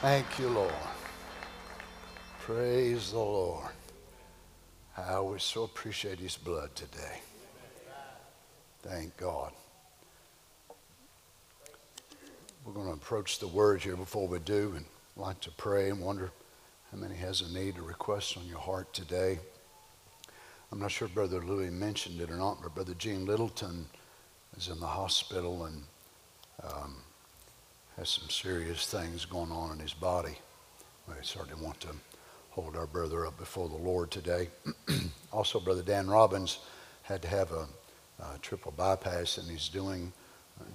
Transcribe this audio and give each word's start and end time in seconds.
Thank 0.00 0.38
you, 0.38 0.48
Lord. 0.48 0.72
Praise 2.42 3.10
the 3.10 3.18
Lord. 3.18 3.72
How 4.92 5.24
we 5.24 5.40
so 5.40 5.64
appreciate 5.64 6.20
his 6.20 6.36
blood 6.36 6.72
today. 6.76 7.18
Thank 8.80 9.16
God. 9.16 9.50
We're 12.64 12.74
going 12.74 12.86
to 12.86 12.92
approach 12.92 13.40
the 13.40 13.48
word 13.48 13.82
here 13.82 13.96
before 13.96 14.28
we 14.28 14.38
do 14.38 14.74
and 14.76 14.84
like 15.16 15.40
to 15.40 15.50
pray 15.50 15.90
and 15.90 16.00
wonder 16.00 16.30
how 16.92 16.98
many 16.98 17.16
has 17.16 17.40
a 17.40 17.52
need 17.52 17.76
or 17.76 17.82
request 17.82 18.36
on 18.36 18.46
your 18.46 18.60
heart 18.60 18.94
today. 18.94 19.40
I'm 20.70 20.78
not 20.78 20.92
sure 20.92 21.08
Brother 21.08 21.40
Louis 21.40 21.70
mentioned 21.70 22.20
it 22.20 22.30
or 22.30 22.36
not, 22.36 22.62
but 22.62 22.72
Brother 22.72 22.94
Gene 22.94 23.26
Littleton 23.26 23.86
is 24.56 24.68
in 24.68 24.78
the 24.78 24.86
hospital 24.86 25.64
and 25.64 25.82
um, 26.62 26.98
has 27.98 28.08
some 28.08 28.30
serious 28.30 28.86
things 28.86 29.24
going 29.24 29.50
on 29.50 29.72
in 29.72 29.78
his 29.80 29.92
body. 29.92 30.38
We 31.08 31.14
certainly 31.22 31.60
want 31.62 31.80
to 31.80 31.88
hold 32.50 32.76
our 32.76 32.86
brother 32.86 33.26
up 33.26 33.36
before 33.38 33.68
the 33.68 33.76
Lord 33.76 34.12
today. 34.12 34.48
also, 35.32 35.58
Brother 35.58 35.82
Dan 35.82 36.06
Robbins 36.06 36.60
had 37.02 37.22
to 37.22 37.28
have 37.28 37.50
a, 37.50 37.66
a 38.20 38.38
triple 38.40 38.72
bypass, 38.76 39.38
and 39.38 39.50
he's 39.50 39.68
doing 39.68 40.12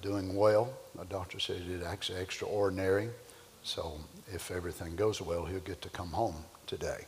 doing 0.01 0.35
well. 0.35 0.71
The 0.97 1.05
doctor 1.05 1.39
said 1.39 1.67
did 1.67 1.83
actually 1.83 2.19
extraordinary. 2.19 3.09
So 3.63 3.99
if 4.33 4.49
everything 4.51 4.95
goes 4.95 5.21
well, 5.21 5.45
he'll 5.45 5.59
get 5.59 5.81
to 5.81 5.89
come 5.89 6.09
home 6.09 6.35
today. 6.67 7.05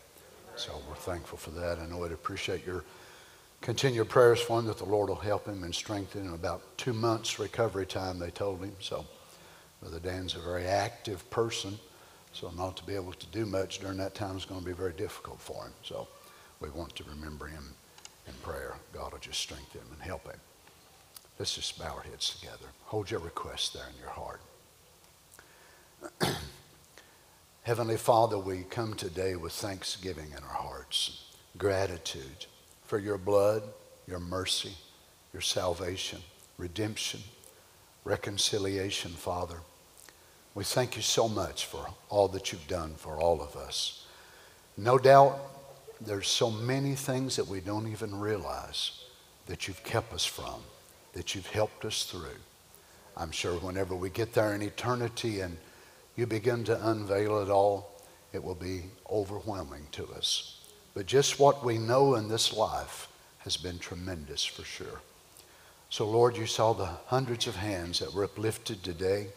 So 0.56 0.82
we're 0.88 0.96
thankful 0.96 1.38
for 1.38 1.52
that. 1.52 1.80
I 1.80 1.86
know 1.86 2.04
I'd 2.06 2.12
appreciate 2.12 2.66
your 2.66 2.84
continued 3.62 4.10
prayers 4.10 4.42
for 4.42 4.60
him 4.60 4.66
that 4.66 4.78
the 4.78 4.86
Lord 4.86 5.10
will 5.10 5.16
help 5.16 5.46
him 5.46 5.64
and 5.64 5.74
strengthen 5.74 6.26
him. 6.26 6.34
About 6.34 6.62
two 6.78 6.94
months 6.94 7.40
recovery 7.40 7.86
time, 7.86 8.20
they 8.20 8.30
told 8.30 8.60
him. 8.60 8.74
So 8.80 9.06
Brother 9.86 10.00
Dan's 10.00 10.34
a 10.34 10.40
very 10.40 10.66
active 10.66 11.30
person. 11.30 11.78
So 12.34 12.50
not 12.58 12.76
to 12.78 12.84
be 12.86 12.96
able 12.96 13.14
to 13.14 13.28
do 13.28 13.46
much 13.46 13.78
during 13.78 13.98
that 13.98 14.16
time 14.16 14.36
is 14.36 14.44
going 14.44 14.62
to 14.62 14.66
be 14.66 14.74
very 14.74 14.94
difficult 14.94 15.40
for 15.40 15.66
him. 15.66 15.74
So 15.84 16.08
we 16.60 16.70
want 16.72 16.96
to 16.96 17.04
remember 17.04 17.46
him 17.46 17.64
in 18.26 18.34
prayer. 18.42 18.78
God 18.94 19.12
will 19.12 19.20
just 19.20 19.40
strengthen 19.40 19.82
him 19.82 19.88
and 19.94 20.02
help 20.02 20.26
him. 20.26 20.40
Let's 21.38 21.54
just 21.54 21.78
bow 21.78 21.94
our 21.94 22.02
heads 22.02 22.36
together. 22.36 22.66
Hold 22.86 23.12
your 23.12 23.20
request 23.20 23.76
there 23.76 23.86
in 23.88 23.94
your 24.00 24.10
heart. 24.10 24.42
Heavenly 27.62 27.98
Father, 27.98 28.40
we 28.40 28.64
come 28.64 28.96
today 28.96 29.36
with 29.36 29.54
thanksgiving 29.54 30.32
in 30.36 30.44
our 30.44 30.64
hearts, 30.64 31.28
gratitude 31.60 32.48
for 32.86 32.98
your 32.98 33.20
blood, 33.20 33.62
your 34.08 34.20
mercy, 34.20 34.74
your 35.32 35.44
salvation, 35.44 36.22
redemption, 36.58 37.20
reconciliation, 38.04 39.12
Father. 39.12 39.60
We 40.56 40.64
thank 40.64 40.96
you 40.96 41.02
so 41.02 41.28
much 41.28 41.66
for 41.66 41.86
all 42.10 42.30
that 42.30 42.54
you've 42.54 42.68
done 42.68 42.96
for 42.96 43.18
all 43.18 43.42
of 43.42 43.58
us. 43.58 44.06
No 44.78 44.98
doubt 44.98 45.38
there's 46.00 46.30
so 46.30 46.50
many 46.50 46.96
things 46.96 47.36
that 47.36 47.48
we 47.48 47.60
don't 47.60 47.92
even 47.92 48.18
realize 48.18 49.04
that 49.48 49.68
you've 49.68 49.84
kept 49.84 50.14
us 50.14 50.26
from, 50.26 50.62
that 51.12 51.36
you've 51.36 51.48
helped 51.48 51.84
us 51.84 52.04
through. 52.04 52.40
I'm 53.18 53.32
sure 53.32 53.56
whenever 53.56 53.96
we 53.96 54.10
get 54.10 54.34
there 54.34 54.56
in 54.56 54.62
eternity 54.62 55.42
and 55.42 55.58
you 56.16 56.26
begin 56.26 56.64
to 56.66 56.90
unveil 56.90 57.40
it 57.40 57.50
all, 57.50 57.92
it 58.32 58.42
will 58.42 58.56
be 58.56 58.84
overwhelming 59.12 59.88
to 59.92 60.08
us. 60.14 60.62
But 60.94 61.06
just 61.06 61.38
what 61.38 61.66
we 61.66 61.78
know 61.78 62.16
in 62.16 62.30
this 62.30 62.54
life 62.54 63.10
has 63.40 63.58
been 63.58 63.78
tremendous 63.78 64.46
for 64.46 64.64
sure. 64.64 65.02
So, 65.90 66.10
Lord, 66.10 66.38
you 66.38 66.46
saw 66.46 66.72
the 66.74 66.86
hundreds 67.08 67.46
of 67.46 67.58
hands 67.58 68.00
that 68.00 68.14
were 68.14 68.24
uplifted 68.24 68.84
today 68.84 69.28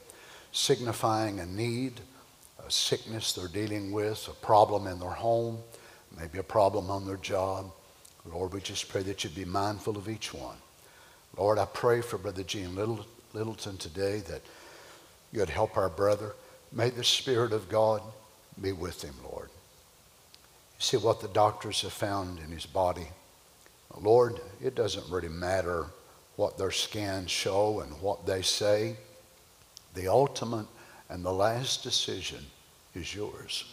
signifying 0.53 1.41
a 1.41 1.47
need, 1.47 2.01
a 2.67 2.71
sickness 2.71 3.33
they're 3.33 3.49
dealing 3.49 3.93
with, 3.93 4.29
a 4.29 4.45
problem 4.45 4.87
in 4.87 4.99
their 4.99 5.11
home, 5.11 5.59
maybe 6.19 6.39
a 6.39 6.43
problem 6.43 6.91
on 6.91 7.07
their 7.07 7.17
job. 7.17 7.71
Lord, 8.31 8.53
we 8.53 8.61
just 8.61 8.89
pray 8.89 9.03
that 9.03 9.25
you'd 9.25 9.35
be 9.35 9.45
mindful 9.45 9.97
of 9.97 10.09
each 10.09 10.35
one. 10.35 10.57
Lord, 11.37 11.59
I 11.59 11.67
pray 11.67 12.00
for 12.00 12.19
Brother 12.19 12.43
Gene 12.43 12.75
Littleton 13.33 13.77
today 13.77 14.21
that 14.28 14.43
you'd 15.33 15.50
help 15.50 15.77
our 15.77 15.89
brother. 15.89 16.34
May 16.72 16.91
the 16.91 17.05
Spirit 17.05 17.53
of 17.53 17.69
God 17.69 18.03
be 18.61 18.72
with 18.72 19.03
him, 19.03 19.15
Lord. 19.31 19.49
You 20.78 20.81
see 20.81 20.97
what 20.97 21.21
the 21.21 21.28
doctors 21.28 21.83
have 21.83 21.93
found 21.93 22.39
in 22.41 22.51
his 22.51 22.67
body. 22.67 23.06
Lord, 24.01 24.41
it 24.62 24.75
doesn't 24.75 25.11
really 25.11 25.28
matter 25.28 25.87
what 26.37 26.59
their 26.59 26.71
scans 26.71 27.31
show 27.31 27.81
and 27.81 28.01
what 28.01 28.27
they 28.27 28.43
say. 28.43 28.97
The 29.98 30.06
ultimate 30.06 30.69
and 31.09 31.25
the 31.25 31.32
last 31.32 31.82
decision 31.82 32.47
is 32.94 33.16
yours. 33.16 33.64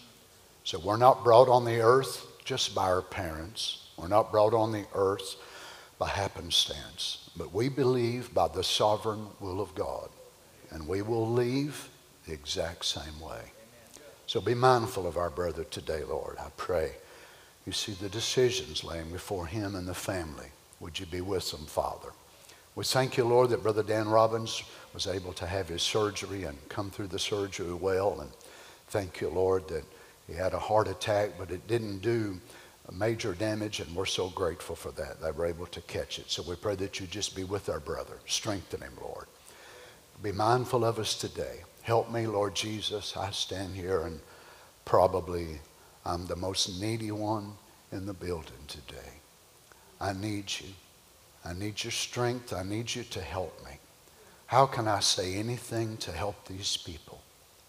So 0.64 0.80
we're 0.80 0.98
not 0.98 1.24
brought 1.24 1.48
on 1.48 1.66
the 1.66 1.82
earth 1.82 2.26
just 2.44 2.74
by 2.74 2.86
our 2.86 3.04
parents. 3.04 3.90
We're 3.96 4.08
not 4.08 4.32
brought 4.32 4.56
on 4.56 4.72
the 4.72 4.88
earth 4.96 5.36
by 6.00 6.08
happenstance. 6.08 7.30
But 7.38 7.54
we 7.54 7.70
believe 7.70 8.34
by 8.34 8.48
the 8.48 8.64
sovereign 8.64 9.28
will 9.40 9.62
of 9.62 9.76
God. 9.76 10.10
And 10.72 10.88
we 10.88 11.04
will 11.04 11.30
leave 11.30 11.90
the 12.26 12.34
exact 12.34 12.86
same 12.86 13.20
way. 13.22 13.52
So 14.26 14.42
be 14.42 14.56
mindful 14.56 15.06
of 15.06 15.18
our 15.18 15.30
brother 15.30 15.64
today, 15.64 16.04
Lord. 16.04 16.38
I 16.40 16.48
pray. 16.58 16.94
You 17.68 17.72
see 17.72 17.92
the 17.92 18.10
decisions 18.10 18.84
laying 18.84 19.12
before 19.12 19.46
him 19.46 19.76
and 19.76 19.88
the 19.88 19.94
family. 19.94 20.48
Would 20.80 21.00
you 21.00 21.06
be 21.06 21.22
with 21.22 21.52
them, 21.52 21.68
Father? 21.68 22.10
We 22.74 22.84
thank 22.84 23.16
you, 23.16 23.26
Lord, 23.26 23.52
that 23.52 23.62
Brother 23.62 23.84
Dan 23.84 24.10
Robbins 24.10 24.64
was 24.96 25.06
able 25.08 25.34
to 25.34 25.46
have 25.46 25.68
his 25.68 25.82
surgery 25.84 26.46
and 26.46 26.58
come 26.70 26.90
through 26.90 27.08
the 27.08 27.20
surgery 27.20 27.74
well. 27.74 28.22
And 28.22 28.32
thank 28.88 29.20
you, 29.20 29.30
Lord, 29.30 29.68
that 29.68 29.84
he 30.26 30.34
had 30.34 30.54
a 30.54 30.60
heart 30.60 30.88
attack, 30.88 31.32
but 31.38 31.52
it 31.52 31.68
didn't 31.68 32.00
do 32.00 32.40
major 32.92 33.34
damage, 33.34 33.82
and 33.82 33.94
we're 33.96 34.06
so 34.06 34.30
grateful 34.30 34.76
for 34.76 34.92
that. 34.94 35.22
They 35.22 35.32
were 35.32 35.46
able 35.46 35.66
to 35.68 35.82
catch 35.82 36.18
it. 36.18 36.32
So 36.32 36.44
we 36.48 36.56
pray 36.56 36.76
that 36.76 37.00
you 37.00 37.08
just 37.08 37.36
be 37.36 37.44
with 37.44 37.68
our 37.68 37.80
brother. 37.80 38.18
Strengthen 38.26 38.82
him, 38.82 38.94
Lord. 39.02 39.26
Be 40.24 40.32
mindful 40.32 40.86
of 40.86 40.98
us 40.98 41.14
today. 41.14 41.64
Help 41.82 42.12
me, 42.12 42.26
Lord 42.26 42.56
Jesus. 42.56 43.18
I 43.18 43.32
stand 43.32 43.76
here 43.76 44.04
and 44.04 44.20
probably 44.86 45.60
I'm 46.06 46.26
the 46.26 46.36
most 46.36 46.80
needy 46.80 47.12
one 47.12 47.54
in 47.92 48.06
the 48.06 48.14
building 48.14 48.54
today. 48.68 49.12
I 50.00 50.14
need 50.14 50.54
you. 50.62 50.70
I 51.44 51.54
need 51.54 51.84
your 51.84 51.92
strength. 51.92 52.54
I 52.54 52.64
need 52.64 52.94
you 52.94 53.04
to 53.04 53.22
help 53.22 53.54
me. 53.66 53.72
How 54.48 54.66
can 54.66 54.88
I 54.88 55.00
say 55.00 55.36
anything 55.36 55.98
to 55.98 56.12
help 56.12 56.48
these 56.48 56.78
people? 56.78 57.22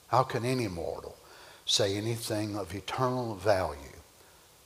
How 0.08 0.22
can 0.22 0.44
any 0.44 0.68
mortal 0.68 1.16
say 1.64 1.96
anything 1.96 2.56
of 2.56 2.74
eternal 2.74 3.34
value 3.34 4.00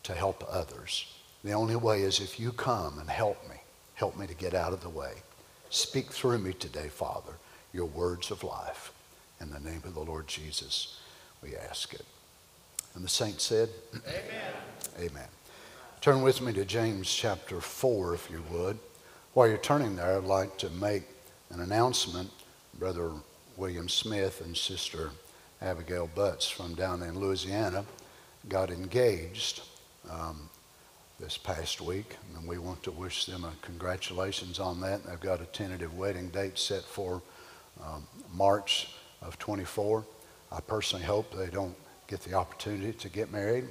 to 0.02 0.14
help 0.14 0.44
others? 0.48 1.06
The 1.44 1.52
only 1.52 1.76
way 1.76 2.02
is 2.02 2.20
if 2.20 2.38
you 2.38 2.52
come 2.52 2.98
and 2.98 3.08
help 3.08 3.48
me. 3.48 3.56
Help 3.94 4.16
me 4.18 4.26
to 4.26 4.34
get 4.34 4.54
out 4.54 4.72
of 4.72 4.82
the 4.82 4.88
way. 4.88 5.12
Speak 5.70 6.10
through 6.10 6.38
me 6.38 6.52
today, 6.52 6.88
Father, 6.88 7.32
your 7.72 7.86
words 7.86 8.30
of 8.30 8.42
life. 8.42 8.92
In 9.40 9.50
the 9.50 9.60
name 9.60 9.82
of 9.84 9.94
the 9.94 10.00
Lord 10.00 10.26
Jesus, 10.26 10.98
we 11.42 11.56
ask 11.56 11.94
it. 11.94 12.04
And 12.94 13.04
the 13.04 13.08
saint 13.08 13.40
said, 13.40 13.68
Amen. 14.06 14.52
Amen. 14.98 15.28
Turn 16.00 16.22
with 16.22 16.40
me 16.40 16.52
to 16.54 16.64
James 16.64 17.12
chapter 17.12 17.60
4, 17.60 18.14
if 18.14 18.30
you 18.30 18.42
would. 18.50 18.78
While 19.32 19.48
you're 19.48 19.58
turning 19.58 19.96
there, 19.96 20.16
I'd 20.16 20.24
like 20.24 20.58
to 20.58 20.70
make 20.70 21.04
an 21.50 21.60
announcement. 21.60 22.30
Brother 22.78 23.12
William 23.56 23.88
Smith 23.88 24.40
and 24.40 24.56
Sister 24.56 25.10
Abigail 25.60 26.08
Butts 26.14 26.48
from 26.48 26.74
down 26.74 27.02
in 27.02 27.18
Louisiana 27.18 27.84
got 28.48 28.70
engaged 28.70 29.62
um, 30.08 30.48
this 31.18 31.36
past 31.36 31.80
week, 31.80 32.16
and 32.34 32.48
we 32.48 32.56
want 32.56 32.82
to 32.84 32.90
wish 32.90 33.26
them 33.26 33.44
a 33.44 33.52
congratulations 33.60 34.58
on 34.58 34.80
that. 34.80 35.04
They've 35.04 35.20
got 35.20 35.42
a 35.42 35.46
tentative 35.46 35.96
wedding 35.96 36.28
date 36.28 36.58
set 36.58 36.82
for 36.82 37.20
um, 37.84 38.06
March 38.32 38.94
of 39.20 39.38
24. 39.38 40.04
I 40.50 40.60
personally 40.60 41.04
hope 41.04 41.36
they 41.36 41.50
don't 41.50 41.76
get 42.06 42.20
the 42.22 42.34
opportunity 42.34 42.92
to 42.92 43.08
get 43.08 43.30
married. 43.30 43.68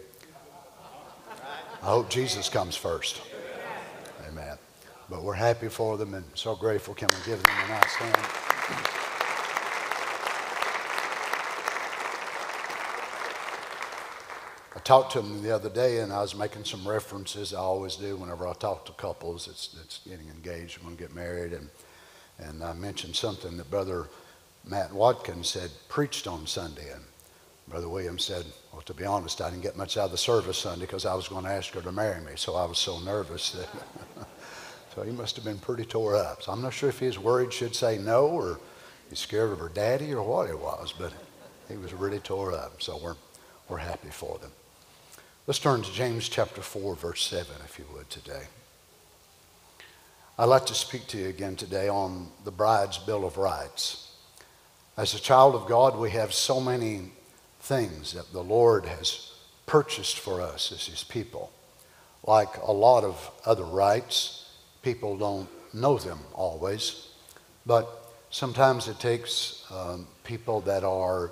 I 1.82 1.86
hope 1.86 2.10
Jesus 2.10 2.50
comes 2.50 2.75
first. 2.75 3.22
But 5.10 5.24
we're 5.24 5.34
happy 5.34 5.70
for 5.70 5.98
them 5.98 6.14
and 6.14 6.24
so 6.36 6.56
grateful. 6.56 6.94
Can 6.94 7.08
we 7.10 7.16
give 7.26 7.42
them 7.42 7.56
a 7.66 7.68
nice 7.68 7.96
hand? 7.96 8.16
I 14.76 14.80
talked 14.82 15.14
to 15.14 15.22
them 15.22 15.42
the 15.42 15.54
other 15.54 15.70
day 15.70 16.00
and 16.00 16.14
I 16.14 16.22
was 16.22 16.36
making 16.36 16.64
some 16.64 16.88
references. 16.88 17.56
I 17.56 17.58
always 17.58 17.96
do 17.96 18.18
whenever 18.18 18.48
I 18.48 18.54
talk 18.54 18.86
to 18.86 18.92
couples 18.94 19.48
that's, 19.48 19.70
that's 19.70 20.00
getting 20.08 20.28
engaged, 20.30 20.78
and 20.78 20.86
going 20.86 20.98
to 20.98 21.04
get 21.04 21.16
married. 21.16 21.54
And, 21.54 21.70
and 22.38 22.64
I 22.64 22.74
mentioned 22.74 23.16
something 23.16 23.58
that 23.58 23.72
Brother 23.72 24.08
Matt 24.64 24.94
Watkins 24.94 25.54
had 25.54 25.72
preached 25.88 26.28
on 26.28 26.46
Sunday. 26.46 26.92
And 26.94 27.02
Brother 27.68 27.90
Williams 27.90 28.24
said, 28.24 28.46
Well, 28.72 28.84
to 28.84 28.94
be 28.94 29.06
honest, 29.06 29.42
I 29.42 29.50
didn't 29.50 29.64
get 29.64 29.76
much 29.76 29.98
out 29.98 30.06
of 30.06 30.12
the 30.12 30.18
service 30.20 30.60
Sunday 30.60 30.86
because 30.86 31.08
I 31.08 31.16
was 31.16 31.28
going 31.28 31.46
to 31.46 31.52
ask 31.52 31.74
her 31.74 31.82
to 31.82 31.92
marry 31.92 32.22
me. 32.22 32.34
So 32.36 32.56
I 32.56 32.66
was 32.66 32.78
so 32.78 33.00
nervous 33.00 33.52
that. 33.54 33.70
So 34.95 35.03
he 35.03 35.12
must 35.12 35.36
have 35.36 35.45
been 35.45 35.59
pretty 35.59 35.86
tore 35.86 36.15
up. 36.15 36.41
So 36.44 36.51
I'm 36.51 36.62
not 36.62 36.74
sure 36.74 36.89
if 36.89 37.00
he 37.00 37.06
was 37.06 37.19
worried 37.19 37.53
she'd 37.53 37.75
say 37.75 37.97
no 37.97 38.27
or 38.27 38.59
he's 39.09 39.19
scared 39.19 39.51
of 39.51 39.59
her 39.59 39.69
daddy 39.69 40.13
or 40.13 40.24
what 40.24 40.50
it 40.50 40.59
was, 40.59 40.94
but 40.97 41.13
He 41.69 41.77
was 41.77 41.94
really 41.94 42.19
tore 42.19 42.51
up. 42.53 42.81
So 42.81 42.97
we're, 42.97 43.15
we're 43.69 43.77
happy 43.77 44.09
for 44.09 44.39
them. 44.39 44.51
Let's 45.45 45.59
turn 45.59 45.83
to 45.83 45.91
James 45.91 46.27
chapter 46.27 46.62
4, 46.62 46.95
verse 46.95 47.24
7, 47.24 47.56
if 47.63 47.77
you 47.77 47.86
would, 47.94 48.09
today. 48.09 48.44
I'd 50.38 50.45
like 50.45 50.65
to 50.68 50.74
speak 50.74 51.06
to 51.07 51.18
you 51.18 51.27
again 51.27 51.56
today 51.56 51.88
on 51.88 52.30
the 52.44 52.51
bride's 52.51 52.97
Bill 52.97 53.25
of 53.25 53.38
Rights. 53.38 54.12
As 54.97 55.13
a 55.13 55.19
child 55.19 55.53
of 55.53 55.68
God, 55.68 55.97
we 55.97 56.09
have 56.12 56.33
so 56.33 56.59
many 56.59 57.12
things 57.62 58.13
that 58.13 58.33
the 58.33 58.44
Lord 58.44 58.86
has 58.86 59.31
purchased 59.65 60.18
for 60.18 60.41
us 60.41 60.71
as 60.71 60.88
His 60.88 61.03
people. 61.03 61.51
Like 62.24 62.57
a 62.63 62.71
lot 62.71 63.03
of 63.03 63.31
other 63.45 63.63
rights, 63.63 64.38
people 64.81 65.18
don't 65.18 65.50
know 65.74 65.98
them 65.98 66.20
always, 66.34 67.10
but 67.66 68.14
sometimes 68.30 68.88
it 68.88 69.00
takes 69.00 69.66
um, 69.72 70.08
people 70.24 70.62
that 70.62 70.84
are 70.84 71.31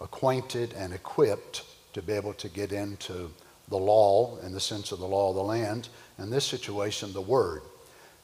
acquainted 0.00 0.72
and 0.74 0.92
equipped 0.92 1.64
to 1.92 2.02
be 2.02 2.12
able 2.12 2.34
to 2.34 2.48
get 2.48 2.72
into 2.72 3.30
the 3.68 3.76
law 3.76 4.38
in 4.40 4.52
the 4.52 4.60
sense 4.60 4.92
of 4.92 4.98
the 4.98 5.06
law 5.06 5.30
of 5.30 5.36
the 5.36 5.42
land. 5.42 5.88
In 6.18 6.30
this 6.30 6.44
situation, 6.44 7.12
the 7.12 7.20
word, 7.20 7.62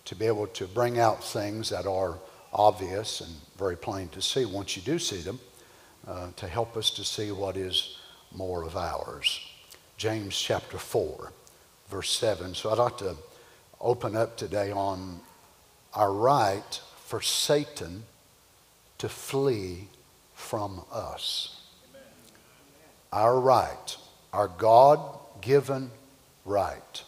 to 0.07 0.15
be 0.15 0.27
able 0.27 0.47
to 0.49 0.67
bring 0.67 0.99
out 0.99 1.23
things 1.23 1.71
that 1.71 1.87
are 1.87 2.19
obvious 2.53 3.21
and 3.21 3.31
very 3.59 3.77
plain 3.77 4.09
to 4.09 4.23
see 4.23 4.45
once 4.45 4.77
you 4.77 4.83
do 4.83 4.99
see 4.99 5.21
them, 5.21 5.41
uh, 6.07 6.29
to 6.37 6.47
help 6.47 6.77
us 6.77 6.91
to 6.91 7.05
see 7.05 7.33
what 7.33 7.57
is 7.57 7.99
more 8.33 8.63
of 8.63 8.77
ours. 8.77 9.41
James 9.97 10.39
chapter 10.39 10.79
4, 10.79 11.33
verse 11.89 12.11
7. 12.11 12.55
So 12.55 12.71
I'd 12.71 12.79
like 12.79 12.99
to 12.99 13.17
open 13.85 14.17
up 14.17 14.37
today 14.37 14.73
on 14.73 15.21
our 15.93 16.13
right 16.13 16.81
for 17.05 17.21
Satan 17.21 18.05
to 18.99 19.09
flee 19.09 19.89
from 20.35 20.83
us. 20.91 21.61
Our 23.13 23.39
right, 23.39 23.97
our 24.33 24.49
God 24.49 25.01
given 25.41 25.91
right 26.45 27.03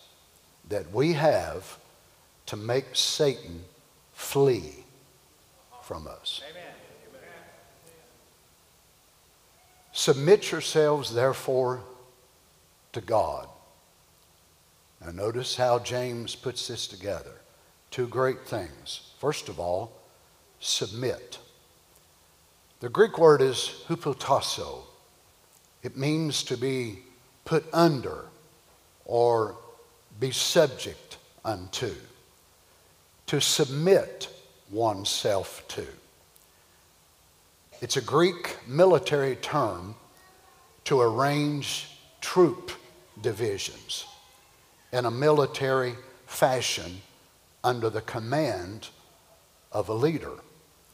that 0.68 0.92
we 0.92 1.14
have 1.14 1.78
to 2.46 2.56
make 2.56 2.94
Satan 2.94 3.64
flee 4.12 4.84
from 5.82 6.06
us. 6.06 6.42
Amen. 6.50 6.62
Submit 9.92 10.52
yourselves, 10.52 11.14
therefore, 11.14 11.80
to 12.92 13.00
God. 13.00 13.48
Now, 15.06 15.12
notice 15.12 15.54
how 15.54 15.78
James 15.78 16.34
puts 16.34 16.66
this 16.66 16.88
together. 16.88 17.30
Two 17.92 18.08
great 18.08 18.44
things. 18.44 19.12
First 19.20 19.48
of 19.48 19.60
all, 19.60 19.92
submit. 20.58 21.38
The 22.80 22.88
Greek 22.88 23.16
word 23.16 23.40
is 23.40 23.84
hupotasso. 23.86 24.80
It 25.84 25.96
means 25.96 26.42
to 26.44 26.56
be 26.56 26.98
put 27.44 27.64
under 27.72 28.24
or 29.04 29.56
be 30.18 30.32
subject 30.32 31.18
unto. 31.44 31.94
To 33.26 33.40
submit 33.40 34.28
oneself 34.72 35.62
to. 35.68 35.86
It's 37.80 37.96
a 37.96 38.02
Greek 38.02 38.56
military 38.66 39.36
term 39.36 39.94
to 40.82 41.00
arrange 41.00 41.96
troop 42.20 42.72
divisions 43.22 44.04
in 44.96 45.04
a 45.04 45.10
military 45.10 45.94
fashion 46.26 47.02
under 47.62 47.90
the 47.90 48.00
command 48.00 48.88
of 49.70 49.90
a 49.90 49.94
leader. 49.94 50.32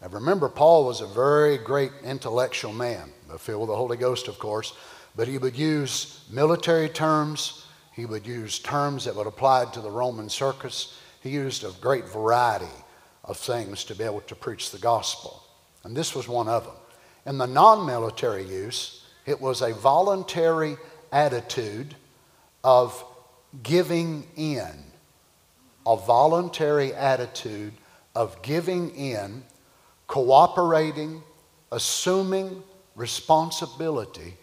Now 0.00 0.08
remember, 0.08 0.48
Paul 0.48 0.86
was 0.86 1.00
a 1.00 1.06
very 1.06 1.56
great 1.56 1.92
intellectual 2.02 2.72
man, 2.72 3.10
filled 3.38 3.60
with 3.60 3.68
the 3.68 3.76
Holy 3.76 3.96
Ghost, 3.96 4.26
of 4.26 4.40
course, 4.40 4.74
but 5.14 5.28
he 5.28 5.38
would 5.38 5.56
use 5.56 6.24
military 6.30 6.88
terms. 6.88 7.66
He 7.92 8.04
would 8.04 8.26
use 8.26 8.58
terms 8.58 9.04
that 9.04 9.14
would 9.14 9.28
apply 9.28 9.66
to 9.66 9.80
the 9.80 9.90
Roman 9.90 10.28
circus. 10.28 10.98
He 11.22 11.30
used 11.30 11.62
a 11.62 11.70
great 11.80 12.08
variety 12.08 12.66
of 13.24 13.36
things 13.36 13.84
to 13.84 13.94
be 13.94 14.02
able 14.02 14.22
to 14.22 14.34
preach 14.34 14.70
the 14.70 14.78
gospel. 14.78 15.44
And 15.84 15.96
this 15.96 16.14
was 16.14 16.26
one 16.26 16.48
of 16.48 16.64
them. 16.64 16.74
In 17.24 17.38
the 17.38 17.46
non 17.46 17.86
military 17.86 18.42
use, 18.42 19.04
it 19.26 19.40
was 19.40 19.62
a 19.62 19.72
voluntary 19.72 20.76
attitude 21.12 21.94
of 22.64 23.04
giving 23.62 24.26
in, 24.36 24.84
a 25.86 25.96
voluntary 25.96 26.94
attitude 26.94 27.72
of 28.14 28.40
giving 28.42 28.94
in, 28.94 29.42
cooperating, 30.06 31.22
assuming 31.70 32.62
responsibility, 32.94 34.36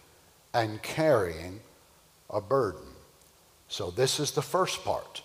and 0.54 0.82
carrying 0.82 1.60
a 2.30 2.42
burden. 2.42 2.82
So, 3.68 3.92
this 3.92 4.20
is 4.20 4.32
the 4.32 4.42
first 4.42 4.84
part. 4.84 5.22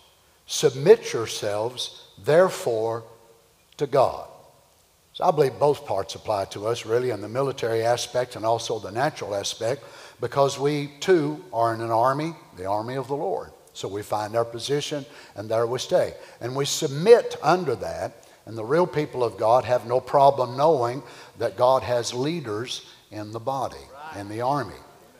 Submit 0.47 1.13
yourselves, 1.13 2.09
therefore, 2.23 3.05
to 3.79 3.87
God. 3.87 4.29
So 5.15 5.25
I 5.25 5.31
believe 5.31 5.59
both 5.61 5.87
parts 5.87 6.17
apply 6.17 6.47
to 6.47 6.67
us, 6.67 6.85
really, 6.85 7.11
in 7.11 7.21
the 7.21 7.29
military 7.29 7.85
aspect 7.85 8.35
and 8.35 8.45
also 8.45 8.81
the 8.81 8.91
natural 8.91 9.35
aspect, 9.35 9.85
because 10.21 10.59
we 10.59 10.91
too 10.99 11.43
are 11.53 11.73
in 11.73 11.81
an 11.81 11.91
army, 11.91 12.35
the 12.57 12.67
army 12.67 12.97
of 12.97 13.07
the 13.07 13.17
Lord. 13.17 13.51
So 13.75 13.88
we 13.88 14.03
find 14.03 14.35
our 14.35 14.44
position 14.44 15.05
and 15.35 15.49
there 15.49 15.67
we 15.67 15.79
stay. 15.79 16.15
And 16.41 16.56
we 16.56 16.65
submit 16.65 17.37
under 17.43 17.75
that, 17.76 18.26
and 18.47 18.56
the 18.56 18.65
real 18.65 18.87
people 18.87 19.23
of 19.23 19.37
God 19.37 19.65
have 19.65 19.87
no 19.87 20.00
problem 20.00 20.56
knowing 20.56 21.03
that 21.38 21.56
God 21.56 21.82
has 21.82 22.15
leaders 22.15 22.88
in 23.11 23.32
the 23.32 23.41
body, 23.41 23.76
in 24.17 24.29
the 24.29 24.41
army. 24.41 24.75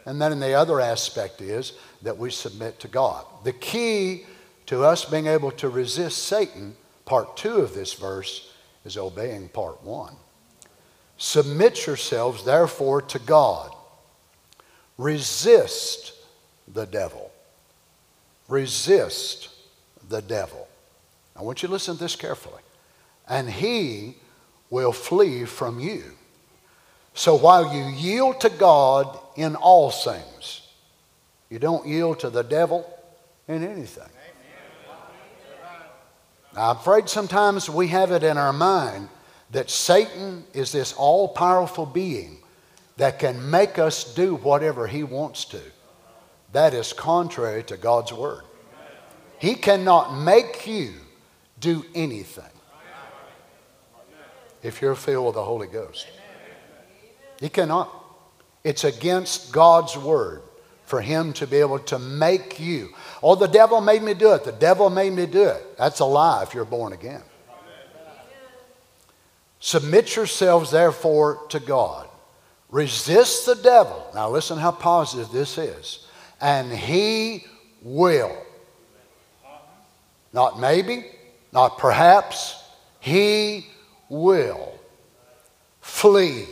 And 0.07 0.21
then 0.21 0.39
the 0.41 0.55
other 0.55 0.81
aspect 0.81 1.41
is 1.41 1.73
that 2.03 2.19
we 2.19 2.31
submit 2.31 2.81
to 2.81 2.89
God. 2.89 3.25
The 3.45 3.53
key 3.53 4.25
to 4.67 4.85
us 4.85 5.05
being 5.05 5.27
able 5.27 5.51
to 5.53 5.69
resist 5.69 6.25
Satan, 6.25 6.77
part 7.05 7.37
two 7.37 7.57
of 7.57 7.75
this 7.75 7.95
verse, 7.95 8.53
is 8.85 8.97
obeying 8.97 9.49
part 9.49 9.83
one. 9.83 10.15
Submit 11.17 11.87
yourselves, 11.87 12.45
therefore, 12.45 13.01
to 13.03 13.19
God. 13.19 13.75
Resist 14.99 16.13
the 16.69 16.87
devil. 16.87 17.24
Resist 18.49 19.49
the 20.09 20.21
devil. 20.21 20.69
I 21.37 21.43
want 21.43 21.63
you 21.63 21.69
to 21.69 21.73
listen 21.73 21.97
to 21.97 22.01
this 22.01 22.17
carefully. 22.17 22.63
And 23.29 23.49
he 23.49 24.17
will 24.71 24.93
flee 24.93 25.45
from 25.45 25.81
you. 25.81 26.03
So 27.15 27.37
while 27.37 27.75
you 27.75 27.85
yield 27.85 28.41
to 28.41 28.51
God 28.51 29.19
in 29.37 29.57
all 29.57 29.91
things, 29.91 30.69
you 31.49 31.59
don't 31.59 31.87
yield 31.87 32.21
to 32.21 32.31
the 32.31 32.43
devil 32.43 32.89
in 33.47 33.65
anything. 33.65 34.09
Now, 36.55 36.71
I'm 36.71 36.77
afraid 36.77 37.09
sometimes 37.09 37.69
we 37.69 37.89
have 37.89 38.13
it 38.13 38.23
in 38.23 38.39
our 38.39 38.53
mind 38.53 39.09
that 39.51 39.71
Satan 39.71 40.45
is 40.53 40.73
this 40.73 40.93
all 40.93 41.29
powerful 41.29 41.87
being 41.87 42.39
that 42.97 43.19
can 43.19 43.51
make 43.51 43.79
us 43.79 44.15
do 44.15 44.37
whatever 44.37 44.87
he 44.87 45.03
wants 45.03 45.45
to. 45.47 45.61
That 46.55 46.73
is 46.73 46.93
contrary 46.93 47.65
to 47.65 47.77
God's 47.77 48.13
word. 48.13 48.43
He 49.41 49.57
cannot 49.57 50.17
make 50.17 50.69
you 50.69 50.93
do 51.59 51.85
anything 51.97 52.45
if 54.63 54.81
you're 54.81 54.95
filled 54.95 55.27
with 55.27 55.35
the 55.35 55.45
Holy 55.45 55.67
Ghost. 55.67 56.07
He 57.41 57.49
cannot. 57.49 57.91
It's 58.63 58.85
against 58.85 59.53
God's 59.53 59.97
word 59.97 60.43
for 60.85 61.01
him 61.01 61.33
to 61.35 61.47
be 61.49 61.57
able 61.57 61.81
to 61.81 61.99
make 61.99 62.61
you. 62.61 62.91
Oh, 63.21 63.35
the 63.35 63.49
devil 63.49 63.81
made 63.81 64.05
me 64.05 64.15
do 64.15 64.33
it. 64.35 64.45
The 64.45 64.53
devil 64.53 64.91
made 64.91 65.13
me 65.13 65.27
do 65.27 65.49
it. 65.49 65.77
That's 65.77 65.99
a 65.99 66.05
lie 66.05 66.45
if 66.45 66.55
you're 66.55 66.65
born 66.65 66.93
again. 66.93 67.23
Submit 69.59 70.15
yourselves, 70.15 70.71
therefore, 70.71 71.41
to 71.49 71.59
God. 71.59 72.07
Resist 72.71 73.45
the 73.45 73.57
devil. 73.57 74.09
Now, 74.15 74.31
listen 74.31 74.57
how 74.57 74.71
positive 74.71 75.33
this 75.33 75.59
is. 75.59 76.04
And 76.45 76.71
he 76.71 77.47
will. 77.81 78.37
Not 80.35 80.61
maybe, 80.61 81.07
not 81.55 81.79
perhaps. 81.79 82.63
He 83.01 83.67
will 84.11 84.79
flee. 85.81 86.47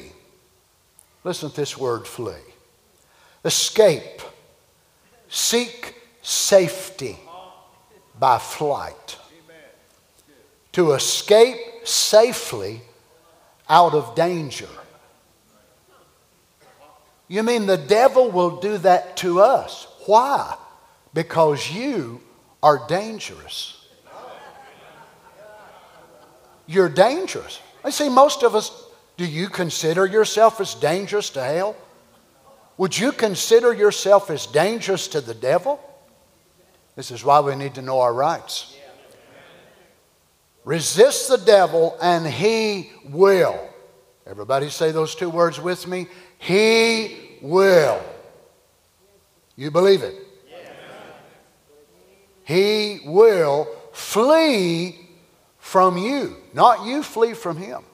Listen 1.25 1.51
to 1.51 1.57
this 1.57 1.77
word 1.77 2.07
flee 2.07 2.33
escape, 3.45 4.23
seek 5.29 5.95
safety 6.23 7.19
by 8.19 8.39
flight. 8.39 9.19
To 10.73 10.93
escape 10.93 11.59
safely 11.85 12.81
out 13.69 13.93
of 13.93 14.15
danger. 14.15 14.69
You 17.33 17.43
mean 17.43 17.65
the 17.65 17.79
devil 17.79 18.31
will 18.31 18.61
do 18.61 18.77
that 18.77 19.17
to 19.17 19.41
us? 19.41 19.87
Why? 20.05 20.55
Because 21.15 21.73
you 21.73 22.21
are 22.63 22.87
dangerous. 22.87 23.87
You're 26.67 26.91
dangerous. 26.91 27.59
I 27.83 27.89
see 27.89 28.11
most 28.11 28.43
of 28.43 28.55
us, 28.55 28.85
do 29.17 29.25
you 29.25 29.49
consider 29.49 30.05
yourself 30.05 30.61
as 30.61 30.75
dangerous 30.75 31.31
to 31.31 31.43
hell? 31.43 31.75
Would 32.77 32.99
you 32.99 33.13
consider 33.13 33.73
yourself 33.73 34.29
as 34.29 34.47
dangerous 34.47 35.09
to 35.09 35.23
the 35.23 35.33
devil? 35.33 35.81
This 36.97 37.11
is 37.11 37.25
why 37.25 37.41
we 37.41 37.55
need 37.55 37.77
to 37.77 37.83
know 37.83 38.01
our 38.01 38.13
rights. 38.13 38.77
Resist 40.67 41.31
the 41.31 41.39
devil 41.39 41.97
and 42.03 42.27
he 42.27 42.91
will. 43.07 43.71
Everybody 44.27 44.69
say 44.69 44.93
those 44.93 45.15
two 45.15 45.31
words 45.31 45.59
with 45.59 45.87
me. 45.87 46.09
He 46.43 47.39
will. 47.41 48.03
You 49.55 49.71
believe 49.71 50.03
it? 50.03 50.17
He 52.43 52.99
will 53.05 53.69
flee 53.93 54.99
from 55.61 55.97
you. 55.97 56.37
Not 56.53 56.85
you 56.85 57.05
flee 57.05 57.35
from 57.35 57.57
him, 57.59 57.85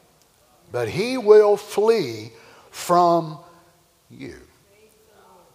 but 0.73 0.89
he 0.89 1.19
will 1.19 1.59
flee 1.59 2.33
from 2.71 3.39
you. 4.11 4.41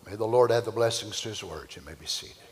May 0.06 0.16
the 0.16 0.28
Lord 0.28 0.52
add 0.52 0.66
the 0.66 0.72
blessings 0.72 1.20
to 1.22 1.30
his 1.30 1.44
words. 1.44 1.76
You 1.76 1.82
may 1.88 1.96
be 1.96 2.06
seated. 2.06 2.43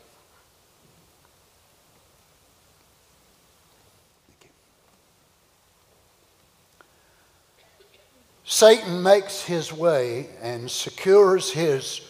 Satan 8.52 9.02
makes 9.02 9.40
his 9.40 9.72
way 9.72 10.28
and 10.42 10.70
secures 10.70 11.50
his 11.50 12.02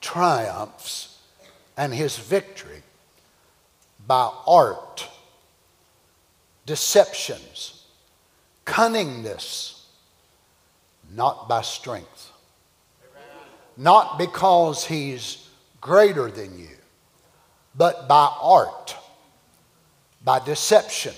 triumphs 0.00 1.18
and 1.76 1.92
his 1.92 2.16
victory 2.16 2.84
by 4.06 4.30
art, 4.46 5.08
deceptions, 6.66 7.82
cunningness, 8.64 9.86
not 11.16 11.48
by 11.48 11.62
strength. 11.62 12.30
Not 13.76 14.18
because 14.18 14.84
he's 14.84 15.48
greater 15.80 16.30
than 16.30 16.60
you, 16.60 16.76
but 17.74 18.06
by 18.06 18.32
art, 18.40 18.94
by 20.24 20.38
deception, 20.38 21.14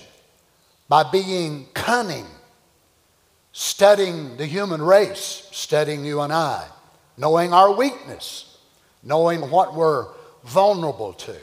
by 0.89 1.03
being 1.03 1.67
cunning 1.75 2.25
studying 3.53 4.37
the 4.37 4.45
human 4.45 4.81
race, 4.81 5.47
studying 5.51 6.05
you 6.05 6.21
and 6.21 6.31
I, 6.31 6.67
knowing 7.17 7.53
our 7.53 7.73
weakness, 7.73 8.57
knowing 9.03 9.49
what 9.49 9.75
we're 9.75 10.07
vulnerable 10.43 11.13
to. 11.13 11.35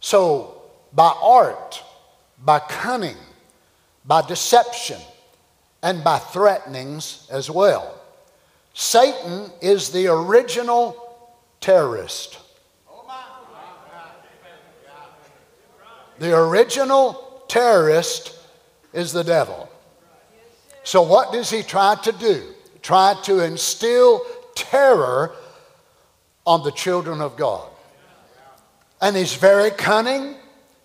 So, 0.00 0.62
by 0.92 1.14
art, 1.22 1.82
by 2.44 2.58
cunning, 2.58 3.16
by 4.04 4.22
deception, 4.22 5.00
and 5.82 6.04
by 6.04 6.18
threatenings 6.18 7.26
as 7.30 7.50
well. 7.50 7.98
Satan 8.74 9.50
is 9.60 9.90
the 9.90 10.08
original 10.08 10.96
terrorist. 11.60 12.38
The 16.18 16.36
original 16.36 17.44
terrorist 17.48 18.38
is 18.92 19.12
the 19.12 19.24
devil. 19.24 19.69
So, 20.82 21.02
what 21.02 21.32
does 21.32 21.50
he 21.50 21.62
try 21.62 21.96
to 22.02 22.12
do? 22.12 22.42
Try 22.82 23.14
to 23.24 23.44
instill 23.44 24.22
terror 24.54 25.32
on 26.46 26.62
the 26.62 26.72
children 26.72 27.20
of 27.20 27.36
God. 27.36 27.68
And 29.00 29.16
he's 29.16 29.34
very 29.34 29.70
cunning, 29.70 30.36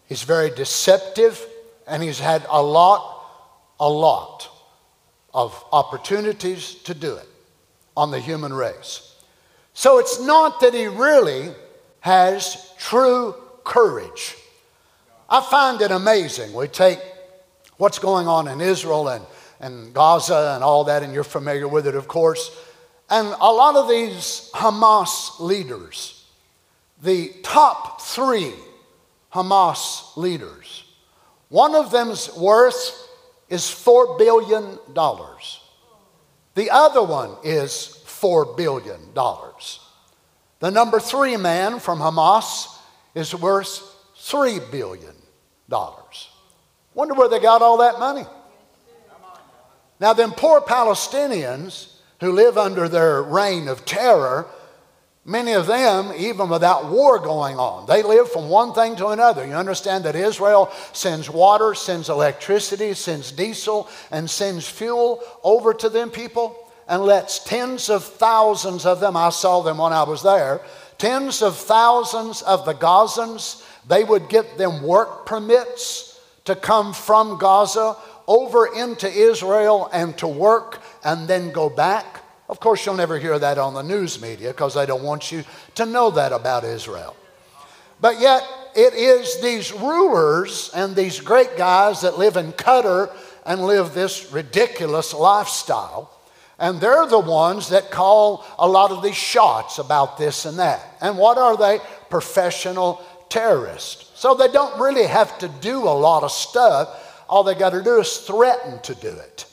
he's 0.07 0.23
very 0.23 0.49
deceptive, 0.49 1.45
and 1.87 2.01
he's 2.01 2.19
had 2.19 2.45
a 2.49 2.61
lot, 2.61 3.25
a 3.79 3.89
lot 3.89 4.49
of 5.33 5.63
opportunities 5.71 6.75
to 6.75 6.93
do 6.93 7.15
it 7.15 7.27
on 7.97 8.11
the 8.11 8.19
human 8.19 8.53
race. 8.53 9.15
So 9.73 9.99
it's 9.99 10.21
not 10.21 10.61
that 10.61 10.73
he 10.73 10.87
really 10.87 11.51
has 11.99 12.73
true 12.77 13.35
courage. 13.63 14.35
I 15.29 15.41
find 15.41 15.81
it 15.81 15.91
amazing. 15.91 16.53
We 16.53 16.67
take 16.67 16.99
what's 17.77 17.99
going 17.99 18.27
on 18.27 18.47
in 18.47 18.61
Israel 18.61 19.09
and 19.09 19.25
and 19.59 19.93
Gaza 19.93 20.53
and 20.55 20.63
all 20.63 20.83
that, 20.85 21.03
and 21.03 21.13
you're 21.13 21.23
familiar 21.23 21.67
with 21.67 21.87
it, 21.87 21.95
of 21.95 22.07
course. 22.07 22.55
And 23.09 23.27
a 23.27 23.51
lot 23.51 23.75
of 23.75 23.87
these 23.87 24.49
Hamas 24.53 25.39
leaders, 25.39 26.25
the 27.01 27.33
top 27.43 28.01
three 28.01 28.53
Hamas 29.33 30.15
leaders, 30.17 30.83
one 31.49 31.75
of 31.75 31.91
them's 31.91 32.35
worth 32.35 33.07
is 33.49 33.63
$4 33.63 34.17
billion. 34.17 34.79
The 36.55 36.69
other 36.71 37.03
one 37.03 37.35
is 37.43 38.03
$4 38.05 38.57
billion. 38.57 39.13
The 40.59 40.71
number 40.71 40.99
three 40.99 41.37
man 41.37 41.79
from 41.79 41.99
Hamas 41.99 42.75
is 43.13 43.35
worth 43.35 43.81
$3 44.17 44.71
billion. 44.71 45.13
Wonder 46.93 47.13
where 47.13 47.29
they 47.29 47.39
got 47.39 47.61
all 47.61 47.77
that 47.77 47.99
money. 47.99 48.25
Now, 49.99 50.13
them 50.13 50.31
poor 50.31 50.61
Palestinians 50.61 51.93
who 52.19 52.31
live 52.31 52.57
under 52.57 52.87
their 52.89 53.23
reign 53.23 53.67
of 53.67 53.85
terror, 53.85 54.47
many 55.23 55.53
of 55.53 55.67
them, 55.67 56.13
even 56.17 56.49
without 56.49 56.89
war 56.89 57.19
going 57.19 57.57
on, 57.57 57.85
they 57.87 58.03
live 58.03 58.31
from 58.31 58.49
one 58.49 58.73
thing 58.73 58.95
to 58.97 59.07
another. 59.07 59.45
You 59.45 59.53
understand 59.53 60.03
that 60.05 60.15
Israel 60.15 60.71
sends 60.93 61.29
water, 61.29 61.73
sends 61.73 62.09
electricity, 62.09 62.93
sends 62.93 63.31
diesel, 63.31 63.89
and 64.11 64.29
sends 64.29 64.67
fuel 64.67 65.21
over 65.43 65.73
to 65.73 65.89
them 65.89 66.09
people 66.09 66.55
and 66.87 67.03
lets 67.03 67.43
tens 67.43 67.89
of 67.89 68.03
thousands 68.03 68.85
of 68.85 68.99
them, 68.99 69.17
I 69.17 69.29
saw 69.29 69.61
them 69.61 69.79
when 69.79 69.93
I 69.93 70.03
was 70.03 70.21
there, 70.21 70.61
tens 70.97 71.41
of 71.41 71.57
thousands 71.57 72.41
of 72.43 72.65
the 72.65 72.73
Gazans, 72.73 73.65
they 73.87 74.03
would 74.03 74.29
get 74.29 74.57
them 74.57 74.83
work 74.83 75.25
permits 75.25 76.19
to 76.45 76.55
come 76.55 76.93
from 76.93 77.37
Gaza 77.37 77.95
over 78.27 78.67
into 78.67 79.09
Israel 79.09 79.89
and 79.93 80.17
to 80.17 80.27
work 80.27 80.81
and 81.03 81.27
then 81.27 81.51
go 81.51 81.69
back. 81.69 82.23
Of 82.47 82.59
course, 82.59 82.85
you'll 82.85 82.95
never 82.95 83.17
hear 83.17 83.37
that 83.39 83.57
on 83.57 83.73
the 83.73 83.81
news 83.81 84.21
media 84.21 84.49
because 84.49 84.75
they 84.75 84.85
don't 84.85 85.03
want 85.03 85.31
you 85.31 85.43
to 85.75 85.85
know 85.85 86.11
that 86.11 86.31
about 86.31 86.63
Israel. 86.63 87.15
But 87.99 88.19
yet, 88.19 88.43
it 88.75 88.93
is 88.93 89.41
these 89.41 89.71
rulers 89.71 90.69
and 90.75 90.95
these 90.95 91.19
great 91.21 91.57
guys 91.57 92.01
that 92.01 92.19
live 92.19 92.35
in 92.35 92.51
Qatar 92.51 93.11
and 93.45 93.65
live 93.65 93.93
this 93.93 94.31
ridiculous 94.31 95.13
lifestyle. 95.13 96.11
And 96.59 96.79
they're 96.79 97.07
the 97.07 97.19
ones 97.19 97.69
that 97.69 97.91
call 97.91 98.45
a 98.57 98.67
lot 98.67 98.91
of 98.91 99.03
these 99.03 99.15
shots 99.15 99.77
about 99.77 100.17
this 100.17 100.45
and 100.45 100.59
that. 100.59 100.81
And 101.01 101.17
what 101.17 101.37
are 101.37 101.57
they? 101.57 101.79
Professional 102.09 103.03
terrorists. 103.29 104.11
So 104.19 104.35
they 104.35 104.47
don't 104.47 104.79
really 104.79 105.07
have 105.07 105.37
to 105.39 105.47
do 105.47 105.83
a 105.83 105.97
lot 105.97 106.23
of 106.23 106.31
stuff 106.31 107.01
all 107.27 107.43
they 107.43 107.55
got 107.55 107.71
to 107.71 107.83
do 107.83 107.99
is 107.99 108.17
threaten 108.17 108.79
to 108.83 108.95
do 108.95 109.09
it. 109.09 109.45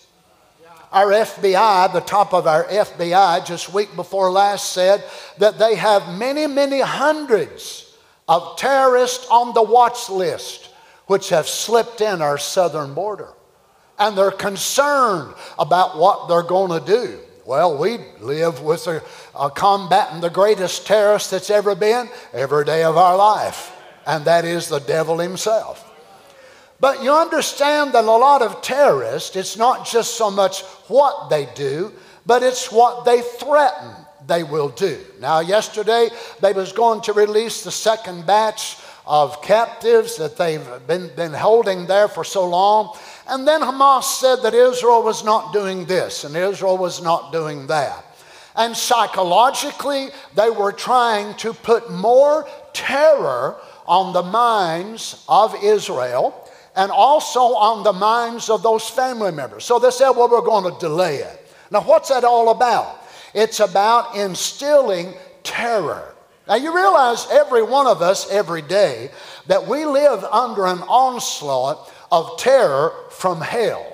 Our 0.93 1.07
FBI, 1.07 1.93
the 1.95 2.01
top 2.01 2.35
of 2.35 2.47
our 2.47 2.65
FBI, 2.65 3.47
just 3.47 3.73
week 3.73 3.97
before 3.97 4.31
last 4.31 4.73
said 4.73 5.03
that 5.39 5.59
they 5.59 5.75
have 5.75 6.19
many, 6.19 6.47
many 6.47 6.81
hundreds 6.81 7.97
of 8.29 8.59
terrorists 8.59 9.27
on 9.31 9.55
the 9.55 9.63
watch 9.63 10.11
list 10.11 10.69
which 11.07 11.31
have 11.31 11.49
slipped 11.49 12.01
in 12.01 12.21
our 12.21 12.39
southern 12.39 12.95
border. 12.95 13.29
And 13.99 14.17
they're 14.17 14.31
concerned 14.31 15.35
about 15.59 15.99
what 15.99 16.29
they're 16.29 16.43
going 16.43 16.79
to 16.79 16.87
do. 16.87 17.19
Well, 17.45 17.77
we 17.79 17.99
live 18.21 18.63
with 18.63 18.87
a, 18.87 19.03
a 19.39 19.51
combating 19.51 20.21
the 20.21 20.31
greatest 20.31 20.87
terrorist 20.87 21.31
that's 21.31 21.51
ever 21.51 21.75
been 21.75 22.09
every 22.33 22.65
day 22.65 22.85
of 22.85 22.97
our 22.97 23.17
life, 23.17 23.75
and 24.07 24.25
that 24.27 24.45
is 24.45 24.69
the 24.69 24.79
devil 24.79 25.19
himself. 25.19 25.92
But 26.83 27.01
you 27.01 27.13
understand 27.13 27.93
that 27.93 28.07
a 28.07 28.11
lot 28.11 28.43
of 28.43 28.61
terrorists, 28.61 29.37
it's 29.37 29.57
not 29.57 29.87
just 29.87 30.17
so 30.17 30.33
much 30.33 30.63
what 30.89 31.31
they 31.31 31.47
do, 31.55 31.93
but 32.27 32.43
it's 32.43 32.73
what 32.73 33.05
they 33.05 33.21
threaten 33.21 33.93
they 34.27 34.43
will 34.43 34.69
do. 34.69 34.99
Now, 35.21 35.39
yesterday 35.39 36.09
they 36.41 36.53
was 36.53 36.73
going 36.73 37.01
to 37.03 37.13
release 37.13 37.63
the 37.63 37.71
second 37.71 38.27
batch 38.27 38.79
of 39.07 39.41
captives 39.43 40.17
that 40.17 40.37
they've 40.37 40.69
been, 40.89 41.09
been 41.15 41.33
holding 41.33 41.87
there 41.87 42.09
for 42.09 42.25
so 42.25 42.49
long. 42.49 42.99
And 43.29 43.47
then 43.47 43.61
Hamas 43.61 44.19
said 44.19 44.43
that 44.43 44.53
Israel 44.53 45.05
was 45.05 45.25
not 45.25 45.53
doing 45.53 45.85
this 45.85 46.25
and 46.25 46.35
Israel 46.35 46.79
was 46.79 47.01
not 47.01 47.31
doing 47.31 47.69
that. 47.69 48.05
And 48.57 48.77
psychologically, 48.77 50.09
they 50.35 50.51
were 50.51 50.73
trying 50.73 51.37
to 51.37 51.55
put 51.55 51.93
more 51.93 52.49
terror 52.73 53.57
on 53.87 54.13
the 54.13 54.23
minds 54.25 55.25
of 55.29 55.55
Israel 55.63 56.42
and 56.75 56.91
also 56.91 57.41
on 57.41 57.85
the 57.85 57.93
minds 57.93 58.49
of 58.49 58.63
those 58.63 58.89
family 58.89 59.33
members. 59.33 59.65
So 59.65 59.79
they 59.79 59.91
said, 59.91 60.11
well, 60.11 60.29
we're 60.29 60.41
going 60.41 60.73
to 60.73 60.79
delay 60.81 61.17
it. 61.17 61.39
Now, 61.71 61.83
what's 61.83 62.09
that 62.09 62.25
all 62.25 62.51
about? 62.51 63.03
It's 63.35 63.61
about 63.61 64.17
instilling 64.17 65.15
terror. 65.43 66.15
Now, 66.49 66.57
you 66.57 66.75
realize 66.75 67.27
every 67.31 67.63
one 67.63 67.87
of 67.87 68.03
us 68.03 68.31
every 68.31 68.63
day 68.63 69.11
that 69.47 69.67
we 69.67 69.85
live 69.85 70.25
under 70.25 70.67
an 70.67 70.81
onslaught 70.81 71.91
of 72.11 72.37
terror 72.39 72.93
from 73.11 73.41
hell. 73.41 73.89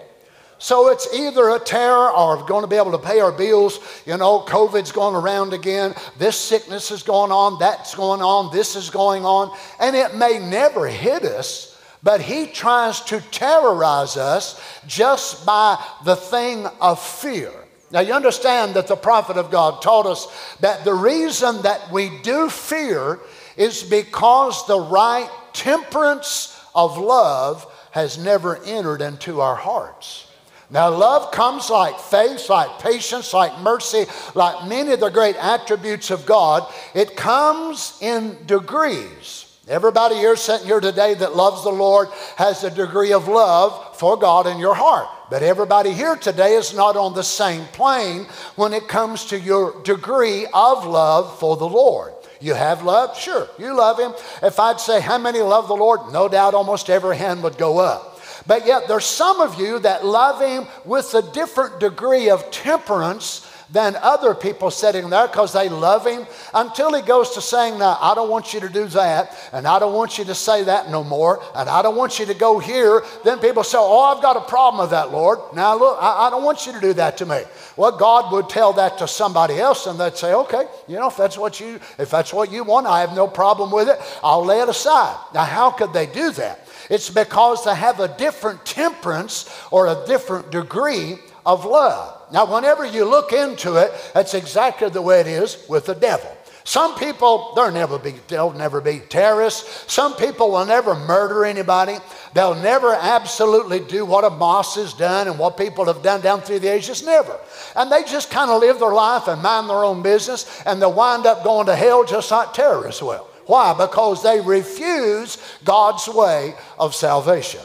So 0.61 0.89
it's 0.89 1.15
either 1.15 1.51
a 1.51 1.61
terror 1.61 2.11
or 2.11 2.45
going 2.45 2.63
to 2.63 2.69
be 2.69 2.75
able 2.75 2.91
to 2.91 2.99
pay 2.99 3.21
our 3.21 3.31
bills. 3.31 3.79
You 4.05 4.17
know, 4.17 4.41
COVID's 4.41 4.91
going 4.91 5.15
around 5.15 5.53
again. 5.53 5.95
This 6.19 6.37
sickness 6.37 6.91
is 6.91 7.05
going 7.05 7.31
on. 7.31 7.61
That's 7.61 7.95
going 7.95 8.23
on. 8.23 8.53
This 8.53 8.75
is 8.75 8.91
going 8.91 9.25
on. 9.25 9.57
And 9.79 9.95
it 9.95 10.17
may 10.17 10.41
never 10.41 10.89
hit 10.89 11.23
us, 11.23 11.68
but 12.03 12.21
he 12.21 12.47
tries 12.47 13.01
to 13.03 13.21
terrorize 13.31 14.17
us 14.17 14.61
just 14.87 15.45
by 15.45 15.83
the 16.05 16.17
thing 16.17 16.67
of 16.81 17.01
fear. 17.01 17.53
Now, 17.91 18.01
you 18.01 18.13
understand 18.13 18.75
that 18.75 18.87
the 18.87 18.97
prophet 18.97 19.37
of 19.37 19.51
God 19.51 19.81
taught 19.81 20.07
us 20.07 20.27
that 20.61 20.85
the 20.85 20.95
reason 20.95 21.63
that 21.63 21.91
we 21.91 22.11
do 22.23 22.51
fear 22.51 23.19
is 23.57 23.83
because 23.83 24.67
the 24.67 24.81
right 24.81 25.31
temperance 25.53 26.55
of 26.75 26.99
love 26.99 27.67
has 27.93 28.19
never 28.19 28.63
entered 28.65 29.01
into 29.01 29.41
our 29.41 29.57
hearts. 29.57 30.27
Now, 30.71 30.91
love 30.91 31.33
comes 31.33 31.71
like 31.71 31.99
faith, 31.99 32.51
like 32.51 32.79
patience, 32.79 33.33
like 33.33 33.59
mercy, 33.61 34.05
like 34.35 34.69
many 34.69 34.93
of 34.93 35.01
the 35.01 35.09
great 35.09 35.37
attributes 35.37 36.11
of 36.11 36.27
God. 36.27 36.71
It 36.95 37.17
comes 37.17 37.97
in 38.03 38.37
degrees. 38.45 39.48
Everybody 39.69 40.15
here 40.15 40.35
sitting 40.35 40.67
here 40.67 40.81
today 40.81 41.13
that 41.13 41.37
loves 41.37 41.63
the 41.63 41.71
Lord 41.71 42.09
has 42.37 42.65
a 42.65 42.71
degree 42.71 43.13
of 43.13 43.29
love 43.29 43.99
for 43.99 44.17
God 44.17 44.47
in 44.47 44.59
your 44.59 44.75
heart. 44.75 45.09
But 45.29 45.43
everybody 45.43 45.93
here 45.93 46.17
today 46.17 46.55
is 46.55 46.75
not 46.75 46.97
on 46.97 47.13
the 47.13 47.23
same 47.23 47.67
plane 47.67 48.25
when 48.57 48.73
it 48.73 48.89
comes 48.89 49.27
to 49.27 49.39
your 49.39 49.83
degree 49.83 50.47
of 50.55 50.87
love 50.87 51.39
for 51.39 51.59
the 51.59 51.69
Lord. 51.69 52.15
You 52.41 52.55
have 52.55 52.83
love? 52.83 53.19
Sure, 53.19 53.47
you 53.59 53.77
love 53.77 53.99
Him. 53.99 54.15
If 54.43 54.59
I'd 54.59 54.81
say, 54.81 55.03
How 55.03 55.19
many 55.19 55.41
love 55.41 55.69
the 55.69 55.77
Lord? 55.77 56.15
No 56.15 56.31
doubt 56.31 56.55
almost 56.55 56.89
every 56.89 57.19
hand 57.19 57.43
would 57.43 57.59
go 57.59 57.77
up. 57.77 58.19
But 58.47 58.67
yet 58.67 58.89
there's 58.89 59.05
some 59.05 59.43
of 59.43 59.61
you 59.61 59.79
that 59.81 60.07
love 60.07 60.41
him 60.41 60.67
with 60.87 61.13
a 61.13 61.21
different 61.33 61.81
degree 61.81 62.31
of 62.31 62.51
temperance 62.51 63.47
than 63.71 63.97
other 63.97 64.35
people 64.35 64.71
sitting 64.71 65.11
there 65.11 65.27
because 65.27 65.53
they 65.53 65.69
love 65.69 66.07
him 66.07 66.27
until 66.55 66.95
he 66.95 67.03
goes 67.03 67.31
to 67.31 67.41
saying, 67.41 67.79
Now, 67.79 67.99
I 68.01 68.15
don't 68.15 68.31
want 68.31 68.55
you 68.55 68.61
to 68.61 68.69
do 68.69 68.87
that, 68.89 69.37
and 69.53 69.67
I 69.67 69.79
don't 69.79 69.95
want 69.95 70.19
you 70.19 70.25
to 70.25 70.35
say 70.35 70.65
that 70.65 70.91
no 70.91 71.05
more, 71.05 71.43
and 71.55 71.69
I 71.69 71.83
don't 71.83 71.97
want 71.97 72.19
you 72.19 72.27
to 72.27 72.35
go 72.35 72.59
here. 72.59 73.03
Then 73.25 73.39
people 73.39 73.63
say, 73.63 73.79
Oh, 73.79 74.01
I've 74.01 74.23
got 74.23 74.37
a 74.37 74.41
problem 74.41 74.81
with 74.81 74.91
that, 74.91 75.13
Lord. 75.13 75.39
Now, 75.55 75.77
look, 75.77 75.99
I, 76.01 76.27
I 76.27 76.31
don't 76.31 76.45
want 76.45 76.67
you 76.67 76.73
to 76.73 76.81
do 76.81 76.93
that 76.95 77.19
to 77.19 77.27
me. 77.27 77.43
Well, 77.77 77.97
God 77.97 78.33
would 78.33 78.49
tell 78.49 78.73
that 78.75 78.99
to 78.99 79.09
somebody 79.09 79.59
else, 79.59 79.87
and 79.87 80.01
they'd 80.01 80.17
say, 80.17 80.33
Okay, 80.33 80.65
you 80.87 80.97
know, 80.97 81.09
if 81.09 81.17
that's 81.17 81.37
what 81.37 81.61
you 81.61 81.81
if 81.99 82.11
that's 82.11 82.33
what 82.33 82.51
you 82.51 82.65
want, 82.65 82.87
I 82.87 83.01
have 83.01 83.15
no 83.15 83.29
problem 83.29 83.71
with 83.71 83.89
it. 83.89 83.99
I'll 84.23 84.45
lay 84.45 84.61
it 84.61 84.69
aside. 84.69 85.17
Now, 85.35 85.45
how 85.45 85.71
could 85.71 85.93
they 85.93 86.07
do 86.07 86.31
that? 86.33 86.67
It's 86.91 87.11
because 87.11 87.65
they 87.65 87.75
have 87.75 88.01
a 88.01 88.09
different 88.17 88.65
temperance 88.65 89.49
or 89.71 89.89
a 89.89 90.05
different 90.07 90.51
degree 90.51 91.19
of 91.49 91.65
love. 91.65 92.31
Now, 92.31 92.45
whenever 92.45 92.85
you 92.85 93.07
look 93.07 93.33
into 93.33 93.77
it, 93.77 93.91
that's 94.13 94.35
exactly 94.35 94.91
the 94.91 95.01
way 95.01 95.21
it 95.21 95.27
is 95.27 95.65
with 95.67 95.87
the 95.87 95.95
devil. 95.95 96.31
Some 96.65 96.99
people, 96.99 97.55
they'll 97.57 97.73
never 97.73 97.99
be, 97.99 98.13
they'll 98.29 98.53
never 98.53 98.83
be 98.83 98.99
terrorists. 98.99 99.91
Some 99.91 100.15
people 100.17 100.51
will 100.51 100.67
never 100.67 100.95
murder 100.95 101.47
anybody. 101.47 101.97
They'll 102.35 102.55
never 102.55 102.93
absolutely 102.93 103.81
do 103.81 104.05
what 104.05 104.25
a 104.25 104.31
boss 104.31 104.75
has 104.75 104.93
done 104.93 105.27
and 105.27 105.39
what 105.39 105.57
people 105.57 105.87
have 105.87 106.03
done 106.03 106.21
down 106.21 106.43
through 106.43 106.59
the 106.59 106.69
ages. 106.69 107.03
Never. 107.03 107.39
And 107.75 107.91
they 107.91 108.03
just 108.03 108.31
kind 108.31 108.51
of 108.51 108.61
live 108.61 108.79
their 108.79 108.93
life 108.93 109.27
and 109.27 109.41
mind 109.41 109.71
their 109.71 109.83
own 109.83 110.03
business, 110.03 110.63
and 110.67 110.83
they'll 110.83 110.93
wind 110.93 111.25
up 111.25 111.43
going 111.43 111.65
to 111.69 111.75
hell 111.75 112.05
just 112.05 112.31
like 112.31 112.53
terrorists 112.53 113.01
will. 113.01 113.27
Why? 113.47 113.73
Because 113.73 114.23
they 114.23 114.43
refuse 114.43 115.39
God's 115.65 116.07
way 116.09 116.55
of 116.79 116.95
salvation. 116.95 117.63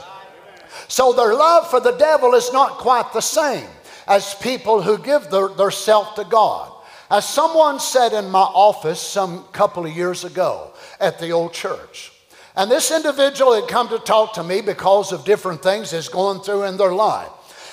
So 0.93 1.11
their 1.11 1.33
love 1.33 1.71
for 1.71 1.79
the 1.79 1.97
devil 1.97 2.35
is 2.35 2.53
not 2.53 2.77
quite 2.77 3.13
the 3.13 3.19
same 3.19 3.65
as 4.07 4.35
people 4.35 4.79
who 4.79 4.99
give 4.99 5.27
their, 5.31 5.47
their 5.47 5.71
self 5.71 6.13
to 6.13 6.23
God. 6.23 6.71
As 7.09 7.27
someone 7.27 7.79
said 7.79 8.13
in 8.13 8.29
my 8.29 8.43
office 8.43 9.01
some 9.01 9.45
couple 9.45 9.87
of 9.87 9.97
years 9.97 10.23
ago 10.23 10.71
at 10.99 11.17
the 11.17 11.31
old 11.31 11.51
church, 11.51 12.11
and 12.55 12.69
this 12.69 12.91
individual 12.91 13.59
had 13.59 13.67
come 13.67 13.89
to 13.89 13.97
talk 13.97 14.33
to 14.33 14.43
me 14.43 14.61
because 14.61 15.11
of 15.11 15.25
different 15.25 15.63
things 15.63 15.89
that's 15.89 16.09
going 16.09 16.41
through 16.41 16.65
in 16.65 16.77
their 16.77 16.93
life. 16.93 17.31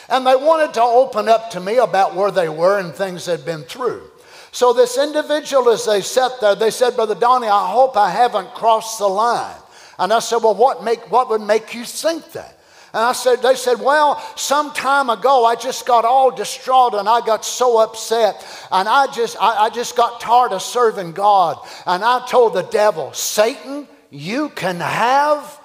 And 0.08 0.26
they 0.26 0.34
wanted 0.34 0.72
to 0.72 0.82
open 0.82 1.28
up 1.28 1.50
to 1.50 1.60
me 1.60 1.76
about 1.76 2.14
where 2.14 2.30
they 2.30 2.48
were 2.48 2.78
and 2.78 2.94
things 2.94 3.26
they'd 3.26 3.44
been 3.44 3.64
through. 3.64 4.10
So 4.50 4.72
this 4.72 4.96
individual, 4.96 5.68
as 5.68 5.84
they 5.84 6.00
sat 6.00 6.40
there, 6.40 6.54
they 6.54 6.70
said, 6.70 6.96
Brother 6.96 7.14
Donny, 7.14 7.48
I 7.48 7.70
hope 7.70 7.98
I 7.98 8.08
haven't 8.08 8.54
crossed 8.54 8.98
the 8.98 9.08
line. 9.08 9.60
And 9.98 10.10
I 10.10 10.20
said, 10.20 10.38
Well, 10.38 10.54
what, 10.54 10.82
make, 10.82 11.12
what 11.12 11.28
would 11.28 11.42
make 11.42 11.74
you 11.74 11.84
think 11.84 12.32
that? 12.32 12.56
And 12.92 13.04
I 13.04 13.12
said, 13.12 13.40
they 13.40 13.54
said, 13.54 13.80
well, 13.80 14.20
some 14.36 14.72
time 14.72 15.10
ago 15.10 15.44
I 15.44 15.54
just 15.54 15.86
got 15.86 16.04
all 16.04 16.30
distraught 16.30 16.94
and 16.94 17.08
I 17.08 17.24
got 17.24 17.44
so 17.44 17.78
upset 17.78 18.44
and 18.72 18.88
I 18.88 19.06
just, 19.12 19.36
I, 19.40 19.66
I 19.66 19.70
just 19.70 19.96
got 19.96 20.20
tired 20.20 20.52
of 20.52 20.62
serving 20.62 21.12
God. 21.12 21.58
And 21.86 22.04
I 22.04 22.26
told 22.26 22.54
the 22.54 22.62
devil, 22.62 23.12
Satan, 23.12 23.86
you 24.10 24.48
can 24.50 24.80
have 24.80 25.60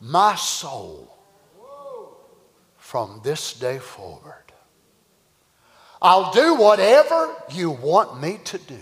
my 0.00 0.36
soul 0.36 1.18
from 2.76 3.20
this 3.24 3.54
day 3.54 3.78
forward. 3.78 4.34
I'll 6.00 6.32
do 6.32 6.54
whatever 6.54 7.34
you 7.50 7.70
want 7.70 8.20
me 8.20 8.38
to 8.44 8.58
do. 8.58 8.78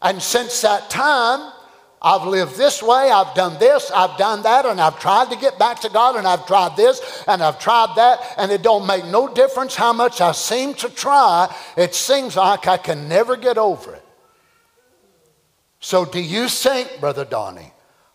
And 0.00 0.22
since 0.22 0.62
that 0.62 0.88
time, 0.88 1.52
I've 2.02 2.26
lived 2.26 2.56
this 2.56 2.82
way, 2.82 3.10
I've 3.10 3.34
done 3.34 3.58
this, 3.58 3.90
I've 3.90 4.16
done 4.16 4.42
that, 4.42 4.64
and 4.64 4.80
I've 4.80 4.98
tried 4.98 5.30
to 5.30 5.36
get 5.36 5.58
back 5.58 5.80
to 5.80 5.90
God, 5.90 6.16
and 6.16 6.26
I've 6.26 6.46
tried 6.46 6.74
this, 6.74 7.24
and 7.28 7.42
I've 7.42 7.58
tried 7.58 7.94
that, 7.96 8.20
and 8.38 8.50
it 8.50 8.62
don't 8.62 8.86
make 8.86 9.04
no 9.04 9.28
difference 9.32 9.76
how 9.76 9.92
much 9.92 10.22
I 10.22 10.32
seem 10.32 10.72
to 10.74 10.88
try. 10.88 11.54
It 11.76 11.94
seems 11.94 12.36
like 12.36 12.66
I 12.66 12.78
can 12.78 13.06
never 13.06 13.36
get 13.36 13.58
over 13.58 13.94
it. 13.94 14.04
So, 15.80 16.06
do 16.06 16.20
you 16.20 16.48
think, 16.48 17.00
Brother 17.00 17.26
Donny, 17.26 17.72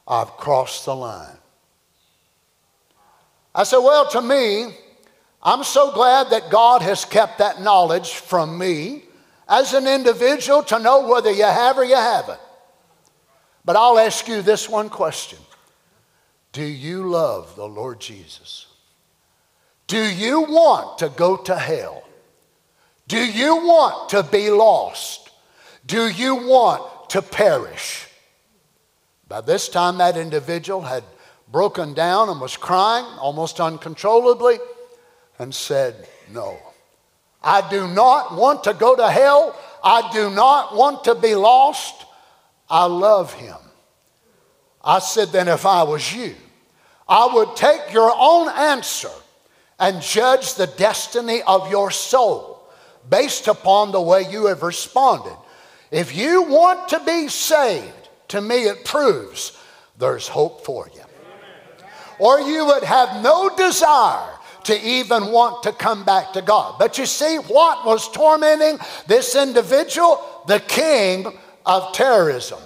I've 0.07 0.31
crossed 0.37 0.85
the 0.85 0.95
line? 0.95 1.37
I 3.53 3.63
said, 3.63 3.79
Well, 3.79 4.09
to 4.09 4.21
me, 4.21 4.75
I'm 5.43 5.63
so 5.63 5.93
glad 5.93 6.31
that 6.31 6.49
God 6.49 6.81
has 6.81 7.05
kept 7.05 7.37
that 7.37 7.61
knowledge 7.61 8.13
from 8.13 8.57
me 8.57 9.03
as 9.47 9.73
an 9.73 9.87
individual 9.87 10.63
to 10.63 10.79
know 10.79 11.07
whether 11.07 11.31
you 11.31 11.43
have 11.43 11.77
or 11.77 11.83
you 11.83 11.95
haven't. 11.95 12.39
But 13.65 13.75
I'll 13.75 13.97
ask 13.97 14.27
you 14.27 14.41
this 14.41 14.69
one 14.69 14.89
question 14.89 15.39
Do 16.51 16.63
you 16.63 17.09
love 17.09 17.55
the 17.55 17.67
Lord 17.67 17.99
Jesus? 17.99 18.67
Do 19.87 20.03
you 20.03 20.41
want 20.41 20.99
to 20.99 21.09
go 21.09 21.37
to 21.37 21.55
hell? 21.55 22.03
Do 23.07 23.23
you 23.23 23.55
want 23.57 24.09
to 24.09 24.23
be 24.23 24.49
lost? 24.49 25.29
Do 25.85 26.07
you 26.07 26.35
want 26.35 27.09
to 27.11 27.21
perish? 27.21 28.07
By 29.27 29.41
this 29.41 29.69
time, 29.69 29.97
that 29.97 30.17
individual 30.17 30.81
had 30.81 31.03
broken 31.51 31.93
down 31.93 32.29
and 32.29 32.41
was 32.41 32.57
crying 32.57 33.05
almost 33.19 33.59
uncontrollably 33.59 34.57
and 35.37 35.53
said, 35.53 36.07
No. 36.31 36.57
I 37.43 37.67
do 37.69 37.87
not 37.87 38.35
want 38.35 38.63
to 38.63 38.73
go 38.73 38.95
to 38.95 39.07
hell. 39.07 39.55
I 39.83 40.09
do 40.11 40.31
not 40.31 40.75
want 40.75 41.03
to 41.03 41.13
be 41.13 41.35
lost. 41.35 42.04
I 42.69 42.85
love 42.85 43.33
him. 43.33 43.55
I 44.83 44.99
said, 44.99 45.29
Then 45.29 45.47
if 45.47 45.65
I 45.65 45.83
was 45.83 46.13
you, 46.13 46.35
I 47.07 47.29
would 47.33 47.55
take 47.55 47.93
your 47.93 48.11
own 48.15 48.49
answer 48.49 49.11
and 49.79 50.01
judge 50.01 50.55
the 50.55 50.67
destiny 50.67 51.41
of 51.43 51.69
your 51.69 51.91
soul 51.91 52.67
based 53.09 53.47
upon 53.47 53.91
the 53.91 54.01
way 54.01 54.25
you 54.29 54.47
have 54.47 54.63
responded. 54.63 55.37
If 55.91 56.15
you 56.15 56.43
want 56.43 56.89
to 56.89 56.99
be 57.05 57.27
saved, 57.27 58.09
to 58.29 58.41
me 58.41 58.63
it 58.63 58.85
proves 58.85 59.57
there's 59.97 60.27
hope 60.27 60.65
for 60.65 60.89
you. 60.93 61.01
Or 62.17 62.39
you 62.39 62.65
would 62.65 62.83
have 62.83 63.21
no 63.23 63.49
desire 63.55 64.31
to 64.63 64.87
even 64.87 65.31
want 65.31 65.63
to 65.63 65.71
come 65.71 66.03
back 66.03 66.33
to 66.33 66.41
God. 66.41 66.75
But 66.79 66.97
you 66.97 67.05
see, 67.05 67.37
what 67.37 67.85
was 67.85 68.09
tormenting 68.11 68.79
this 69.07 69.35
individual? 69.35 70.43
The 70.47 70.59
king 70.59 71.37
of 71.65 71.93
terrorism 71.93 72.59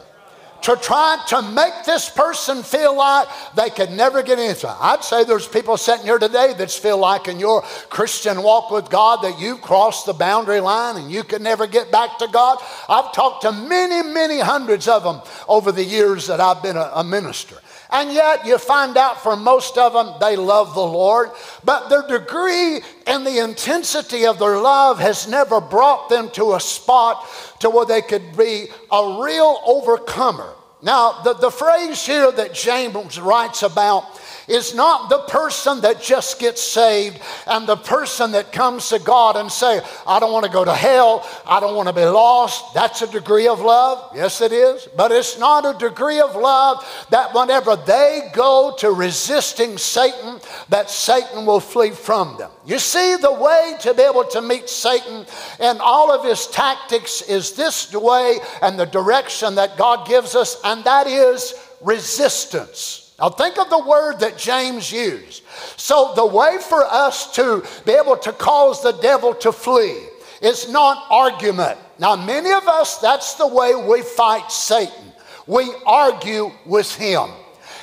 to 0.62 0.76
try 0.76 1.22
to 1.28 1.42
make 1.42 1.86
this 1.86 2.10
person 2.10 2.64
feel 2.64 2.96
like 2.96 3.28
they 3.56 3.70
could 3.70 3.92
never 3.92 4.22
get 4.22 4.40
anything. 4.40 4.72
I'd 4.80 5.04
say 5.04 5.24
there's 5.24 5.48
people 5.48 5.78
sitting 5.78 6.06
here 6.06 6.20
today 6.20 6.54
that 6.58 6.72
feel 6.72 6.98
like 6.98 7.28
in 7.28 7.40
your 7.40 7.62
Christian 7.90 8.44
walk 8.44 8.70
with 8.70 8.90
God 8.90 9.24
that 9.24 9.40
you've 9.40 9.62
crossed 9.62 10.06
the 10.06 10.14
boundary 10.14 10.60
line 10.60 10.98
and 10.98 11.12
you 11.12 11.24
can 11.24 11.44
never 11.44 11.66
get 11.66 11.92
back 11.92 12.18
to 12.20 12.28
God. 12.28 12.58
I've 12.90 13.14
talked 13.14 13.44
to 13.44 13.52
many, 13.52 14.04
many 14.04 14.40
hundreds 14.40 14.88
of 14.88 15.04
them 15.04 15.22
over 15.48 15.72
the 15.72 15.84
years 15.84 16.28
that 16.28 16.40
I've 16.42 16.62
been 16.62 16.78
a, 16.78 16.92
a 16.96 17.04
minister. 17.04 17.56
And 17.92 18.14
yet, 18.14 18.46
you 18.46 18.60
find 18.60 18.98
out 18.98 19.24
for 19.24 19.36
most 19.36 19.78
of 19.78 19.94
them, 19.94 20.14
they 20.20 20.36
love 20.36 20.76
the 20.76 20.82
Lord, 20.82 21.32
but 21.64 21.90
their 21.90 22.08
degree 22.08 22.82
and 23.08 23.26
the 23.26 23.44
intensity 23.44 24.28
of 24.28 24.38
their 24.38 24.58
love 24.58 25.00
has 25.00 25.28
never 25.28 25.60
brought 25.60 26.08
them 26.08 26.30
to 26.32 26.54
a 26.54 26.60
spot 26.60 27.26
to 27.62 27.70
where 27.70 27.86
they 27.86 28.04
could 28.04 28.38
be 28.38 28.68
a 28.92 29.20
real 29.22 29.60
overcomer. 29.66 30.54
Now, 30.82 31.22
the, 31.24 31.34
the 31.34 31.52
phrase 31.52 32.06
here 32.06 32.32
that 32.32 32.54
James 32.54 33.20
writes 33.20 33.64
about 33.64 34.22
is 34.50 34.74
not 34.74 35.10
the 35.10 35.20
person 35.20 35.82
that 35.82 36.02
just 36.02 36.40
gets 36.40 36.62
saved 36.62 37.20
and 37.48 37.68
the 37.68 37.78
person 37.78 38.32
that 38.32 38.52
comes 38.52 38.90
to 38.90 39.00
God 39.00 39.36
and 39.38 39.52
say, 39.52 39.82
I 40.08 40.20
don't 40.20 40.34
want 40.34 40.46
to 40.46 40.52
go 40.52 40.66
to 40.66 40.74
hell, 40.74 41.26
I 41.46 41.60
don't 41.60 41.76
want 41.76 41.88
to 41.88 41.94
be 41.94 42.06
lost. 42.06 42.74
That's 42.74 43.02
a 43.02 43.12
degree 43.12 43.48
of 43.48 43.62
love. 43.62 44.12
Yes, 44.16 44.42
it 44.42 44.52
is. 44.52 44.88
But 44.98 45.12
it's 45.12 45.38
not 45.38 45.66
a 45.66 45.78
degree 45.78 46.20
of 46.20 46.36
love 46.36 46.84
that 47.12 47.34
whenever 47.34 47.76
they 47.76 48.30
go 48.34 48.76
to 48.80 48.92
resisting 48.92 49.78
Satan, 49.78 50.40
that 50.70 50.90
Satan 50.90 51.46
will 51.46 51.60
flee 51.60 51.92
from 51.92 52.38
them. 52.38 52.52
You 52.66 52.80
see, 52.80 53.16
the 53.16 53.34
way 53.34 53.76
to 53.82 53.94
be 53.94 54.02
able 54.04 54.26
to 54.26 54.42
meet 54.42 54.70
Satan 54.70 55.26
and 55.60 55.80
all 55.80 56.12
of 56.12 56.26
his 56.26 56.48
tactics 56.48 57.22
is 57.22 57.54
this 57.54 57.94
way 57.94 58.40
and 58.62 58.80
the 58.80 58.86
direction 58.86 59.56
that 59.56 59.78
God 59.78 60.08
gives 60.08 60.36
us, 60.36 60.60
and 60.64 60.84
that 60.84 61.08
is 61.08 61.54
resistance. 61.82 62.99
Now, 63.20 63.30
think 63.30 63.58
of 63.60 63.70
the 63.70 63.80
word 63.80 64.20
that 64.20 64.38
James 64.38 64.92
used. 64.92 65.44
So, 65.76 66.14
the 66.16 66.26
way 66.26 66.58
for 66.62 66.84
us 66.86 67.34
to 67.36 67.66
be 67.86 67.92
able 67.92 68.18
to 68.18 68.32
cause 68.32 68.82
the 68.82 68.94
devil 68.94 69.34
to 69.36 69.52
flee 69.52 69.98
is 70.42 70.70
not 70.70 71.06
argument. 71.10 71.78
Now, 72.00 72.16
many 72.16 72.52
of 72.52 72.68
us, 72.68 72.98
that's 73.00 73.34
the 73.36 73.48
way 73.48 73.76
we 73.76 74.02
fight 74.02 74.52
Satan. 74.52 75.12
We 75.48 75.74
argue 75.86 76.52
with 76.66 76.96
him. 76.96 77.30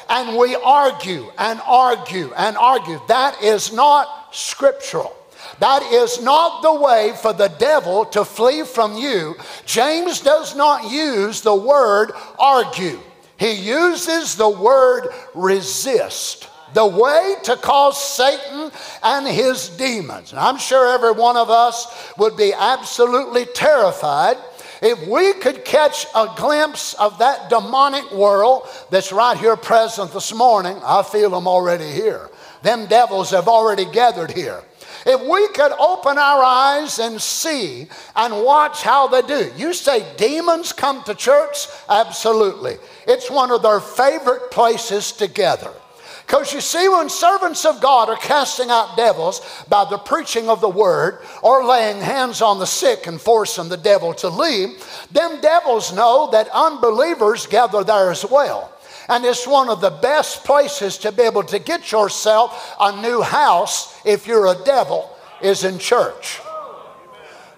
And 0.09 0.39
we 0.39 0.55
argue 0.55 1.27
and 1.37 1.61
argue 1.67 2.33
and 2.35 2.57
argue. 2.57 3.01
That 3.09 3.43
is 3.43 3.73
not 3.73 4.35
scriptural. 4.35 5.15
That 5.59 5.83
is 5.83 6.23
not 6.23 6.63
the 6.63 6.75
way 6.75 7.13
for 7.21 7.33
the 7.33 7.49
devil 7.49 8.05
to 8.07 8.25
flee 8.25 8.63
from 8.63 8.97
you. 8.97 9.35
James 9.65 10.21
does 10.21 10.55
not 10.55 10.91
use 10.91 11.41
the 11.41 11.55
word 11.55 12.13
argue. 12.39 13.01
He 13.39 13.53
uses 13.53 14.37
the 14.37 14.49
word 14.49 15.09
resist. 15.35 16.49
The 16.75 16.87
way 16.87 17.37
to 17.45 17.57
cause 17.57 18.03
Satan 18.03 18.71
and 19.03 19.27
his 19.27 19.69
demons. 19.71 20.33
And 20.33 20.41
I'm 20.41 20.59
sure 20.59 20.89
every 20.89 21.13
one 21.13 21.37
of 21.37 21.49
us 21.49 21.87
would 22.19 22.37
be 22.37 22.53
absolutely 22.53 23.47
terrified 23.47 24.37
if 24.83 25.07
we 25.09 25.33
could 25.35 25.65
catch 25.65 26.07
a 26.15 26.29
glimpse 26.37 26.95
of 26.95 27.19
that 27.19 27.49
demonic 27.49 28.11
world 28.13 28.69
that's 28.91 29.13
right 29.13 29.39
here 29.39 29.57
present 29.57 30.13
this 30.13 30.35
morning. 30.35 30.79
I 30.85 31.03
feel 31.03 31.31
them 31.31 31.49
already 31.49 31.91
here. 31.91 32.29
Them 32.63 32.87
devils 32.87 33.31
have 33.31 33.49
already 33.49 33.85
gathered 33.87 34.33
here. 34.33 34.63
If 35.07 35.21
we 35.21 35.47
could 35.49 35.73
open 35.79 36.19
our 36.19 36.43
eyes 36.43 36.99
and 36.99 37.23
see 37.23 37.87
and 38.17 38.45
watch 38.45 38.83
how 38.83 39.07
they 39.07 39.23
do. 39.23 39.53
You 39.57 39.73
say 39.73 40.05
demons 40.17 40.73
come 40.73 41.05
to 41.05 41.15
church? 41.15 41.69
Absolutely. 41.89 42.77
It's 43.07 43.31
one 43.31 43.53
of 43.53 43.63
their 43.63 43.79
favorite 43.79 44.51
places 44.51 45.13
to 45.13 45.29
gather. 45.29 45.73
Because 46.27 46.53
you 46.53 46.61
see, 46.61 46.89
when 46.89 47.09
servants 47.09 47.65
of 47.65 47.81
God 47.81 48.09
are 48.09 48.17
casting 48.17 48.69
out 48.69 48.97
devils 48.97 49.41
by 49.69 49.85
the 49.89 49.97
preaching 49.97 50.49
of 50.49 50.61
the 50.61 50.69
word 50.69 51.21
or 51.41 51.65
laying 51.65 52.01
hands 52.01 52.43
on 52.43 52.59
the 52.59 52.67
sick 52.67 53.07
and 53.07 53.21
forcing 53.21 53.69
the 53.69 53.77
devil 53.77 54.13
to 54.15 54.29
leave, 54.29 54.85
them 55.13 55.41
devils 55.41 55.95
know 55.95 56.29
that 56.33 56.49
unbelievers 56.53 57.47
gather 57.47 57.85
there 57.85 58.11
as 58.11 58.25
well. 58.25 58.76
And 59.09 59.25
it's 59.25 59.47
one 59.47 59.69
of 59.69 59.81
the 59.81 59.91
best 59.91 60.45
places 60.45 60.99
to 60.99 61.13
be 61.13 61.23
able 61.23 61.45
to 61.45 61.59
get 61.59 61.93
yourself 61.93 62.77
a 62.81 63.01
new 63.01 63.23
house 63.23 64.01
if 64.05 64.27
you're 64.27 64.47
a 64.47 64.65
devil, 64.65 65.11
is 65.41 65.65
in 65.65 65.79
church. 65.79 66.41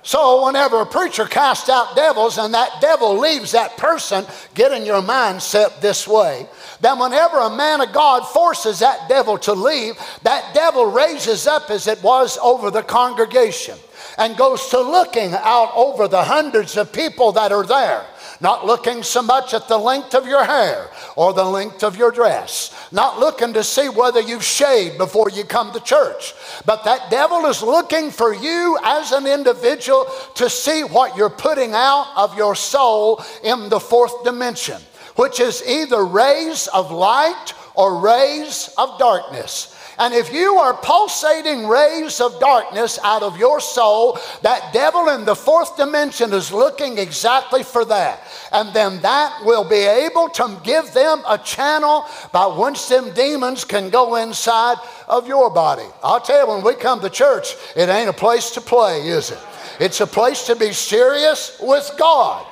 So, 0.02 0.46
whenever 0.46 0.80
a 0.80 0.87
preacher 0.87 1.26
casts 1.26 1.68
out 1.68 1.94
devils 1.94 2.38
and 2.38 2.54
that 2.54 2.80
devil 2.80 3.18
leaves 3.18 3.52
that 3.52 3.76
person, 3.76 4.24
get 4.54 4.72
in 4.72 4.87
your 4.87 5.02
mindset 5.02 5.82
this 5.82 6.08
way. 6.08 6.46
Then, 6.80 6.98
whenever 6.98 7.37
a 7.37 7.54
man 7.54 7.82
of 7.82 7.92
God 7.92 8.26
forces 8.26 8.78
that 8.78 9.08
devil 9.08 9.37
to 9.38 9.52
leave, 9.52 9.96
that 10.22 10.54
devil 10.54 10.87
raises 10.87 11.46
up 11.46 11.68
as 11.68 11.87
it 11.87 12.02
was 12.02 12.38
over 12.38 12.70
the 12.70 12.82
congregation 12.82 13.76
and 14.16 14.37
goes 14.37 14.68
to 14.68 14.80
looking 14.80 15.34
out 15.34 15.72
over 15.74 16.08
the 16.08 16.24
hundreds 16.24 16.78
of 16.78 16.90
people 16.90 17.32
that 17.32 17.52
are 17.52 17.66
there 17.66 18.06
not 18.40 18.66
looking 18.66 19.03
so 19.03 19.22
much 19.22 19.55
at 19.55 19.68
the 19.68 19.79
length 19.79 20.14
of 20.14 20.27
your 20.27 20.44
hair 20.44 20.90
or 21.16 21.33
the 21.33 21.44
length 21.44 21.83
of 21.83 21.96
your 21.96 22.11
dress, 22.11 22.74
not 22.92 23.18
looking 23.18 23.53
to 23.53 23.64
see 23.64 23.88
whether 23.88 24.20
you've 24.20 24.44
shaved 24.44 24.98
before 24.98 25.31
you 25.31 25.44
come 25.44 25.72
to 25.72 25.81
church. 25.81 26.35
But 26.64 26.85
that 26.85 27.11
devil 27.11 27.46
is 27.46 27.62
looking 27.62 28.11
for 28.11 28.35
you 28.35 28.79
as 28.85 29.12
an 29.12 29.27
individual 29.27 30.07
to 30.37 30.48
see 30.48 30.83
what 30.83 31.16
you're 31.16 31.31
putting 31.31 31.72
out 31.74 32.12
of 32.16 32.37
your 32.37 32.55
soul 32.55 33.24
in 33.42 33.68
the 33.68 33.81
fourth 33.81 34.24
dimension, 34.24 34.81
which 35.16 35.40
is 35.40 35.62
either 35.66 36.05
rays 36.05 36.68
of 36.68 36.92
light 36.92 37.53
or 37.74 38.01
rays 38.01 38.70
of 38.79 38.98
darkness. 38.98 39.74
And 39.98 40.14
if 40.14 40.32
you 40.32 40.54
are 40.54 40.74
pulsating 40.74 41.66
rays 41.66 42.20
of 42.20 42.38
darkness 42.38 42.98
out 43.02 43.22
of 43.22 43.37
your 43.37 43.61
soul, 43.61 44.18
that 44.42 44.72
devil 44.72 45.08
in 45.08 45.24
the 45.24 45.34
fourth 45.34 45.76
dimension 45.76 46.32
is 46.32 46.52
looking 46.52 46.98
exactly 46.98 47.64
for 47.64 47.84
that. 47.87 48.22
And 48.52 48.72
then 48.72 49.00
that 49.00 49.40
will 49.44 49.64
be 49.64 49.76
able 49.76 50.28
to 50.30 50.61
give 50.62 50.92
them 50.94 51.22
a 51.28 51.37
channel 51.38 52.04
by 52.32 52.46
which 52.46 52.88
them 52.88 53.12
demons 53.12 53.64
can 53.64 53.90
go 53.90 54.14
inside 54.16 54.76
of 55.08 55.26
your 55.26 55.50
body. 55.50 55.87
I'll 56.02 56.20
tell 56.20 56.46
you, 56.46 56.54
when 56.54 56.64
we 56.64 56.74
come 56.74 57.00
to 57.00 57.11
church, 57.11 57.56
it 57.74 57.88
ain't 57.88 58.08
a 58.08 58.12
place 58.12 58.50
to 58.52 58.61
play, 58.61 59.08
is 59.08 59.32
it? 59.32 59.38
It's 59.80 60.00
a 60.00 60.06
place 60.06 60.46
to 60.46 60.54
be 60.54 60.72
serious 60.72 61.58
with 61.61 61.90
God. 61.98 62.46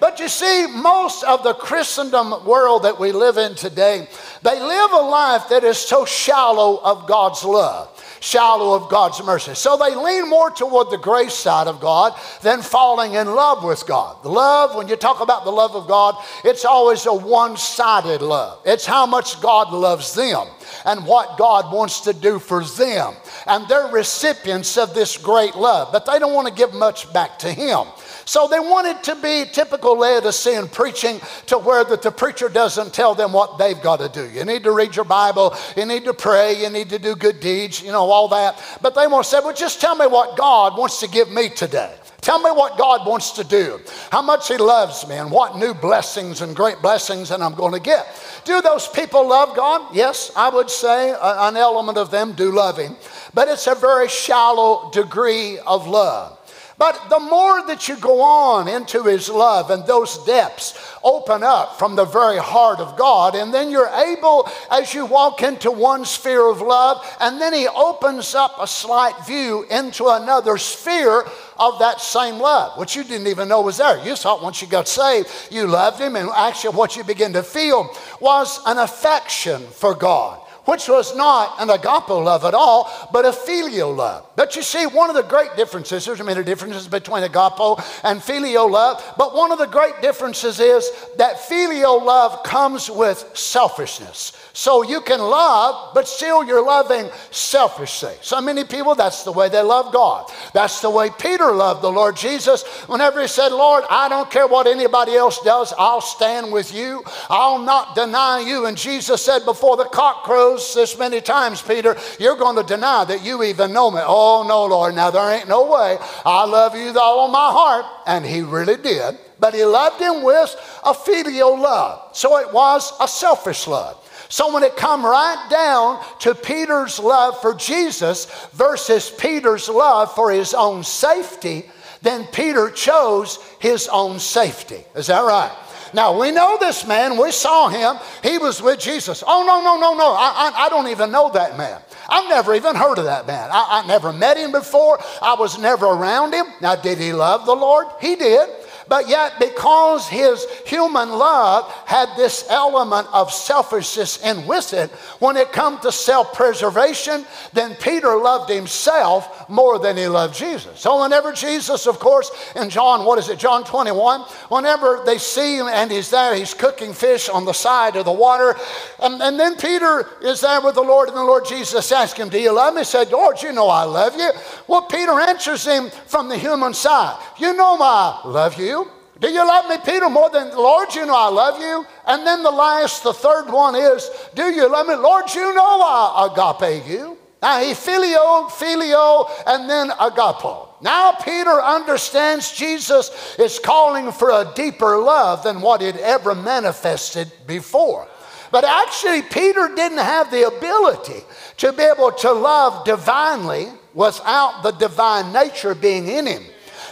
But 0.00 0.20
you 0.20 0.28
see, 0.28 0.66
most 0.68 1.24
of 1.24 1.42
the 1.42 1.54
Christendom 1.54 2.44
world 2.46 2.84
that 2.84 3.00
we 3.00 3.10
live 3.10 3.36
in 3.36 3.56
today, 3.56 4.08
they 4.42 4.60
live 4.60 4.92
a 4.92 4.96
life 4.96 5.48
that 5.50 5.64
is 5.64 5.78
so 5.78 6.04
shallow 6.04 6.80
of 6.82 7.06
God's 7.06 7.44
love 7.44 7.88
shallow 8.20 8.74
of 8.74 8.90
God's 8.90 9.22
mercy. 9.22 9.54
So 9.54 9.76
they 9.76 9.94
lean 9.94 10.28
more 10.28 10.50
toward 10.50 10.90
the 10.90 10.98
grace 10.98 11.34
side 11.34 11.66
of 11.66 11.80
God 11.80 12.18
than 12.42 12.62
falling 12.62 13.14
in 13.14 13.26
love 13.26 13.64
with 13.64 13.86
God. 13.86 14.22
The 14.22 14.28
love, 14.28 14.74
when 14.74 14.88
you 14.88 14.96
talk 14.96 15.20
about 15.20 15.44
the 15.44 15.50
love 15.50 15.74
of 15.74 15.86
God, 15.86 16.16
it's 16.44 16.64
always 16.64 17.06
a 17.06 17.14
one 17.14 17.56
sided 17.56 18.22
love. 18.22 18.60
It's 18.64 18.86
how 18.86 19.06
much 19.06 19.40
God 19.40 19.72
loves 19.72 20.14
them 20.14 20.46
and 20.84 21.06
what 21.06 21.38
God 21.38 21.72
wants 21.72 22.00
to 22.02 22.12
do 22.12 22.38
for 22.38 22.64
them. 22.64 23.14
And 23.46 23.66
they're 23.68 23.88
recipients 23.88 24.76
of 24.76 24.94
this 24.94 25.16
great 25.16 25.54
love, 25.54 25.90
but 25.92 26.06
they 26.06 26.18
don't 26.18 26.34
want 26.34 26.48
to 26.48 26.54
give 26.54 26.74
much 26.74 27.12
back 27.12 27.38
to 27.40 27.52
Him. 27.52 27.86
So 28.28 28.46
they 28.46 28.60
wanted 28.60 29.02
to 29.04 29.14
be 29.14 29.46
typical 29.50 29.96
Laodicean 29.96 30.68
preaching 30.68 31.18
to 31.46 31.56
where 31.56 31.82
that 31.84 32.02
the 32.02 32.10
preacher 32.10 32.50
doesn't 32.50 32.92
tell 32.92 33.14
them 33.14 33.32
what 33.32 33.56
they've 33.56 33.80
got 33.80 34.00
to 34.00 34.10
do. 34.10 34.28
You 34.28 34.44
need 34.44 34.64
to 34.64 34.72
read 34.72 34.94
your 34.94 35.06
Bible, 35.06 35.56
you 35.78 35.86
need 35.86 36.04
to 36.04 36.12
pray, 36.12 36.60
you 36.60 36.68
need 36.68 36.90
to 36.90 36.98
do 36.98 37.16
good 37.16 37.40
deeds, 37.40 37.80
you 37.80 37.90
know, 37.90 38.10
all 38.10 38.28
that. 38.28 38.62
But 38.82 38.94
they 38.94 39.06
want 39.06 39.24
to 39.24 39.30
say, 39.30 39.40
well, 39.42 39.54
just 39.54 39.80
tell 39.80 39.96
me 39.96 40.06
what 40.06 40.36
God 40.36 40.76
wants 40.76 41.00
to 41.00 41.08
give 41.08 41.30
me 41.30 41.48
today. 41.48 41.96
Tell 42.20 42.38
me 42.38 42.50
what 42.50 42.76
God 42.76 43.06
wants 43.06 43.30
to 43.30 43.44
do, 43.44 43.80
how 44.12 44.20
much 44.20 44.48
He 44.48 44.58
loves 44.58 45.08
me, 45.08 45.16
and 45.16 45.30
what 45.30 45.56
new 45.56 45.72
blessings 45.72 46.42
and 46.42 46.54
great 46.54 46.82
blessings 46.82 47.30
that 47.30 47.40
I'm 47.40 47.54
going 47.54 47.72
to 47.72 47.80
get. 47.80 48.06
Do 48.44 48.60
those 48.60 48.88
people 48.88 49.26
love 49.26 49.56
God? 49.56 49.94
Yes, 49.94 50.30
I 50.36 50.50
would 50.50 50.68
say 50.68 51.14
an 51.18 51.56
element 51.56 51.96
of 51.96 52.10
them 52.10 52.34
do 52.34 52.52
love 52.52 52.76
Him, 52.76 52.94
but 53.32 53.48
it's 53.48 53.66
a 53.68 53.74
very 53.74 54.08
shallow 54.08 54.90
degree 54.90 55.58
of 55.60 55.86
love. 55.88 56.37
But 56.78 57.10
the 57.10 57.18
more 57.18 57.66
that 57.66 57.88
you 57.88 57.96
go 57.96 58.22
on 58.22 58.68
into 58.68 59.02
His 59.02 59.28
love 59.28 59.70
and 59.70 59.84
those 59.84 60.24
depths 60.24 60.96
open 61.02 61.42
up 61.42 61.76
from 61.76 61.96
the 61.96 62.04
very 62.04 62.38
heart 62.38 62.78
of 62.78 62.96
God, 62.96 63.34
and 63.34 63.52
then 63.52 63.68
you're 63.68 63.88
able, 63.88 64.48
as 64.70 64.94
you 64.94 65.04
walk 65.04 65.42
into 65.42 65.72
one 65.72 66.04
sphere 66.04 66.48
of 66.48 66.60
love, 66.60 67.04
and 67.20 67.40
then 67.40 67.52
He 67.52 67.66
opens 67.66 68.36
up 68.36 68.54
a 68.60 68.66
slight 68.68 69.26
view 69.26 69.66
into 69.68 70.06
another 70.06 70.56
sphere 70.56 71.24
of 71.58 71.80
that 71.80 72.00
same 72.00 72.38
love, 72.38 72.78
which 72.78 72.94
you 72.94 73.02
didn't 73.02 73.26
even 73.26 73.48
know 73.48 73.60
was 73.60 73.78
there. 73.78 73.98
You 74.06 74.14
thought 74.14 74.40
once 74.40 74.62
you 74.62 74.68
got 74.68 74.86
saved, 74.86 75.28
you 75.50 75.66
loved 75.66 76.00
Him, 76.00 76.14
and 76.14 76.30
actually, 76.30 76.76
what 76.76 76.94
you 76.94 77.02
begin 77.02 77.32
to 77.32 77.42
feel 77.42 77.92
was 78.20 78.60
an 78.66 78.78
affection 78.78 79.62
for 79.66 79.96
God 79.96 80.40
which 80.68 80.86
was 80.86 81.16
not 81.16 81.54
an 81.60 81.70
agape 81.70 82.10
love 82.10 82.44
at 82.44 82.52
all, 82.52 83.08
but 83.10 83.24
a 83.24 83.32
filial 83.32 83.94
love. 83.94 84.28
But 84.36 84.54
you 84.54 84.60
see, 84.60 84.84
one 84.84 85.08
of 85.08 85.16
the 85.16 85.22
great 85.22 85.56
differences, 85.56 86.04
there's 86.04 86.22
many 86.22 86.44
differences 86.44 86.86
between 86.86 87.22
agape 87.22 87.78
and 88.04 88.22
filial 88.22 88.70
love, 88.70 89.02
but 89.16 89.34
one 89.34 89.50
of 89.50 89.56
the 89.56 89.66
great 89.66 90.02
differences 90.02 90.60
is 90.60 90.90
that 91.16 91.40
filial 91.40 92.04
love 92.04 92.42
comes 92.42 92.90
with 92.90 93.30
selfishness. 93.32 94.32
So 94.52 94.82
you 94.82 95.00
can 95.00 95.20
love, 95.20 95.94
but 95.94 96.08
still 96.08 96.44
you're 96.44 96.64
loving 96.64 97.10
selfishly. 97.30 98.14
So 98.22 98.40
many 98.40 98.64
people, 98.64 98.94
that's 98.94 99.22
the 99.24 99.32
way 99.32 99.48
they 99.48 99.62
love 99.62 99.92
God. 99.92 100.30
That's 100.52 100.80
the 100.80 100.90
way 100.90 101.10
Peter 101.18 101.52
loved 101.52 101.82
the 101.82 101.90
Lord 101.90 102.16
Jesus. 102.16 102.64
Whenever 102.86 103.20
he 103.20 103.28
said, 103.28 103.50
Lord, 103.50 103.84
I 103.90 104.08
don't 104.08 104.30
care 104.30 104.46
what 104.46 104.66
anybody 104.66 105.14
else 105.14 105.40
does, 105.42 105.72
I'll 105.78 106.00
stand 106.00 106.52
with 106.52 106.74
you. 106.74 107.02
I'll 107.28 107.60
not 107.60 107.94
deny 107.94 108.40
you. 108.40 108.66
And 108.66 108.76
Jesus 108.76 109.24
said, 109.24 109.44
Before 109.44 109.76
the 109.76 109.84
cock 109.84 110.24
crows 110.24 110.74
this 110.74 110.98
many 110.98 111.20
times, 111.20 111.62
Peter, 111.62 111.96
you're 112.18 112.36
going 112.36 112.56
to 112.56 112.62
deny 112.62 113.04
that 113.04 113.24
you 113.24 113.42
even 113.42 113.72
know 113.72 113.90
me. 113.90 114.00
Oh, 114.02 114.44
no, 114.46 114.64
Lord. 114.64 114.94
Now 114.94 115.10
there 115.10 115.30
ain't 115.30 115.48
no 115.48 115.70
way. 115.70 115.98
I 116.24 116.44
love 116.44 116.74
you 116.74 116.86
with 116.86 116.96
all 116.96 117.28
my 117.28 117.50
heart. 117.50 117.84
And 118.06 118.24
he 118.24 118.40
really 118.40 118.76
did 118.76 119.18
but 119.40 119.54
he 119.54 119.64
loved 119.64 120.00
him 120.00 120.22
with 120.22 120.80
a 120.84 120.92
filial 120.92 121.58
love. 121.58 122.16
So 122.16 122.38
it 122.38 122.52
was 122.52 122.92
a 123.00 123.06
selfish 123.06 123.66
love. 123.66 124.04
So 124.28 124.52
when 124.52 124.62
it 124.62 124.76
come 124.76 125.04
right 125.04 125.46
down 125.50 126.04
to 126.20 126.34
Peter's 126.34 126.98
love 126.98 127.40
for 127.40 127.54
Jesus 127.54 128.26
versus 128.52 129.10
Peter's 129.10 129.68
love 129.68 130.14
for 130.14 130.30
his 130.30 130.54
own 130.54 130.84
safety, 130.84 131.70
then 132.02 132.26
Peter 132.26 132.70
chose 132.70 133.38
his 133.58 133.88
own 133.88 134.18
safety. 134.18 134.84
Is 134.94 135.06
that 135.06 135.20
right? 135.20 135.52
Now 135.94 136.20
we 136.20 136.30
know 136.30 136.58
this 136.60 136.86
man. 136.86 137.16
We 137.20 137.32
saw 137.32 137.68
him. 137.68 137.96
He 138.22 138.38
was 138.38 138.60
with 138.60 138.78
Jesus. 138.78 139.24
Oh 139.26 139.44
no 139.46 139.62
no 139.62 139.80
no 139.80 139.96
no! 139.96 140.12
I, 140.12 140.52
I, 140.54 140.66
I 140.66 140.68
don't 140.68 140.88
even 140.88 141.10
know 141.10 141.30
that 141.32 141.56
man. 141.56 141.80
I've 142.08 142.28
never 142.28 142.54
even 142.54 142.74
heard 142.74 142.98
of 142.98 143.04
that 143.04 143.26
man. 143.26 143.50
I, 143.52 143.82
I 143.82 143.86
never 143.86 144.12
met 144.12 144.36
him 144.36 144.52
before. 144.52 144.98
I 145.20 145.34
was 145.34 145.58
never 145.58 145.86
around 145.86 146.32
him. 146.32 146.46
Now, 146.60 146.74
did 146.74 146.98
he 146.98 147.12
love 147.12 147.44
the 147.44 147.54
Lord? 147.54 147.86
He 148.00 148.16
did. 148.16 148.48
But 148.88 149.08
yet, 149.08 149.34
because 149.38 150.08
his 150.08 150.46
human 150.66 151.10
love 151.10 151.70
had 151.84 152.08
this 152.16 152.46
element 152.48 153.08
of 153.12 153.32
selfishness 153.32 154.22
in 154.22 154.46
with 154.46 154.72
it, 154.72 154.90
when 155.20 155.36
it 155.36 155.52
comes 155.52 155.80
to 155.80 155.92
self 155.92 156.32
preservation, 156.32 157.26
then 157.52 157.74
Peter 157.76 158.16
loved 158.16 158.50
himself 158.50 159.48
more 159.48 159.78
than 159.78 159.96
he 159.96 160.06
loved 160.08 160.34
Jesus. 160.34 160.80
So, 160.80 161.02
whenever 161.02 161.32
Jesus, 161.32 161.86
of 161.86 161.98
course, 161.98 162.30
in 162.56 162.70
John, 162.70 163.04
what 163.04 163.18
is 163.18 163.28
it, 163.28 163.38
John 163.38 163.64
21, 163.64 164.22
whenever 164.48 165.02
they 165.04 165.18
see 165.18 165.58
him 165.58 165.66
and 165.66 165.90
he's 165.90 166.10
there, 166.10 166.34
he's 166.34 166.54
cooking 166.54 166.94
fish 166.94 167.28
on 167.28 167.44
the 167.44 167.52
side 167.52 167.96
of 167.96 168.06
the 168.06 168.12
water. 168.12 168.56
And, 169.02 169.20
and 169.20 169.38
then 169.38 169.56
Peter 169.56 170.06
is 170.22 170.40
there 170.40 170.60
with 170.62 170.76
the 170.76 170.82
Lord, 170.82 171.08
and 171.08 171.16
the 171.16 171.24
Lord 171.24 171.44
Jesus 171.46 171.92
asks 171.92 172.18
him, 172.18 172.30
Do 172.30 172.40
you 172.40 172.52
love 172.52 172.74
me? 172.74 172.80
He 172.80 172.84
said, 172.84 173.10
Lord, 173.10 173.42
you 173.42 173.52
know 173.52 173.68
I 173.68 173.84
love 173.84 174.16
you. 174.16 174.30
Well, 174.66 174.82
Peter 174.82 175.12
answers 175.12 175.66
him 175.66 175.90
from 176.06 176.28
the 176.28 176.38
human 176.38 176.72
side, 176.72 177.22
You 177.38 177.54
know 177.54 177.76
I 177.80 178.20
love 178.24 178.58
you. 178.58 178.77
Do 179.20 179.28
you 179.28 179.46
love 179.46 179.68
me, 179.68 179.76
Peter, 179.84 180.08
more 180.08 180.30
than 180.30 180.56
Lord? 180.56 180.94
You 180.94 181.06
know 181.06 181.16
I 181.16 181.28
love 181.28 181.60
you. 181.60 181.84
And 182.06 182.26
then 182.26 182.42
the 182.42 182.50
last, 182.50 183.02
the 183.02 183.12
third 183.12 183.50
one 183.50 183.74
is, 183.74 184.08
Do 184.34 184.44
you 184.44 184.70
love 184.70 184.86
me, 184.86 184.94
Lord? 184.94 185.32
You 185.34 185.54
know 185.54 185.80
I 185.82 186.28
agape 186.30 186.86
you. 186.86 187.18
Now 187.40 187.60
he 187.60 187.74
filio, 187.74 188.48
filio, 188.48 189.28
and 189.46 189.70
then 189.70 189.90
agapo. 189.90 190.68
Now 190.82 191.12
Peter 191.12 191.62
understands 191.62 192.52
Jesus 192.52 193.36
is 193.38 193.58
calling 193.58 194.10
for 194.12 194.30
a 194.30 194.52
deeper 194.54 194.98
love 194.98 195.44
than 195.44 195.60
what 195.60 195.80
had 195.80 195.96
ever 195.98 196.34
manifested 196.34 197.30
before. 197.46 198.08
But 198.50 198.64
actually, 198.64 199.22
Peter 199.22 199.68
didn't 199.74 199.98
have 199.98 200.30
the 200.30 200.46
ability 200.46 201.22
to 201.58 201.72
be 201.72 201.82
able 201.82 202.12
to 202.12 202.32
love 202.32 202.84
divinely 202.84 203.68
without 203.94 204.62
the 204.62 204.70
divine 204.72 205.32
nature 205.32 205.74
being 205.74 206.08
in 206.08 206.26
him. 206.26 206.44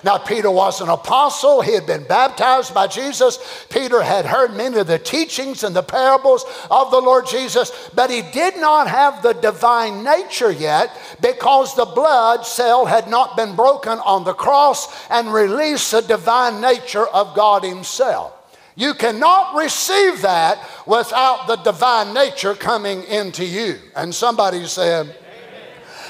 Now, 0.04 0.18
Peter 0.18 0.50
was 0.50 0.80
an 0.80 0.88
apostle. 0.88 1.62
He 1.62 1.72
had 1.72 1.86
been 1.86 2.04
baptized 2.04 2.74
by 2.74 2.86
Jesus. 2.86 3.38
Peter 3.70 4.02
had 4.02 4.26
heard 4.26 4.54
many 4.54 4.78
of 4.78 4.86
the 4.86 4.98
teachings 4.98 5.64
and 5.64 5.74
the 5.74 5.82
parables 5.82 6.44
of 6.70 6.90
the 6.90 7.00
Lord 7.00 7.26
Jesus, 7.26 7.90
but 7.94 8.10
he 8.10 8.22
did 8.22 8.56
not 8.56 8.88
have 8.88 9.22
the 9.22 9.32
divine 9.32 10.04
nature 10.04 10.52
yet 10.52 10.96
because 11.20 11.74
the 11.74 11.84
blood 11.84 12.46
cell 12.46 12.86
had 12.86 13.08
not 13.08 13.36
been 13.36 13.56
broken 13.56 13.98
on 13.98 14.24
the 14.24 14.34
cross 14.34 14.88
and 15.10 15.32
released 15.32 15.90
the 15.92 16.02
divine 16.02 16.60
nature 16.60 17.06
of 17.06 17.34
God 17.34 17.64
Himself. 17.64 18.32
You 18.76 18.92
cannot 18.92 19.56
receive 19.56 20.20
that 20.22 20.58
without 20.86 21.46
the 21.46 21.56
divine 21.56 22.12
nature 22.12 22.54
coming 22.54 23.04
into 23.04 23.44
you. 23.44 23.78
And 23.94 24.14
somebody 24.14 24.66
said, 24.66 25.16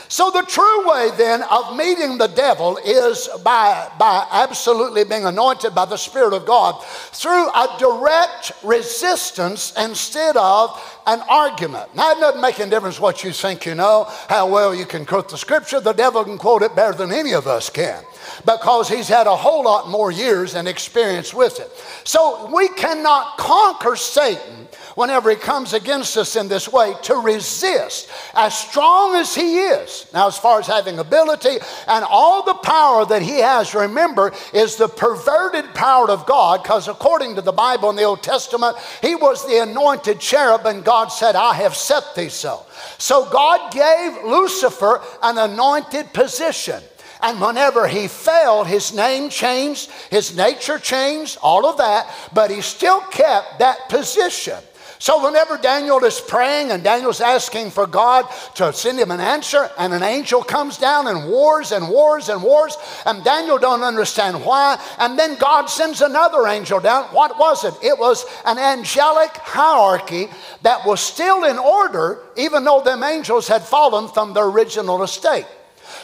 so, 0.08 0.30
the 0.30 0.42
true 0.42 0.88
way 0.88 1.10
then 1.16 1.42
of 1.42 1.76
meeting 1.76 2.16
the 2.16 2.28
devil 2.28 2.78
is 2.84 3.28
by, 3.42 3.90
by 3.98 4.26
absolutely 4.30 5.04
being 5.04 5.24
anointed 5.24 5.74
by 5.74 5.84
the 5.84 5.96
Spirit 5.96 6.32
of 6.32 6.46
God 6.46 6.80
through 6.84 7.48
a 7.48 7.76
direct 7.78 8.52
resistance 8.62 9.72
instead 9.76 10.36
of 10.36 11.00
an 11.06 11.20
argument. 11.28 11.94
Now, 11.96 12.12
it 12.12 12.20
doesn't 12.20 12.40
make 12.40 12.60
any 12.60 12.70
difference 12.70 13.00
what 13.00 13.24
you 13.24 13.32
think 13.32 13.66
you 13.66 13.74
know, 13.74 14.06
how 14.28 14.48
well 14.48 14.74
you 14.74 14.86
can 14.86 15.04
quote 15.06 15.28
the 15.28 15.38
scripture. 15.38 15.80
The 15.80 15.92
devil 15.92 16.24
can 16.24 16.38
quote 16.38 16.62
it 16.62 16.76
better 16.76 16.96
than 16.96 17.12
any 17.12 17.32
of 17.32 17.46
us 17.48 17.68
can 17.68 18.04
because 18.44 18.88
he's 18.88 19.08
had 19.08 19.26
a 19.26 19.36
whole 19.36 19.64
lot 19.64 19.88
more 19.88 20.12
years 20.12 20.54
and 20.54 20.68
experience 20.68 21.34
with 21.34 21.58
it. 21.58 21.70
So, 22.04 22.48
we 22.54 22.68
cannot 22.68 23.38
conquer 23.38 23.96
Satan 23.96 24.65
whenever 24.96 25.30
he 25.30 25.36
comes 25.36 25.72
against 25.72 26.16
us 26.16 26.34
in 26.34 26.48
this 26.48 26.72
way 26.72 26.94
to 27.02 27.14
resist 27.14 28.10
as 28.34 28.56
strong 28.56 29.14
as 29.14 29.34
he 29.34 29.58
is. 29.58 30.06
Now, 30.12 30.26
as 30.26 30.36
far 30.36 30.58
as 30.58 30.66
having 30.66 30.98
ability 30.98 31.58
and 31.86 32.04
all 32.04 32.42
the 32.42 32.54
power 32.54 33.06
that 33.06 33.22
he 33.22 33.38
has, 33.38 33.74
remember, 33.74 34.32
is 34.52 34.74
the 34.76 34.88
perverted 34.88 35.72
power 35.74 36.10
of 36.10 36.26
God, 36.26 36.62
because 36.62 36.88
according 36.88 37.36
to 37.36 37.42
the 37.42 37.52
Bible 37.52 37.90
in 37.90 37.96
the 37.96 38.02
Old 38.02 38.22
Testament, 38.22 38.76
he 39.02 39.14
was 39.14 39.46
the 39.46 39.62
anointed 39.62 40.18
cherub, 40.18 40.66
and 40.66 40.84
God 40.84 41.08
said, 41.08 41.36
I 41.36 41.54
have 41.54 41.76
set 41.76 42.14
thee 42.16 42.30
so. 42.30 42.66
So 42.98 43.28
God 43.30 43.72
gave 43.72 44.24
Lucifer 44.24 45.02
an 45.22 45.38
anointed 45.38 46.12
position. 46.12 46.82
And 47.20 47.40
whenever 47.40 47.86
he 47.86 48.08
fell, 48.08 48.64
his 48.64 48.94
name 48.94 49.30
changed, 49.30 49.90
his 50.10 50.36
nature 50.36 50.78
changed, 50.78 51.38
all 51.42 51.66
of 51.66 51.78
that, 51.78 52.10
but 52.32 52.50
he 52.50 52.60
still 52.60 53.00
kept 53.00 53.58
that 53.58 53.88
position. 53.88 54.58
So 54.98 55.24
whenever 55.24 55.58
Daniel 55.58 56.02
is 56.04 56.20
praying 56.20 56.70
and 56.70 56.82
Daniel's 56.82 57.20
asking 57.20 57.70
for 57.70 57.86
God 57.86 58.26
to 58.54 58.72
send 58.72 58.98
him 58.98 59.10
an 59.10 59.20
answer, 59.20 59.70
and 59.78 59.92
an 59.92 60.02
angel 60.02 60.42
comes 60.42 60.78
down 60.78 61.06
and 61.06 61.28
wars 61.30 61.72
and 61.72 61.88
wars 61.88 62.28
and 62.28 62.42
wars, 62.42 62.76
and 63.04 63.22
Daniel 63.24 63.58
don't 63.58 63.82
understand 63.82 64.44
why, 64.44 64.78
and 64.98 65.18
then 65.18 65.36
God 65.38 65.66
sends 65.66 66.00
another 66.00 66.46
angel 66.46 66.80
down. 66.80 67.04
What 67.06 67.38
was 67.38 67.64
it? 67.64 67.74
It 67.82 67.98
was 67.98 68.24
an 68.44 68.58
angelic 68.58 69.30
hierarchy 69.36 70.28
that 70.62 70.86
was 70.86 71.00
still 71.00 71.44
in 71.44 71.58
order, 71.58 72.20
even 72.36 72.64
though 72.64 72.80
them 72.82 73.02
angels 73.02 73.48
had 73.48 73.62
fallen 73.62 74.08
from 74.08 74.32
their 74.34 74.46
original 74.46 75.02
estate. 75.02 75.46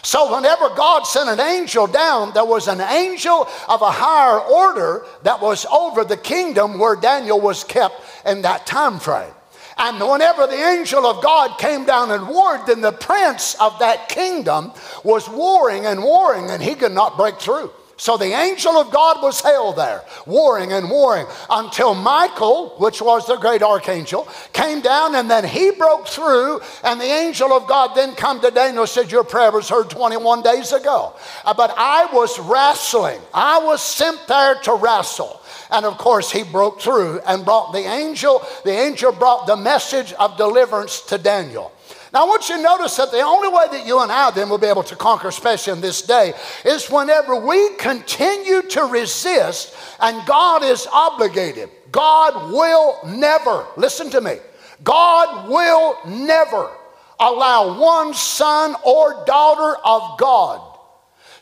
So, 0.04 0.34
whenever 0.34 0.68
God 0.70 1.04
sent 1.04 1.28
an 1.28 1.38
angel 1.38 1.86
down, 1.86 2.32
there 2.34 2.44
was 2.44 2.66
an 2.66 2.80
angel 2.80 3.48
of 3.68 3.82
a 3.82 3.90
higher 3.90 4.40
order 4.40 5.06
that 5.22 5.40
was 5.40 5.64
over 5.66 6.04
the 6.04 6.16
kingdom 6.16 6.78
where 6.80 6.96
Daniel 6.96 7.40
was 7.40 7.62
kept 7.62 7.94
in 8.26 8.42
that 8.42 8.66
time 8.66 8.98
frame. 8.98 9.32
And 9.78 10.00
whenever 10.00 10.46
the 10.48 10.60
angel 10.60 11.06
of 11.06 11.22
God 11.22 11.56
came 11.58 11.84
down 11.84 12.10
and 12.10 12.28
warred, 12.28 12.66
then 12.66 12.80
the 12.80 12.92
prince 12.92 13.54
of 13.54 13.78
that 13.78 14.08
kingdom 14.08 14.72
was 15.04 15.28
warring 15.28 15.86
and 15.86 16.02
warring, 16.02 16.50
and 16.50 16.62
he 16.62 16.74
could 16.74 16.92
not 16.92 17.16
break 17.16 17.40
through. 17.40 17.70
So 18.02 18.16
the 18.16 18.32
angel 18.32 18.72
of 18.78 18.90
God 18.90 19.22
was 19.22 19.40
held 19.40 19.76
there, 19.76 20.02
warring 20.26 20.72
and 20.72 20.90
warring, 20.90 21.24
until 21.48 21.94
Michael, 21.94 22.70
which 22.78 23.00
was 23.00 23.28
the 23.28 23.36
great 23.36 23.62
archangel, 23.62 24.26
came 24.52 24.80
down 24.80 25.14
and 25.14 25.30
then 25.30 25.44
he 25.44 25.70
broke 25.70 26.08
through, 26.08 26.60
and 26.82 27.00
the 27.00 27.04
angel 27.04 27.52
of 27.52 27.68
God 27.68 27.94
then 27.94 28.16
come 28.16 28.40
to 28.40 28.50
Daniel 28.50 28.82
and 28.82 28.88
said, 28.88 29.12
Your 29.12 29.22
prayer 29.22 29.52
was 29.52 29.68
heard 29.68 29.88
21 29.88 30.42
days 30.42 30.72
ago. 30.72 31.14
Uh, 31.44 31.54
but 31.54 31.72
I 31.76 32.06
was 32.12 32.40
wrestling. 32.40 33.20
I 33.32 33.60
was 33.60 33.80
sent 33.80 34.26
there 34.26 34.56
to 34.62 34.74
wrestle. 34.74 35.40
And 35.70 35.86
of 35.86 35.96
course, 35.96 36.32
he 36.32 36.42
broke 36.42 36.80
through 36.80 37.20
and 37.20 37.44
brought 37.44 37.72
the 37.72 37.86
angel. 37.86 38.42
The 38.64 38.72
angel 38.72 39.12
brought 39.12 39.46
the 39.46 39.56
message 39.56 40.12
of 40.14 40.36
deliverance 40.36 41.02
to 41.02 41.18
Daniel. 41.18 41.70
Now, 42.12 42.24
I 42.24 42.28
want 42.28 42.46
you 42.50 42.56
to 42.56 42.62
notice 42.62 42.96
that 42.96 43.10
the 43.10 43.20
only 43.20 43.48
way 43.48 43.64
that 43.70 43.86
you 43.86 44.00
and 44.00 44.12
I 44.12 44.30
then 44.32 44.50
will 44.50 44.58
be 44.58 44.66
able 44.66 44.82
to 44.82 44.96
conquer, 44.96 45.28
especially 45.28 45.72
in 45.72 45.80
this 45.80 46.02
day, 46.02 46.34
is 46.62 46.90
whenever 46.90 47.36
we 47.36 47.74
continue 47.76 48.60
to 48.62 48.82
resist 48.82 49.74
and 49.98 50.26
God 50.26 50.62
is 50.62 50.86
obligated. 50.92 51.70
God 51.90 52.52
will 52.52 52.98
never, 53.06 53.66
listen 53.78 54.10
to 54.10 54.20
me, 54.20 54.36
God 54.84 55.48
will 55.48 55.96
never 56.06 56.70
allow 57.18 57.80
one 57.80 58.12
son 58.12 58.74
or 58.84 59.24
daughter 59.24 59.78
of 59.82 60.18
God 60.18 60.60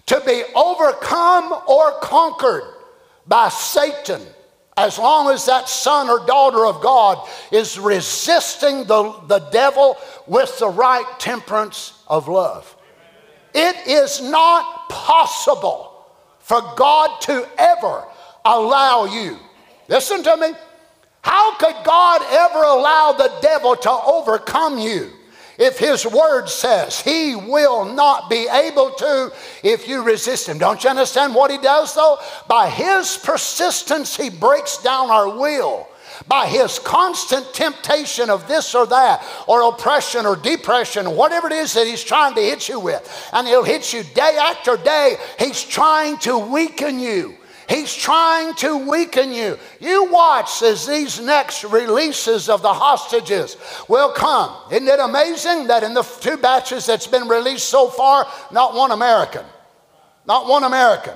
to 0.06 0.22
be 0.24 0.42
overcome 0.54 1.52
or 1.66 1.98
conquered 2.00 2.64
by 3.26 3.48
Satan 3.48 4.20
as 4.76 4.98
long 4.98 5.30
as 5.30 5.44
that 5.46 5.68
son 5.68 6.08
or 6.08 6.24
daughter 6.26 6.64
of 6.64 6.80
God 6.80 7.28
is 7.52 7.78
resisting 7.78 8.84
the, 8.84 9.12
the 9.26 9.40
devil 9.50 9.96
with 10.30 10.60
the 10.60 10.68
right 10.68 11.04
temperance 11.18 12.04
of 12.06 12.28
love. 12.28 12.76
It 13.52 13.88
is 13.88 14.22
not 14.22 14.88
possible 14.88 16.06
for 16.38 16.60
God 16.76 17.20
to 17.22 17.48
ever 17.58 18.04
allow 18.44 19.06
you. 19.06 19.36
Listen 19.88 20.22
to 20.22 20.36
me. 20.36 20.52
How 21.22 21.56
could 21.56 21.74
God 21.84 22.22
ever 22.30 22.62
allow 22.62 23.12
the 23.12 23.32
devil 23.42 23.74
to 23.74 23.90
overcome 23.90 24.78
you? 24.78 25.10
if 25.58 25.78
his 25.78 26.06
word 26.06 26.48
says 26.48 27.02
he 27.02 27.36
will 27.36 27.84
not 27.84 28.30
be 28.30 28.48
able 28.50 28.92
to 28.92 29.30
if 29.62 29.86
you 29.86 30.02
resist 30.02 30.48
him. 30.48 30.56
Don't 30.56 30.82
you 30.82 30.88
understand 30.88 31.34
what 31.34 31.50
he 31.50 31.58
does 31.58 31.94
though? 31.94 32.18
By 32.48 32.70
his 32.70 33.18
persistence, 33.18 34.16
he 34.16 34.30
breaks 34.30 34.78
down 34.78 35.10
our 35.10 35.28
will 35.28 35.86
by 36.28 36.46
his 36.46 36.78
constant 36.78 37.52
temptation 37.52 38.30
of 38.30 38.46
this 38.46 38.74
or 38.74 38.86
that, 38.86 39.24
or 39.46 39.68
oppression 39.68 40.26
or 40.26 40.36
depression, 40.36 41.16
whatever 41.16 41.48
it 41.48 41.52
is 41.54 41.72
that 41.74 41.86
he's 41.86 42.04
trying 42.04 42.34
to 42.34 42.40
hit 42.40 42.68
you 42.68 42.78
with. 42.78 43.30
And 43.32 43.46
he'll 43.46 43.64
hit 43.64 43.92
you 43.92 44.02
day 44.14 44.36
after 44.40 44.76
day. 44.76 45.16
He's 45.38 45.62
trying 45.62 46.18
to 46.18 46.38
weaken 46.38 46.98
you. 46.98 47.36
He's 47.68 47.94
trying 47.94 48.54
to 48.56 48.78
weaken 48.90 49.32
you. 49.32 49.56
You 49.78 50.10
watch 50.10 50.60
as 50.62 50.88
these 50.88 51.20
next 51.20 51.62
releases 51.62 52.48
of 52.48 52.62
the 52.62 52.72
hostages 52.72 53.56
will 53.88 54.12
come. 54.12 54.52
Isn't 54.72 54.88
it 54.88 54.98
amazing 54.98 55.68
that 55.68 55.84
in 55.84 55.94
the 55.94 56.02
two 56.02 56.36
batches 56.36 56.84
that's 56.84 57.06
been 57.06 57.28
released 57.28 57.68
so 57.68 57.88
far, 57.88 58.26
not 58.50 58.74
one 58.74 58.90
American? 58.90 59.44
Not 60.26 60.48
one 60.48 60.64
American. 60.64 61.14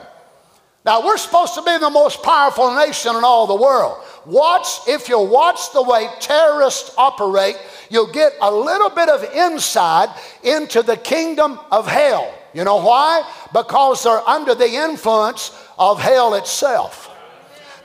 Now, 0.85 1.03
we're 1.03 1.17
supposed 1.17 1.55
to 1.55 1.63
be 1.63 1.79
the 1.79 1.89
most 1.89 2.23
powerful 2.23 2.75
nation 2.77 3.17
in 3.17 3.25
all 3.25 3.47
the 3.47 3.55
world. 3.55 4.05
Watch, 4.27 4.87
if 4.87 5.09
you 5.09 5.19
watch 5.19 5.73
the 5.73 5.83
way 5.83 6.09
terrorists 6.21 6.93
operate, 6.99 7.57
you'll 7.89 8.13
get 8.13 8.35
a 8.43 8.51
little 8.51 8.91
bit 8.91 9.09
of 9.09 9.25
insight 9.33 10.11
into 10.43 10.83
the 10.83 10.99
kingdom 10.99 11.59
of 11.71 11.87
hell. 11.87 12.35
You 12.53 12.65
know 12.65 12.77
why? 12.77 13.23
Because 13.53 14.05
they're 14.05 14.29
under 14.29 14.55
the 14.55 14.69
influence 14.69 15.59
of 15.79 16.01
hell 16.01 16.35
itself. 16.35 17.11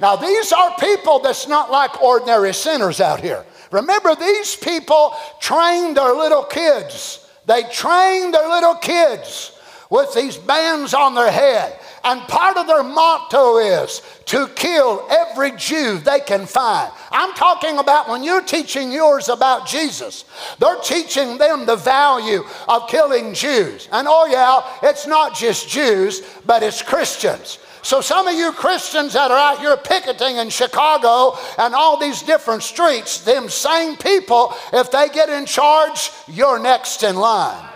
Now, 0.02 0.18
these 0.18 0.52
are 0.52 0.76
people 0.78 1.20
that's 1.20 1.48
not 1.48 1.72
like 1.72 2.02
ordinary 2.02 2.54
sinners 2.54 3.00
out 3.00 3.22
here. 3.22 3.46
Remember, 3.72 4.14
these 4.16 4.56
people 4.58 5.14
trained 5.40 5.96
their 5.96 6.14
little 6.14 6.44
kids. 6.44 7.26
They 7.46 7.64
trained 7.64 8.34
their 8.34 8.48
little 8.48 8.76
kids 8.76 9.58
with 9.90 10.14
these 10.14 10.38
bands 10.38 10.94
on 10.94 11.16
their 11.16 11.32
head. 11.32 11.80
And 12.04 12.22
part 12.22 12.58
of 12.58 12.68
their 12.68 12.84
motto 12.84 13.58
is 13.58 14.02
to 14.26 14.48
kill 14.56 15.06
every 15.10 15.52
Jew 15.52 15.98
they 16.00 16.20
can 16.20 16.46
find. 16.46 16.92
I'm 17.12 17.34
talking 17.34 17.78
about 17.78 18.10
when 18.10 18.24
you're 18.24 18.42
teaching 18.42 18.92
yours 18.92 19.30
about 19.30 19.68
Jesus, 19.68 20.26
they're 20.60 20.82
teaching 20.82 21.38
them 21.38 21.66
the 21.66 21.76
value 21.76 22.44
of 22.68 22.88
killing 22.90 23.34
Jews. 23.34 23.88
And 23.92 24.08
oh, 24.10 24.26
yeah, 24.26 24.90
it's 24.90 25.08
not 25.08 25.36
just 25.36 25.70
Jews, 25.70 26.22
but 26.46 26.64
it's 26.64 26.82
Christians. 26.82 27.60
So, 27.82 28.02
some 28.02 28.28
of 28.28 28.36
you 28.36 28.52
Christians 28.52 29.14
that 29.14 29.32
are 29.32 29.38
out 29.38 29.60
here 29.60 29.78
picketing 29.78 30.36
in 30.36 30.50
Chicago 30.50 31.38
and 31.58 31.74
all 31.74 31.98
these 31.98 32.22
different 32.22 32.62
streets, 32.62 33.22
them 33.22 33.48
same 33.50 33.96
people, 33.96 34.54
if 34.74 34.92
they 34.92 35.08
get 35.10 35.30
in 35.30 35.46
charge, 35.46 36.12
you're 36.28 36.60
next 36.60 37.04
in 37.04 37.16
line 37.16 37.69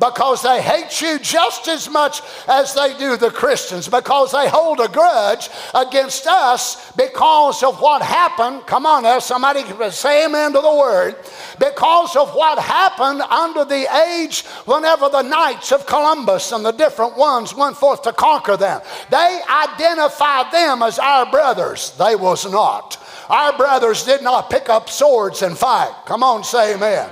because 0.00 0.42
they 0.42 0.62
hate 0.62 1.00
you 1.00 1.18
just 1.18 1.68
as 1.68 1.88
much 1.88 2.22
as 2.46 2.74
they 2.74 2.96
do 2.98 3.16
the 3.16 3.30
Christians, 3.30 3.88
because 3.88 4.32
they 4.32 4.48
hold 4.48 4.80
a 4.80 4.88
grudge 4.88 5.48
against 5.74 6.26
us 6.26 6.92
because 6.92 7.62
of 7.62 7.80
what 7.80 8.02
happened. 8.02 8.66
Come 8.66 8.86
on 8.86 9.02
now, 9.02 9.18
somebody 9.18 9.62
say 9.90 10.26
amen 10.26 10.52
to 10.52 10.60
the 10.60 10.74
word. 10.74 11.16
Because 11.58 12.16
of 12.16 12.34
what 12.34 12.58
happened 12.58 13.20
under 13.22 13.64
the 13.64 13.86
age 14.08 14.42
whenever 14.64 15.08
the 15.08 15.22
Knights 15.22 15.72
of 15.72 15.86
Columbus 15.86 16.52
and 16.52 16.64
the 16.64 16.72
different 16.72 17.16
ones 17.16 17.54
went 17.54 17.76
forth 17.76 18.02
to 18.02 18.12
conquer 18.12 18.56
them. 18.56 18.80
They 19.10 19.40
identified 19.50 20.52
them 20.52 20.82
as 20.82 20.98
our 20.98 21.30
brothers. 21.30 21.90
They 21.98 22.14
was 22.14 22.50
not. 22.50 22.96
Our 23.28 23.56
brothers 23.56 24.04
did 24.04 24.22
not 24.22 24.48
pick 24.48 24.68
up 24.68 24.88
swords 24.88 25.42
and 25.42 25.56
fight. 25.56 25.94
Come 26.06 26.22
on, 26.22 26.44
say 26.44 26.74
amen. 26.74 27.10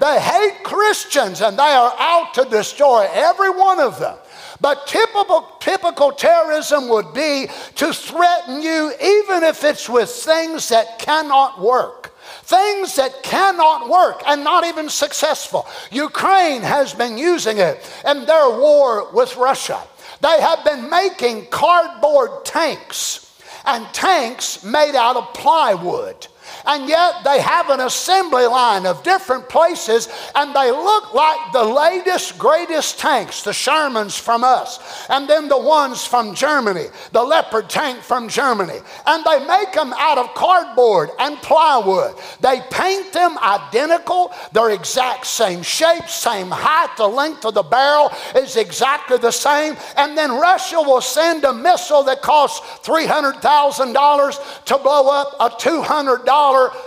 They 0.00 0.20
hate 0.20 0.62
Christians 0.62 1.40
and 1.40 1.58
they 1.58 1.62
are 1.62 1.94
out 1.98 2.34
to 2.34 2.44
destroy 2.44 3.08
every 3.12 3.50
one 3.50 3.80
of 3.80 3.98
them. 3.98 4.16
But 4.60 4.86
typical, 4.86 5.42
typical 5.60 6.12
terrorism 6.12 6.88
would 6.88 7.12
be 7.12 7.48
to 7.74 7.92
threaten 7.92 8.62
you, 8.62 8.92
even 9.00 9.42
if 9.42 9.64
it's 9.64 9.88
with 9.88 10.08
things 10.08 10.68
that 10.70 10.98
cannot 10.98 11.60
work. 11.60 12.16
Things 12.44 12.96
that 12.96 13.22
cannot 13.22 13.88
work 13.88 14.22
and 14.26 14.42
not 14.44 14.64
even 14.64 14.88
successful. 14.88 15.66
Ukraine 15.90 16.62
has 16.62 16.94
been 16.94 17.18
using 17.18 17.58
it 17.58 17.90
in 18.06 18.24
their 18.24 18.50
war 18.50 19.12
with 19.12 19.36
Russia. 19.36 19.82
They 20.20 20.40
have 20.40 20.64
been 20.64 20.88
making 20.88 21.46
cardboard 21.46 22.44
tanks 22.44 23.38
and 23.66 23.86
tanks 23.92 24.64
made 24.64 24.94
out 24.94 25.16
of 25.16 25.34
plywood 25.34 26.26
and 26.66 26.88
yet 26.88 27.24
they 27.24 27.40
have 27.40 27.70
an 27.70 27.80
assembly 27.80 28.46
line 28.46 28.86
of 28.86 29.02
different 29.02 29.48
places, 29.48 30.08
and 30.34 30.54
they 30.54 30.70
look 30.70 31.14
like 31.14 31.52
the 31.52 31.64
latest, 31.64 32.38
greatest 32.38 32.98
tanks, 32.98 33.42
the 33.42 33.50
Shermans 33.50 34.18
from 34.18 34.44
us, 34.44 35.06
and 35.08 35.28
then 35.28 35.48
the 35.48 35.58
ones 35.58 36.04
from 36.04 36.34
Germany, 36.34 36.86
the 37.12 37.22
Leopard 37.22 37.68
tank 37.68 38.00
from 38.00 38.28
Germany. 38.28 38.78
And 39.06 39.24
they 39.24 39.46
make 39.46 39.72
them 39.72 39.92
out 39.96 40.18
of 40.18 40.34
cardboard 40.34 41.10
and 41.18 41.36
plywood. 41.38 42.14
They 42.40 42.60
paint 42.70 43.12
them 43.12 43.38
identical, 43.38 44.32
they're 44.52 44.70
exact 44.70 45.26
same 45.26 45.62
shape, 45.62 46.08
same 46.08 46.50
height, 46.50 46.96
the 46.96 47.06
length 47.06 47.44
of 47.44 47.54
the 47.54 47.62
barrel 47.62 48.10
is 48.36 48.56
exactly 48.56 49.18
the 49.18 49.30
same. 49.30 49.76
And 49.96 50.16
then 50.16 50.30
Russia 50.30 50.76
will 50.76 51.00
send 51.00 51.44
a 51.44 51.52
missile 51.52 52.02
that 52.04 52.22
costs 52.22 52.60
$300,000 52.86 54.64
to 54.64 54.78
blow 54.78 55.08
up 55.08 55.36
a 55.40 55.50
$200 55.50 56.24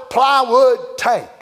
plywood 0.09 0.97
tank. 0.97 1.36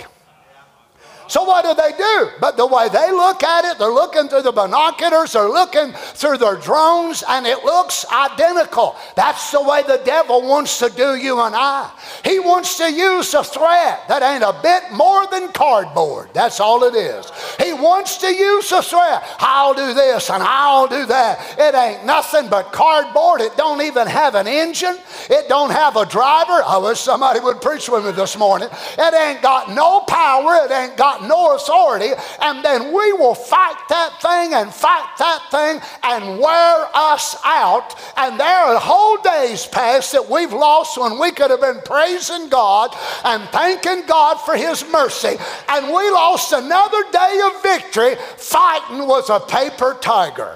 So 1.27 1.43
what 1.43 1.63
do 1.65 1.73
they 1.73 1.95
do? 1.97 2.29
But 2.39 2.57
the 2.57 2.65
way 2.65 2.89
they 2.89 3.11
look 3.11 3.43
at 3.43 3.65
it, 3.65 3.77
they're 3.77 3.89
looking 3.89 4.27
through 4.27 4.43
the 4.43 4.51
binoculars, 4.51 5.33
they're 5.33 5.49
looking 5.49 5.93
through 5.93 6.38
their 6.38 6.55
drones, 6.55 7.23
and 7.27 7.45
it 7.45 7.63
looks 7.63 8.05
identical. 8.11 8.95
That's 9.15 9.51
the 9.51 9.61
way 9.61 9.83
the 9.83 10.01
devil 10.05 10.41
wants 10.41 10.79
to 10.79 10.89
do 10.89 11.15
you 11.15 11.39
and 11.41 11.55
I. 11.55 11.91
He 12.23 12.39
wants 12.39 12.77
to 12.77 12.91
use 12.91 13.33
a 13.33 13.43
threat 13.43 14.07
that 14.07 14.21
ain't 14.21 14.43
a 14.43 14.57
bit 14.61 14.91
more 14.91 15.27
than 15.27 15.51
cardboard. 15.51 16.29
That's 16.33 16.59
all 16.59 16.83
it 16.83 16.95
is. 16.95 17.31
He 17.59 17.73
wants 17.73 18.17
to 18.17 18.33
use 18.33 18.71
a 18.71 18.81
threat. 18.81 19.23
I'll 19.39 19.73
do 19.73 19.93
this 19.93 20.29
and 20.29 20.43
I'll 20.43 20.88
do 20.88 21.05
that. 21.05 21.55
It 21.57 21.75
ain't 21.75 22.05
nothing 22.05 22.49
but 22.49 22.71
cardboard. 22.71 23.41
It 23.41 23.57
don't 23.57 23.81
even 23.81 24.07
have 24.07 24.35
an 24.35 24.47
engine. 24.47 24.97
It 25.29 25.47
don't 25.49 25.71
have 25.71 25.95
a 25.95 26.05
driver. 26.05 26.61
I 26.65 26.77
wish 26.77 26.99
somebody 26.99 27.39
would 27.39 27.61
preach 27.61 27.89
with 27.89 28.05
me 28.05 28.11
this 28.11 28.38
morning. 28.38 28.69
It 28.97 29.13
ain't 29.13 29.41
got 29.41 29.71
no 29.71 30.01
power. 30.01 30.55
It 30.65 30.71
ain't 30.71 30.97
got 30.97 31.14
got 31.15 31.28
no 31.28 31.56
authority, 31.56 32.12
and 32.41 32.63
then 32.63 32.93
we 32.93 33.13
will 33.13 33.36
fight 33.36 33.78
that 33.89 34.21
thing 34.21 34.54
and 34.54 34.73
fight 34.73 35.10
that 35.19 35.41
thing 35.51 35.82
and 36.04 36.39
wear 36.39 36.88
us 36.93 37.36
out. 37.43 37.95
And 38.17 38.39
there 38.39 38.47
are 38.47 38.80
whole 38.80 39.17
days 39.21 39.65
past 39.65 40.12
that 40.12 40.30
we've 40.30 40.54
lost 40.54 40.97
when 40.97 41.19
we 41.19 41.32
could 41.32 41.51
have 41.51 41.62
been 41.62 41.82
praising 41.86 42.49
God 42.49 42.95
and 43.23 43.43
thanking 43.49 44.06
God 44.08 44.36
for 44.38 44.56
His 44.56 44.86
mercy. 44.91 45.36
And 45.69 45.88
we 45.88 46.10
lost 46.12 46.54
another 46.54 47.04
day 47.12 47.41
of 47.45 47.63
victory 47.63 48.15
fighting 48.38 49.08
with 49.08 49.30
a 49.30 49.39
paper 49.39 49.97
tiger. 50.01 50.56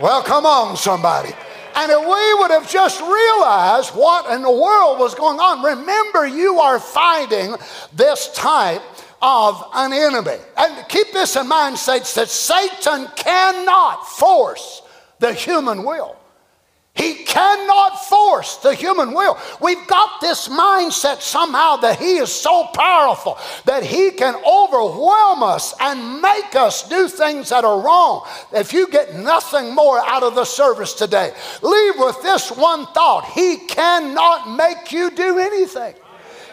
Well, 0.00 0.22
come 0.22 0.44
on, 0.44 0.76
somebody. 0.76 1.32
And 1.76 1.90
if 1.90 2.00
we 2.00 2.34
would 2.40 2.52
have 2.52 2.70
just 2.70 3.00
realized 3.00 3.90
what 3.90 4.32
in 4.32 4.42
the 4.42 4.50
world 4.50 4.98
was 5.00 5.14
going 5.14 5.40
on, 5.40 5.64
remember 5.64 6.24
you 6.26 6.60
are 6.60 6.78
fighting 6.78 7.56
this 7.92 8.32
type 8.32 8.82
of 9.24 9.64
an 9.74 9.94
enemy. 9.94 10.36
And 10.56 10.86
keep 10.88 11.12
this 11.12 11.34
in 11.36 11.48
mind, 11.48 11.78
saints, 11.78 12.14
that 12.14 12.28
Satan 12.28 13.08
cannot 13.16 14.06
force 14.06 14.82
the 15.18 15.32
human 15.32 15.82
will. 15.82 16.16
He 16.94 17.24
cannot 17.24 18.04
force 18.04 18.58
the 18.58 18.72
human 18.74 19.14
will. 19.14 19.36
We've 19.60 19.84
got 19.88 20.20
this 20.20 20.48
mindset 20.48 21.22
somehow 21.22 21.76
that 21.78 21.98
he 21.98 22.18
is 22.18 22.30
so 22.30 22.68
powerful 22.72 23.36
that 23.64 23.82
he 23.82 24.12
can 24.12 24.36
overwhelm 24.46 25.42
us 25.42 25.74
and 25.80 26.22
make 26.22 26.54
us 26.54 26.88
do 26.88 27.08
things 27.08 27.48
that 27.48 27.64
are 27.64 27.80
wrong. 27.80 28.28
If 28.52 28.72
you 28.72 28.88
get 28.88 29.16
nothing 29.16 29.74
more 29.74 29.98
out 30.06 30.22
of 30.22 30.36
the 30.36 30.44
service 30.44 30.92
today, 30.92 31.32
leave 31.62 31.94
with 31.96 32.22
this 32.22 32.52
one 32.52 32.86
thought 32.88 33.24
He 33.34 33.56
cannot 33.66 34.54
make 34.56 34.92
you 34.92 35.10
do 35.10 35.38
anything. 35.38 35.94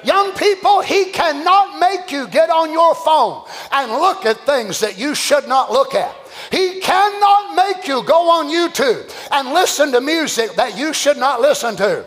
Young 0.03 0.33
people, 0.33 0.81
He 0.81 1.05
cannot 1.11 1.79
make 1.79 2.11
you 2.11 2.27
get 2.27 2.49
on 2.49 2.71
your 2.71 2.95
phone 2.95 3.45
and 3.71 3.91
look 3.91 4.25
at 4.25 4.45
things 4.45 4.79
that 4.79 4.97
you 4.97 5.15
should 5.15 5.47
not 5.47 5.71
look 5.71 5.93
at. 5.95 6.15
He 6.51 6.79
cannot 6.79 7.55
make 7.55 7.87
you 7.87 8.03
go 8.03 8.29
on 8.29 8.47
YouTube 8.47 9.13
and 9.31 9.49
listen 9.49 9.91
to 9.91 10.01
music 10.01 10.53
that 10.55 10.77
you 10.77 10.93
should 10.93 11.17
not 11.17 11.41
listen 11.41 11.75
to. 11.77 12.05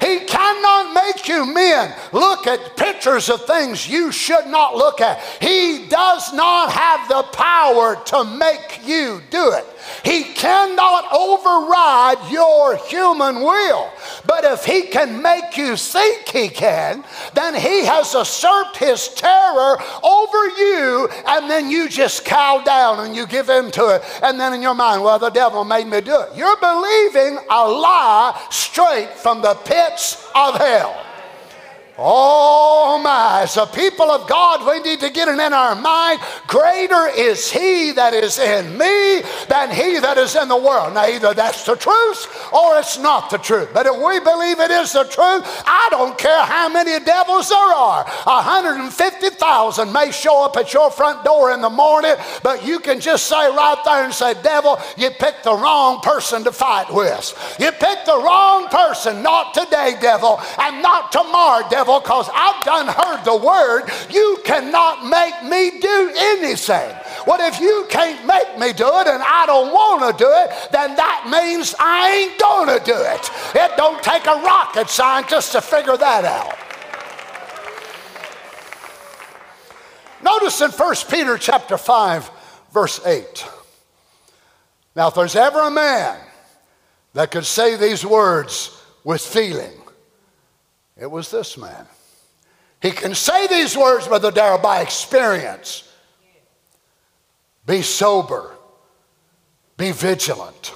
He 0.00 0.20
cannot 0.20 0.94
make 0.94 1.28
you 1.28 1.44
men 1.44 1.94
look 2.12 2.46
at 2.46 2.74
pictures 2.76 3.28
of 3.28 3.44
things 3.44 3.86
you 3.86 4.10
should 4.10 4.46
not 4.46 4.74
look 4.74 5.02
at. 5.02 5.20
He 5.40 5.86
does 5.88 6.32
not 6.32 6.72
have 6.72 7.06
the 7.08 7.22
power 7.36 7.96
to 8.06 8.24
make 8.24 8.80
you 8.86 9.20
do 9.30 9.52
it. 9.52 9.66
He 10.04 10.24
cannot 10.24 11.12
override 11.12 12.30
your 12.30 12.76
human 12.76 13.36
will. 13.36 13.90
But 14.26 14.44
if 14.44 14.64
he 14.64 14.82
can 14.82 15.22
make 15.22 15.56
you 15.56 15.76
think 15.76 16.28
he 16.28 16.48
can, 16.48 17.04
then 17.34 17.54
he 17.54 17.84
has 17.84 18.14
usurped 18.14 18.76
his 18.76 19.08
terror 19.08 19.76
over 20.02 20.48
you, 20.58 21.08
and 21.26 21.50
then 21.50 21.70
you 21.70 21.88
just 21.88 22.24
cow 22.24 22.62
down 22.62 23.00
and 23.00 23.14
you 23.14 23.26
give 23.26 23.48
in 23.50 23.70
to 23.72 23.96
it. 23.96 24.02
And 24.22 24.38
then 24.38 24.52
in 24.52 24.62
your 24.62 24.74
mind, 24.74 25.02
well, 25.02 25.18
the 25.18 25.30
devil 25.30 25.64
made 25.64 25.86
me 25.86 26.00
do 26.00 26.20
it. 26.20 26.36
You're 26.36 26.58
believing 26.58 27.38
a 27.50 27.68
lie 27.68 28.46
straight 28.50 29.10
from 29.10 29.42
the 29.42 29.54
pits 29.54 30.26
of 30.34 30.56
hell. 30.56 31.06
Oh 32.02 32.98
my, 33.04 33.42
as 33.42 33.58
a 33.58 33.66
people 33.66 34.10
of 34.10 34.26
God, 34.26 34.66
we 34.66 34.80
need 34.80 35.00
to 35.00 35.10
get 35.10 35.28
it 35.28 35.38
in 35.38 35.52
our 35.52 35.74
mind. 35.74 36.20
Greater 36.46 37.08
is 37.14 37.52
He 37.52 37.92
that 37.92 38.14
is 38.14 38.38
in 38.38 38.78
me 38.78 39.20
than 39.48 39.70
He 39.70 39.98
that 39.98 40.16
is 40.16 40.34
in 40.34 40.48
the 40.48 40.56
world. 40.56 40.94
Now, 40.94 41.04
either 41.04 41.34
that's 41.34 41.66
the 41.66 41.76
truth 41.76 42.26
or 42.54 42.78
it's 42.78 42.98
not 42.98 43.28
the 43.28 43.36
truth. 43.36 43.68
But 43.74 43.84
if 43.84 43.96
we 43.96 44.18
believe 44.18 44.60
it 44.60 44.70
is 44.70 44.94
the 44.94 45.04
truth, 45.04 45.44
I 45.66 45.88
don't 45.90 46.16
care 46.16 46.40
how 46.40 46.70
many 46.70 47.04
devils 47.04 47.50
there 47.50 47.58
are. 47.58 48.04
150,000 48.24 49.92
may 49.92 50.10
show 50.10 50.42
up 50.42 50.56
at 50.56 50.72
your 50.72 50.90
front 50.90 51.22
door 51.22 51.52
in 51.52 51.60
the 51.60 51.68
morning, 51.68 52.14
but 52.42 52.64
you 52.64 52.78
can 52.78 52.98
just 52.98 53.26
say 53.26 53.36
right 53.36 53.78
there 53.84 54.04
and 54.04 54.14
say, 54.14 54.32
Devil, 54.42 54.80
you 54.96 55.10
picked 55.10 55.44
the 55.44 55.52
wrong 55.54 56.00
person 56.00 56.44
to 56.44 56.52
fight 56.52 56.90
with. 56.90 57.36
You 57.60 57.70
picked 57.72 58.06
the 58.06 58.16
wrong 58.16 58.68
person, 58.68 59.22
not 59.22 59.52
today, 59.52 59.96
devil, 60.00 60.40
and 60.58 60.80
not 60.80 61.12
tomorrow, 61.12 61.68
devil 61.68 61.89
devil 61.90 62.00
because 62.00 62.30
I've 62.34 62.64
done 62.64 62.86
heard 62.86 63.24
the 63.24 63.36
word. 63.36 63.90
You 64.10 64.38
cannot 64.44 65.06
make 65.06 65.42
me 65.44 65.80
do 65.80 66.12
anything. 66.16 66.94
What 67.24 67.40
if 67.40 67.60
you 67.60 67.86
can't 67.88 68.26
make 68.26 68.58
me 68.58 68.72
do 68.72 68.86
it 68.86 69.06
and 69.06 69.22
I 69.22 69.44
don't 69.46 69.72
want 69.72 70.16
to 70.16 70.24
do 70.24 70.30
it, 70.30 70.72
then 70.72 70.96
that 70.96 71.28
means 71.30 71.74
I 71.78 72.10
ain't 72.10 72.38
going 72.38 72.78
to 72.78 72.84
do 72.84 72.96
it. 72.96 73.30
It 73.54 73.76
don't 73.76 74.02
take 74.02 74.26
a 74.26 74.40
rocket 74.42 74.88
scientist 74.88 75.52
to 75.52 75.60
figure 75.60 75.96
that 75.96 76.24
out. 76.24 76.56
Notice 80.22 80.60
in 80.60 80.70
1 80.70 80.94
Peter 81.10 81.38
chapter 81.38 81.78
5 81.78 82.30
verse 82.72 83.04
8. 83.04 83.46
Now 84.94 85.08
if 85.08 85.14
there's 85.14 85.36
ever 85.36 85.60
a 85.60 85.70
man 85.70 86.18
that 87.14 87.30
could 87.30 87.46
say 87.46 87.76
these 87.76 88.04
words 88.04 88.76
with 89.02 89.22
feeling, 89.22 89.79
it 91.00 91.10
was 91.10 91.30
this 91.30 91.56
man. 91.56 91.86
He 92.82 92.90
can 92.90 93.14
say 93.14 93.46
these 93.46 93.76
words, 93.76 94.06
Brother 94.06 94.30
Darrell, 94.30 94.58
by 94.58 94.80
experience. 94.80 95.86
Be 97.66 97.82
sober, 97.82 98.54
be 99.76 99.92
vigilant, 99.92 100.74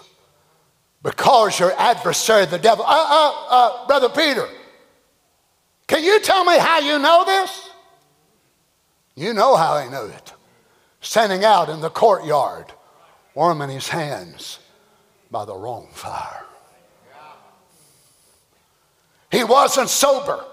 because 1.02 1.58
your 1.58 1.72
adversary, 1.78 2.46
the 2.46 2.58
devil. 2.58 2.84
Uh, 2.84 2.88
uh, 2.88 3.46
uh, 3.50 3.86
Brother 3.86 4.08
Peter, 4.08 4.46
can 5.86 6.02
you 6.04 6.20
tell 6.20 6.44
me 6.44 6.58
how 6.58 6.78
you 6.78 6.98
know 6.98 7.24
this? 7.24 7.70
You 9.16 9.32
know 9.34 9.56
how 9.56 9.74
I 9.74 9.88
know 9.88 10.06
it. 10.06 10.32
Standing 11.00 11.44
out 11.44 11.68
in 11.68 11.80
the 11.80 11.90
courtyard, 11.90 12.66
warming 13.34 13.70
his 13.70 13.88
hands 13.88 14.58
by 15.30 15.44
the 15.44 15.54
wrong 15.54 15.88
fire. 15.92 16.44
He 19.34 19.42
wasn't 19.42 19.90
sober. 19.90 20.44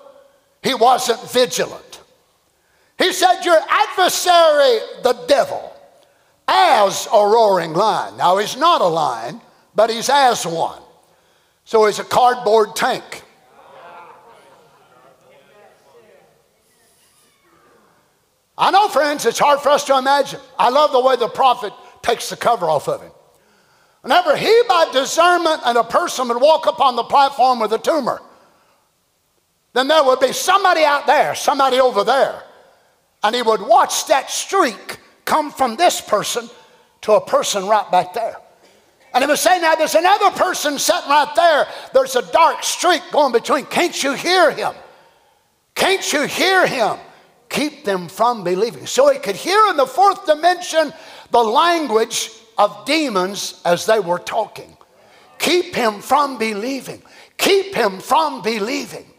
He 0.63 0.73
wasn't 0.73 1.21
vigilant. 1.29 2.01
He 2.97 3.13
said, 3.13 3.43
Your 3.43 3.59
adversary, 3.69 4.79
the 5.03 5.23
devil, 5.27 5.71
as 6.47 7.07
a 7.13 7.27
roaring 7.27 7.73
lion. 7.73 8.17
Now, 8.17 8.37
he's 8.37 8.57
not 8.57 8.81
a 8.81 8.87
lion, 8.87 9.39
but 9.75 9.91
he's 9.91 10.09
as 10.09 10.47
one. 10.47 10.81
So 11.63 11.85
he's 11.85 11.99
a 11.99 12.03
cardboard 12.03 12.75
tank. 12.75 13.23
I 18.57 18.71
know, 18.71 18.87
friends, 18.89 19.27
it's 19.27 19.39
hard 19.39 19.59
for 19.59 19.69
us 19.69 19.83
to 19.85 19.97
imagine. 19.97 20.39
I 20.57 20.69
love 20.69 20.91
the 20.91 21.01
way 21.01 21.15
the 21.17 21.27
prophet 21.27 21.73
takes 22.01 22.31
the 22.31 22.35
cover 22.35 22.67
off 22.67 22.87
of 22.87 23.01
him. 23.01 23.11
Whenever 24.01 24.35
he, 24.35 24.63
by 24.67 24.89
discernment, 24.91 25.61
and 25.65 25.77
a 25.77 25.83
person 25.83 26.27
would 26.29 26.41
walk 26.41 26.65
upon 26.65 26.95
the 26.95 27.03
platform 27.03 27.59
with 27.59 27.73
a 27.73 27.77
tumor, 27.77 28.21
then 29.73 29.87
there 29.87 30.03
would 30.03 30.19
be 30.19 30.33
somebody 30.33 30.83
out 30.83 31.07
there, 31.07 31.33
somebody 31.35 31.79
over 31.79 32.03
there, 32.03 32.43
and 33.23 33.35
he 33.35 33.41
would 33.41 33.61
watch 33.61 34.07
that 34.07 34.29
streak 34.29 34.99
come 35.25 35.51
from 35.51 35.75
this 35.75 36.01
person 36.01 36.49
to 37.01 37.13
a 37.13 37.21
person 37.21 37.67
right 37.67 37.89
back 37.91 38.13
there. 38.13 38.35
And 39.13 39.23
he 39.23 39.27
would 39.27 39.39
say, 39.39 39.59
Now 39.59 39.75
there's 39.75 39.95
another 39.95 40.31
person 40.31 40.79
sitting 40.79 41.09
right 41.09 41.31
there. 41.35 41.67
There's 41.93 42.15
a 42.15 42.31
dark 42.31 42.63
streak 42.63 43.01
going 43.11 43.31
between. 43.31 43.65
Can't 43.65 44.01
you 44.03 44.13
hear 44.13 44.51
him? 44.51 44.73
Can't 45.75 46.13
you 46.13 46.25
hear 46.27 46.65
him? 46.65 46.97
Keep 47.49 47.83
them 47.83 48.07
from 48.07 48.43
believing. 48.43 48.85
So 48.85 49.11
he 49.11 49.19
could 49.19 49.35
hear 49.35 49.67
in 49.69 49.77
the 49.77 49.85
fourth 49.85 50.25
dimension 50.25 50.93
the 51.31 51.43
language 51.43 52.31
of 52.57 52.85
demons 52.85 53.61
as 53.65 53.85
they 53.85 53.99
were 53.99 54.19
talking. 54.19 54.77
Keep 55.39 55.75
him 55.75 56.01
from 56.01 56.37
believing. 56.37 57.01
Keep 57.37 57.75
him 57.75 57.99
from 57.99 58.41
believing. 58.41 59.10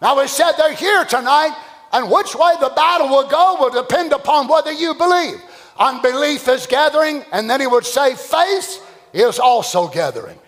Now, 0.00 0.18
we 0.18 0.26
said 0.28 0.52
they're 0.52 0.74
here 0.74 1.04
tonight, 1.04 1.54
and 1.92 2.10
which 2.10 2.34
way 2.34 2.54
the 2.60 2.72
battle 2.74 3.08
will 3.08 3.28
go 3.28 3.56
will 3.60 3.82
depend 3.82 4.12
upon 4.12 4.48
whether 4.48 4.72
you 4.72 4.94
believe. 4.94 5.42
Unbelief 5.78 6.48
is 6.48 6.66
gathering, 6.66 7.24
and 7.32 7.48
then 7.48 7.60
he 7.60 7.66
would 7.66 7.86
say, 7.86 8.14
faith 8.14 8.84
is 9.12 9.38
also 9.38 9.88
gathering. 9.88 10.38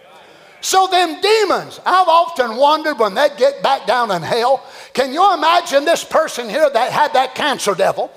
So, 0.61 0.87
them 0.87 1.21
demons, 1.21 1.81
I've 1.85 2.09
often 2.09 2.57
wondered 2.57 2.99
when 2.99 3.15
they 3.15 3.29
get 3.37 3.63
back 3.63 3.87
down 3.87 4.13
in 4.13 4.23
hell, 4.23 4.65
can 4.95 5.13
you 5.13 5.35
imagine 5.35 5.85
this 5.85 6.05
person 6.05 6.49
here 6.49 6.71
that 6.71 6.93
had 6.93 7.15
that 7.15 7.35
cancer 7.35 7.75
devil? 7.75 8.13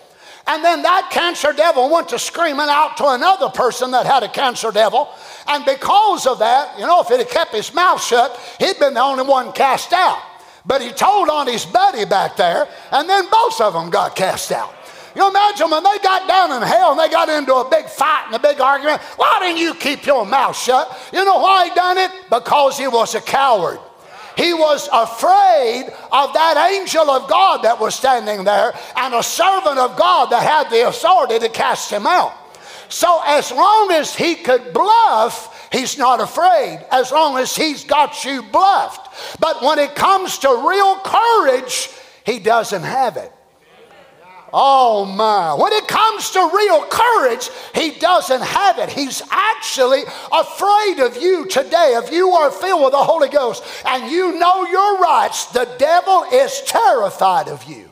And 0.47 0.63
then 0.63 0.83
that 0.83 1.09
cancer 1.11 1.53
devil 1.53 1.89
went 1.89 2.09
to 2.09 2.19
screaming 2.19 2.67
out 2.69 2.97
to 2.97 3.07
another 3.07 3.49
person 3.49 3.89
that 3.91 4.05
had 4.05 4.21
a 4.21 4.29
cancer 4.29 4.69
devil. 4.69 5.09
And 5.47 5.65
because 5.65 6.27
of 6.27 6.37
that, 6.37 6.77
you 6.77 6.85
know, 6.85 7.01
if 7.01 7.07
he 7.07 7.17
had 7.17 7.27
kept 7.29 7.51
his 7.51 7.73
mouth 7.73 8.03
shut, 8.03 8.39
he'd 8.59 8.77
been 8.77 8.93
the 8.93 9.01
only 9.01 9.23
one 9.23 9.51
cast 9.51 9.91
out. 9.91 10.21
But 10.65 10.81
he 10.81 10.91
told 10.91 11.29
on 11.29 11.47
his 11.47 11.65
buddy 11.65 12.05
back 12.05 12.35
there, 12.37 12.67
and 12.91 13.07
then 13.07 13.25
both 13.29 13.61
of 13.61 13.73
them 13.73 13.89
got 13.89 14.15
cast 14.15 14.51
out. 14.51 14.73
You 15.15 15.29
imagine 15.29 15.69
when 15.69 15.83
they 15.83 15.97
got 16.03 16.27
down 16.27 16.51
in 16.51 16.67
hell 16.67 16.91
and 16.91 16.99
they 16.99 17.09
got 17.09 17.29
into 17.29 17.55
a 17.55 17.69
big 17.69 17.85
fight 17.85 18.25
and 18.25 18.35
a 18.35 18.39
big 18.39 18.59
argument, 18.59 19.01
why 19.15 19.39
didn't 19.39 19.59
you 19.59 19.73
keep 19.73 20.05
your 20.05 20.25
mouth 20.25 20.57
shut? 20.57 20.91
You 21.13 21.23
know 21.23 21.37
why 21.37 21.69
he 21.69 21.75
done 21.75 21.97
it? 21.97 22.11
Because 22.29 22.77
he 22.77 22.87
was 22.87 23.15
a 23.15 23.21
coward. 23.21 23.79
He 24.35 24.53
was 24.53 24.89
afraid 24.91 25.85
of 26.11 26.33
that 26.33 26.69
angel 26.69 27.09
of 27.09 27.29
God 27.29 27.61
that 27.63 27.79
was 27.79 27.95
standing 27.95 28.43
there 28.43 28.73
and 28.97 29.13
a 29.13 29.23
servant 29.23 29.79
of 29.79 29.95
God 29.95 30.29
that 30.31 30.43
had 30.43 30.69
the 30.69 30.89
authority 30.89 31.39
to 31.39 31.47
cast 31.47 31.89
him 31.89 32.05
out. 32.05 32.33
So 32.89 33.21
as 33.25 33.51
long 33.51 33.91
as 33.91 34.13
he 34.13 34.35
could 34.35 34.73
bluff, 34.73 35.54
He's 35.71 35.97
not 35.97 36.21
afraid 36.21 36.85
as 36.91 37.11
long 37.11 37.37
as 37.37 37.55
he's 37.55 37.83
got 37.83 38.23
you 38.23 38.43
bluffed. 38.43 39.39
But 39.39 39.61
when 39.61 39.79
it 39.79 39.95
comes 39.95 40.37
to 40.39 40.49
real 40.67 40.99
courage, 40.99 41.89
he 42.25 42.39
doesn't 42.39 42.83
have 42.83 43.17
it. 43.17 43.31
Oh 44.57 45.03
my. 45.03 45.53
When 45.53 45.73
it 45.73 45.85
comes 45.87 46.29
to 46.31 46.39
real 46.53 46.85
courage, 46.85 47.49
he 47.73 47.91
doesn't 47.99 48.41
have 48.41 48.79
it. 48.79 48.89
He's 48.89 49.21
actually 49.29 50.03
afraid 50.31 50.99
of 50.99 51.21
you 51.21 51.45
today. 51.47 51.99
If 52.01 52.11
you 52.11 52.29
are 52.29 52.49
filled 52.49 52.83
with 52.83 52.91
the 52.93 53.03
Holy 53.03 53.27
Ghost 53.27 53.63
and 53.85 54.09
you 54.09 54.39
know 54.39 54.65
your 54.65 54.99
rights, 54.99 55.47
the 55.47 55.67
devil 55.77 56.23
is 56.31 56.61
terrified 56.61 57.49
of 57.49 57.65
you. 57.65 57.91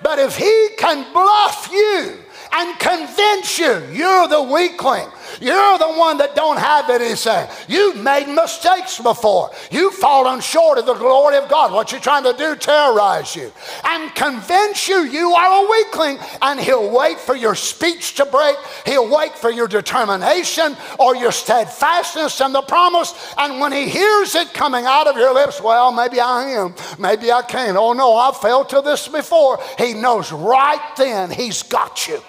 But 0.00 0.20
if 0.20 0.36
he 0.36 0.68
can 0.78 1.12
bluff 1.12 1.68
you 1.72 2.18
and 2.52 2.78
convince 2.78 3.58
you 3.58 3.84
you're 3.92 4.28
the 4.28 4.42
weakling, 4.42 5.08
you're 5.40 5.78
the 5.78 5.92
one 5.92 6.18
that 6.18 6.34
don't 6.34 6.58
have 6.58 6.90
anything. 6.90 7.48
You've 7.68 7.96
made 7.96 8.32
mistakes 8.32 8.98
before. 9.00 9.50
You've 9.70 9.94
fallen 9.94 10.40
short 10.40 10.78
of 10.78 10.86
the 10.86 10.94
glory 10.94 11.36
of 11.36 11.48
God. 11.48 11.72
What 11.72 11.92
you're 11.92 12.00
trying 12.00 12.24
to 12.24 12.32
do, 12.32 12.56
terrorize 12.56 13.36
you 13.36 13.52
and 13.84 14.14
convince 14.14 14.88
you 14.88 15.04
you 15.04 15.32
are 15.32 15.64
a 15.64 15.70
weakling. 15.70 16.18
And 16.42 16.60
He'll 16.60 16.90
wait 16.90 17.18
for 17.18 17.36
your 17.36 17.54
speech 17.54 18.14
to 18.16 18.24
break. 18.24 18.56
He'll 18.86 19.08
wait 19.08 19.32
for 19.32 19.50
your 19.50 19.68
determination 19.68 20.76
or 20.98 21.16
your 21.16 21.32
steadfastness 21.32 22.40
and 22.40 22.54
the 22.54 22.62
promise. 22.62 23.34
And 23.38 23.60
when 23.60 23.72
He 23.72 23.88
hears 23.88 24.34
it 24.34 24.52
coming 24.52 24.84
out 24.86 25.06
of 25.06 25.16
your 25.16 25.34
lips, 25.34 25.60
well, 25.60 25.92
maybe 25.92 26.20
I 26.20 26.50
am. 26.50 26.74
Maybe 26.98 27.30
I 27.32 27.42
can't. 27.42 27.76
Oh 27.76 27.92
no, 27.92 28.16
I've 28.16 28.36
failed 28.36 28.68
to 28.70 28.80
this 28.80 29.08
before. 29.08 29.58
He 29.78 29.94
knows 29.94 30.32
right 30.32 30.92
then 30.96 31.30
He's 31.30 31.62
got 31.62 32.08
you. 32.08 32.20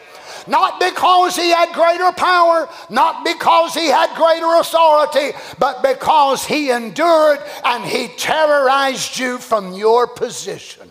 Not 0.48 0.80
because 0.80 1.36
he 1.36 1.50
had 1.50 1.74
greater 1.74 2.12
power, 2.12 2.70
not 2.90 3.24
because 3.24 3.74
he 3.74 3.88
had 3.88 4.16
greater 4.16 4.56
authority, 4.56 5.38
but 5.60 5.82
because 5.82 6.46
he 6.46 6.72
endured 6.72 7.40
and 7.64 7.84
he 7.84 8.08
terrorized 8.18 9.18
you 9.20 9.38
from 9.38 9.74
your 9.74 10.08
position. 10.08 10.90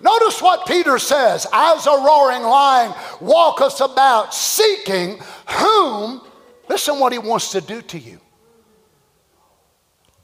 Notice 0.00 0.42
what 0.42 0.66
Peter 0.66 0.98
says 0.98 1.46
as 1.52 1.86
a 1.86 1.90
roaring 1.90 2.42
lion 2.42 2.94
walketh 3.20 3.80
about 3.80 4.34
seeking 4.34 5.18
whom, 5.48 6.20
listen 6.68 7.00
what 7.00 7.12
he 7.12 7.18
wants 7.18 7.52
to 7.52 7.60
do 7.62 7.80
to 7.82 7.98
you 7.98 8.20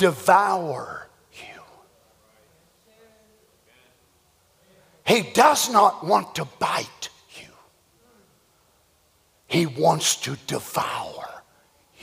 devour 0.01 1.07
you. 1.34 1.62
He 5.07 5.30
does 5.32 5.70
not 5.70 6.05
want 6.07 6.34
to 6.36 6.46
bite 6.59 7.11
he 9.51 9.66
wants 9.66 10.14
to 10.14 10.36
devour 10.46 11.42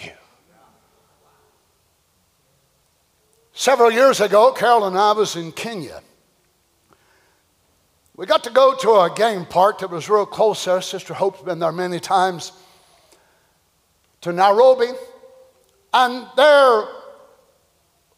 you. 0.04 0.12
Several 3.54 3.90
years 3.90 4.20
ago, 4.20 4.52
Carol 4.52 4.86
and 4.86 4.98
I 4.98 5.14
was 5.14 5.38
in 5.38 5.54
Kenya. 5.54 6.02
We 8.18 8.26
got 8.26 8.44
to 8.44 8.50
go 8.50 8.76
to 8.76 8.90
a 9.00 9.14
game 9.16 9.46
park 9.46 9.80
that 9.80 9.90
was 9.90 10.10
real 10.10 10.26
close 10.26 10.66
there. 10.66 10.82
Sister 10.82 11.14
Hope's 11.14 11.42
been 11.42 11.60
there 11.60 11.72
many 11.72 12.02
times 12.02 12.52
to 14.22 14.34
Nairobi. 14.34 14.90
And 15.94 16.28
there, 16.36 16.84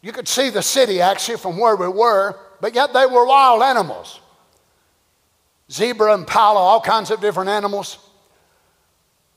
you 0.02 0.10
could 0.10 0.26
see 0.26 0.50
the 0.50 0.62
city 0.62 1.00
actually 1.00 1.36
from 1.38 1.56
where 1.56 1.76
we 1.76 1.86
were, 1.86 2.36
but 2.60 2.74
yet 2.74 2.92
they 2.92 3.06
were 3.06 3.24
wild 3.24 3.62
animals 3.62 4.20
zebra, 5.70 6.14
impala, 6.14 6.58
all 6.58 6.80
kinds 6.80 7.12
of 7.12 7.20
different 7.20 7.48
animals. 7.48 8.09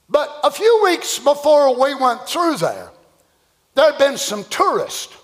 But 0.09 0.39
a 0.43 0.51
few 0.51 0.81
weeks 0.83 1.19
before 1.19 1.79
we 1.79 1.95
went 1.95 2.27
through 2.27 2.57
there, 2.57 2.89
there 3.75 3.91
had 3.91 3.97
been 3.97 4.17
some 4.17 4.43
tourists. 4.45 5.15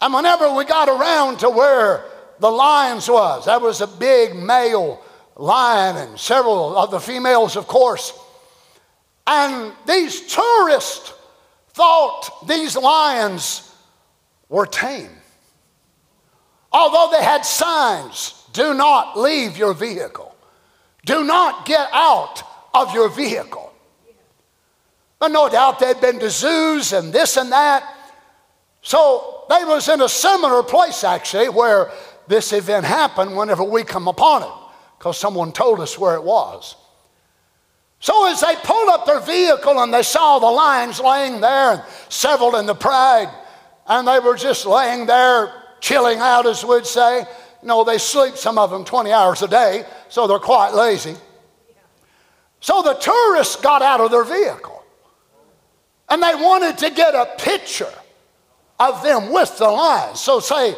And 0.00 0.12
whenever 0.14 0.52
we 0.52 0.64
got 0.64 0.88
around 0.88 1.40
to 1.40 1.50
where 1.50 2.04
the 2.38 2.50
lions 2.50 3.08
was, 3.08 3.44
that 3.46 3.60
was 3.60 3.80
a 3.80 3.86
big 3.86 4.34
male 4.34 5.02
lion 5.36 5.96
and 5.96 6.18
several 6.18 6.76
of 6.76 6.90
the 6.90 7.00
females, 7.00 7.56
of 7.56 7.66
course. 7.66 8.12
And 9.26 9.72
these 9.86 10.32
tourists 10.34 11.12
thought 11.72 12.46
these 12.46 12.76
lions 12.76 13.72
were 14.48 14.66
tame. 14.66 15.10
Although 16.72 17.16
they 17.16 17.24
had 17.24 17.44
signs 17.44 18.44
do 18.52 18.74
not 18.74 19.18
leave 19.18 19.56
your 19.56 19.74
vehicle, 19.74 20.34
do 21.04 21.24
not 21.24 21.64
get 21.66 21.88
out 21.92 22.42
of 22.74 22.94
your 22.94 23.08
vehicle. 23.08 23.72
But 25.18 25.28
no 25.28 25.48
doubt 25.48 25.78
they'd 25.78 26.00
been 26.00 26.18
to 26.20 26.30
zoos 26.30 26.92
and 26.92 27.12
this 27.12 27.36
and 27.36 27.52
that. 27.52 27.96
So 28.82 29.44
they 29.48 29.64
was 29.64 29.88
in 29.88 30.00
a 30.00 30.08
similar 30.08 30.62
place 30.62 31.04
actually 31.04 31.48
where 31.48 31.90
this 32.26 32.52
event 32.52 32.86
happened 32.86 33.36
whenever 33.36 33.62
we 33.62 33.82
come 33.82 34.08
upon 34.08 34.42
it, 34.42 34.52
because 34.98 35.18
someone 35.18 35.52
told 35.52 35.80
us 35.80 35.98
where 35.98 36.14
it 36.14 36.22
was. 36.22 36.76
So 37.98 38.28
as 38.28 38.40
they 38.40 38.54
pulled 38.62 38.88
up 38.88 39.04
their 39.04 39.20
vehicle 39.20 39.78
and 39.80 39.92
they 39.92 40.02
saw 40.02 40.38
the 40.38 40.46
lions 40.46 41.00
laying 41.00 41.40
there 41.40 41.72
and 41.72 41.82
several 42.08 42.56
in 42.56 42.64
the 42.64 42.74
pride, 42.74 43.28
and 43.86 44.08
they 44.08 44.20
were 44.20 44.36
just 44.36 44.64
laying 44.64 45.04
there 45.04 45.52
chilling 45.80 46.18
out, 46.18 46.46
as 46.46 46.64
we'd 46.64 46.86
say. 46.86 47.24
Know, 47.62 47.84
they 47.84 47.98
sleep, 47.98 48.36
some 48.36 48.56
of 48.56 48.70
them 48.70 48.86
20 48.86 49.12
hours 49.12 49.42
a 49.42 49.48
day, 49.48 49.84
so 50.08 50.26
they're 50.26 50.38
quite 50.38 50.72
lazy. 50.72 51.14
So 52.60 52.82
the 52.82 52.94
tourists 52.94 53.56
got 53.56 53.82
out 53.82 54.00
of 54.00 54.10
their 54.10 54.24
vehicle 54.24 54.84
and 56.08 56.22
they 56.22 56.34
wanted 56.34 56.78
to 56.78 56.90
get 56.90 57.14
a 57.14 57.34
picture 57.38 57.92
of 58.78 59.02
them 59.02 59.32
with 59.32 59.56
the 59.58 59.68
lions. 59.68 60.20
So, 60.20 60.40
say, 60.40 60.74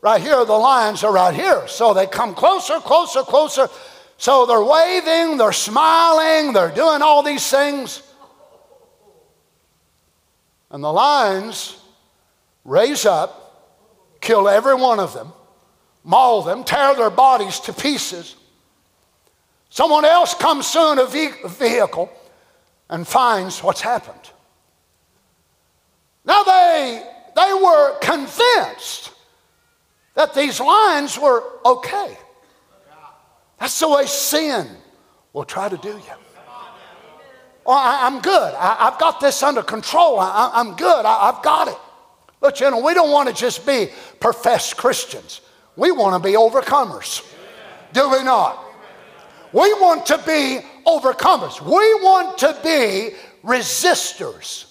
right 0.00 0.20
here, 0.20 0.44
the 0.44 0.52
lions 0.52 1.02
are 1.04 1.12
right 1.12 1.34
here. 1.34 1.66
So 1.66 1.92
they 1.92 2.06
come 2.06 2.34
closer, 2.34 2.78
closer, 2.78 3.22
closer. 3.22 3.68
So 4.16 4.46
they're 4.46 4.62
waving, 4.62 5.38
they're 5.38 5.52
smiling, 5.52 6.52
they're 6.52 6.70
doing 6.70 7.02
all 7.02 7.22
these 7.22 7.48
things. 7.50 8.02
And 10.70 10.84
the 10.84 10.92
lions 10.92 11.76
raise 12.64 13.04
up, 13.06 14.20
kill 14.20 14.48
every 14.48 14.74
one 14.74 15.00
of 15.00 15.14
them, 15.14 15.32
maul 16.04 16.42
them, 16.42 16.62
tear 16.62 16.94
their 16.94 17.10
bodies 17.10 17.58
to 17.60 17.72
pieces. 17.72 18.36
Someone 19.70 20.04
else 20.04 20.34
comes 20.34 20.66
soon 20.66 20.98
a 20.98 21.06
vehicle 21.06 22.12
and 22.88 23.06
finds 23.06 23.62
what's 23.62 23.80
happened. 23.80 24.30
Now 26.24 26.42
they, 26.42 27.02
they 27.36 27.52
were 27.54 27.98
convinced 28.00 29.12
that 30.14 30.34
these 30.34 30.60
lines 30.60 31.18
were 31.18 31.44
okay. 31.64 32.18
That's 33.58 33.78
the 33.78 33.88
way 33.88 34.06
sin 34.06 34.68
will 35.32 35.44
try 35.44 35.68
to 35.68 35.76
do 35.76 35.90
you. 35.90 36.02
Oh, 37.64 37.72
I, 37.72 38.06
am 38.06 38.20
good. 38.20 38.54
I, 38.54 38.90
have 38.90 38.98
got 38.98 39.20
this 39.20 39.42
under 39.42 39.62
control. 39.62 40.18
I, 40.18 40.50
am 40.54 40.74
good. 40.74 41.04
I, 41.04 41.28
I've 41.28 41.42
got 41.44 41.68
it. 41.68 41.76
But 42.40 42.58
you 42.58 42.70
know, 42.70 42.82
we 42.84 42.94
don't 42.94 43.12
want 43.12 43.28
to 43.28 43.34
just 43.34 43.64
be 43.64 43.90
professed 44.18 44.76
Christians. 44.76 45.42
We 45.76 45.92
want 45.92 46.20
to 46.20 46.28
be 46.28 46.34
overcomers. 46.34 47.22
Do 47.92 48.10
we 48.10 48.24
not? 48.24 48.69
We 49.52 49.72
want 49.74 50.06
to 50.06 50.18
be 50.18 50.60
overcomers. 50.86 51.60
We 51.60 51.94
want 52.02 52.38
to 52.38 52.56
be 52.62 53.16
resistors. 53.44 54.66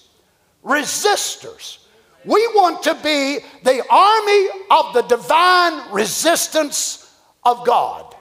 Resistors. 0.64 1.78
We 2.24 2.46
want 2.48 2.82
to 2.84 2.94
be 2.94 3.38
the 3.62 3.82
army 3.90 4.48
of 4.70 4.94
the 4.94 5.02
divine 5.02 5.92
resistance 5.92 7.14
of 7.44 7.66
God. 7.66 8.14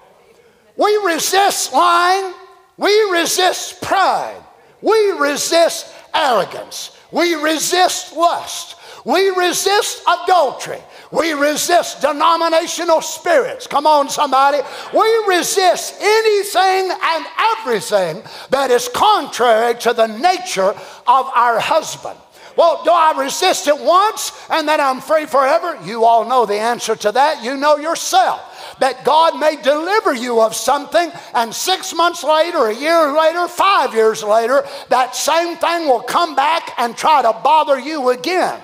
We 0.77 0.95
resist 1.05 1.73
lying. 1.73 2.33
We 2.77 3.11
resist 3.11 3.81
pride. 3.81 4.41
We 4.81 5.11
resist 5.11 5.93
arrogance. 6.13 6.97
We 7.11 7.35
resist 7.35 8.15
lust. 8.15 8.75
We 9.05 9.29
resist 9.29 10.01
adultery. 10.07 10.81
We 11.11 11.33
resist 11.33 12.01
denominational 12.01 13.01
spirits. 13.01 13.65
Come 13.65 13.87
on, 13.87 14.09
somebody. 14.09 14.59
We 14.93 15.25
resist 15.27 15.95
anything 15.99 16.91
and 16.91 17.25
everything 17.57 18.23
that 18.51 18.69
is 18.69 18.87
contrary 18.93 19.73
to 19.79 19.93
the 19.93 20.07
nature 20.07 20.69
of 20.69 21.25
our 21.35 21.59
husband. 21.59 22.19
Well, 22.55 22.83
do 22.83 22.91
I 22.91 23.13
resist 23.17 23.67
it 23.67 23.79
once 23.79 24.33
and 24.49 24.67
then 24.67 24.81
I'm 24.81 25.01
free 25.01 25.25
forever? 25.25 25.79
You 25.83 26.03
all 26.03 26.27
know 26.27 26.45
the 26.45 26.59
answer 26.59 26.95
to 26.95 27.11
that. 27.13 27.43
You 27.43 27.57
know 27.57 27.77
yourself 27.77 28.77
that 28.79 29.03
God 29.03 29.39
may 29.39 29.55
deliver 29.61 30.13
you 30.13 30.41
of 30.41 30.55
something, 30.55 31.11
and 31.33 31.53
six 31.53 31.93
months 31.93 32.23
later, 32.23 32.67
a 32.67 32.75
year 32.75 33.11
later, 33.13 33.47
five 33.47 33.93
years 33.93 34.23
later, 34.23 34.65
that 34.89 35.15
same 35.15 35.57
thing 35.57 35.87
will 35.87 36.01
come 36.01 36.35
back 36.35 36.73
and 36.77 36.95
try 36.95 37.21
to 37.21 37.33
bother 37.43 37.79
you 37.79 38.09
again. 38.09 38.59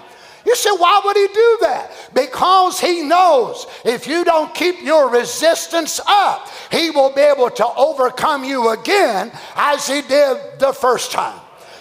You 0.45 0.55
say, 0.55 0.69
why 0.71 1.01
would 1.03 1.17
he 1.17 1.27
do 1.27 1.57
that? 1.61 1.91
Because 2.13 2.79
he 2.79 3.01
knows 3.01 3.65
if 3.83 4.05
you 4.05 4.23
don't 4.23 4.53
keep 4.53 4.81
your 4.81 5.09
resistance 5.09 5.99
up, 6.05 6.49
he 6.71 6.91
will 6.91 7.11
be 7.11 7.21
able 7.21 7.49
to 7.49 7.67
overcome 7.75 8.43
you 8.43 8.69
again 8.69 9.31
as 9.55 9.87
he 9.87 10.01
did 10.01 10.59
the 10.59 10.71
first 10.71 11.11
time. 11.11 11.39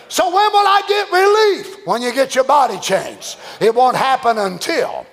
So, 0.08 0.26
when 0.26 0.52
will 0.52 0.66
I 0.66 0.82
get 0.86 1.12
relief? 1.12 1.86
When 1.86 2.00
you 2.00 2.12
get 2.12 2.34
your 2.34 2.44
body 2.44 2.78
changed. 2.78 3.36
It 3.60 3.74
won't 3.74 3.96
happen 3.96 4.38
until. 4.38 5.06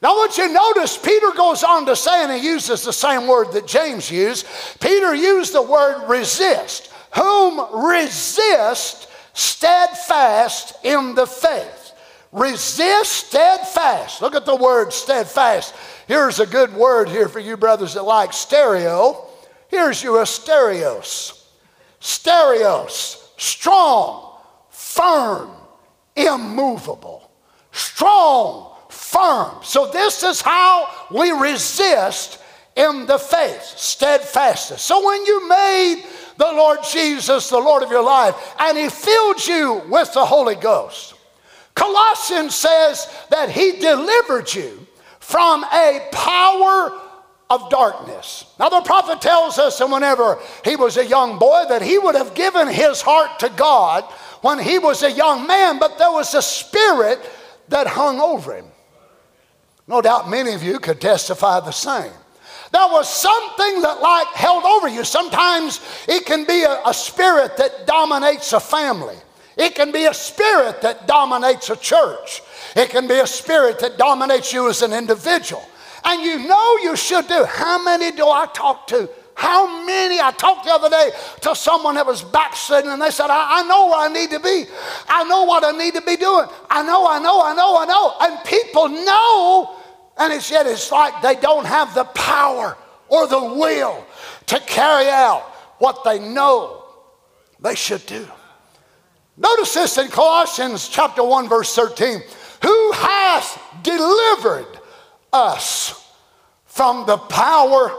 Now, 0.00 0.16
what 0.16 0.36
you 0.36 0.52
notice, 0.52 0.98
Peter 0.98 1.30
goes 1.36 1.62
on 1.62 1.86
to 1.86 1.94
say, 1.94 2.24
and 2.24 2.32
he 2.32 2.44
uses 2.44 2.82
the 2.82 2.92
same 2.92 3.28
word 3.28 3.52
that 3.52 3.68
James 3.68 4.10
used. 4.10 4.46
Peter 4.80 5.14
used 5.14 5.52
the 5.52 5.62
word 5.62 6.08
resist, 6.08 6.90
whom 7.14 7.84
resist 7.86 9.08
steadfast 9.34 10.74
in 10.82 11.14
the 11.14 11.26
faith. 11.26 11.81
Resist 12.32 13.12
steadfast. 13.12 14.22
Look 14.22 14.34
at 14.34 14.46
the 14.46 14.56
word 14.56 14.92
steadfast. 14.92 15.74
Here's 16.08 16.40
a 16.40 16.46
good 16.46 16.72
word 16.72 17.10
here 17.10 17.28
for 17.28 17.40
you 17.40 17.58
brothers 17.58 17.94
that 17.94 18.04
like 18.04 18.32
stereo. 18.32 19.26
Here's 19.68 20.02
your 20.02 20.24
stereos. 20.24 21.46
Stereos. 22.00 23.30
Strong, 23.36 24.38
firm, 24.70 25.50
immovable. 26.16 27.30
Strong, 27.70 28.76
firm. 28.88 29.58
So 29.62 29.90
this 29.90 30.22
is 30.22 30.40
how 30.40 30.88
we 31.10 31.30
resist 31.30 32.38
in 32.76 33.04
the 33.04 33.18
faith, 33.18 33.62
steadfastness. 33.62 34.80
So 34.80 35.04
when 35.04 35.26
you 35.26 35.48
made 35.48 36.04
the 36.38 36.52
Lord 36.52 36.78
Jesus 36.90 37.50
the 37.50 37.58
Lord 37.58 37.82
of 37.82 37.90
your 37.90 38.02
life 38.02 38.34
and 38.58 38.78
He 38.78 38.88
filled 38.88 39.46
you 39.46 39.82
with 39.88 40.12
the 40.14 40.24
Holy 40.24 40.54
Ghost, 40.54 41.14
Colossians 41.74 42.54
says 42.54 43.08
that 43.30 43.50
he 43.50 43.72
delivered 43.78 44.52
you 44.52 44.86
from 45.20 45.64
a 45.64 46.08
power 46.12 47.00
of 47.48 47.68
darkness. 47.70 48.46
Now, 48.58 48.68
the 48.68 48.80
prophet 48.80 49.20
tells 49.20 49.58
us 49.58 49.78
that 49.78 49.88
whenever 49.88 50.38
he 50.64 50.76
was 50.76 50.96
a 50.96 51.06
young 51.06 51.38
boy, 51.38 51.64
that 51.68 51.82
he 51.82 51.98
would 51.98 52.14
have 52.14 52.34
given 52.34 52.66
his 52.68 53.02
heart 53.02 53.38
to 53.40 53.50
God 53.50 54.04
when 54.40 54.58
he 54.58 54.78
was 54.78 55.02
a 55.02 55.10
young 55.10 55.46
man, 55.46 55.78
but 55.78 55.98
there 55.98 56.10
was 56.10 56.34
a 56.34 56.42
spirit 56.42 57.18
that 57.68 57.86
hung 57.86 58.20
over 58.20 58.56
him. 58.56 58.66
No 59.86 60.00
doubt 60.00 60.30
many 60.30 60.52
of 60.54 60.62
you 60.62 60.78
could 60.78 61.00
testify 61.00 61.60
the 61.60 61.72
same. 61.72 62.12
There 62.72 62.88
was 62.88 63.12
something 63.12 63.82
that 63.82 64.00
like 64.00 64.28
held 64.28 64.64
over 64.64 64.88
you. 64.88 65.04
Sometimes 65.04 65.80
it 66.08 66.24
can 66.24 66.46
be 66.46 66.62
a, 66.62 66.80
a 66.86 66.94
spirit 66.94 67.58
that 67.58 67.86
dominates 67.86 68.52
a 68.54 68.60
family. 68.60 69.16
It 69.56 69.74
can 69.74 69.92
be 69.92 70.06
a 70.06 70.14
spirit 70.14 70.80
that 70.82 71.06
dominates 71.06 71.70
a 71.70 71.76
church. 71.76 72.42
It 72.74 72.90
can 72.90 73.06
be 73.06 73.18
a 73.18 73.26
spirit 73.26 73.78
that 73.80 73.98
dominates 73.98 74.52
you 74.52 74.68
as 74.68 74.82
an 74.82 74.92
individual. 74.92 75.62
And 76.04 76.22
you 76.22 76.48
know 76.48 76.76
you 76.78 76.96
should 76.96 77.28
do. 77.28 77.44
How 77.44 77.82
many 77.82 78.10
do 78.12 78.28
I 78.28 78.46
talk 78.46 78.86
to? 78.88 79.08
How 79.34 79.84
many? 79.84 80.20
I 80.20 80.30
talked 80.32 80.64
the 80.66 80.72
other 80.72 80.90
day 80.90 81.10
to 81.42 81.54
someone 81.54 81.94
that 81.94 82.06
was 82.06 82.22
backsliding 82.22 82.90
and 82.90 83.00
they 83.00 83.10
said, 83.10 83.30
I, 83.30 83.60
I 83.60 83.62
know 83.66 83.86
where 83.86 84.08
I 84.08 84.12
need 84.12 84.30
to 84.30 84.40
be. 84.40 84.66
I 85.08 85.24
know 85.24 85.44
what 85.44 85.64
I 85.64 85.72
need 85.72 85.94
to 85.94 86.02
be 86.02 86.16
doing. 86.16 86.46
I 86.70 86.82
know, 86.82 87.06
I 87.06 87.18
know, 87.18 87.42
I 87.42 87.54
know, 87.54 87.78
I 87.78 87.84
know. 87.86 88.14
And 88.20 88.44
people 88.44 88.88
know, 88.88 89.76
and 90.18 90.32
it's 90.32 90.50
yet 90.50 90.66
it's 90.66 90.92
like 90.92 91.22
they 91.22 91.36
don't 91.36 91.64
have 91.64 91.94
the 91.94 92.04
power 92.04 92.76
or 93.08 93.26
the 93.26 93.42
will 93.42 94.04
to 94.46 94.60
carry 94.60 95.08
out 95.08 95.42
what 95.78 96.04
they 96.04 96.18
know 96.18 96.84
they 97.60 97.74
should 97.74 98.04
do. 98.06 98.26
Notice 99.36 99.74
this 99.74 99.98
in 99.98 100.08
Colossians 100.08 100.88
chapter 100.88 101.22
1 101.24 101.48
verse 101.48 101.74
13. 101.74 102.22
Who 102.62 102.92
hath 102.92 103.60
delivered 103.82 104.66
us 105.32 106.06
from 106.66 107.06
the 107.06 107.16
power 107.16 107.92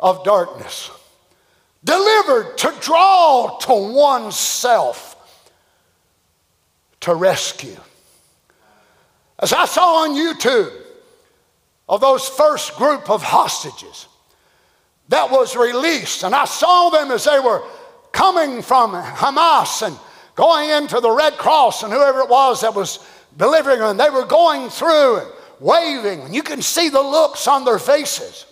of 0.00 0.24
darkness? 0.24 0.90
Delivered 1.84 2.58
to 2.58 2.74
draw 2.80 3.58
to 3.62 3.72
oneself 3.94 5.14
to 7.00 7.14
rescue. 7.14 7.76
As 9.38 9.52
I 9.52 9.66
saw 9.66 10.02
on 10.02 10.16
YouTube 10.16 10.72
of 11.88 12.00
those 12.00 12.28
first 12.28 12.74
group 12.74 13.08
of 13.08 13.22
hostages 13.22 14.08
that 15.08 15.30
was 15.30 15.56
released, 15.56 16.24
and 16.24 16.34
I 16.34 16.44
saw 16.44 16.90
them 16.90 17.12
as 17.12 17.24
they 17.24 17.38
were 17.38 17.62
coming 18.12 18.60
from 18.60 18.92
Hamas 18.92 19.86
and 19.86 19.96
going 20.38 20.70
into 20.70 21.00
the 21.00 21.10
Red 21.10 21.32
Cross 21.32 21.82
and 21.82 21.92
whoever 21.92 22.20
it 22.20 22.28
was 22.28 22.60
that 22.60 22.72
was 22.72 23.00
delivering 23.36 23.80
them, 23.80 23.96
they 23.96 24.08
were 24.08 24.24
going 24.24 24.70
through 24.70 25.18
and 25.18 25.28
waving, 25.58 26.20
and 26.20 26.32
you 26.32 26.44
can 26.44 26.62
see 26.62 26.88
the 26.88 27.02
looks 27.02 27.48
on 27.48 27.64
their 27.64 27.80
faces. 27.80 28.46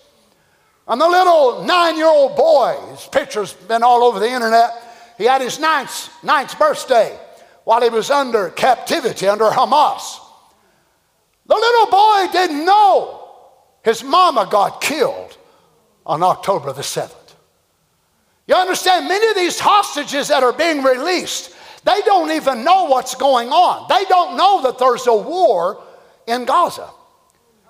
And 0.85 0.99
the 0.99 1.07
little 1.07 1.63
nine 1.63 1.95
year 1.95 2.09
old 2.09 2.35
boy, 2.35 2.77
his 2.91 3.07
picture's 3.07 3.53
been 3.53 3.83
all 3.83 4.03
over 4.03 4.19
the 4.19 4.29
internet, 4.29 4.71
he 5.17 5.23
had 5.23 5.39
his 5.39 5.59
ninth, 5.59 6.09
ninth 6.23 6.59
birthday 6.59 7.17
while 7.63 7.81
he 7.81 7.89
was 7.89 8.11
under 8.11 8.49
captivity 8.49 9.25
under 9.25 9.45
Hamas. 9.45 10.19
The 11.45 11.55
little 11.55 11.89
boy 11.89 12.27
didn't 12.33 12.65
know 12.65 13.29
his 13.81 14.03
mama 14.03 14.45
got 14.51 14.81
killed 14.81 15.37
on 16.05 16.21
October 16.21 16.73
the 16.73 16.81
7th. 16.81 17.13
You 18.45 18.55
understand, 18.55 19.07
many 19.07 19.27
of 19.27 19.35
these 19.35 19.57
hostages 19.57 20.27
that 20.27 20.43
are 20.43 20.51
being 20.51 20.83
released, 20.83 21.53
they 21.87 22.01
don't 22.01 22.31
even 22.31 22.65
know 22.65 22.83
what's 22.83 23.15
going 23.15 23.47
on. 23.47 23.87
They 23.87 24.03
don't 24.09 24.35
know 24.35 24.61
that 24.63 24.77
there's 24.77 25.07
a 25.07 25.15
war 25.15 25.81
in 26.27 26.43
Gaza. 26.43 26.89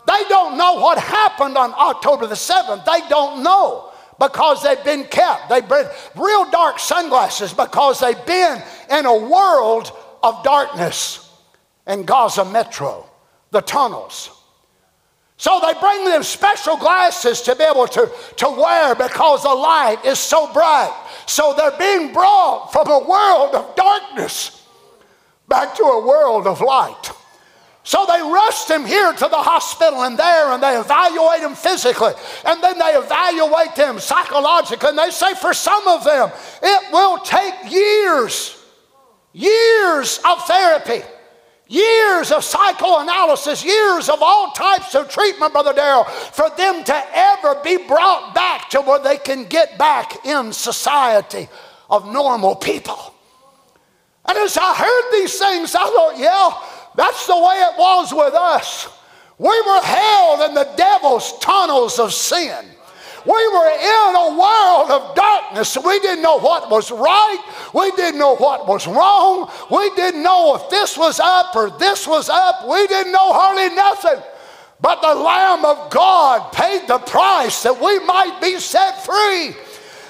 They 0.08 0.24
don't 0.28 0.58
know 0.58 0.80
what 0.80 0.98
happened 0.98 1.56
on 1.56 1.72
October 1.78 2.26
the 2.26 2.34
7th. 2.34 2.84
They 2.84 3.08
don't 3.10 3.44
know 3.44 3.92
because 4.20 4.64
they've 4.64 4.84
been 4.84 5.04
kept. 5.04 5.50
They've 5.50 5.70
been 5.70 5.86
real 6.16 6.50
dark 6.50 6.80
sunglasses 6.80 7.54
because 7.54 8.00
they've 8.00 8.26
been 8.26 8.60
in 8.90 9.06
a 9.06 9.16
world 9.16 9.92
of 10.24 10.44
darkness 10.44 11.32
in 11.86 12.04
Gaza 12.04 12.44
Metro, 12.44 13.08
the 13.52 13.62
tunnels. 13.62 14.32
So 15.38 15.60
they 15.64 15.80
bring 15.80 16.04
them 16.06 16.24
special 16.24 16.78
glasses 16.78 17.42
to 17.44 17.56
be 17.56 17.64
able 17.64 17.88
to, 17.88 18.12
to 18.38 18.50
wear 18.50 18.96
because 18.96 19.44
the 19.44 19.54
light 19.54 20.04
is 20.04 20.18
so 20.18 20.52
bright. 20.52 20.92
So 21.28 21.54
they're 21.56 21.78
being 21.78 22.12
brought 22.12 22.72
from 22.74 22.88
a 22.88 23.00
world 23.00 23.54
of 23.54 23.76
darkness 23.76 24.66
back 25.48 25.76
to 25.76 25.84
a 25.84 26.06
world 26.06 26.48
of 26.48 26.60
light. 26.60 27.12
So 27.84 28.06
they 28.06 28.20
rushed 28.20 28.70
him 28.70 28.84
here 28.84 29.14
to 29.14 29.28
the 29.30 29.38
hospital 29.38 30.04
and 30.04 30.18
there, 30.18 30.52
and 30.52 30.62
they 30.62 30.78
evaluate 30.78 31.40
him 31.40 31.56
physically, 31.56 32.12
and 32.44 32.62
then 32.62 32.78
they 32.78 32.96
evaluate 32.96 33.76
them 33.78 34.00
psychologically. 34.00 34.90
And 34.90 34.98
they 34.98 35.10
say 35.10 35.36
for 35.36 35.54
some 35.54 35.88
of 35.88 36.04
them, 36.04 36.30
it 36.62 36.92
will 36.92 37.20
take 37.20 37.54
years, 37.72 38.62
years 39.32 40.20
of 40.26 40.46
therapy 40.48 41.02
years 41.68 42.32
of 42.32 42.44
psychoanalysis, 42.44 43.64
years 43.64 44.10
of 44.10 44.22
all 44.22 44.52
types 44.52 44.96
of 44.96 45.10
treatment, 45.10 45.54
Brother 45.54 45.74
Darrell, 45.74 46.04
for 46.04 46.50
them 46.58 46.84
to 46.84 47.04
ever 47.14 47.56
be 47.64 47.78
brought 47.78 48.34
back 48.34 48.70
to 48.72 48.82
where 48.82 49.00
they 49.00 49.18
can 49.18 49.46
get 49.46 49.78
back 49.78 50.26
in 50.26 50.54
society 50.54 51.48
of 51.90 52.12
normal 52.12 52.56
people. 52.56 53.14
And 54.26 54.38
as 54.38 54.58
I 54.58 54.76
heard 54.76 55.12
these 55.12 55.38
things, 55.40 55.74
I 55.76 55.86
thought, 55.86 56.18
yeah, 56.18 56.50
that's 56.96 57.28
the 57.28 57.36
way 57.36 57.56
it 57.56 57.78
was 57.78 58.14
with 58.14 58.34
us. 58.34 58.90
We 59.38 59.62
were 59.62 59.82
held 59.82 60.50
in 60.50 60.56
the 60.56 60.74
devil's 60.76 61.38
tunnels 61.40 62.00
of 62.00 62.14
sin. 62.14 62.66
We 63.28 63.48
were 63.50 63.72
in 63.76 64.16
a 64.16 64.40
world 64.40 64.90
of 64.90 65.16
darkness. 65.16 65.78
We 65.78 66.00
didn't 66.00 66.22
know 66.22 66.40
what 66.40 66.72
was 66.72 66.92
right. 66.92 67.44
We 67.74 67.92
didn't 67.92 68.20
know 68.20 68.38
what 68.38 68.68
was 68.68 68.88
wrong. 68.88 69.52
We 69.70 69.90
didn't 69.96 70.24
know 70.24 70.56
if 70.56 70.70
this 70.70 70.98
was 70.98 71.20
up 71.20 71.54
or 71.54 71.70
this 71.72 72.08
was 72.08 72.30
up. 72.30 72.66
We 72.66 72.88
didn't 72.88 73.12
know 73.12 73.34
hardly 73.34 73.76
nothing. 73.76 74.24
But 74.80 75.02
the 75.02 75.14
Lamb 75.14 75.66
of 75.66 75.90
God 75.90 76.54
paid 76.54 76.88
the 76.88 77.00
price 77.00 77.64
that 77.64 77.82
we 77.82 78.00
might 78.00 78.40
be 78.42 78.60
set 78.60 79.04
free. 79.04 79.56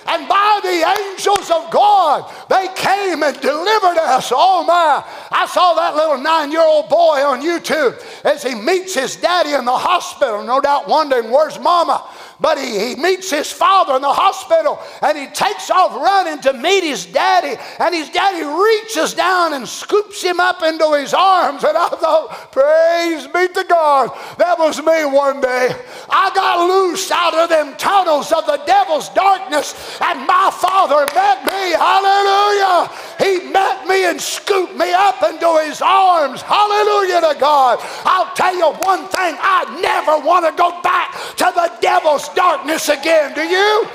And 0.10 0.28
by 0.30 0.60
the 0.64 1.12
angels 1.12 1.52
of 1.52 1.70
God, 1.70 2.32
they 2.50 2.70
came 2.76 3.24
and 3.24 3.38
delivered 3.42 3.98
us. 3.98 4.32
Oh 4.34 4.64
my. 4.64 5.04
I 5.32 5.46
saw 5.48 5.74
that 5.74 5.96
little 5.96 6.18
nine 6.18 6.52
year 6.52 6.64
old 6.64 6.88
boy 6.88 7.24
on 7.26 7.42
YouTube 7.42 8.02
as 8.24 8.42
he 8.42 8.56
meets 8.56 8.94
his 8.94 9.18
daddy 9.18 9.52
in 9.52 9.66
the 9.66 9.78
hospital, 9.78 10.44
no 10.44 10.62
doubt 10.62 10.88
wondering, 10.88 11.30
where's 11.30 11.60
mama? 11.60 12.08
But 12.40 12.58
he, 12.58 12.90
he 12.90 12.96
meets 12.96 13.30
his 13.32 13.52
father 13.52 13.96
in 13.96 14.02
the 14.02 14.14
hospital 14.14 14.80
and 15.02 15.18
he 15.18 15.28
takes 15.28 15.70
off 15.70 15.96
running 15.96 16.42
to 16.42 16.54
meet 16.54 16.84
his 16.84 17.06
daddy. 17.06 17.60
And 17.80 17.96
his 17.96 18.10
daddy 18.10 18.46
reaches 18.46 19.14
down 19.14 19.54
and 19.54 19.68
scoops 19.68 20.22
him 20.22 20.40
up 20.40 20.62
into 20.62 20.94
his 20.94 21.14
arms. 21.14 21.64
And 21.64 21.78
I 21.78 21.90
thought, 21.90 22.52
praise 22.52 23.28
be 23.28 23.48
to 23.54 23.66
God, 23.68 24.12
that 24.38 24.58
was 24.60 24.78
me 24.78 25.06
one 25.06 25.42
day. 25.42 25.76
I 26.10 26.32
got 26.34 26.68
loose 26.68 27.10
out 27.12 27.34
of 27.34 27.50
them 27.50 27.76
tunnels 27.78 28.32
of 28.32 28.46
the 28.46 28.58
devil's 28.66 29.10
darkness, 29.10 29.74
and 30.02 30.26
my 30.28 30.52
father 30.54 31.06
met 31.14 31.46
me. 31.46 31.74
Hallelujah. 31.74 32.90
He 33.20 33.52
met 33.52 33.88
me 33.88 34.06
and 34.06 34.22
scooped 34.22 34.76
me 34.76 34.92
up 34.94 35.22
into 35.24 35.62
his 35.66 35.82
arms. 35.82 36.42
Hallelujah 36.42 37.22
to 37.22 37.40
God. 37.40 37.80
I'll 38.06 38.34
tell 38.36 38.56
you 38.56 38.72
one 38.84 39.08
thing 39.10 39.36
I 39.40 39.80
never 39.82 40.20
want 40.26 40.46
to 40.46 40.54
go 40.56 40.82
back 40.82 41.14
to 41.38 41.52
the 41.54 41.72
devil's 41.82 42.27
darkness 42.30 42.90
again. 42.90 43.34
Do 43.34 43.42
you? 43.42 43.88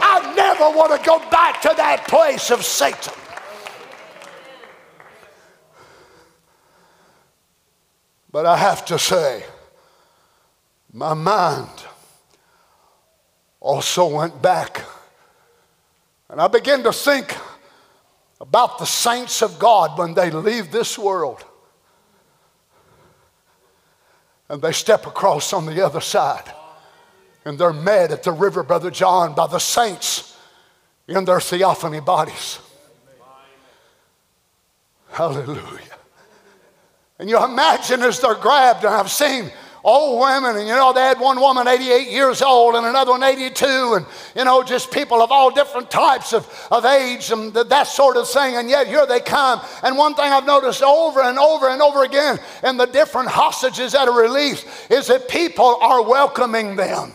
I 0.00 0.32
never 0.34 0.76
want 0.76 0.98
to 0.98 1.06
go 1.06 1.18
back 1.30 1.60
to 1.62 1.72
that 1.76 2.06
place 2.08 2.50
of 2.50 2.64
Satan. 2.64 3.14
But 8.30 8.46
I 8.46 8.56
have 8.56 8.84
to 8.86 8.98
say, 8.98 9.44
my 10.92 11.14
mind 11.14 11.68
also 13.60 14.06
went 14.06 14.40
back. 14.40 14.84
And 16.28 16.40
I 16.40 16.48
began 16.48 16.82
to 16.82 16.92
think 16.92 17.34
about 18.40 18.78
the 18.78 18.84
saints 18.84 19.42
of 19.42 19.58
God 19.58 19.98
when 19.98 20.14
they 20.14 20.30
leave 20.30 20.70
this 20.70 20.98
world 20.98 21.44
and 24.48 24.62
they 24.62 24.72
step 24.72 25.06
across 25.06 25.52
on 25.52 25.66
the 25.66 25.84
other 25.84 26.00
side 26.00 26.52
and 27.48 27.58
they're 27.58 27.72
met 27.72 28.10
at 28.10 28.22
the 28.22 28.30
river, 28.30 28.62
Brother 28.62 28.90
John, 28.90 29.34
by 29.34 29.46
the 29.46 29.58
saints 29.58 30.36
in 31.06 31.24
their 31.24 31.40
theophany 31.40 32.00
bodies. 32.00 32.58
Hallelujah. 35.10 35.80
And 37.18 37.30
you 37.30 37.42
imagine 37.42 38.02
as 38.02 38.20
they're 38.20 38.34
grabbed, 38.34 38.84
and 38.84 38.94
I've 38.94 39.10
seen 39.10 39.50
old 39.82 40.20
women, 40.20 40.56
and 40.56 40.68
you 40.68 40.74
know, 40.74 40.92
they 40.92 41.00
had 41.00 41.18
one 41.18 41.40
woman 41.40 41.66
88 41.66 42.10
years 42.10 42.42
old 42.42 42.74
and 42.74 42.84
another 42.84 43.12
one 43.12 43.22
82, 43.22 43.64
and 43.94 44.04
you 44.36 44.44
know, 44.44 44.62
just 44.62 44.90
people 44.90 45.22
of 45.22 45.32
all 45.32 45.50
different 45.50 45.90
types 45.90 46.34
of, 46.34 46.46
of 46.70 46.84
age 46.84 47.32
and 47.32 47.54
that 47.54 47.86
sort 47.86 48.18
of 48.18 48.28
thing. 48.28 48.56
And 48.56 48.68
yet 48.68 48.88
here 48.88 49.06
they 49.06 49.20
come. 49.20 49.62
And 49.82 49.96
one 49.96 50.14
thing 50.14 50.30
I've 50.30 50.44
noticed 50.44 50.82
over 50.82 51.22
and 51.22 51.38
over 51.38 51.70
and 51.70 51.80
over 51.80 52.04
again 52.04 52.38
in 52.62 52.76
the 52.76 52.86
different 52.86 53.30
hostages 53.30 53.92
that 53.92 54.06
are 54.06 54.20
released 54.20 54.66
is 54.90 55.06
that 55.06 55.30
people 55.30 55.78
are 55.80 56.02
welcoming 56.02 56.76
them 56.76 57.14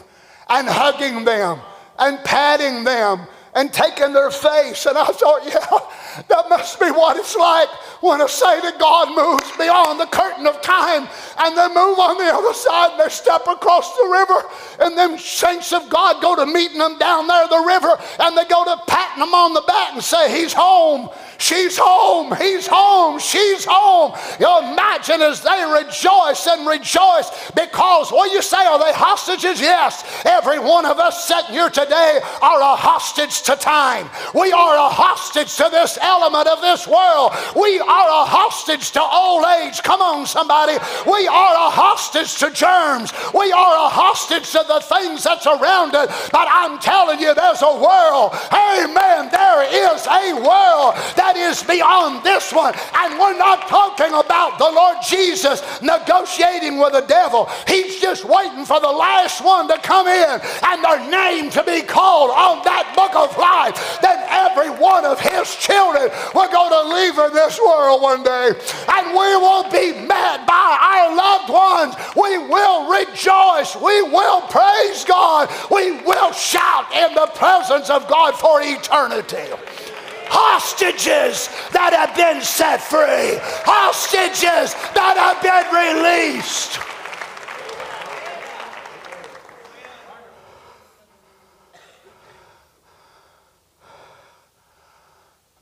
and 0.49 0.67
hugging 0.67 1.25
them 1.25 1.59
and 1.99 2.17
patting 2.23 2.83
them 2.83 3.27
and 3.55 3.71
taking 3.71 4.13
their 4.13 4.31
face. 4.31 4.85
And 4.85 4.97
I 4.97 5.05
thought, 5.05 5.41
yeah, 5.45 6.23
that 6.27 6.49
must 6.49 6.79
be 6.79 6.89
what 6.91 7.17
it's 7.17 7.35
like 7.35 7.69
when 8.01 8.21
a 8.21 8.25
of 8.25 8.79
God 8.79 9.15
moves 9.15 9.57
beyond 9.57 9.99
the 9.99 10.07
curtain 10.07 10.47
of 10.47 10.61
time 10.61 11.07
and 11.39 11.57
they 11.57 11.67
move 11.69 11.99
on 11.99 12.17
the 12.17 12.33
other 12.33 12.53
side 12.53 12.91
and 12.91 12.99
they 12.99 13.09
step 13.09 13.47
across 13.47 13.95
the 13.95 14.07
river. 14.11 14.49
And 14.79 14.97
them 14.97 15.17
saints 15.17 15.71
of 15.71 15.89
God 15.89 16.21
go 16.21 16.35
to 16.35 16.45
meeting 16.45 16.79
them 16.79 16.97
down 16.97 17.27
there 17.27 17.47
the 17.47 17.63
river 17.65 17.97
and 18.19 18.37
they 18.37 18.45
go 18.45 18.65
to 18.65 18.81
patting 18.87 19.19
them 19.19 19.33
on 19.33 19.53
the 19.53 19.63
back 19.67 19.93
and 19.93 20.03
say, 20.03 20.39
He's 20.39 20.53
home. 20.53 21.09
She's 21.37 21.77
home. 21.77 22.35
He's 22.37 22.67
home. 22.67 23.19
She's 23.19 23.65
home. 23.67 24.13
You 24.39 24.71
imagine 24.71 25.21
as 25.21 25.41
they 25.41 25.63
rejoice 25.65 26.47
and 26.47 26.67
rejoice 26.67 27.51
because, 27.51 28.11
what 28.11 28.31
you 28.31 28.41
say, 28.41 28.65
are 28.65 28.79
they 28.79 28.93
hostages? 28.93 29.59
Yes. 29.59 30.03
Every 30.25 30.59
one 30.59 30.85
of 30.85 30.99
us 30.99 31.27
sitting 31.27 31.51
here 31.51 31.69
today 31.69 32.19
are 32.41 32.61
a 32.61 32.75
hostage 32.75 33.41
to 33.43 33.55
time. 33.55 34.09
We 34.33 34.51
are 34.51 34.75
a 34.77 34.89
hostage 34.89 35.55
to 35.57 35.69
this 35.71 35.97
element 36.01 36.47
of 36.47 36.61
this 36.61 36.87
world. 36.87 37.33
We 37.55 37.79
are 37.79 38.09
a 38.09 38.25
hostage 38.25 38.91
to 38.91 39.01
old 39.01 39.45
age. 39.61 39.81
Come 39.83 40.01
on, 40.01 40.25
somebody. 40.25 40.73
We 41.05 41.27
are 41.27 41.55
a 41.55 41.69
hostage 41.69 42.35
to 42.39 42.51
germs. 42.51 43.11
We 43.33 43.51
are 43.51 43.75
a 43.85 43.89
hostage 43.89 44.49
to 44.51 44.63
the 44.67 44.79
things 44.79 45.23
that's 45.23 45.47
around 45.47 45.93
it. 45.95 46.09
But 46.31 46.47
I'm 46.49 46.79
telling 46.79 47.19
you, 47.19 47.33
there's 47.33 47.61
a 47.61 47.73
world. 47.73 48.33
Amen. 48.53 49.29
There 49.31 49.63
is 49.67 50.07
a 50.07 50.33
world 50.39 50.95
that 51.23 51.39
is 51.39 51.63
beyond 51.63 52.19
this 52.19 52.51
one. 52.51 52.75
And 52.75 53.15
we're 53.15 53.39
not 53.39 53.71
talking 53.71 54.11
about 54.11 54.59
the 54.59 54.67
Lord 54.67 54.99
Jesus 55.07 55.63
negotiating 55.79 56.75
with 56.77 56.91
the 56.91 57.07
devil. 57.07 57.47
He's 57.63 57.95
just 58.03 58.27
waiting 58.27 58.65
for 58.67 58.83
the 58.83 58.91
last 58.91 59.39
one 59.39 59.71
to 59.71 59.79
come 59.79 60.07
in 60.07 60.35
and 60.43 60.83
their 60.83 60.99
name 61.07 61.47
to 61.55 61.63
be 61.63 61.79
called 61.79 62.31
on 62.31 62.59
that 62.67 62.91
book 62.91 63.15
of 63.15 63.31
life. 63.39 63.79
Then 64.03 64.19
every 64.27 64.75
one 64.75 65.07
of 65.07 65.15
his 65.15 65.47
children 65.55 66.11
will 66.35 66.51
go 66.51 66.67
to 66.67 66.81
leave 66.91 67.15
in 67.15 67.31
this 67.31 67.55
world 67.55 68.03
one 68.03 68.23
day. 68.23 68.51
And 68.91 69.15
we 69.15 69.29
will 69.39 69.63
be 69.71 69.95
met 70.03 70.43
by 70.43 70.67
our 70.75 71.07
loved 71.15 71.49
ones. 71.55 71.95
We 72.19 72.35
will 72.51 72.91
rejoice. 72.91 73.79
We 73.79 74.03
will 74.11 74.43
praise 74.51 75.07
God. 75.07 75.47
We 75.71 76.03
will 76.03 76.33
shout 76.35 76.91
in 76.91 77.15
the 77.15 77.31
presence 77.31 77.89
of 77.89 78.11
God 78.11 78.35
for 78.35 78.59
eternity 78.59 79.47
hostages 80.27 81.49
that 81.71 81.93
have 81.93 82.15
been 82.15 82.41
set 82.41 82.81
free, 82.81 83.37
hostages 83.65 84.73
that 84.93 85.15
have 85.17 85.41
been 85.41 85.67
released. 85.71 86.79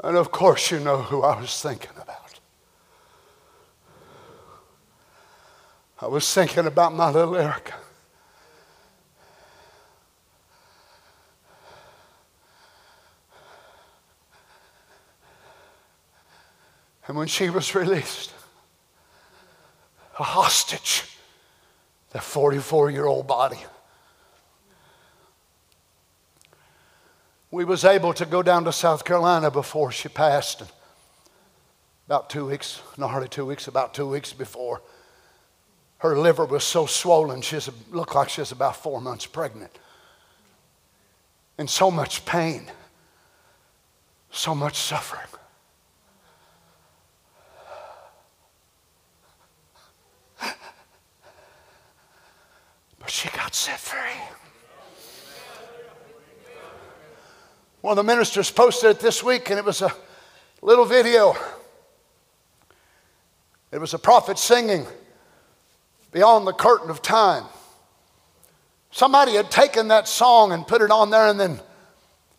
And 0.03 0.17
of 0.17 0.31
course, 0.31 0.71
you 0.71 0.79
know 0.79 0.97
who 0.97 1.21
I 1.21 1.39
was 1.39 1.61
thinking 1.61 1.91
about. 1.95 2.39
I 5.99 6.07
was 6.07 6.33
thinking 6.33 6.65
about 6.65 6.93
my 6.93 7.11
little 7.11 7.35
Erica. 7.35 7.75
And 17.11 17.17
when 17.17 17.27
she 17.27 17.49
was 17.49 17.75
released, 17.75 18.31
a 20.17 20.23
hostage, 20.23 21.03
that 22.11 22.23
44 22.23 22.89
year 22.89 23.05
old 23.05 23.27
body. 23.27 23.59
We 27.51 27.65
was 27.65 27.83
able 27.83 28.13
to 28.13 28.25
go 28.25 28.41
down 28.41 28.63
to 28.63 28.71
South 28.71 29.03
Carolina 29.03 29.51
before 29.51 29.91
she 29.91 30.07
passed. 30.07 30.63
About 32.07 32.29
two 32.29 32.45
weeks, 32.45 32.81
not 32.95 33.09
hardly 33.09 33.27
two 33.27 33.45
weeks, 33.45 33.67
about 33.67 33.93
two 33.93 34.07
weeks 34.07 34.31
before, 34.31 34.81
her 35.97 36.17
liver 36.17 36.45
was 36.45 36.63
so 36.63 36.85
swollen, 36.85 37.41
she 37.41 37.59
looked 37.89 38.15
like 38.15 38.29
she 38.29 38.39
was 38.39 38.53
about 38.53 38.77
four 38.77 39.01
months 39.01 39.25
pregnant. 39.25 39.77
And 41.57 41.69
so 41.69 41.91
much 41.91 42.23
pain, 42.23 42.71
so 44.31 44.55
much 44.55 44.77
suffering. 44.77 45.27
But 53.01 53.09
she 53.09 53.29
got 53.29 53.53
set 53.55 53.79
free. 53.79 53.99
One 57.81 57.93
of 57.93 57.97
the 57.97 58.03
ministers 58.03 58.51
posted 58.51 58.91
it 58.91 58.99
this 58.99 59.23
week, 59.23 59.49
and 59.49 59.57
it 59.57 59.65
was 59.65 59.81
a 59.81 59.91
little 60.61 60.85
video. 60.85 61.35
It 63.71 63.79
was 63.79 63.95
a 63.95 63.99
prophet 63.99 64.37
singing 64.37 64.85
beyond 66.11 66.45
the 66.45 66.53
curtain 66.53 66.91
of 66.91 67.01
time. 67.01 67.45
Somebody 68.91 69.33
had 69.33 69.49
taken 69.49 69.87
that 69.87 70.07
song 70.07 70.51
and 70.51 70.67
put 70.67 70.81
it 70.81 70.91
on 70.91 71.09
there 71.09 71.27
and 71.27 71.39
then 71.39 71.59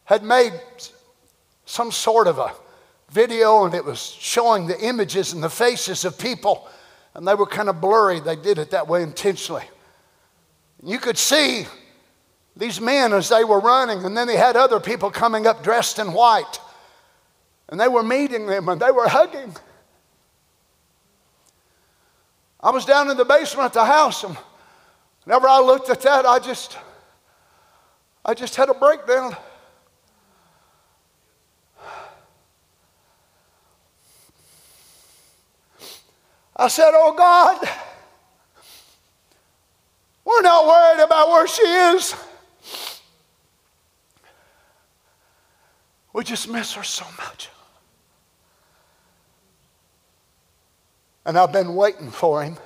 had 0.05 0.23
made 0.23 0.53
some 1.65 1.91
sort 1.91 2.29
of 2.29 2.39
a 2.39 2.53
video, 3.09 3.65
and 3.65 3.75
it 3.75 3.85
was 3.85 3.99
showing 3.99 4.67
the 4.67 4.79
images 4.81 5.33
and 5.33 5.43
the 5.43 5.51
faces 5.51 6.05
of 6.05 6.19
people, 6.19 6.69
and 7.15 7.27
they 7.27 7.35
were 7.35 7.47
kind 7.47 7.69
of 7.69 7.81
blurry. 7.81 8.21
They 8.21 8.37
did 8.37 8.59
it 8.59 8.71
that 8.71 8.87
way 8.87 9.03
intentionally. 9.03 9.65
You 10.83 10.99
could 10.99 11.17
see 11.17 11.67
these 12.57 12.81
men 12.81 13.13
as 13.13 13.29
they 13.29 13.45
were 13.45 13.61
running, 13.61 14.05
and 14.05 14.17
then 14.17 14.27
they 14.27 14.37
had 14.37 14.57
other 14.57 14.81
people 14.81 15.11
coming 15.11 15.47
up 15.47 15.63
dressed 15.63 15.99
in 15.99 16.13
white. 16.13 16.61
And 17.69 17.81
they 17.81 17.89
were 17.89 18.03
meeting 18.03 18.47
them 18.47 18.69
and 18.69 18.81
they 18.81 18.91
were 18.91 19.09
hugging. 19.09 19.55
I 22.61 22.71
was 22.71 22.85
down 22.85 23.11
in 23.11 23.17
the 23.17 23.25
basement 23.25 23.67
at 23.67 23.73
the 23.73 23.85
house, 23.85 24.23
and 24.25 24.37
whenever 25.25 25.49
I 25.49 25.61
looked 25.61 25.89
at 25.89 26.03
that, 26.03 26.27
I 26.27 26.39
just 26.39 26.77
I 28.25 28.35
just 28.35 28.55
had 28.55 28.69
a 28.69 28.75
breakdown. 28.75 29.37
I 36.55 36.69
said, 36.69 36.93
Oh 36.95 37.15
God. 37.17 37.69
Not 40.63 40.97
worried 40.97 41.05
about 41.05 41.29
where 41.29 41.49
she 41.49 41.63
is. 41.63 42.15
We 46.13 46.25
just 46.25 46.49
miss 46.49 46.75
her 46.75 46.85
so 46.85 47.05
much. 47.19 47.49
And 51.25 51.39
I've 51.39 51.53
been 51.53 51.75
waiting 51.75 52.11
for 52.11 52.43
him 52.45 52.59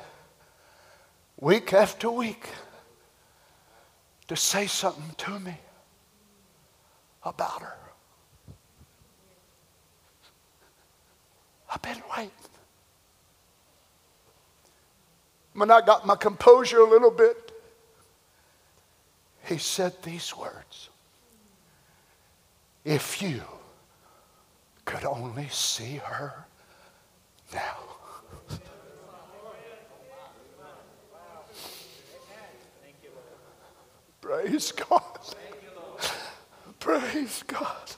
week 1.38 1.72
after 1.72 2.11
week 2.11 2.49
to 4.28 4.36
say 4.36 4.66
something 4.66 5.14
to 5.18 5.38
me 5.38 5.57
about 7.22 7.62
her. 7.62 7.76
I've 11.72 11.82
been 11.82 12.03
waiting. 12.16 12.30
When 15.55 15.70
I 15.70 15.80
got 15.80 16.07
my 16.07 16.16
composure 16.16 16.80
a 16.80 16.88
little 16.90 17.11
bit, 17.11 17.45
he 19.47 19.59
said 19.59 20.03
these 20.03 20.36
words 20.36 20.90
If 22.84 23.22
you 23.22 23.42
could 24.84 25.05
only 25.05 25.49
see 25.49 25.97
her 25.97 26.47
now. 27.53 27.76
Praise 34.20 34.72
God. 34.72 35.20
Praise 36.80 37.44
God. 37.47 37.90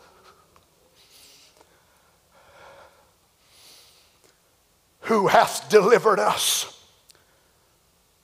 Who 5.01 5.29
hath 5.29 5.71
delivered 5.71 6.19
us 6.19 6.85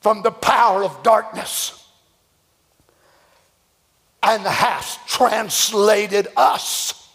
from 0.02 0.22
the 0.22 0.30
power 0.30 0.84
of 0.84 1.02
darkness 1.02 1.84
and 4.24 4.42
has 4.42 4.98
translated 5.06 6.28
us 6.36 7.08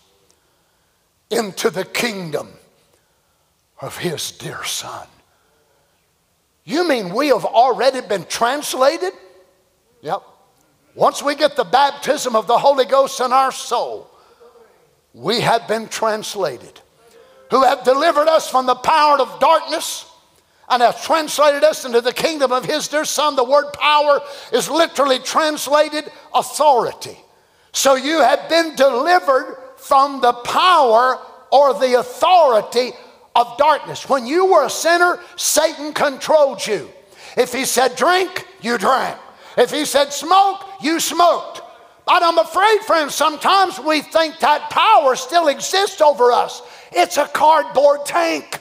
into 1.31 1.69
the 1.69 1.85
kingdom 1.85 2.49
of 3.81 3.97
his 3.97 4.31
dear 4.31 4.63
son. 4.63 5.07
You 6.65 6.87
mean 6.87 7.13
we 7.13 7.29
have 7.29 7.45
already 7.45 8.01
been 8.01 8.25
translated? 8.25 9.13
Yep. 10.01 10.21
Once 10.93 11.23
we 11.23 11.33
get 11.33 11.55
the 11.55 11.63
baptism 11.63 12.35
of 12.35 12.45
the 12.45 12.57
Holy 12.57 12.85
Ghost 12.85 13.19
in 13.21 13.33
our 13.33 13.51
soul, 13.51 14.09
we 15.13 15.39
have 15.41 15.67
been 15.67 15.87
translated. 15.87 16.79
Who 17.49 17.63
have 17.63 17.83
delivered 17.83 18.27
us 18.27 18.47
from 18.47 18.67
the 18.67 18.75
power 18.75 19.19
of 19.19 19.39
darkness 19.39 20.05
and 20.69 20.81
hath 20.81 21.03
translated 21.03 21.63
us 21.63 21.85
into 21.85 22.01
the 22.01 22.13
kingdom 22.13 22.51
of 22.51 22.65
his 22.65 22.87
dear 22.87 23.05
son. 23.05 23.35
The 23.35 23.43
word 23.43 23.71
power 23.73 24.21
is 24.53 24.69
literally 24.69 25.19
translated 25.19 26.11
authority. 26.33 27.17
So 27.71 27.95
you 27.95 28.21
have 28.21 28.49
been 28.49 28.75
delivered 28.75 29.57
from 29.77 30.21
the 30.21 30.33
power 30.33 31.19
or 31.51 31.73
the 31.73 31.99
authority 31.99 32.91
of 33.35 33.57
darkness. 33.57 34.07
When 34.07 34.27
you 34.27 34.45
were 34.45 34.65
a 34.65 34.69
sinner, 34.69 35.19
Satan 35.35 35.93
controlled 35.93 36.65
you. 36.65 36.89
If 37.37 37.53
he 37.53 37.65
said 37.65 37.95
drink, 37.95 38.45
you 38.61 38.77
drank. 38.77 39.17
If 39.57 39.71
he 39.71 39.85
said 39.85 40.11
smoke, 40.13 40.65
you 40.81 40.99
smoked. 40.99 41.61
But 42.05 42.23
I'm 42.23 42.37
afraid, 42.37 42.81
friends, 42.81 43.13
sometimes 43.13 43.79
we 43.79 44.01
think 44.01 44.39
that 44.39 44.69
power 44.69 45.15
still 45.15 45.47
exists 45.47 46.01
over 46.01 46.31
us. 46.31 46.61
It's 46.91 47.17
a 47.17 47.27
cardboard 47.27 48.05
tank. 48.05 48.59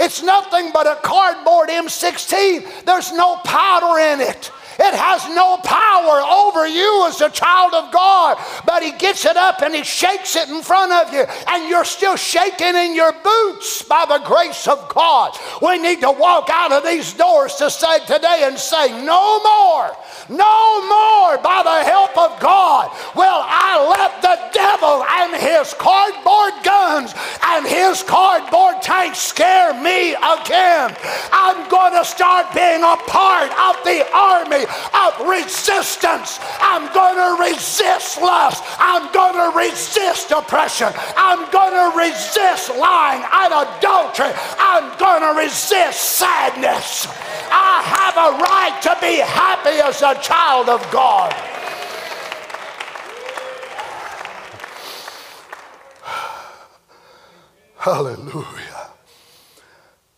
It's 0.00 0.22
nothing 0.22 0.70
but 0.72 0.86
a 0.86 0.98
cardboard 1.02 1.68
M16. 1.68 2.84
There's 2.86 3.12
no 3.12 3.36
powder 3.44 4.00
in 4.00 4.20
it. 4.22 4.50
It 4.82 4.94
has 4.94 5.28
no 5.28 5.58
power 5.58 6.22
over 6.24 6.66
you 6.66 7.06
as 7.06 7.20
a 7.20 7.28
child 7.28 7.74
of 7.74 7.92
God, 7.92 8.38
but 8.64 8.82
He 8.82 8.92
gets 8.92 9.26
it 9.26 9.36
up 9.36 9.60
and 9.60 9.74
He 9.74 9.84
shakes 9.84 10.36
it 10.36 10.48
in 10.48 10.62
front 10.62 10.90
of 10.90 11.12
you, 11.12 11.24
and 11.48 11.68
you're 11.68 11.84
still 11.84 12.16
shaking 12.16 12.74
in 12.74 12.94
your 12.94 13.12
boots 13.12 13.82
by 13.82 14.06
the 14.08 14.24
grace 14.24 14.66
of 14.66 14.88
God. 14.88 15.36
We 15.60 15.76
need 15.76 16.00
to 16.00 16.10
walk 16.10 16.48
out 16.50 16.72
of 16.72 16.82
these 16.82 17.12
doors 17.12 17.56
to 17.56 17.70
say 17.70 18.00
today 18.06 18.42
and 18.44 18.58
say, 18.58 18.88
No 19.04 19.42
more, 19.42 19.92
no 20.30 20.80
more 20.88 21.36
by 21.42 21.60
the 21.62 21.84
help 21.84 22.16
of 22.16 22.40
God 22.40 22.90
will 23.14 23.42
I 23.44 23.76
let 23.84 24.22
the 24.22 24.38
devil 24.54 25.04
and 25.04 25.36
his 25.36 25.74
cardboard 25.74 26.54
guns 26.64 27.12
and 27.42 27.66
his 27.66 28.02
cardboard 28.02 28.80
tanks 28.80 29.18
scare 29.18 29.74
me 29.74 30.14
again. 30.14 30.96
I'm 31.32 31.68
going 31.68 31.92
to 31.92 32.04
start 32.04 32.54
being 32.54 32.82
a 32.82 32.96
part 33.10 33.50
of 33.50 33.82
the 33.84 34.06
army 34.14 34.69
of 34.94 35.28
resistance. 35.28 36.38
I'm 36.60 36.92
going 36.92 37.16
to 37.16 37.42
resist 37.42 38.20
lust. 38.20 38.62
I'm 38.78 39.10
going 39.12 39.34
to 39.34 39.50
resist 39.56 40.30
oppression. 40.30 40.92
I'm 41.16 41.50
going 41.50 41.72
to 41.72 41.98
resist 41.98 42.70
lying 42.76 43.22
and 43.22 43.52
adultery. 43.52 44.32
I'm 44.58 44.96
going 44.98 45.22
to 45.22 45.32
resist 45.40 46.18
sadness. 46.18 47.06
I 47.52 47.82
have 47.84 48.16
a 48.16 48.38
right 48.38 48.80
to 48.82 48.96
be 49.00 49.16
happy 49.18 49.80
as 49.80 50.02
a 50.02 50.14
child 50.20 50.68
of 50.68 50.88
God. 50.90 51.32
Hallelujah. 57.76 58.90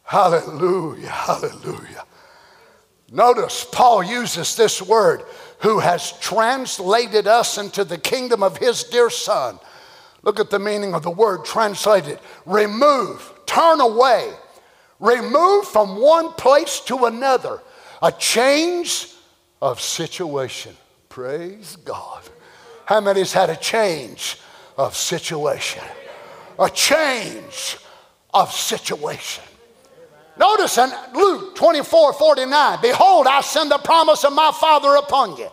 Hallelujah. 0.04 1.08
Hallelujah. 1.08 2.04
Notice 3.12 3.66
Paul 3.70 4.02
uses 4.02 4.56
this 4.56 4.80
word, 4.80 5.22
who 5.58 5.80
has 5.80 6.12
translated 6.18 7.26
us 7.26 7.58
into 7.58 7.84
the 7.84 7.98
kingdom 7.98 8.42
of 8.42 8.56
his 8.56 8.84
dear 8.84 9.10
son. 9.10 9.58
Look 10.22 10.40
at 10.40 10.48
the 10.48 10.58
meaning 10.58 10.94
of 10.94 11.02
the 11.02 11.10
word 11.10 11.44
translated 11.44 12.18
remove, 12.46 13.32
turn 13.44 13.80
away, 13.80 14.32
remove 14.98 15.68
from 15.68 16.00
one 16.00 16.32
place 16.32 16.80
to 16.86 17.04
another, 17.04 17.60
a 18.00 18.10
change 18.10 19.08
of 19.60 19.78
situation. 19.80 20.74
Praise 21.10 21.76
God. 21.76 22.22
How 22.86 23.00
many's 23.00 23.34
had 23.34 23.50
a 23.50 23.56
change 23.56 24.38
of 24.78 24.96
situation? 24.96 25.84
A 26.58 26.70
change 26.70 27.76
of 28.32 28.52
situation. 28.52 29.44
Notice 30.38 30.78
in 30.78 30.90
Luke 31.14 31.54
24 31.54 32.14
49, 32.14 32.78
behold, 32.80 33.26
I 33.26 33.40
send 33.42 33.70
the 33.70 33.78
promise 33.78 34.24
of 34.24 34.32
my 34.32 34.50
Father 34.58 34.96
upon 34.96 35.36
you. 35.36 35.48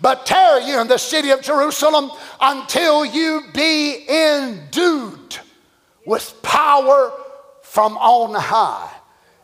But 0.00 0.24
tarry 0.24 0.64
you 0.66 0.80
in 0.80 0.86
the 0.86 0.98
city 0.98 1.30
of 1.30 1.42
Jerusalem 1.42 2.10
until 2.40 3.04
you 3.04 3.42
be 3.52 4.08
endued 4.08 5.38
with 6.06 6.40
power 6.42 7.12
from 7.62 7.96
on 7.98 8.34
high. 8.34 8.90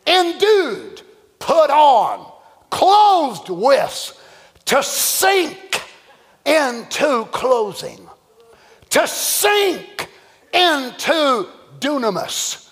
Endued, 0.06 1.02
put 1.40 1.70
on, 1.70 2.30
clothed 2.70 3.50
with, 3.50 4.22
to 4.66 4.82
sink 4.82 5.82
into 6.44 7.24
closing, 7.32 8.08
to 8.90 9.06
sink 9.06 10.08
into 10.52 11.48
dunamis 11.80 12.65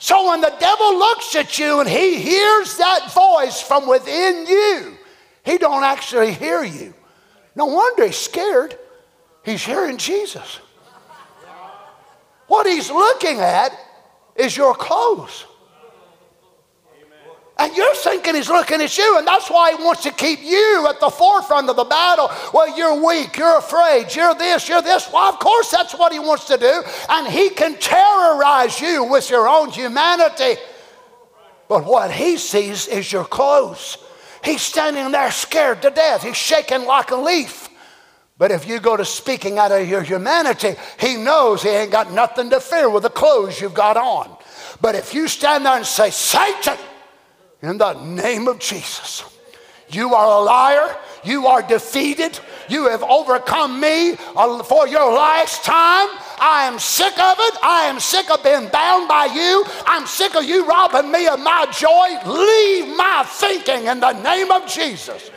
so 0.00 0.30
when 0.30 0.40
the 0.40 0.52
devil 0.58 0.98
looks 0.98 1.36
at 1.36 1.58
you 1.58 1.80
and 1.80 1.88
he 1.88 2.16
hears 2.16 2.78
that 2.78 3.12
voice 3.12 3.60
from 3.60 3.86
within 3.86 4.46
you, 4.46 4.96
he 5.44 5.58
don't 5.58 5.84
actually 5.84 6.32
hear 6.32 6.64
you. 6.64 6.94
No 7.54 7.66
wonder 7.66 8.06
he's 8.06 8.16
scared. 8.16 8.78
He's 9.44 9.62
hearing 9.62 9.98
Jesus. 9.98 10.60
What 12.46 12.66
he's 12.66 12.90
looking 12.90 13.40
at 13.40 13.78
is 14.36 14.56
your 14.56 14.74
clothes. 14.74 15.44
And 17.60 17.76
you're 17.76 17.94
thinking 17.94 18.36
he's 18.36 18.48
looking 18.48 18.80
at 18.80 18.96
you, 18.96 19.18
and 19.18 19.26
that's 19.26 19.50
why 19.50 19.76
he 19.76 19.84
wants 19.84 20.02
to 20.04 20.10
keep 20.10 20.42
you 20.42 20.86
at 20.88 20.98
the 20.98 21.10
forefront 21.10 21.68
of 21.68 21.76
the 21.76 21.84
battle. 21.84 22.30
Well, 22.54 22.74
you're 22.74 23.06
weak, 23.06 23.36
you're 23.36 23.58
afraid, 23.58 24.06
you're 24.16 24.34
this, 24.34 24.66
you're 24.66 24.80
this. 24.80 25.12
Well, 25.12 25.30
of 25.30 25.38
course, 25.38 25.70
that's 25.70 25.94
what 25.94 26.10
he 26.10 26.18
wants 26.18 26.46
to 26.46 26.56
do. 26.56 26.82
And 27.10 27.28
he 27.28 27.50
can 27.50 27.76
terrorize 27.78 28.80
you 28.80 29.04
with 29.04 29.28
your 29.28 29.46
own 29.46 29.68
humanity. 29.68 30.58
But 31.68 31.84
what 31.84 32.10
he 32.10 32.38
sees 32.38 32.88
is 32.88 33.12
your 33.12 33.26
clothes. 33.26 33.98
He's 34.42 34.62
standing 34.62 35.12
there 35.12 35.30
scared 35.30 35.82
to 35.82 35.90
death, 35.90 36.22
he's 36.22 36.38
shaking 36.38 36.86
like 36.86 37.10
a 37.10 37.16
leaf. 37.16 37.68
But 38.38 38.52
if 38.52 38.66
you 38.66 38.80
go 38.80 38.96
to 38.96 39.04
speaking 39.04 39.58
out 39.58 39.70
of 39.70 39.86
your 39.86 40.00
humanity, 40.00 40.76
he 40.98 41.16
knows 41.16 41.62
he 41.62 41.68
ain't 41.68 41.92
got 41.92 42.10
nothing 42.10 42.48
to 42.48 42.60
fear 42.60 42.88
with 42.88 43.02
the 43.02 43.10
clothes 43.10 43.60
you've 43.60 43.74
got 43.74 43.98
on. 43.98 44.34
But 44.80 44.94
if 44.94 45.12
you 45.12 45.28
stand 45.28 45.66
there 45.66 45.76
and 45.76 45.84
say, 45.84 46.08
Satan, 46.08 46.78
in 47.62 47.78
the 47.78 47.92
name 48.04 48.48
of 48.48 48.58
Jesus. 48.58 49.24
You 49.90 50.14
are 50.14 50.40
a 50.40 50.44
liar. 50.44 50.96
You 51.24 51.46
are 51.46 51.62
defeated. 51.62 52.38
You 52.68 52.88
have 52.88 53.02
overcome 53.02 53.80
me 53.80 54.12
uh, 54.36 54.62
for 54.62 54.86
your 54.86 55.12
last 55.12 55.64
time. 55.64 56.08
I 56.40 56.66
am 56.66 56.78
sick 56.78 57.18
of 57.18 57.36
it. 57.38 57.54
I 57.62 57.84
am 57.84 58.00
sick 58.00 58.30
of 58.30 58.42
being 58.42 58.68
bound 58.68 59.08
by 59.08 59.26
you. 59.26 59.64
I'm 59.86 60.06
sick 60.06 60.34
of 60.34 60.44
you 60.44 60.66
robbing 60.66 61.10
me 61.10 61.26
of 61.26 61.40
my 61.40 61.66
joy. 61.72 62.30
Leave 62.30 62.96
my 62.96 63.24
thinking 63.26 63.86
in 63.86 64.00
the 64.00 64.12
name 64.22 64.50
of 64.50 64.66
Jesus. 64.66 65.30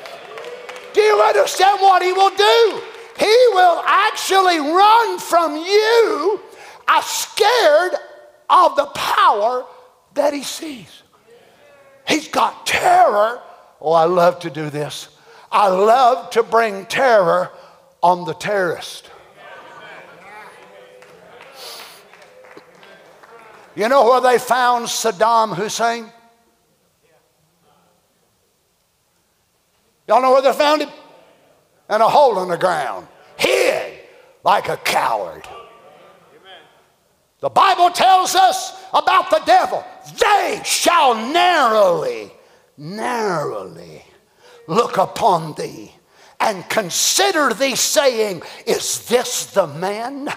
Do 0.94 1.02
you 1.02 1.22
understand 1.22 1.82
what 1.82 2.04
he 2.04 2.14
will 2.14 2.36
do? 2.36 2.82
He 3.18 3.48
will 3.52 3.82
actually 3.86 4.60
run 4.60 5.20
from 5.20 5.56
you, 5.56 6.42
uh, 6.88 7.02
scared 7.02 7.94
of 8.50 8.76
the 8.76 8.86
power 8.86 9.66
that 10.14 10.34
he 10.34 10.44
sees. 10.44 11.03
He's 12.08 12.28
got 12.28 12.66
terror. 12.66 13.42
Oh, 13.82 13.92
I 13.92 14.06
love 14.06 14.40
to 14.40 14.50
do 14.50 14.70
this. 14.70 15.10
I 15.52 15.68
love 15.68 16.30
to 16.32 16.44
bring 16.44 16.86
terror 16.86 17.52
on 18.02 18.26
the 18.26 18.34
terrorist. 18.34 19.10
You 23.76 23.90
know 23.90 24.04
where 24.06 24.22
they 24.22 24.38
found 24.38 24.86
Saddam 24.86 25.56
Hussein? 25.56 26.12
Y'all 30.08 30.22
know 30.22 30.32
where 30.32 30.42
they 30.42 30.54
found 30.54 30.82
him? 30.82 30.90
In 31.90 32.02
a 32.02 32.08
hole 32.08 32.42
in 32.44 32.50
the 32.50 32.58
ground, 32.58 33.08
hid 33.38 34.00
like 34.44 34.70
a 34.70 34.78
coward. 34.78 35.48
The 37.40 37.50
Bible 37.50 37.90
tells 37.90 38.36
us 38.36 38.74
about 38.94 39.30
the 39.30 39.42
devil. 39.46 39.84
They 40.20 40.62
shall 40.64 41.16
narrowly, 41.16 42.32
narrowly 42.78 44.04
look 44.68 44.98
upon 44.98 45.54
thee 45.54 45.92
and 46.40 46.68
consider 46.70 47.54
thee, 47.54 47.76
saying, 47.76 48.44
Is 48.66 49.08
this 49.08 49.48
the 49.48 49.68
man? 49.68 50.30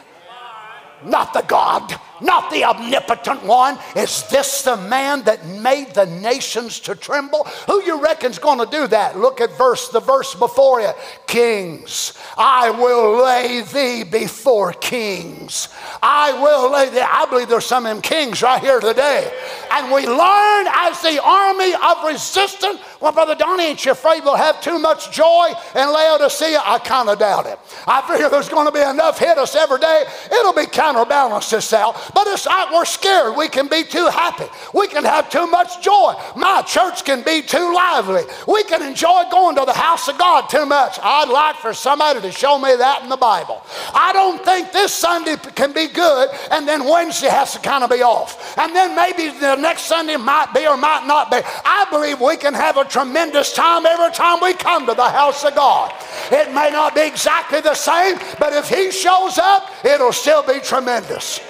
Not 1.05 1.35
the 1.35 1.43
God, 1.43 1.99
not 2.21 2.51
the 2.51 2.65
omnipotent 2.65 3.45
one. 3.45 3.79
Is 3.95 4.23
this 4.29 4.63
the 4.63 4.77
man 4.77 5.23
that 5.25 5.47
made 5.47 5.95
the 5.95 6.07
nations 6.07 6.81
to 6.81 6.95
tremble? 6.95 7.45
Who 7.67 7.83
you 7.83 8.03
reckon's 8.03 8.39
going 8.39 8.59
to 8.59 8.67
do 8.67 8.87
that? 8.89 9.19
Look 9.19 9.41
at 9.41 9.57
verse 9.57 9.89
the 9.89 10.01
verse 10.01 10.35
before 10.35 10.81
it. 10.81 10.97
Kings, 11.27 12.13
I 12.37 12.71
will 12.71 13.25
lay 13.25 13.63
thee 13.63 14.05
before 14.05 14.73
kings. 14.73 15.69
I 16.03 16.33
will 16.33 16.73
lay 16.73 16.89
thee. 16.91 17.01
I 17.01 17.27
believe 17.27 17.49
there's 17.49 17.67
some 17.67 17.87
of 17.87 17.93
them 17.93 18.03
kings 18.03 18.43
right 18.43 18.63
here 18.63 18.81
today. 18.81 19.31
And 19.71 19.93
we 19.93 20.07
learn 20.07 20.67
as 20.69 21.01
the 21.03 21.21
army 21.23 21.75
of 21.75 22.05
resistance. 22.05 22.81
Well, 23.01 23.13
Brother 23.13 23.35
Donny, 23.35 23.65
ain't 23.65 23.85
you 23.85 23.93
afraid 23.93 24.25
we'll 24.25 24.37
have 24.37 24.61
too 24.61 24.79
much 24.79 25.13
joy 25.13 25.53
in 25.75 25.93
Laodicea? 25.93 26.61
I 26.65 26.79
kind 26.79 27.09
of 27.09 27.19
doubt 27.19 27.47
it. 27.47 27.59
I 27.87 28.03
figure 28.03 28.29
there's 28.29 28.49
going 28.49 28.67
to 28.67 28.73
be 28.73 28.81
enough 28.81 29.19
hit 29.19 29.39
us 29.39 29.55
every 29.55 29.79
day. 29.79 30.05
It'll 30.33 30.53
be 30.53 30.67
counterbalanced 30.67 31.73
out. 31.73 32.06
But 32.15 32.27
it's 32.29 32.47
like 32.47 32.73
we're 32.73 32.85
scared. 32.85 33.37
We 33.37 33.49
can 33.49 33.69
be 33.69 33.85
too 33.85 34.07
happy. 34.07 34.47
We 34.75 34.89
can 34.89 35.05
have 35.05 35.31
too 35.31 35.47
much 35.47 35.83
joy. 35.83 36.15
My 36.37 36.63
church 36.63 37.05
can 37.05 37.23
be 37.23 37.43
too 37.43 37.75
lively. 37.75 38.23
We 38.47 38.65
can 38.65 38.83
enjoy 38.83 39.25
going 39.31 39.57
to 39.57 39.65
the 39.65 39.73
house 39.73 40.09
of 40.09 40.19
God 40.19 40.49
too 40.49 40.67
much. 40.67 40.99
I'd 41.03 41.29
like 41.29 41.57
for 41.57 41.73
somebody 41.73 42.21
to 42.21 42.33
show 42.33 42.59
me 42.59 42.75
that 42.77 43.03
in 43.03 43.09
the 43.09 43.17
Bible. 43.17 43.63
I 43.95 44.13
don't 44.13 44.45
think 44.45 44.73
this 44.73 44.93
Sunday 44.93 45.37
can 45.55 45.73
be 45.73 45.89
good 45.89 46.31
and 46.51 46.67
then 46.67 46.85
Wednesday 46.85 47.29
has 47.29 47.53
to 47.53 47.59
kind 47.59 47.85
of 47.85 47.91
be 47.91 48.03
off. 48.03 48.59
And 48.59 48.75
then 48.75 48.95
maybe 48.95 49.29
the 49.39 49.57
next 49.57 49.83
Sunday 49.83 50.17
might 50.17 50.53
be 50.55 50.67
or 50.67 50.77
might 50.77 51.07
not 51.07 51.31
be. 51.31 51.39
I 51.65 51.87
believe 51.91 52.21
we 52.21 52.37
can 52.37 52.55
have 52.55 52.77
a 52.77 52.85
tremendous 52.85 53.53
time 53.53 53.87
every 53.87 54.13
time 54.13 54.41
we 54.43 54.55
come 54.55 54.87
to 54.87 54.95
the 54.95 55.09
house 55.09 55.45
of 55.45 55.55
God. 55.55 55.93
It 56.31 56.53
may 56.55 56.71
not 56.71 56.95
be 56.95 57.07
exactly 57.07 57.61
the 57.61 57.75
same, 57.75 58.19
but 58.39 58.53
if 58.53 58.69
He 58.69 58.91
shows 58.91 59.39
up, 59.39 59.71
it'll 59.85 60.13
still 60.13 60.43
be 60.43 60.61
tremendous. 60.61 61.41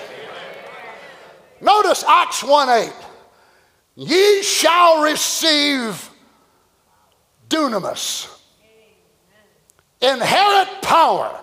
Notice 1.60 2.04
Acts 2.04 2.42
1 2.42 2.68
8. 2.68 2.92
Ye 3.96 4.42
shall 4.42 5.02
receive 5.02 6.10
dunamis, 7.48 8.28
inherent 10.02 10.82
power, 10.82 11.40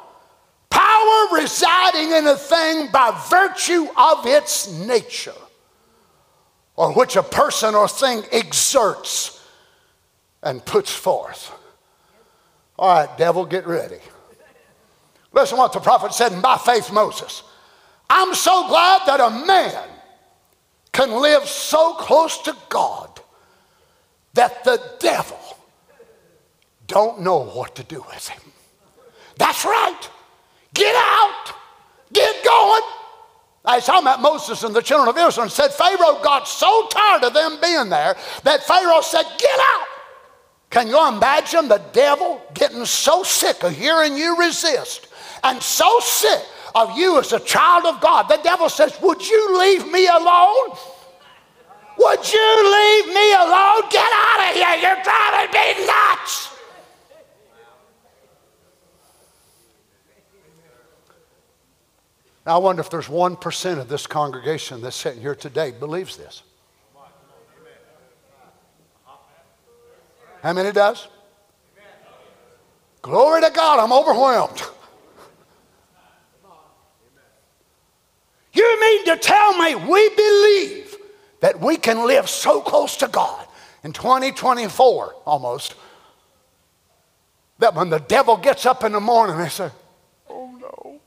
power 0.70 1.28
residing 1.34 2.11
in 2.11 2.28
a 2.28 2.36
thing 2.36 2.89
by 2.91 3.11
virtue 3.30 3.88
of 3.97 4.26
its 4.28 4.72
nature, 4.72 5.34
or 6.76 6.93
which 6.93 7.16
a 7.16 7.24
person 7.24 7.74
or 7.74 7.88
thing 7.88 8.24
exerts 8.32 9.41
and 10.43 10.64
puts 10.64 10.93
forth. 10.93 11.51
All 12.78 12.93
right, 12.93 13.18
devil, 13.18 13.45
get 13.45 13.66
ready. 13.66 13.99
Listen 15.32 15.57
what 15.57 15.74
the 15.74 15.80
prophet 15.80 16.14
said, 16.14 16.32
and 16.32 16.41
by 16.41 16.57
faith, 16.57 16.91
Moses. 16.91 17.41
I'm 18.09 18.36
so 18.36 18.68
glad 18.68 19.01
that 19.07 19.20
a 19.20 19.45
man 19.45 19.89
can 20.94 21.12
live 21.12 21.46
so 21.46 21.96
close 21.96 22.38
to 22.44 22.56
God 22.70 23.20
that 24.36 24.64
the 24.64 24.82
devil 25.00 25.39
don't 26.88 27.22
know 27.22 27.46
what 27.46 27.76
to 27.76 27.84
do 27.84 28.02
with 28.02 28.28
him. 28.28 28.41
That's 29.38 29.66
right. 29.66 30.10
Get 30.74 30.96
out. 30.96 31.54
Get 32.14 32.44
going. 32.46 32.82
I 33.66 33.80
saw 33.80 34.00
about 34.00 34.22
Moses 34.22 34.64
and 34.64 34.76
the 34.76 34.82
children 34.82 35.10
of 35.10 35.18
Israel 35.18 35.44
and 35.44 35.52
said 35.52 35.72
Pharaoh 35.72 36.22
got 36.22 36.48
so 36.48 36.88
tired 36.89 37.24
of 37.24 37.34
them 37.34 37.58
being 37.62 37.89
there 37.89 38.16
that 38.44 38.64
Pharaoh 38.64 39.02
said, 39.02 39.26
Get 39.38 39.60
out. 39.60 39.88
Can 40.70 40.88
you 40.88 41.08
imagine 41.08 41.68
the 41.68 41.82
devil 41.94 42.41
getting 42.54 42.86
so 42.86 43.24
sick 43.24 43.64
of 43.64 43.76
hearing 43.76 44.18
you 44.18 44.38
resist 44.38 45.08
and 45.44 45.62
so 45.62 46.00
sick 46.02 46.44
of 46.76 46.98
you 46.98 47.20
as 47.20 47.34
a 47.34 47.40
child 47.40 47.86
of 47.86 48.02
God? 48.02 48.24
The 48.24 48.40
devil 48.44 48.70
says, 48.70 49.00
Would 49.02 49.28
you 49.28 49.60
leave 49.60 49.92
me 49.92 50.08
alone? 50.08 50.78
Would 51.98 52.34
you 52.34 52.74
leave 52.74 53.08
me 53.14 53.34
alone? 53.34 53.82
Get 53.90 54.12
out 54.14 54.50
of 54.50 54.56
here. 54.56 54.76
You're 54.82 55.04
driving 55.04 55.52
me 55.54 55.86
nuts. 55.86 56.50
Now, 62.46 62.56
I 62.56 62.58
wonder 62.58 62.82
if 62.82 62.90
there's 62.90 63.08
1% 63.08 63.80
of 63.80 63.88
this 63.88 64.06
congregation 64.06 64.82
that's 64.82 64.98
sitting 64.98 65.22
here 65.22 65.36
today 65.36 65.72
believes 65.72 66.18
this. 66.18 66.44
How 70.42 70.52
many 70.52 70.74
does? 70.74 71.08
Glory 73.02 73.42
to 73.42 73.50
God, 73.50 73.80
I'm 73.80 73.94
overwhelmed. 73.94 74.62
You 78.54 78.80
mean 78.80 79.06
to 79.06 79.18
tell 79.18 79.58
me 79.58 79.76
we 79.76 80.10
believe 80.10 80.95
that 81.39 81.60
we 81.60 81.78
can 81.78 82.06
live 82.06 82.30
so 82.30 82.62
close 82.62 82.97
to 82.97 83.08
God 83.08 83.47
in 83.84 83.93
2024 83.93 85.16
almost 85.26 85.76
that 87.60 87.76
when 87.76 87.89
the 87.89 87.99
devil 87.99 88.38
gets 88.38 88.66
up 88.66 88.84
in 88.84 88.91
the 88.91 88.99
morning, 88.99 89.38
they 89.38 89.49
say, 89.49 89.70
Oh 90.30 90.51
no, 90.60 90.99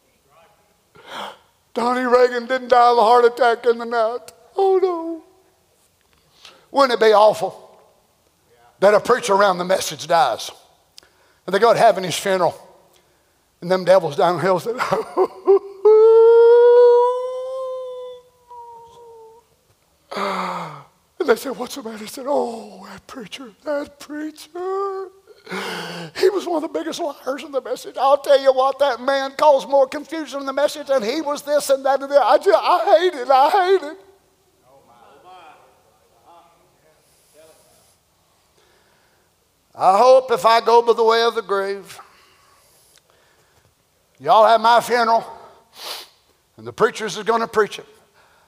Donny 1.74 2.04
Reagan 2.04 2.46
didn't 2.46 2.68
die 2.68 2.90
of 2.90 2.98
a 2.98 3.02
heart 3.02 3.24
attack 3.24 3.66
in 3.66 3.78
the 3.78 3.84
night. 3.84 4.32
Oh 4.56 4.78
no. 4.82 5.22
Wouldn't 6.70 7.00
it 7.00 7.04
be 7.04 7.12
awful? 7.12 7.66
that 8.80 8.94
a 8.94 9.00
preacher 9.00 9.34
around 9.34 9.58
the 9.58 9.64
message 9.64 10.06
dies. 10.06 10.50
And 11.46 11.54
they 11.54 11.58
go 11.58 11.72
to 11.72 11.78
having 11.78 12.04
his 12.04 12.16
funeral. 12.16 12.54
And 13.60 13.70
them 13.70 13.84
devils 13.84 14.16
down 14.16 14.36
the 14.36 14.42
hill 14.42 14.60
said, 14.60 14.76
And 21.26 21.36
they 21.36 21.40
said, 21.40 21.56
What's 21.56 21.74
the 21.74 21.82
matter? 21.82 21.98
He 21.98 22.06
said, 22.06 22.26
Oh, 22.28 22.86
that 22.88 23.04
preacher, 23.08 23.50
that 23.64 23.98
preacher. 23.98 25.08
He 26.20 26.28
was 26.28 26.46
one 26.46 26.62
of 26.62 26.72
the 26.72 26.78
biggest 26.78 27.00
liars 27.00 27.42
in 27.42 27.50
the 27.50 27.60
message. 27.60 27.96
I'll 27.98 28.18
tell 28.18 28.40
you 28.40 28.52
what, 28.52 28.78
that 28.78 29.00
man 29.00 29.32
caused 29.32 29.68
more 29.68 29.88
confusion 29.88 30.38
in 30.38 30.46
the 30.46 30.52
message, 30.52 30.88
and 30.88 31.04
he 31.04 31.20
was 31.20 31.42
this 31.42 31.68
and 31.68 31.84
that 31.84 32.00
and 32.00 32.12
that. 32.12 32.22
I, 32.22 32.38
just, 32.38 32.56
I 32.62 32.98
hate 32.98 33.14
it. 33.14 33.28
I 33.28 33.50
hate 33.50 33.82
it. 33.90 33.98
I 39.74 39.98
hope 39.98 40.30
if 40.30 40.46
I 40.46 40.60
go 40.60 40.80
by 40.80 40.92
the 40.92 41.02
way 41.02 41.22
of 41.22 41.34
the 41.34 41.42
grave, 41.42 41.98
y'all 44.20 44.46
have 44.46 44.60
my 44.60 44.80
funeral, 44.80 45.24
and 46.56 46.64
the 46.64 46.72
preachers 46.72 47.16
is 47.16 47.24
going 47.24 47.40
to 47.40 47.48
preach 47.48 47.80
it. 47.80 47.86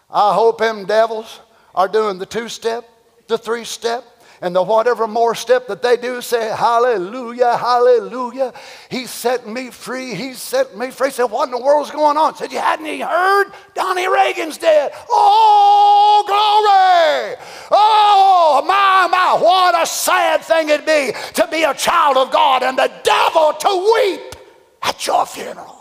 I 0.09 0.33
hope 0.33 0.59
them 0.59 0.87
devils 0.87 1.41
are 1.75 1.89
doing 1.89 2.19
the 2.19 2.27
two 2.27 2.49
step, 2.49 2.89
the 3.27 3.39
three 3.39 3.65
step, 3.65 4.05
and 4.41 4.55
the 4.55 4.63
whatever 4.63 5.09
more 5.09 5.35
step 5.35 5.67
that 5.67 5.83
they 5.83 5.97
do 5.97 6.21
say, 6.21 6.55
Hallelujah, 6.55 7.57
Hallelujah. 7.57 8.53
He 8.89 9.07
set 9.07 9.49
me 9.49 9.71
free. 9.71 10.15
He 10.15 10.35
set 10.35 10.77
me 10.77 10.91
free. 10.91 11.11
Said, 11.11 11.25
What 11.25 11.47
in 11.47 11.51
the 11.51 11.61
world's 11.61 11.91
going 11.91 12.17
on? 12.17 12.37
Said, 12.37 12.53
You 12.53 12.59
hadn't 12.59 12.87
even 12.87 13.07
heard? 13.07 13.53
Donny 13.75 14.07
Reagan's 14.09 14.59
dead. 14.59 14.93
Oh, 15.11 16.25
glory. 16.27 17.37
Oh, 17.71 18.63
my, 18.67 19.09
my. 19.11 19.43
What 19.43 19.81
a 19.81 19.87
sad 19.87 20.43
thing 20.43 20.69
it'd 20.69 20.87
be 20.87 21.13
to 21.35 21.49
be 21.51 21.65
a 21.65 21.75
child 21.75 22.17
of 22.17 22.31
God 22.31 22.63
and 22.63 22.79
the 22.79 22.93
devil 23.03 23.53
to 23.53 23.95
weep 23.95 24.37
at 24.83 25.07
your 25.07 25.27
funeral. 25.27 25.78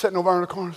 Sitting 0.00 0.16
over 0.16 0.34
in 0.36 0.40
the 0.40 0.46
corner. 0.46 0.72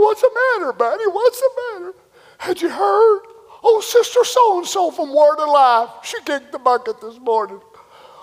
What's 0.00 0.20
the 0.20 0.30
matter, 0.34 0.72
buddy? 0.72 1.04
What's 1.04 1.40
the 1.40 1.50
matter? 1.56 1.94
Had 2.38 2.60
you 2.60 2.70
heard? 2.70 3.20
Oh, 3.62 3.80
Sister 3.80 4.24
So 4.24 4.58
and 4.58 4.66
so 4.66 4.90
from 4.90 5.14
Word 5.14 5.36
of 5.38 5.48
Life. 5.50 5.90
She 6.02 6.20
kicked 6.22 6.50
the 6.50 6.58
bucket 6.58 7.00
this 7.00 7.20
morning. 7.20 7.60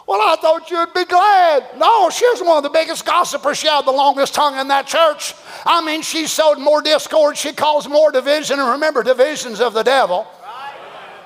Well, 0.05 0.19
I 0.21 0.35
thought 0.41 0.69
you'd 0.69 0.93
be 0.93 1.05
glad. 1.05 1.77
No, 1.77 2.09
she's 2.09 2.41
one 2.41 2.57
of 2.57 2.63
the 2.63 2.69
biggest 2.69 3.05
gossipers. 3.05 3.57
She 3.57 3.67
had 3.67 3.85
the 3.85 3.91
longest 3.91 4.33
tongue 4.33 4.59
in 4.59 4.67
that 4.67 4.87
church. 4.87 5.35
I 5.65 5.81
mean, 5.85 6.01
she 6.01 6.27
sowed 6.27 6.59
more 6.59 6.81
discord. 6.81 7.37
She 7.37 7.53
caused 7.53 7.89
more 7.89 8.11
division. 8.11 8.59
And 8.59 8.71
remember, 8.71 9.03
divisions 9.03 9.61
of 9.61 9.73
the 9.73 9.83
devil. 9.83 10.27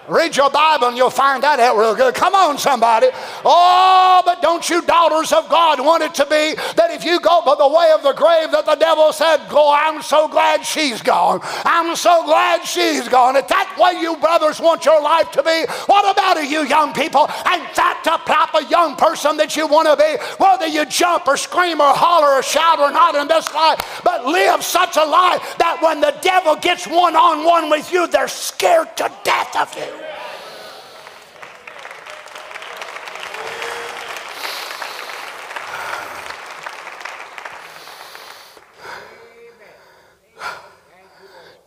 Read 0.09 0.35
your 0.35 0.49
Bible 0.49 0.87
and 0.87 0.97
you'll 0.97 1.09
find 1.09 1.43
that 1.43 1.59
out 1.59 1.77
real 1.77 1.95
good. 1.95 2.15
Come 2.15 2.33
on, 2.33 2.57
somebody. 2.57 3.07
Oh, 3.45 4.21
but 4.25 4.41
don't 4.41 4.67
you, 4.69 4.81
daughters 4.81 5.31
of 5.31 5.47
God, 5.49 5.79
want 5.79 6.03
it 6.03 6.13
to 6.15 6.25
be 6.25 6.55
that 6.75 6.89
if 6.91 7.03
you 7.03 7.19
go 7.19 7.41
by 7.45 7.55
the 7.55 7.67
way 7.67 7.91
of 7.93 8.03
the 8.03 8.13
grave, 8.13 8.51
that 8.51 8.65
the 8.65 8.75
devil 8.75 9.13
said, 9.13 9.47
Go, 9.49 9.71
I'm 9.71 10.01
so 10.01 10.27
glad 10.27 10.65
she's 10.65 11.01
gone. 11.01 11.39
I'm 11.63 11.95
so 11.95 12.25
glad 12.25 12.65
she's 12.65 13.07
gone. 13.07 13.35
If 13.35 13.47
that 13.49 13.75
way 13.79 14.01
you 14.01 14.17
brothers 14.17 14.59
want 14.59 14.85
your 14.85 15.01
life 15.01 15.31
to 15.31 15.43
be, 15.43 15.65
what 15.85 16.09
about 16.11 16.37
it, 16.37 16.49
you 16.49 16.65
young 16.65 16.93
people? 16.93 17.29
Ain't 17.47 17.75
that 17.75 18.01
the 18.03 18.19
of 18.59 18.71
young 18.71 18.95
person 18.95 19.37
that 19.37 19.55
you 19.55 19.67
want 19.67 19.87
to 19.87 19.95
be? 19.95 20.17
Whether 20.37 20.67
you 20.67 20.85
jump 20.85 21.27
or 21.27 21.37
scream 21.37 21.81
or 21.81 21.93
holler 21.93 22.39
or 22.39 22.43
shout 22.43 22.79
or 22.79 22.91
not 22.91 23.15
in 23.15 23.27
this 23.27 23.53
life, 23.53 24.01
but 24.03 24.25
live 24.25 24.63
such 24.63 24.97
a 24.97 25.03
life 25.03 25.57
that 25.57 25.79
when 25.81 26.01
the 26.01 26.15
devil 26.21 26.55
gets 26.55 26.87
one 26.87 27.15
on 27.15 27.43
one 27.43 27.69
with 27.69 27.91
you, 27.91 28.07
they're 28.07 28.27
scared 28.27 28.95
to 28.97 29.11
death 29.23 29.55
of 29.55 29.75
you. 29.75 29.98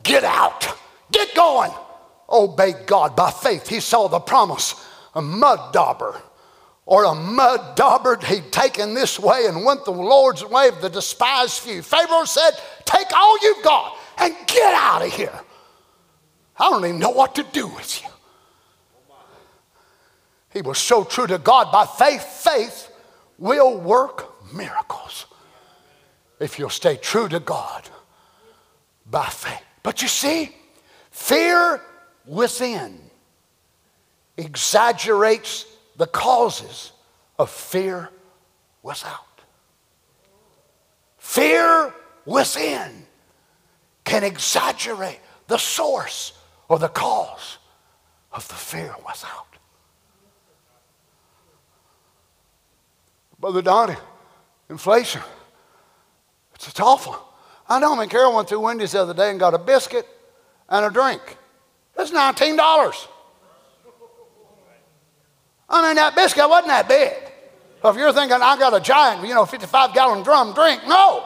Get 0.03 0.25
out. 0.25 0.67
Get 1.11 1.35
going. 1.35 1.73
Obey 2.29 2.73
God 2.87 3.15
by 3.15 3.31
faith. 3.31 3.69
He 3.69 3.81
saw 3.81 4.09
the 4.09 4.21
promise. 4.21 4.75
A 5.15 5.21
mud 5.21 5.73
dauber 5.73 6.21
or 6.85 7.05
a 7.05 7.15
mud 7.15 7.77
dauber, 7.77 8.19
he'd 8.27 8.51
taken 8.53 8.95
this 8.95 9.19
way 9.19 9.47
and 9.47 9.65
went 9.65 9.85
the 9.85 9.93
Lord's 9.93 10.45
way 10.45 10.69
of 10.69 10.81
the 10.81 10.91
despised 10.91 11.61
few. 11.61 11.83
Pharaoh 11.83 12.25
said, 12.25 12.51
Take 12.85 13.13
all 13.15 13.39
you've 13.43 13.63
got 13.63 13.97
and 14.19 14.35
get 14.47 14.75
out 14.75 15.03
of 15.03 15.13
here. 15.13 15.41
I 16.59 16.71
don't 16.71 16.85
even 16.85 16.99
know 16.99 17.11
what 17.11 17.35
to 17.37 17.45
do 17.45 17.69
with 17.69 18.03
you. 18.03 18.09
He 20.53 20.61
was 20.61 20.79
so 20.79 21.05
true 21.05 21.27
to 21.27 21.39
God 21.39 21.73
by 21.73 21.87
faith. 21.87 22.23
Faith 22.23 22.91
will 23.39 23.79
work 23.79 24.53
miracles 24.53 25.27
if 26.41 26.59
you'll 26.59 26.69
stay 26.69 26.97
true 26.97 27.29
to 27.29 27.41
God 27.41 27.89
by 29.11 29.27
faith. 29.27 29.63
But 29.83 30.03
you 30.03 30.09
see, 30.09 30.55
fear 31.11 31.81
within 32.27 33.01
exaggerates 34.37 35.67
the 35.97 36.07
causes 36.07 36.93
of 37.39 37.51
fear 37.51 38.11
without. 38.83 39.41
Fear 41.19 41.95
within 42.25 43.07
can 44.05 44.25
exaggerate 44.25 45.21
the 45.49 45.59
source 45.59 46.33
or 46.69 46.79
the 46.79 46.89
cause 46.89 47.59
of 48.33 48.47
the 48.49 48.55
fear 48.55 48.95
without. 49.07 49.47
Brother 53.39 53.63
Donny, 53.63 53.97
inflation. 54.71 55.21
It's, 56.55 56.69
it's 56.69 56.81
awful. 56.81 57.32
I 57.73 57.79
know, 57.79 57.97
mean, 57.97 58.11
Carol 58.11 58.37
went 58.37 58.51
through 58.51 58.61
Wendy's 58.61 58.93
the 58.93 59.01
other 59.01 59.15
day 59.15 59.31
and 59.31 59.41
got 59.41 59.55
a 59.55 59.59
biscuit 59.59 60.07
and 60.69 60.85
a 60.85 60.91
drink. 60.91 61.39
That's 61.97 62.11
$19. 62.11 63.09
I 65.71 65.87
mean, 65.87 65.97
that 65.97 66.15
biscuit 66.15 66.47
wasn't 66.51 66.69
that 66.69 66.87
big. 66.87 67.15
So 67.81 67.89
if 67.89 67.97
you're 67.97 68.13
thinking, 68.13 68.37
I 68.43 68.59
got 68.59 68.75
a 68.75 68.81
giant, 68.81 69.27
you 69.27 69.33
know, 69.33 69.47
55 69.47 69.95
gallon 69.95 70.23
drum 70.23 70.53
drink, 70.53 70.83
no. 70.87 71.25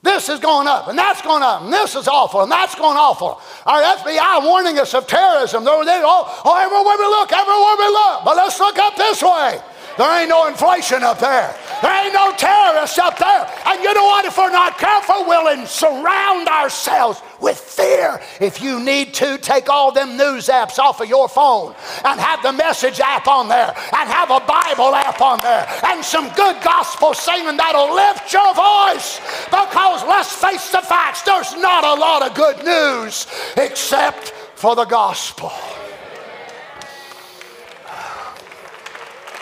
This 0.00 0.30
is 0.30 0.40
going 0.40 0.66
up, 0.66 0.88
and 0.88 0.96
that's 0.96 1.20
going 1.20 1.42
up, 1.42 1.60
and 1.60 1.70
this 1.70 1.94
is 1.94 2.08
awful, 2.08 2.40
and 2.40 2.50
that's 2.50 2.74
going 2.74 2.96
awful. 2.96 3.38
Our 3.66 3.82
FBI 3.82 4.42
warning 4.42 4.78
us 4.78 4.94
of 4.94 5.06
terrorism. 5.06 5.64
They, 5.64 5.70
oh, 5.70 6.42
oh, 6.46 6.56
everywhere 6.56 6.96
we 6.96 7.04
look, 7.04 7.30
everywhere 7.30 7.76
we 7.76 7.88
look. 7.92 8.24
But 8.24 8.36
let's 8.36 8.58
look 8.58 8.78
up 8.78 8.96
this 8.96 9.22
way. 9.22 9.60
There 9.96 10.20
ain't 10.20 10.28
no 10.28 10.46
inflation 10.46 11.02
up 11.02 11.18
there. 11.18 11.56
There 11.82 12.04
ain't 12.04 12.14
no 12.14 12.32
terrorists 12.36 12.98
up 12.98 13.18
there. 13.18 13.50
And 13.66 13.82
you 13.82 13.94
know 13.94 14.04
what? 14.04 14.24
If 14.24 14.36
we're 14.36 14.50
not 14.50 14.78
careful, 14.78 15.24
we'll 15.26 15.66
surround 15.66 16.48
ourselves 16.48 17.22
with 17.40 17.58
fear. 17.58 18.20
If 18.40 18.60
you 18.60 18.80
need 18.80 19.14
to, 19.14 19.38
take 19.38 19.68
all 19.68 19.92
them 19.92 20.16
news 20.16 20.48
apps 20.48 20.78
off 20.78 21.00
of 21.00 21.08
your 21.08 21.28
phone 21.28 21.74
and 22.04 22.20
have 22.20 22.42
the 22.42 22.52
message 22.52 23.00
app 23.00 23.26
on 23.26 23.48
there 23.48 23.68
and 23.68 24.10
have 24.10 24.30
a 24.30 24.40
Bible 24.40 24.94
app 24.94 25.20
on 25.20 25.40
there 25.40 25.66
and 25.84 26.04
some 26.04 26.28
good 26.34 26.62
gospel 26.62 27.14
singing 27.14 27.56
that'll 27.56 27.94
lift 27.94 28.32
your 28.32 28.54
voice. 28.54 29.20
Because 29.46 30.02
let's 30.04 30.32
face 30.32 30.70
the 30.70 30.82
facts, 30.82 31.22
there's 31.22 31.54
not 31.56 31.84
a 31.84 32.00
lot 32.00 32.22
of 32.22 32.34
good 32.34 32.64
news 32.64 33.26
except 33.56 34.30
for 34.56 34.74
the 34.74 34.84
gospel. 34.84 35.52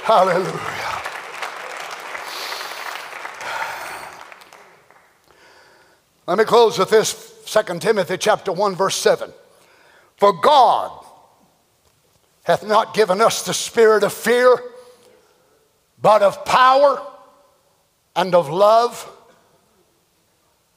Hallelujah. 0.05 0.61
Let 6.27 6.37
me 6.37 6.45
close 6.45 6.79
with 6.79 6.91
this 6.91 7.43
2 7.47 7.79
Timothy 7.79 8.19
chapter 8.19 8.53
1 8.53 8.75
verse 8.75 8.97
7. 8.97 9.33
For 10.19 10.35
God 10.35 11.07
hath 12.43 12.67
not 12.67 12.93
given 12.93 13.23
us 13.23 13.47
the 13.47 13.55
spirit 13.55 14.03
of 14.03 14.13
fear, 14.13 14.59
but 16.03 16.21
of 16.21 16.45
power 16.45 17.01
and 18.15 18.35
of 18.35 18.51
love 18.51 19.11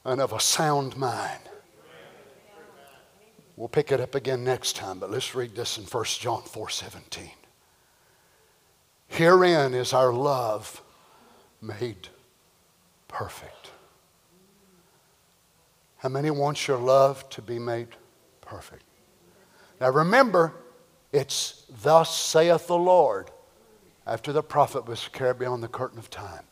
and 0.06 0.22
of 0.22 0.32
a 0.32 0.40
sound 0.40 0.96
mind. 0.96 1.42
We'll 3.56 3.68
pick 3.68 3.92
it 3.92 4.00
up 4.00 4.14
again 4.14 4.42
next 4.42 4.76
time, 4.76 4.98
but 4.98 5.10
let's 5.10 5.34
read 5.34 5.54
this 5.54 5.76
in 5.76 5.84
1 5.84 6.04
John 6.18 6.40
4 6.44 6.70
17. 6.70 7.30
Herein 9.08 9.74
is 9.74 9.92
our 9.92 10.12
love 10.12 10.82
made 11.60 12.08
perfect. 13.08 13.70
How 15.98 16.08
many 16.08 16.30
wants 16.30 16.68
your 16.68 16.78
love 16.78 17.28
to 17.30 17.42
be 17.42 17.58
made 17.58 17.88
perfect? 18.40 18.84
Now 19.80 19.90
remember, 19.90 20.54
it's 21.12 21.64
thus 21.82 22.14
saith 22.16 22.66
the 22.66 22.78
Lord 22.78 23.30
after 24.06 24.32
the 24.32 24.42
prophet 24.42 24.86
was 24.86 25.08
carried 25.08 25.38
beyond 25.38 25.62
the 25.62 25.68
curtain 25.68 25.98
of 25.98 26.10
time. 26.10 26.44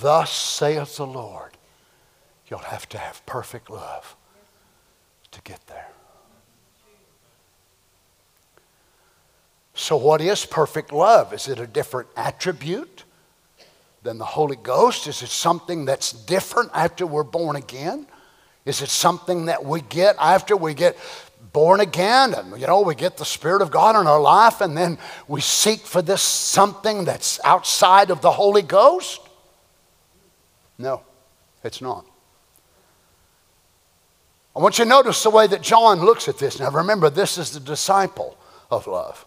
Thus 0.00 0.30
saith 0.30 0.96
the 0.96 1.06
Lord. 1.06 1.56
You'll 2.46 2.60
have 2.60 2.88
to 2.90 2.98
have 2.98 3.24
perfect 3.26 3.70
love 3.70 4.16
to 5.30 5.40
get 5.42 5.66
there. 5.66 5.88
So, 9.80 9.96
what 9.96 10.20
is 10.20 10.44
perfect 10.44 10.92
love? 10.92 11.32
Is 11.32 11.48
it 11.48 11.58
a 11.58 11.66
different 11.66 12.10
attribute 12.14 13.04
than 14.02 14.18
the 14.18 14.26
Holy 14.26 14.56
Ghost? 14.56 15.06
Is 15.06 15.22
it 15.22 15.30
something 15.30 15.86
that's 15.86 16.12
different 16.12 16.70
after 16.74 17.06
we're 17.06 17.22
born 17.22 17.56
again? 17.56 18.06
Is 18.66 18.82
it 18.82 18.90
something 18.90 19.46
that 19.46 19.64
we 19.64 19.80
get 19.80 20.16
after 20.20 20.54
we 20.54 20.74
get 20.74 20.98
born 21.54 21.80
again 21.80 22.34
and 22.34 22.60
you 22.60 22.66
know 22.66 22.82
we 22.82 22.94
get 22.94 23.16
the 23.16 23.24
spirit 23.24 23.60
of 23.60 23.72
god 23.72 23.98
in 23.98 24.06
our 24.06 24.20
life 24.20 24.60
and 24.60 24.76
then 24.76 24.96
we 25.26 25.40
seek 25.40 25.80
for 25.80 26.00
this 26.00 26.22
something 26.22 27.04
that's 27.04 27.40
outside 27.42 28.10
of 28.10 28.20
the 28.20 28.30
holy 28.30 28.62
ghost 28.62 29.20
no 30.78 31.02
it's 31.64 31.80
not 31.80 32.04
i 34.54 34.60
want 34.60 34.78
you 34.78 34.84
to 34.84 34.88
notice 34.88 35.24
the 35.24 35.30
way 35.30 35.48
that 35.48 35.60
john 35.60 35.98
looks 35.98 36.28
at 36.28 36.38
this 36.38 36.60
now 36.60 36.70
remember 36.70 37.10
this 37.10 37.36
is 37.36 37.50
the 37.50 37.58
disciple 37.58 38.38
of 38.70 38.86
love 38.86 39.26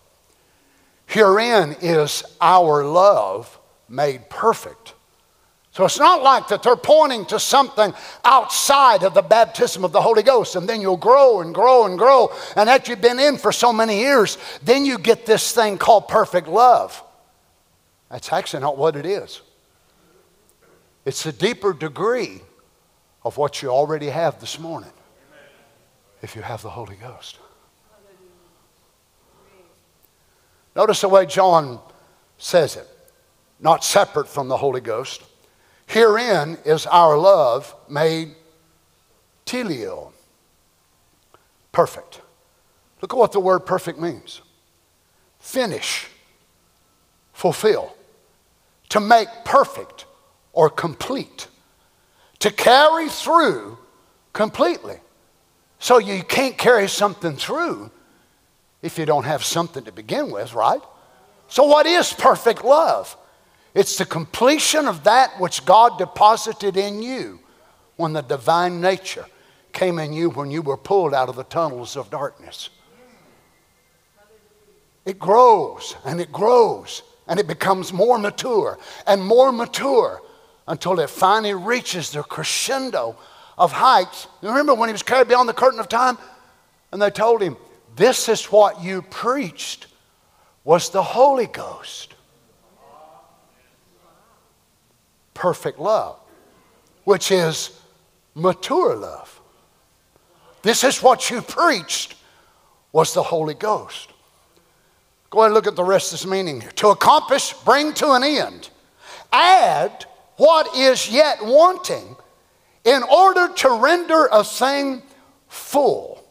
Herein 1.13 1.75
is 1.79 2.23
our 2.41 2.83
love 2.83 3.59
made 3.87 4.31
perfect. 4.31 4.95
So 5.71 5.85
it's 5.85 5.99
not 5.99 6.23
like 6.23 6.47
that 6.47 6.63
they're 6.63 6.75
pointing 6.75 7.27
to 7.27 7.39
something 7.39 7.93
outside 8.25 9.03
of 9.03 9.13
the 9.13 9.21
baptism 9.21 9.83
of 9.83 9.91
the 9.91 10.01
Holy 10.01 10.23
Ghost, 10.23 10.55
and 10.55 10.67
then 10.67 10.81
you'll 10.81 10.97
grow 10.97 11.41
and 11.41 11.53
grow 11.53 11.85
and 11.85 11.99
grow. 11.99 12.31
And 12.55 12.67
after 12.67 12.91
you've 12.91 13.01
been 13.01 13.19
in 13.19 13.37
for 13.37 13.51
so 13.51 13.71
many 13.71 13.99
years, 13.99 14.39
then 14.63 14.85
you 14.85 14.97
get 14.97 15.27
this 15.27 15.51
thing 15.51 15.77
called 15.77 16.07
perfect 16.07 16.47
love. 16.47 17.03
That's 18.09 18.33
actually 18.33 18.61
not 18.61 18.79
what 18.79 18.95
it 18.95 19.05
is. 19.05 19.41
It's 21.05 21.27
a 21.27 21.31
deeper 21.31 21.73
degree 21.73 22.41
of 23.23 23.37
what 23.37 23.61
you 23.61 23.69
already 23.69 24.09
have 24.09 24.39
this 24.39 24.57
morning 24.57 24.93
if 26.23 26.35
you 26.35 26.41
have 26.41 26.63
the 26.63 26.71
Holy 26.71 26.95
Ghost. 26.95 27.37
Notice 30.75 31.01
the 31.01 31.09
way 31.09 31.25
John 31.25 31.79
says 32.37 32.75
it, 32.75 32.87
not 33.59 33.83
separate 33.83 34.27
from 34.27 34.47
the 34.47 34.57
Holy 34.57 34.81
Ghost. 34.81 35.23
Herein 35.85 36.57
is 36.65 36.85
our 36.87 37.17
love 37.17 37.75
made 37.89 38.35
teleo, 39.45 40.11
perfect. 41.71 42.21
Look 43.01 43.13
at 43.13 43.17
what 43.17 43.33
the 43.33 43.39
word 43.39 43.59
perfect 43.59 43.99
means 43.99 44.41
finish, 45.39 46.07
fulfill, 47.33 47.93
to 48.89 48.99
make 48.99 49.27
perfect 49.43 50.05
or 50.53 50.69
complete, 50.69 51.47
to 52.39 52.49
carry 52.49 53.09
through 53.09 53.77
completely. 54.31 54.95
So 55.79 55.97
you 55.97 56.23
can't 56.23 56.57
carry 56.57 56.87
something 56.87 57.35
through 57.35 57.91
if 58.83 58.99
you 58.99 59.05
don't 59.05 59.23
have 59.23 59.43
something 59.43 59.83
to 59.85 59.91
begin 59.91 60.29
with, 60.29 60.53
right? 60.53 60.81
So, 61.47 61.63
what 61.63 61.87
is 61.87 62.13
perfect 62.13 62.63
love? 62.63 63.17
It's 63.73 63.97
the 63.97 64.05
completion 64.05 64.87
of 64.87 65.05
that 65.05 65.39
which 65.39 65.65
God 65.65 65.97
deposited 65.97 66.77
in 66.77 67.01
you 67.01 67.39
when 67.95 68.13
the 68.13 68.21
divine 68.21 68.81
nature 68.81 69.25
came 69.71 69.97
in 69.97 70.13
you 70.13 70.29
when 70.29 70.51
you 70.51 70.61
were 70.61 70.77
pulled 70.77 71.13
out 71.13 71.29
of 71.29 71.35
the 71.35 71.45
tunnels 71.45 71.95
of 71.95 72.11
darkness. 72.11 72.69
It 75.05 75.17
grows 75.17 75.95
and 76.05 76.21
it 76.21 76.31
grows 76.31 77.01
and 77.27 77.39
it 77.39 77.47
becomes 77.47 77.91
more 77.91 78.19
mature 78.19 78.77
and 79.07 79.21
more 79.23 79.51
mature 79.51 80.21
until 80.67 80.99
it 80.99 81.09
finally 81.09 81.53
reaches 81.53 82.11
the 82.11 82.21
crescendo 82.23 83.15
of 83.57 83.71
heights. 83.71 84.27
Remember 84.41 84.73
when 84.75 84.89
he 84.89 84.93
was 84.93 85.03
carried 85.03 85.27
beyond 85.27 85.49
the 85.49 85.53
curtain 85.53 85.79
of 85.79 85.89
time 85.89 86.17
and 86.91 87.01
they 87.01 87.09
told 87.09 87.41
him, 87.41 87.57
this 87.95 88.29
is 88.29 88.45
what 88.45 88.81
you 88.81 89.01
preached 89.01 89.87
was 90.63 90.89
the 90.89 91.03
Holy 91.03 91.47
Ghost. 91.47 92.15
Perfect 95.33 95.79
love, 95.79 96.17
which 97.03 97.31
is 97.31 97.79
mature 98.33 98.95
love. 98.95 99.41
This 100.61 100.83
is 100.83 101.03
what 101.03 101.29
you 101.29 101.41
preached 101.41 102.15
was 102.91 103.13
the 103.13 103.23
Holy 103.23 103.53
Ghost. 103.53 104.09
Go 105.29 105.39
ahead 105.39 105.47
and 105.47 105.55
look 105.55 105.67
at 105.67 105.75
the 105.75 105.83
rest 105.83 106.13
of 106.13 106.19
this 106.19 106.29
meaning 106.29 106.61
here. 106.61 106.71
To 106.71 106.89
accomplish, 106.89 107.53
bring 107.65 107.93
to 107.95 108.11
an 108.11 108.23
end, 108.23 108.69
add 109.31 110.05
what 110.37 110.75
is 110.75 111.09
yet 111.09 111.43
wanting 111.43 112.15
in 112.85 113.03
order 113.03 113.51
to 113.53 113.79
render 113.81 114.29
a 114.31 114.43
thing 114.43 115.01
full. 115.47 116.22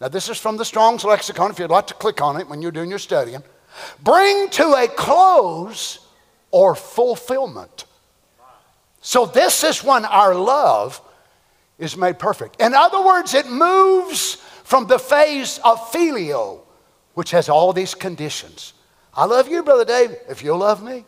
Now, 0.00 0.08
this 0.08 0.28
is 0.28 0.38
from 0.38 0.56
the 0.56 0.64
Strong's 0.64 1.04
Lexicon, 1.04 1.50
if 1.50 1.58
you'd 1.58 1.70
like 1.70 1.86
to 1.88 1.94
click 1.94 2.20
on 2.20 2.40
it 2.40 2.48
when 2.48 2.60
you're 2.60 2.72
doing 2.72 2.90
your 2.90 2.98
studying. 2.98 3.42
bring 4.02 4.48
to 4.50 4.74
a 4.74 4.86
close 4.86 5.98
or 6.50 6.74
fulfillment. 6.74 7.84
So, 9.00 9.26
this 9.26 9.64
is 9.64 9.82
when 9.84 10.04
our 10.04 10.34
love 10.34 11.00
is 11.78 11.96
made 11.96 12.18
perfect. 12.18 12.60
In 12.60 12.74
other 12.74 13.04
words, 13.04 13.34
it 13.34 13.46
moves 13.46 14.36
from 14.64 14.86
the 14.86 14.98
phase 14.98 15.58
of 15.64 15.78
phileo, 15.92 16.60
which 17.14 17.30
has 17.32 17.48
all 17.48 17.72
these 17.72 17.94
conditions. 17.94 18.72
I 19.12 19.26
love 19.26 19.48
you, 19.48 19.62
Brother 19.62 19.84
Dave, 19.84 20.16
if 20.28 20.42
you'll 20.42 20.58
love 20.58 20.82
me. 20.82 21.04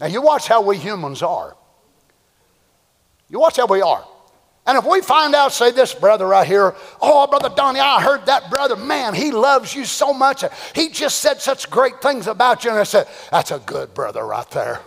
Now, 0.00 0.06
you 0.06 0.22
watch 0.22 0.48
how 0.48 0.62
we 0.62 0.76
humans 0.78 1.22
are. 1.22 1.56
You 3.28 3.38
watch 3.38 3.56
how 3.56 3.66
we 3.66 3.80
are. 3.80 4.04
And 4.70 4.78
if 4.78 4.84
we 4.84 5.00
find 5.00 5.34
out, 5.34 5.50
say 5.50 5.72
this 5.72 5.92
brother 5.92 6.28
right 6.28 6.46
here, 6.46 6.76
oh, 7.02 7.26
Brother 7.26 7.52
Donny, 7.52 7.80
I 7.80 8.00
heard 8.00 8.26
that 8.26 8.50
brother, 8.50 8.76
man, 8.76 9.14
he 9.14 9.32
loves 9.32 9.74
you 9.74 9.84
so 9.84 10.14
much. 10.14 10.44
He 10.76 10.90
just 10.90 11.18
said 11.18 11.40
such 11.40 11.68
great 11.68 12.00
things 12.00 12.28
about 12.28 12.62
you. 12.62 12.70
And 12.70 12.78
I 12.78 12.84
said, 12.84 13.08
that's 13.32 13.50
a 13.50 13.58
good 13.58 13.92
brother 13.94 14.24
right 14.24 14.48
there. 14.52 14.78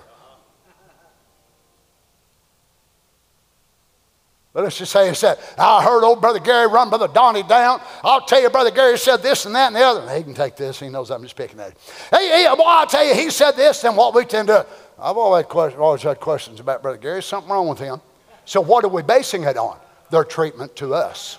But 4.53 4.63
let's 4.63 4.77
just 4.77 4.93
say 4.93 5.09
he 5.09 5.15
said, 5.15 5.37
I 5.57 5.83
heard 5.83 6.05
old 6.05 6.21
Brother 6.21 6.39
Gary 6.39 6.67
run 6.67 6.87
Brother 6.87 7.09
Donny 7.09 7.43
down. 7.43 7.81
I'll 8.05 8.25
tell 8.25 8.41
you, 8.41 8.49
Brother 8.49 8.71
Gary 8.71 8.97
said 8.97 9.17
this 9.17 9.45
and 9.45 9.53
that 9.53 9.67
and 9.67 9.75
the 9.75 9.81
other. 9.81 10.15
He 10.15 10.23
can 10.23 10.33
take 10.33 10.55
this. 10.55 10.79
He 10.79 10.87
knows 10.87 11.11
I'm 11.11 11.23
just 11.23 11.35
picking 11.35 11.59
at 11.59 11.71
him. 11.71 11.77
Hey, 12.09 12.29
hey, 12.29 12.45
well, 12.45 12.63
I'll 12.67 12.87
tell 12.87 13.05
you, 13.05 13.15
he 13.15 13.29
said 13.29 13.57
this 13.57 13.83
and 13.83 13.97
what 13.97 14.15
we 14.15 14.23
tend 14.23 14.47
to. 14.47 14.65
I've 14.97 15.17
always, 15.17 15.45
always 15.53 16.03
had 16.03 16.21
questions 16.21 16.61
about 16.61 16.81
Brother 16.81 16.99
Gary. 16.99 17.21
Something 17.21 17.51
wrong 17.51 17.67
with 17.67 17.79
him. 17.79 17.99
So, 18.45 18.61
what 18.61 18.83
are 18.83 18.89
we 18.89 19.01
basing 19.01 19.43
it 19.43 19.57
on? 19.57 19.79
Their 20.11 20.23
treatment 20.23 20.75
to 20.77 20.93
us. 20.93 21.37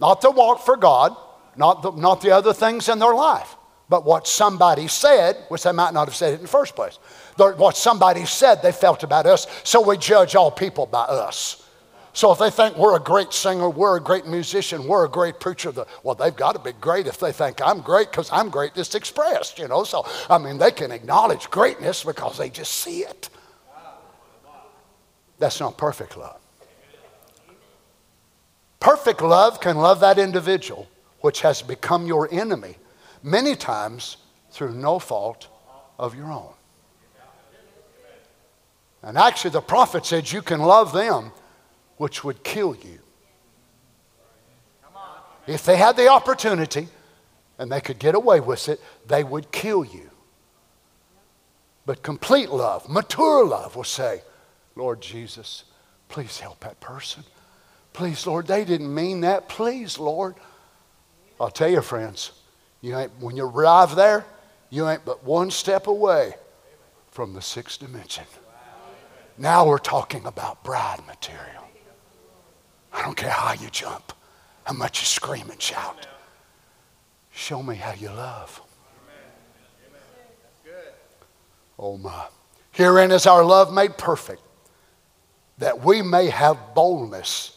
Not 0.00 0.20
the 0.20 0.30
walk 0.30 0.64
for 0.64 0.76
God, 0.76 1.16
not 1.56 1.82
the, 1.82 1.92
not 1.92 2.20
the 2.20 2.30
other 2.32 2.52
things 2.52 2.88
in 2.88 2.98
their 2.98 3.14
life, 3.14 3.56
but 3.88 4.04
what 4.04 4.26
somebody 4.26 4.88
said, 4.88 5.36
which 5.48 5.62
they 5.62 5.72
might 5.72 5.94
not 5.94 6.08
have 6.08 6.14
said 6.16 6.32
it 6.32 6.36
in 6.36 6.42
the 6.42 6.48
first 6.48 6.74
place. 6.74 6.98
what 7.36 7.76
somebody 7.76 8.24
said 8.24 8.62
they 8.62 8.72
felt 8.72 9.02
about 9.02 9.26
us, 9.26 9.46
so 9.64 9.80
we 9.80 9.96
judge 9.96 10.34
all 10.34 10.50
people 10.50 10.86
by 10.86 11.02
us. 11.02 11.62
So 12.14 12.30
if 12.30 12.38
they 12.38 12.50
think 12.50 12.76
we're 12.76 12.96
a 12.96 13.00
great 13.00 13.32
singer, 13.32 13.70
we're 13.70 13.96
a 13.96 14.00
great 14.00 14.26
musician, 14.26 14.86
we're 14.86 15.06
a 15.06 15.08
great 15.08 15.40
preacher, 15.40 15.72
the, 15.72 15.86
well, 16.02 16.14
they've 16.14 16.34
got 16.34 16.52
to 16.52 16.58
be 16.58 16.72
great 16.78 17.06
if 17.06 17.18
they 17.18 17.32
think 17.32 17.60
I'm 17.62 17.80
great 17.80 18.10
because 18.10 18.30
I'm 18.30 18.50
great 18.50 18.74
just 18.74 18.94
expressed, 18.94 19.58
you 19.58 19.66
know. 19.66 19.84
So, 19.84 20.06
I 20.28 20.36
mean, 20.36 20.58
they 20.58 20.72
can 20.72 20.90
acknowledge 20.90 21.50
greatness 21.50 22.04
because 22.04 22.36
they 22.36 22.50
just 22.50 22.72
see 22.72 23.00
it. 23.00 23.30
That's 25.42 25.58
not 25.58 25.76
perfect 25.76 26.16
love. 26.16 26.38
Perfect 28.78 29.20
love 29.20 29.60
can 29.60 29.76
love 29.76 29.98
that 29.98 30.16
individual 30.16 30.88
which 31.20 31.40
has 31.40 31.62
become 31.62 32.06
your 32.06 32.28
enemy 32.32 32.76
many 33.24 33.56
times 33.56 34.18
through 34.52 34.72
no 34.72 35.00
fault 35.00 35.48
of 35.98 36.14
your 36.14 36.30
own. 36.30 36.52
And 39.02 39.18
actually, 39.18 39.50
the 39.50 39.60
prophet 39.60 40.06
said 40.06 40.30
you 40.30 40.42
can 40.42 40.60
love 40.60 40.92
them 40.92 41.32
which 41.96 42.22
would 42.22 42.44
kill 42.44 42.76
you. 42.76 43.00
If 45.48 45.64
they 45.64 45.76
had 45.76 45.96
the 45.96 46.06
opportunity 46.06 46.86
and 47.58 47.72
they 47.72 47.80
could 47.80 47.98
get 47.98 48.14
away 48.14 48.38
with 48.38 48.68
it, 48.68 48.80
they 49.08 49.24
would 49.24 49.50
kill 49.50 49.84
you. 49.84 50.08
But 51.84 52.04
complete 52.04 52.50
love, 52.50 52.88
mature 52.88 53.44
love, 53.44 53.74
will 53.74 53.82
say, 53.82 54.22
Lord 54.74 55.00
Jesus, 55.00 55.64
please 56.08 56.40
help 56.40 56.60
that 56.60 56.80
person. 56.80 57.24
Please, 57.92 58.26
Lord, 58.26 58.46
they 58.46 58.64
didn't 58.64 58.92
mean 58.92 59.20
that. 59.20 59.48
Please, 59.48 59.98
Lord. 59.98 60.34
I'll 61.40 61.50
tell 61.50 61.68
you, 61.68 61.82
friends, 61.82 62.32
you 62.80 62.96
ain't, 62.96 63.12
when 63.20 63.36
you 63.36 63.44
arrive 63.44 63.96
there, 63.96 64.24
you 64.70 64.88
ain't 64.88 65.04
but 65.04 65.24
one 65.24 65.50
step 65.50 65.86
away 65.86 66.34
from 67.10 67.34
the 67.34 67.42
sixth 67.42 67.80
dimension. 67.80 68.24
Now 69.36 69.66
we're 69.66 69.78
talking 69.78 70.24
about 70.26 70.62
bride 70.64 71.00
material. 71.06 71.64
I 72.92 73.02
don't 73.02 73.16
care 73.16 73.30
how 73.30 73.54
you 73.54 73.68
jump, 73.70 74.12
how 74.64 74.74
much 74.74 75.00
you 75.00 75.06
scream 75.06 75.50
and 75.50 75.60
shout. 75.60 76.06
Show 77.32 77.62
me 77.62 77.76
how 77.76 77.92
you 77.92 78.08
love. 78.08 78.60
Oh 81.78 81.98
my. 81.98 82.26
Herein 82.70 83.10
is 83.10 83.26
our 83.26 83.44
love 83.44 83.72
made 83.72 83.98
perfect 83.98 84.42
that 85.62 85.84
we 85.84 86.02
may 86.02 86.28
have 86.28 86.74
boldness 86.74 87.56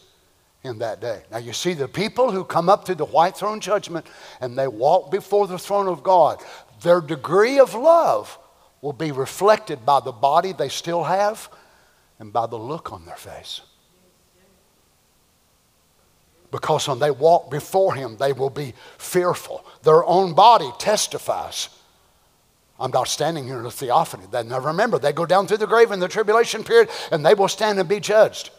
in 0.63 0.77
that 0.77 1.01
day. 1.01 1.23
Now, 1.31 1.39
you 1.39 1.53
see, 1.53 1.73
the 1.73 1.87
people 1.87 2.31
who 2.31 2.43
come 2.43 2.69
up 2.69 2.85
to 2.85 2.93
the 2.93 3.03
white 3.03 3.35
throne 3.35 3.59
judgment 3.59 4.05
and 4.39 4.55
they 4.55 4.67
walk 4.67 5.09
before 5.09 5.47
the 5.47 5.57
throne 5.57 5.87
of 5.87 6.03
God, 6.03 6.39
their 6.83 7.01
degree 7.01 7.57
of 7.57 7.73
love 7.73 8.37
will 8.79 8.93
be 8.93 9.11
reflected 9.11 9.87
by 9.87 10.01
the 10.01 10.11
body 10.11 10.53
they 10.53 10.69
still 10.69 11.03
have 11.03 11.49
and 12.19 12.31
by 12.31 12.45
the 12.45 12.57
look 12.57 12.93
on 12.93 13.05
their 13.05 13.15
face. 13.15 13.61
Because 16.51 16.87
when 16.87 16.99
they 16.99 17.09
walk 17.09 17.49
before 17.49 17.95
Him, 17.95 18.17
they 18.17 18.33
will 18.33 18.51
be 18.51 18.75
fearful. 18.99 19.65
Their 19.81 20.05
own 20.05 20.35
body 20.35 20.69
testifies 20.77 21.69
I'm 22.79 22.91
not 22.91 23.07
standing 23.07 23.45
here 23.45 23.59
in 23.59 23.65
a 23.65 23.71
theophany. 23.71 24.25
They 24.29 24.43
never 24.43 24.67
remember. 24.67 24.99
They 24.99 25.13
go 25.13 25.25
down 25.25 25.47
through 25.47 25.57
the 25.57 25.67
grave 25.67 25.91
in 25.91 25.99
the 25.99 26.07
tribulation 26.07 26.63
period 26.63 26.89
and 27.11 27.25
they 27.25 27.33
will 27.33 27.47
stand 27.47 27.79
and 27.79 27.87
be 27.87 27.99
judged. 27.99 28.49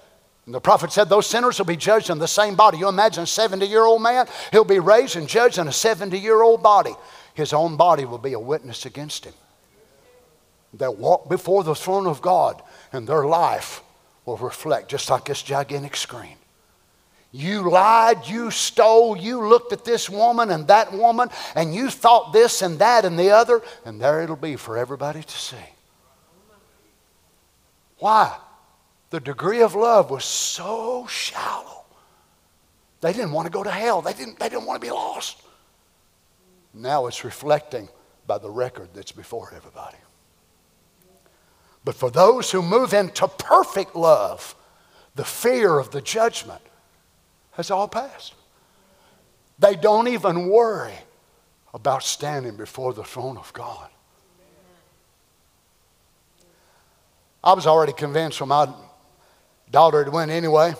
And 0.46 0.54
the 0.54 0.60
prophet 0.60 0.92
said 0.92 1.08
those 1.08 1.26
sinners 1.26 1.58
will 1.58 1.66
be 1.66 1.76
judged 1.76 2.08
in 2.08 2.18
the 2.18 2.28
same 2.28 2.54
body. 2.54 2.78
You 2.78 2.88
imagine 2.88 3.24
a 3.24 3.26
70 3.26 3.66
year 3.66 3.84
old 3.84 4.00
man, 4.00 4.26
he'll 4.52 4.64
be 4.64 4.78
raised 4.78 5.16
and 5.16 5.28
judged 5.28 5.58
in 5.58 5.68
a 5.68 5.72
70 5.72 6.18
year 6.18 6.42
old 6.42 6.62
body. 6.62 6.94
His 7.34 7.52
own 7.52 7.76
body 7.76 8.06
will 8.06 8.18
be 8.18 8.32
a 8.32 8.40
witness 8.40 8.86
against 8.86 9.26
him. 9.26 9.34
They'll 10.72 10.94
walk 10.94 11.28
before 11.28 11.64
the 11.64 11.74
throne 11.74 12.06
of 12.06 12.22
God 12.22 12.62
and 12.92 13.06
their 13.06 13.26
life 13.26 13.82
will 14.24 14.36
reflect 14.38 14.88
just 14.88 15.10
like 15.10 15.26
this 15.26 15.42
gigantic 15.42 15.96
screen. 15.96 16.36
You 17.36 17.68
lied, 17.68 18.26
you 18.26 18.50
stole, 18.50 19.14
you 19.14 19.46
looked 19.46 19.70
at 19.74 19.84
this 19.84 20.08
woman 20.08 20.50
and 20.50 20.66
that 20.68 20.90
woman, 20.90 21.28
and 21.54 21.74
you 21.74 21.90
thought 21.90 22.32
this 22.32 22.62
and 22.62 22.78
that 22.78 23.04
and 23.04 23.18
the 23.18 23.28
other, 23.28 23.60
and 23.84 24.00
there 24.00 24.22
it'll 24.22 24.36
be 24.36 24.56
for 24.56 24.78
everybody 24.78 25.22
to 25.22 25.38
see. 25.38 25.56
Why? 27.98 28.34
The 29.10 29.20
degree 29.20 29.60
of 29.60 29.74
love 29.74 30.10
was 30.10 30.24
so 30.24 31.06
shallow. 31.08 31.84
They 33.02 33.12
didn't 33.12 33.32
want 33.32 33.44
to 33.44 33.52
go 33.52 33.62
to 33.62 33.70
hell, 33.70 34.00
they 34.00 34.14
didn't, 34.14 34.38
they 34.38 34.48
didn't 34.48 34.64
want 34.64 34.80
to 34.80 34.86
be 34.86 34.90
lost. 34.90 35.42
Now 36.72 37.04
it's 37.06 37.22
reflecting 37.22 37.90
by 38.26 38.38
the 38.38 38.50
record 38.50 38.88
that's 38.94 39.12
before 39.12 39.52
everybody. 39.54 39.98
But 41.84 41.96
for 41.96 42.10
those 42.10 42.50
who 42.50 42.62
move 42.62 42.94
into 42.94 43.28
perfect 43.28 43.94
love, 43.94 44.56
the 45.16 45.24
fear 45.24 45.78
of 45.78 45.90
the 45.90 46.00
judgment 46.00 46.62
has 47.56 47.70
all 47.70 47.88
passed. 47.88 48.34
They 49.58 49.74
don't 49.74 50.08
even 50.08 50.48
worry 50.48 50.94
about 51.72 52.02
standing 52.02 52.56
before 52.56 52.92
the 52.92 53.04
throne 53.04 53.36
of 53.36 53.52
God. 53.52 53.88
I 57.42 57.52
was 57.54 57.66
already 57.66 57.92
convinced 57.92 58.40
when 58.40 58.48
my 58.48 58.68
daughter 59.70 60.02
had 60.02 60.12
went 60.12 60.30
anyway. 60.30 60.74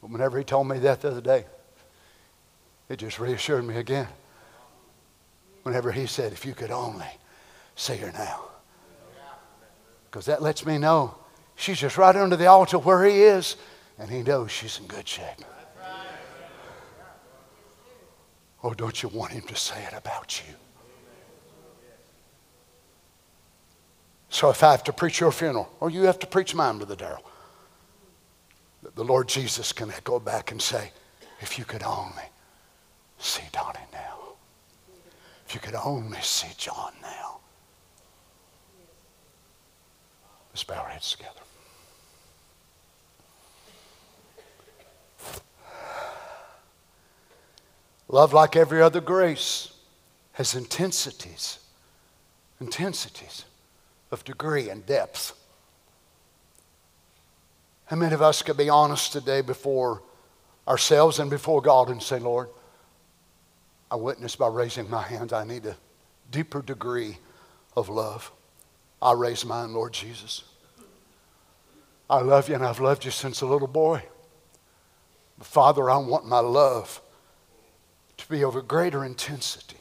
But 0.00 0.10
whenever 0.10 0.38
he 0.38 0.44
told 0.44 0.68
me 0.68 0.78
that 0.80 1.00
the 1.00 1.08
other 1.08 1.20
day, 1.20 1.44
it 2.88 2.98
just 2.98 3.18
reassured 3.18 3.64
me 3.64 3.76
again. 3.76 4.08
Whenever 5.62 5.92
he 5.92 6.06
said, 6.06 6.32
if 6.32 6.46
you 6.46 6.54
could 6.54 6.70
only 6.70 7.06
see 7.74 7.96
her 7.96 8.12
now. 8.12 8.44
Because 10.10 10.26
that 10.26 10.42
lets 10.42 10.66
me 10.66 10.78
know 10.78 11.14
she's 11.54 11.78
just 11.78 11.96
right 11.96 12.16
under 12.16 12.36
the 12.36 12.46
altar 12.46 12.78
where 12.78 13.04
he 13.04 13.22
is 13.22 13.56
and 14.00 14.10
he 14.10 14.22
knows 14.22 14.50
she's 14.50 14.80
in 14.80 14.86
good 14.86 15.06
shape. 15.06 15.44
Oh, 18.64 18.74
don't 18.74 19.02
you 19.02 19.08
want 19.10 19.32
him 19.32 19.42
to 19.42 19.56
say 19.56 19.84
it 19.84 19.92
about 19.96 20.42
you? 20.46 20.54
So 24.30 24.48
if 24.48 24.62
I 24.62 24.70
have 24.70 24.84
to 24.84 24.92
preach 24.92 25.20
your 25.20 25.32
funeral, 25.32 25.70
or 25.80 25.90
you 25.90 26.02
have 26.04 26.18
to 26.20 26.26
preach 26.26 26.54
mine 26.54 26.78
to 26.78 26.86
the 26.86 26.96
Darrell, 26.96 27.24
the 28.94 29.04
Lord 29.04 29.28
Jesus 29.28 29.72
can 29.72 29.92
go 30.04 30.18
back 30.18 30.50
and 30.50 30.60
say, 30.60 30.92
if 31.40 31.58
you 31.58 31.64
could 31.64 31.82
only 31.82 32.22
see 33.18 33.42
Donny 33.52 33.80
now. 33.92 34.18
If 35.46 35.54
you 35.54 35.60
could 35.60 35.74
only 35.74 36.20
see 36.22 36.48
John 36.56 36.92
now. 37.02 37.40
Let's 40.52 40.64
bow 40.64 40.76
our 40.76 40.88
heads 40.88 41.12
together. 41.12 41.40
Love, 48.12 48.32
like 48.32 48.56
every 48.56 48.82
other 48.82 49.00
grace, 49.00 49.72
has 50.32 50.56
intensities, 50.56 51.60
intensities 52.60 53.44
of 54.10 54.24
degree 54.24 54.68
and 54.68 54.84
depth. 54.84 55.32
How 57.86 57.96
many 57.96 58.12
of 58.12 58.20
us 58.20 58.42
could 58.42 58.56
be 58.56 58.68
honest 58.68 59.12
today 59.12 59.42
before 59.42 60.02
ourselves 60.66 61.20
and 61.20 61.30
before 61.30 61.62
God 61.62 61.88
and 61.88 62.02
say, 62.02 62.18
Lord, 62.18 62.48
I 63.90 63.96
witness 63.96 64.34
by 64.34 64.48
raising 64.48 64.90
my 64.90 65.02
hands. 65.02 65.32
I 65.32 65.44
need 65.44 65.66
a 65.66 65.76
deeper 66.32 66.62
degree 66.62 67.18
of 67.76 67.88
love. 67.88 68.32
I 69.00 69.12
raise 69.12 69.44
mine, 69.44 69.72
Lord 69.72 69.92
Jesus. 69.92 70.42
I 72.08 72.20
love 72.22 72.48
you 72.48 72.56
and 72.56 72.64
I've 72.64 72.80
loved 72.80 73.04
you 73.04 73.12
since 73.12 73.40
a 73.40 73.46
little 73.46 73.68
boy. 73.68 74.02
But 75.38 75.46
Father, 75.46 75.88
I 75.88 75.96
want 75.96 76.26
my 76.26 76.40
love 76.40 77.00
to 78.20 78.28
be 78.28 78.42
of 78.44 78.56
a 78.56 78.62
greater 78.62 79.04
intensity. 79.04 79.76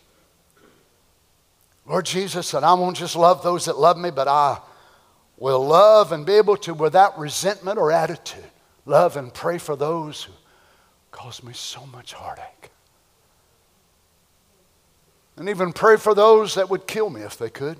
Lord 1.86 2.06
Jesus, 2.06 2.54
and 2.54 2.66
I 2.66 2.74
won't 2.74 2.98
just 2.98 3.16
love 3.16 3.44
those 3.44 3.66
that 3.66 3.78
love 3.78 3.98
me, 3.98 4.12
but 4.12 4.28
I 4.28 4.60
will 5.38 5.66
love 5.66 6.12
and 6.12 6.26
be 6.26 6.34
able 6.34 6.58
to, 6.58 6.74
without 6.74 7.18
resentment 7.18 7.78
or 7.78 7.92
attitude, 7.92 8.44
love 8.86 9.18
and 9.18 9.34
pray 9.34 9.58
for 9.58 9.76
those 9.76 10.24
who 10.24 10.34
cause 11.12 11.44
me 11.44 11.54
so 11.54 11.86
much 11.88 12.14
heartache. 12.14 12.72
And 15.36 15.50
even 15.50 15.74
pray 15.74 15.98
for 15.98 16.14
those 16.14 16.56
that 16.56 16.70
would 16.70 16.86
kill 16.86 17.10
me 17.10 17.22
if 17.22 17.38
they 17.38 17.50
could. 17.50 17.78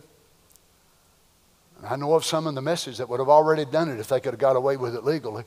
And 1.78 1.88
I 1.88 1.96
know 1.96 2.14
of 2.14 2.26
some 2.26 2.48
in 2.48 2.56
the 2.56 2.62
message 2.62 2.98
that 2.98 3.10
would 3.10 3.20
have 3.20 3.30
already 3.30 3.66
done 3.66 3.90
it 3.90 4.00
if 4.00 4.08
they 4.08 4.20
could 4.20 4.34
have 4.34 4.40
got 4.40 4.56
away 4.56 4.76
with 4.78 4.96
it 4.96 5.04
legally. 5.04 5.44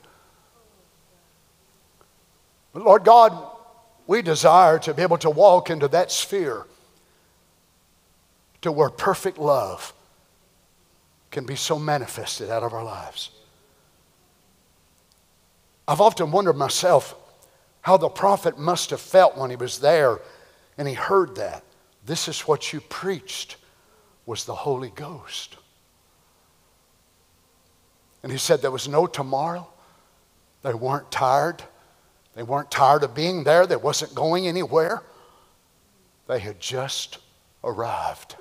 But 2.73 2.85
Lord 2.85 3.05
God, 3.05 3.52
we 4.07 4.23
desire 4.23 4.79
to 4.81 4.95
be 4.95 5.03
able 5.03 5.19
to 5.19 5.31
walk 5.31 5.71
into 5.71 5.89
that 5.89 6.11
sphere 6.11 6.67
to 8.63 8.73
where 8.73 8.91
perfect 8.91 9.39
love 9.39 9.93
can 11.31 11.45
be 11.45 11.57
so 11.57 11.79
manifested 11.79 12.51
out 12.51 12.63
of 12.63 12.73
our 12.73 12.85
lives. 12.85 13.31
I've 15.87 16.01
often 16.01 16.31
wondered 16.31 16.57
myself 16.57 17.15
how 17.81 17.97
the 17.97 18.09
prophet 18.09 18.59
must 18.59 18.91
have 18.91 19.01
felt 19.01 19.37
when 19.37 19.51
he 19.51 19.57
was 19.57 19.79
there 19.79 20.21
and 20.79 20.87
he 20.87 20.95
heard 20.95 21.37
that. 21.37 21.65
This 22.07 22.29
is 22.29 22.41
what 22.43 22.73
you 22.73 22.81
preached 22.81 23.57
was 24.27 24.45
the 24.45 24.55
Holy 24.55 24.91
Ghost. 24.91 25.57
And 28.23 28.31
he 28.31 28.39
said 28.39 28.63
there 28.63 28.71
was 28.71 28.89
no 28.89 29.07
tomorrow. 29.07 29.69
They 30.63 30.75
weren't 30.75 31.11
tired. 31.11 31.63
They 32.35 32.43
weren't 32.43 32.71
tired 32.71 33.03
of 33.03 33.15
being 33.15 33.45
there. 33.45 33.67
They 33.67 33.77
wasn't 33.77 34.15
going 34.15 34.47
anywhere. 34.47 35.03
They 36.27 36.39
had 36.39 36.61
just 36.61 37.19
arrived. 37.63 38.37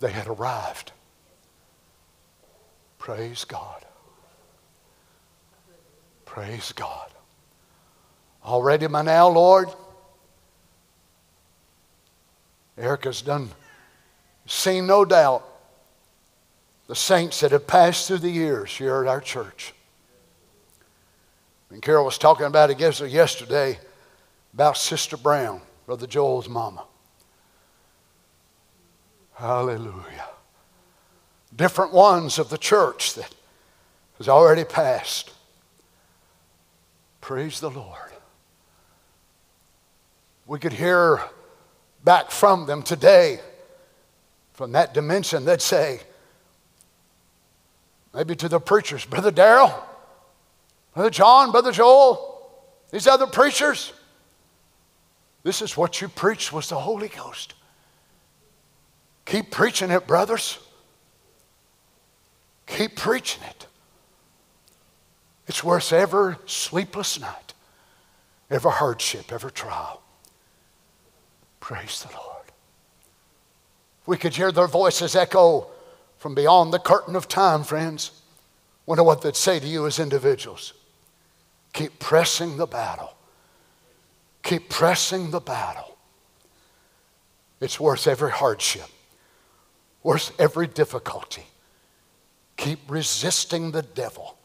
They 0.00 0.10
had 0.10 0.26
arrived. 0.26 0.92
Praise 2.98 3.44
God. 3.44 3.84
Praise 6.24 6.72
God. 6.72 7.10
Already 8.44 8.86
by 8.88 9.02
now, 9.02 9.28
Lord, 9.28 9.68
Erica's 12.76 13.22
done 13.22 13.50
seen 14.46 14.86
no 14.86 15.04
doubt 15.04 15.46
the 16.88 16.96
saints 16.96 17.40
that 17.40 17.52
have 17.52 17.66
passed 17.66 18.08
through 18.08 18.18
the 18.18 18.30
years 18.30 18.76
here 18.76 19.02
at 19.02 19.08
our 19.08 19.20
church. 19.20 19.74
And 21.72 21.80
Carol 21.80 22.04
was 22.04 22.18
talking 22.18 22.44
about 22.44 22.70
it 22.70 22.78
yesterday 22.78 23.78
about 24.52 24.76
Sister 24.76 25.16
Brown, 25.16 25.62
Brother 25.86 26.06
Joel's 26.06 26.46
mama. 26.48 26.84
Hallelujah. 29.34 30.28
Different 31.56 31.94
ones 31.94 32.38
of 32.38 32.50
the 32.50 32.58
church 32.58 33.14
that 33.14 33.34
has 34.18 34.28
already 34.28 34.64
passed. 34.64 35.32
Praise 37.22 37.58
the 37.58 37.70
Lord. 37.70 37.98
We 40.46 40.58
could 40.58 40.74
hear 40.74 41.22
back 42.04 42.30
from 42.30 42.66
them 42.66 42.82
today, 42.82 43.40
from 44.52 44.72
that 44.72 44.92
dimension, 44.92 45.46
they'd 45.46 45.62
say, 45.62 46.00
maybe 48.14 48.36
to 48.36 48.48
the 48.48 48.60
preachers, 48.60 49.06
Brother 49.06 49.30
Darrell, 49.30 49.86
Brother 50.94 51.10
John, 51.10 51.52
Brother 51.52 51.72
Joel, 51.72 52.50
these 52.90 53.06
other 53.06 53.26
preachers, 53.26 53.92
this 55.42 55.62
is 55.62 55.76
what 55.76 56.00
you 56.00 56.08
preached 56.08 56.52
was 56.52 56.68
the 56.68 56.78
Holy 56.78 57.08
Ghost. 57.08 57.54
Keep 59.24 59.50
preaching 59.50 59.90
it, 59.90 60.06
brothers. 60.06 60.58
Keep 62.66 62.96
preaching 62.96 63.42
it. 63.44 63.66
It's 65.46 65.64
worth 65.64 65.92
every 65.92 66.36
sleepless 66.46 67.20
night, 67.20 67.54
every 68.50 68.72
hardship, 68.72 69.32
every 69.32 69.52
trial. 69.52 70.02
Praise 71.60 72.02
the 72.02 72.14
Lord. 72.16 72.46
We 74.06 74.16
could 74.16 74.34
hear 74.34 74.52
their 74.52 74.66
voices 74.66 75.16
echo 75.16 75.68
from 76.18 76.34
beyond 76.34 76.72
the 76.72 76.78
curtain 76.78 77.16
of 77.16 77.28
time, 77.28 77.64
friends. 77.64 78.22
Wonder 78.86 79.02
what 79.02 79.22
they'd 79.22 79.36
say 79.36 79.58
to 79.58 79.66
you 79.66 79.86
as 79.86 79.98
individuals. 79.98 80.74
Keep 81.72 81.98
pressing 81.98 82.56
the 82.56 82.66
battle. 82.66 83.14
Keep 84.42 84.68
pressing 84.68 85.30
the 85.30 85.40
battle. 85.40 85.96
It's 87.60 87.78
worth 87.78 88.06
every 88.06 88.32
hardship, 88.32 88.88
worth 90.02 90.38
every 90.40 90.66
difficulty. 90.66 91.46
Keep 92.56 92.80
resisting 92.90 93.70
the 93.70 93.82
devil. 93.82 94.36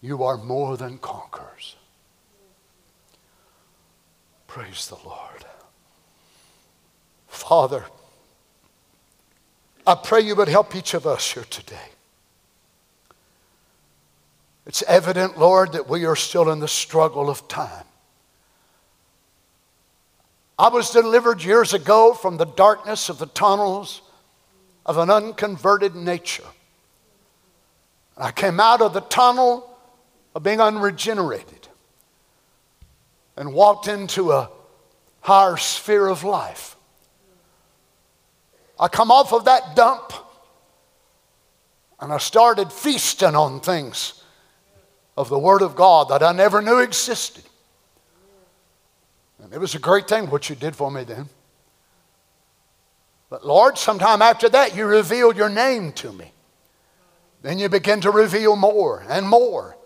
You 0.00 0.24
are 0.24 0.36
more 0.36 0.76
than 0.76 0.98
conquerors. 0.98 1.76
Praise 4.46 4.88
the 4.88 4.96
Lord. 5.06 5.44
Father, 7.28 7.84
I 9.86 9.94
pray 9.96 10.20
you 10.20 10.34
would 10.36 10.48
help 10.48 10.74
each 10.74 10.94
of 10.94 11.06
us 11.06 11.32
here 11.32 11.44
today. 11.44 11.93
It's 14.66 14.82
evident, 14.84 15.38
Lord, 15.38 15.72
that 15.72 15.88
we 15.88 16.06
are 16.06 16.16
still 16.16 16.50
in 16.50 16.60
the 16.60 16.68
struggle 16.68 17.28
of 17.28 17.48
time. 17.48 17.84
I 20.58 20.68
was 20.68 20.90
delivered 20.90 21.42
years 21.42 21.74
ago 21.74 22.14
from 22.14 22.36
the 22.36 22.46
darkness 22.46 23.08
of 23.08 23.18
the 23.18 23.26
tunnels 23.26 24.02
of 24.86 24.98
an 24.98 25.10
unconverted 25.10 25.94
nature. 25.94 26.44
I 28.16 28.30
came 28.30 28.60
out 28.60 28.80
of 28.80 28.94
the 28.94 29.00
tunnel 29.00 29.68
of 30.34 30.42
being 30.42 30.60
unregenerated 30.60 31.68
and 33.36 33.52
walked 33.52 33.88
into 33.88 34.30
a 34.32 34.50
higher 35.20 35.56
sphere 35.56 36.06
of 36.06 36.22
life. 36.22 36.76
I 38.78 38.88
come 38.88 39.10
off 39.10 39.32
of 39.32 39.46
that 39.46 39.74
dump 39.74 40.12
and 42.00 42.12
I 42.12 42.18
started 42.18 42.72
feasting 42.72 43.34
on 43.34 43.60
things 43.60 44.23
of 45.16 45.28
the 45.28 45.38
Word 45.38 45.62
of 45.62 45.76
God 45.76 46.08
that 46.08 46.22
I 46.22 46.32
never 46.32 46.60
knew 46.60 46.78
existed. 46.78 47.44
And 49.42 49.52
it 49.52 49.60
was 49.60 49.74
a 49.74 49.78
great 49.78 50.08
thing 50.08 50.30
what 50.30 50.48
you 50.48 50.56
did 50.56 50.74
for 50.74 50.90
me 50.90 51.04
then. 51.04 51.28
But 53.28 53.46
Lord, 53.46 53.76
sometime 53.76 54.22
after 54.22 54.48
that, 54.48 54.76
you 54.76 54.86
revealed 54.86 55.36
your 55.36 55.48
name 55.48 55.92
to 55.92 56.12
me. 56.12 56.32
Then 57.42 57.58
you 57.58 57.68
begin 57.68 58.00
to 58.02 58.10
reveal 58.10 58.56
more 58.56 59.04
and 59.08 59.28
more. 59.28 59.76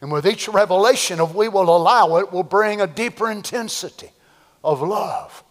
And 0.00 0.10
with 0.10 0.26
each 0.26 0.48
revelation, 0.48 1.20
if 1.20 1.34
we 1.34 1.48
will 1.48 1.74
allow 1.74 2.16
it, 2.16 2.32
will 2.32 2.42
bring 2.42 2.80
a 2.80 2.86
deeper 2.86 3.30
intensity 3.30 4.10
of 4.64 4.82
love. 4.82 5.44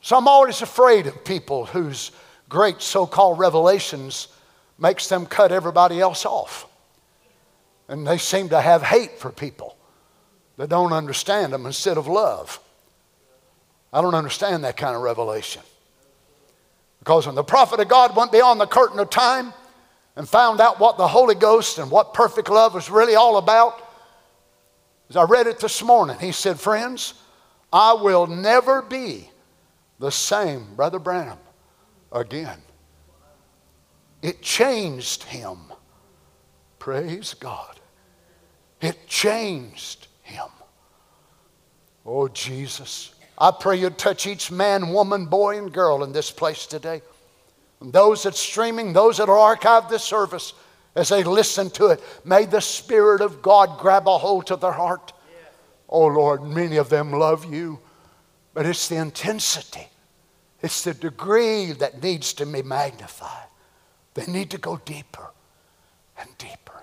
So 0.00 0.16
I'm 0.16 0.26
always 0.26 0.62
afraid 0.62 1.06
of 1.06 1.24
people 1.24 1.66
whose 1.66 2.12
great 2.48 2.80
so 2.80 3.06
called 3.06 3.38
revelations 3.38 4.28
makes 4.78 5.08
them 5.08 5.26
cut 5.26 5.52
everybody 5.52 6.00
else 6.00 6.24
off. 6.24 6.66
And 7.90 8.06
they 8.06 8.18
seem 8.18 8.50
to 8.50 8.60
have 8.60 8.84
hate 8.84 9.18
for 9.18 9.32
people 9.32 9.76
that 10.56 10.70
don't 10.70 10.92
understand 10.92 11.52
them 11.52 11.66
instead 11.66 11.98
of 11.98 12.06
love. 12.06 12.60
I 13.92 14.00
don't 14.00 14.14
understand 14.14 14.62
that 14.62 14.76
kind 14.76 14.94
of 14.94 15.02
revelation. 15.02 15.62
Because 17.00 17.26
when 17.26 17.34
the 17.34 17.42
prophet 17.42 17.80
of 17.80 17.88
God 17.88 18.14
went 18.14 18.30
beyond 18.30 18.60
the 18.60 18.66
curtain 18.66 19.00
of 19.00 19.10
time 19.10 19.52
and 20.14 20.28
found 20.28 20.60
out 20.60 20.78
what 20.78 20.98
the 20.98 21.08
Holy 21.08 21.34
Ghost 21.34 21.78
and 21.78 21.90
what 21.90 22.14
perfect 22.14 22.48
love 22.48 22.74
was 22.74 22.88
really 22.88 23.16
all 23.16 23.38
about, 23.38 23.84
as 25.08 25.16
I 25.16 25.24
read 25.24 25.48
it 25.48 25.58
this 25.58 25.82
morning, 25.82 26.16
he 26.20 26.30
said, 26.30 26.60
Friends, 26.60 27.14
I 27.72 27.94
will 27.94 28.28
never 28.28 28.82
be 28.82 29.28
the 29.98 30.10
same, 30.10 30.76
Brother 30.76 31.00
Branham, 31.00 31.38
again. 32.12 32.58
It 34.22 34.42
changed 34.42 35.24
him. 35.24 35.58
Praise 36.78 37.34
God. 37.34 37.79
It 38.80 39.06
changed 39.06 40.08
him. 40.22 40.46
Oh, 42.06 42.28
Jesus. 42.28 43.14
I 43.36 43.50
pray 43.50 43.76
you'd 43.76 43.98
touch 43.98 44.26
each 44.26 44.50
man, 44.50 44.90
woman, 44.90 45.26
boy, 45.26 45.58
and 45.58 45.72
girl 45.72 46.02
in 46.04 46.12
this 46.12 46.30
place 46.30 46.66
today. 46.66 47.02
And 47.80 47.92
those 47.92 48.22
that's 48.22 48.40
streaming, 48.40 48.92
those 48.92 49.18
that 49.18 49.28
are 49.28 49.56
archived 49.56 49.88
this 49.88 50.04
service, 50.04 50.52
as 50.94 51.08
they 51.08 51.22
listen 51.24 51.70
to 51.70 51.86
it, 51.86 52.02
may 52.24 52.44
the 52.44 52.60
Spirit 52.60 53.20
of 53.20 53.42
God 53.42 53.78
grab 53.78 54.06
a 54.08 54.18
hold 54.18 54.46
to 54.48 54.56
their 54.56 54.72
heart. 54.72 55.12
Oh, 55.88 56.06
Lord, 56.06 56.42
many 56.42 56.76
of 56.76 56.88
them 56.88 57.12
love 57.12 57.52
you 57.52 57.80
but 58.54 58.66
it's 58.66 58.88
the 58.88 58.96
intensity, 58.96 59.88
it's 60.62 60.84
the 60.84 60.94
degree 60.94 61.72
that 61.72 62.02
needs 62.02 62.32
to 62.34 62.46
be 62.46 62.62
magnified. 62.62 63.46
They 64.14 64.26
need 64.26 64.50
to 64.50 64.58
go 64.58 64.80
deeper 64.84 65.30
and 66.18 66.28
deeper. 66.36 66.82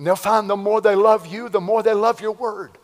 And 0.00 0.06
they'll 0.06 0.16
find 0.16 0.48
the 0.48 0.56
more 0.56 0.80
they 0.80 0.94
love 0.94 1.26
you, 1.26 1.50
the 1.50 1.60
more 1.60 1.82
they 1.82 1.92
love 1.92 2.22
your 2.22 2.32
word. 2.32 2.78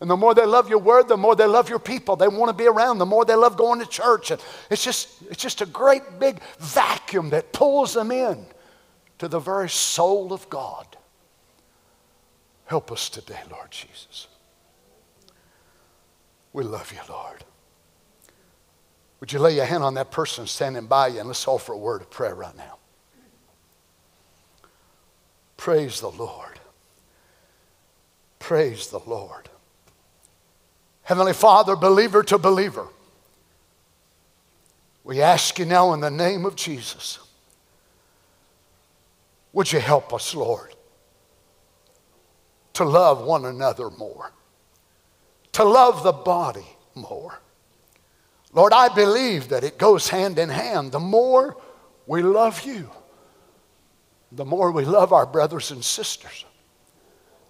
And 0.00 0.08
the 0.08 0.16
more 0.16 0.32
they 0.32 0.46
love 0.46 0.68
your 0.68 0.78
word, 0.78 1.08
the 1.08 1.16
more 1.16 1.34
they 1.34 1.44
love 1.44 1.68
your 1.68 1.80
people. 1.80 2.14
They 2.14 2.28
want 2.28 2.50
to 2.50 2.52
be 2.56 2.68
around, 2.68 2.98
the 2.98 3.04
more 3.04 3.24
they 3.24 3.34
love 3.34 3.56
going 3.56 3.80
to 3.80 3.86
church. 3.86 4.30
And 4.30 4.40
it's 4.70 4.84
just, 4.84 5.08
it's 5.28 5.42
just 5.42 5.60
a 5.60 5.66
great 5.66 6.20
big 6.20 6.40
vacuum 6.60 7.30
that 7.30 7.52
pulls 7.52 7.94
them 7.94 8.12
in 8.12 8.46
to 9.18 9.26
the 9.26 9.40
very 9.40 9.68
soul 9.68 10.32
of 10.32 10.48
God. 10.48 10.86
Help 12.66 12.92
us 12.92 13.08
today, 13.08 13.40
Lord 13.50 13.72
Jesus. 13.72 14.28
We 16.52 16.62
love 16.62 16.92
you, 16.92 17.00
Lord. 17.12 17.42
Would 19.18 19.32
you 19.32 19.40
lay 19.40 19.56
your 19.56 19.64
hand 19.64 19.82
on 19.82 19.94
that 19.94 20.12
person 20.12 20.46
standing 20.46 20.86
by 20.86 21.08
you 21.08 21.18
and 21.18 21.26
let's 21.26 21.48
offer 21.48 21.72
a 21.72 21.76
word 21.76 22.02
of 22.02 22.10
prayer 22.10 22.36
right 22.36 22.56
now? 22.56 22.78
Praise 25.56 26.00
the 26.00 26.12
Lord. 26.12 26.51
Praise 28.42 28.88
the 28.88 28.98
Lord. 28.98 29.48
Heavenly 31.04 31.32
Father, 31.32 31.76
believer 31.76 32.24
to 32.24 32.38
believer, 32.38 32.88
we 35.04 35.22
ask 35.22 35.60
you 35.60 35.64
now 35.64 35.92
in 35.92 36.00
the 36.00 36.10
name 36.10 36.44
of 36.44 36.56
Jesus, 36.56 37.20
would 39.52 39.72
you 39.72 39.78
help 39.78 40.12
us, 40.12 40.34
Lord, 40.34 40.74
to 42.72 42.84
love 42.84 43.22
one 43.22 43.44
another 43.44 43.90
more, 43.90 44.32
to 45.52 45.62
love 45.62 46.02
the 46.02 46.10
body 46.10 46.66
more. 46.96 47.38
Lord, 48.52 48.72
I 48.72 48.88
believe 48.88 49.50
that 49.50 49.62
it 49.62 49.78
goes 49.78 50.08
hand 50.08 50.40
in 50.40 50.48
hand. 50.48 50.90
The 50.90 50.98
more 50.98 51.56
we 52.08 52.22
love 52.22 52.62
you, 52.62 52.90
the 54.32 54.44
more 54.44 54.72
we 54.72 54.84
love 54.84 55.12
our 55.12 55.26
brothers 55.26 55.70
and 55.70 55.84
sisters. 55.84 56.44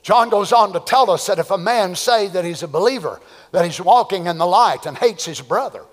John 0.02 0.30
goes 0.30 0.52
on 0.52 0.72
to 0.72 0.80
tell 0.80 1.10
us 1.10 1.26
that 1.26 1.38
if 1.38 1.50
a 1.50 1.58
man 1.58 1.94
say 1.94 2.26
that 2.28 2.44
he's 2.44 2.62
a 2.62 2.68
believer, 2.68 3.20
that 3.52 3.64
he's 3.64 3.80
walking 3.80 4.26
in 4.26 4.36
the 4.36 4.46
light 4.46 4.84
and 4.86 4.98
hates 4.98 5.24
his 5.24 5.40
brother, 5.40 5.84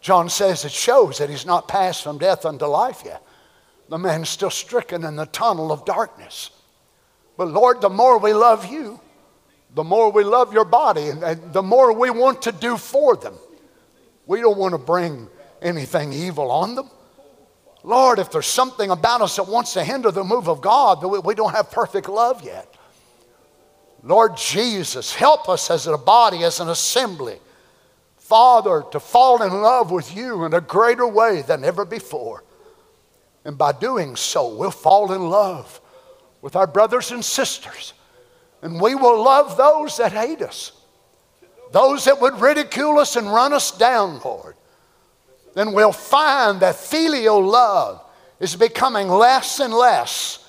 John 0.00 0.28
says 0.28 0.64
it 0.64 0.72
shows 0.72 1.18
that 1.18 1.30
he's 1.30 1.46
not 1.46 1.68
passed 1.68 2.02
from 2.02 2.18
death 2.18 2.44
unto 2.44 2.66
life 2.66 3.02
yet. 3.04 3.22
The 3.88 3.98
man's 3.98 4.28
still 4.28 4.50
stricken 4.50 5.04
in 5.04 5.16
the 5.16 5.26
tunnel 5.26 5.72
of 5.72 5.84
darkness. 5.84 6.50
But 7.36 7.48
Lord, 7.48 7.80
the 7.80 7.88
more 7.88 8.18
we 8.18 8.32
love 8.32 8.66
you, 8.66 9.00
the 9.74 9.84
more 9.84 10.10
we 10.10 10.24
love 10.24 10.52
your 10.52 10.64
body, 10.64 11.08
and 11.08 11.52
the 11.52 11.62
more 11.62 11.92
we 11.92 12.10
want 12.10 12.42
to 12.42 12.52
do 12.52 12.76
for 12.76 13.16
them. 13.16 13.34
We 14.26 14.40
don't 14.40 14.58
want 14.58 14.72
to 14.72 14.78
bring 14.78 15.28
anything 15.62 16.12
evil 16.12 16.50
on 16.50 16.74
them. 16.74 16.90
Lord, 17.84 18.18
if 18.18 18.30
there's 18.30 18.46
something 18.46 18.90
about 18.90 19.22
us 19.22 19.36
that 19.36 19.46
wants 19.46 19.74
to 19.74 19.84
hinder 19.84 20.10
the 20.10 20.24
move 20.24 20.48
of 20.48 20.60
God, 20.60 21.04
we 21.04 21.34
don't 21.34 21.54
have 21.54 21.70
perfect 21.70 22.08
love 22.08 22.42
yet. 22.42 22.74
Lord 24.02 24.36
Jesus, 24.36 25.14
help 25.14 25.48
us 25.48 25.70
as 25.70 25.86
a 25.86 25.98
body, 25.98 26.44
as 26.44 26.60
an 26.60 26.68
assembly, 26.68 27.38
Father, 28.16 28.84
to 28.92 29.00
fall 29.00 29.42
in 29.42 29.52
love 29.62 29.90
with 29.90 30.14
you 30.14 30.44
in 30.44 30.54
a 30.54 30.60
greater 30.60 31.06
way 31.06 31.42
than 31.42 31.64
ever 31.64 31.84
before. 31.84 32.44
And 33.44 33.56
by 33.56 33.72
doing 33.72 34.16
so, 34.16 34.54
we'll 34.54 34.70
fall 34.70 35.12
in 35.12 35.30
love 35.30 35.80
with 36.42 36.54
our 36.54 36.66
brothers 36.66 37.10
and 37.10 37.24
sisters. 37.24 37.94
And 38.62 38.80
we 38.80 38.94
will 38.94 39.22
love 39.22 39.56
those 39.56 39.96
that 39.96 40.12
hate 40.12 40.42
us, 40.42 40.72
those 41.72 42.04
that 42.04 42.20
would 42.20 42.40
ridicule 42.40 42.98
us 42.98 43.16
and 43.16 43.32
run 43.32 43.52
us 43.52 43.70
down, 43.76 44.20
Lord. 44.24 44.56
Then 45.54 45.72
we'll 45.72 45.92
find 45.92 46.60
that 46.60 46.74
phileo 46.74 47.44
love 47.44 48.04
is 48.38 48.54
becoming 48.54 49.08
less 49.08 49.60
and 49.60 49.72
less. 49.72 50.46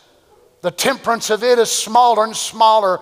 The 0.61 0.71
temperance 0.71 1.29
of 1.29 1.43
it 1.43 1.57
is 1.57 1.71
smaller 1.71 2.25
and 2.25 2.35
smaller 2.35 2.99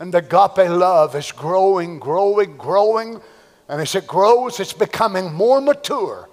and 0.00 0.14
the 0.14 0.18
agape 0.18 0.70
love 0.70 1.14
is 1.14 1.30
growing, 1.30 1.98
growing, 1.98 2.56
growing. 2.56 3.20
And 3.68 3.82
as 3.82 3.94
it 3.94 4.06
grows, 4.06 4.58
it's 4.58 4.72
becoming 4.72 5.32
more 5.32 5.60
mature. 5.60 6.28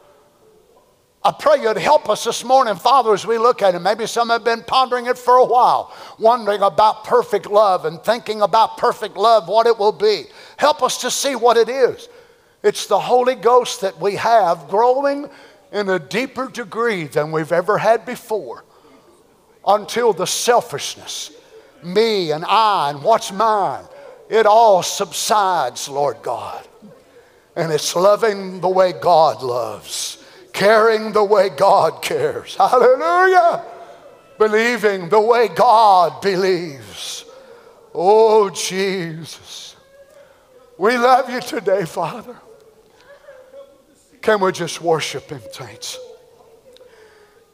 I 1.22 1.34
pray 1.38 1.62
you'd 1.62 1.78
help 1.78 2.10
us 2.10 2.24
this 2.24 2.46
morning, 2.46 2.76
Father, 2.76 3.14
as 3.14 3.28
we 3.28 3.38
look 3.38 3.62
at 3.62 3.76
it. 3.76 3.80
Maybe 3.80 4.08
some 4.08 4.30
have 4.30 4.46
been 4.46 4.64
pondering 4.64 5.08
it 5.08 5.18
for 5.18 5.36
a 5.36 5.46
while, 5.46 5.94
wondering 6.18 6.62
about 6.62 7.04
perfect 7.04 7.48
love 7.48 7.84
and 7.84 8.02
thinking 8.02 8.42
about 8.42 8.78
perfect 8.78 9.18
love, 9.18 9.50
what 9.50 9.68
it 9.68 9.78
will 9.78 9.92
be. 9.92 10.24
Help 10.56 10.82
us 10.82 11.02
to 11.02 11.12
see 11.12 11.36
what 11.36 11.58
it 11.58 11.68
is. 11.68 12.08
It's 12.64 12.88
the 12.88 13.00
Holy 13.00 13.36
Ghost 13.36 13.82
that 13.82 14.00
we 14.00 14.16
have 14.16 14.70
growing 14.70 15.30
in 15.74 15.90
a 15.90 16.00
deeper 16.00 16.48
degree 16.48 17.04
than 17.04 17.34
we've 17.34 17.52
ever 17.52 17.78
had 17.78 18.06
before 18.06 18.64
until 19.66 20.14
the 20.14 20.26
selfishness 20.26 21.37
me 21.94 22.32
and 22.32 22.46
I 22.46 22.92
and 22.92 23.04
what's 23.04 23.32
mine, 23.32 23.86
it 24.30 24.46
all 24.46 24.84
subsides, 24.84 25.88
Lord 25.90 26.22
God. 26.22 26.68
And 27.56 27.72
it's 27.72 27.96
loving 27.96 28.62
the 28.62 28.70
way 28.70 28.94
God 28.94 29.42
loves, 29.42 30.24
caring 30.54 31.12
the 31.12 31.24
way 31.24 31.50
God 31.50 32.04
cares. 32.04 32.56
Hallelujah. 32.56 33.64
Believing 34.38 35.10
the 35.10 35.20
way 35.20 35.48
God 35.48 36.22
believes. 36.22 37.26
Oh, 37.96 38.52
Jesus. 38.52 39.76
We 40.78 40.98
love 40.98 41.30
you 41.30 41.42
today, 41.42 41.86
Father. 41.86 42.36
Can 44.22 44.40
we 44.40 44.52
just 44.52 44.82
worship 44.82 45.30
Him, 45.32 45.42
saints? 45.52 45.98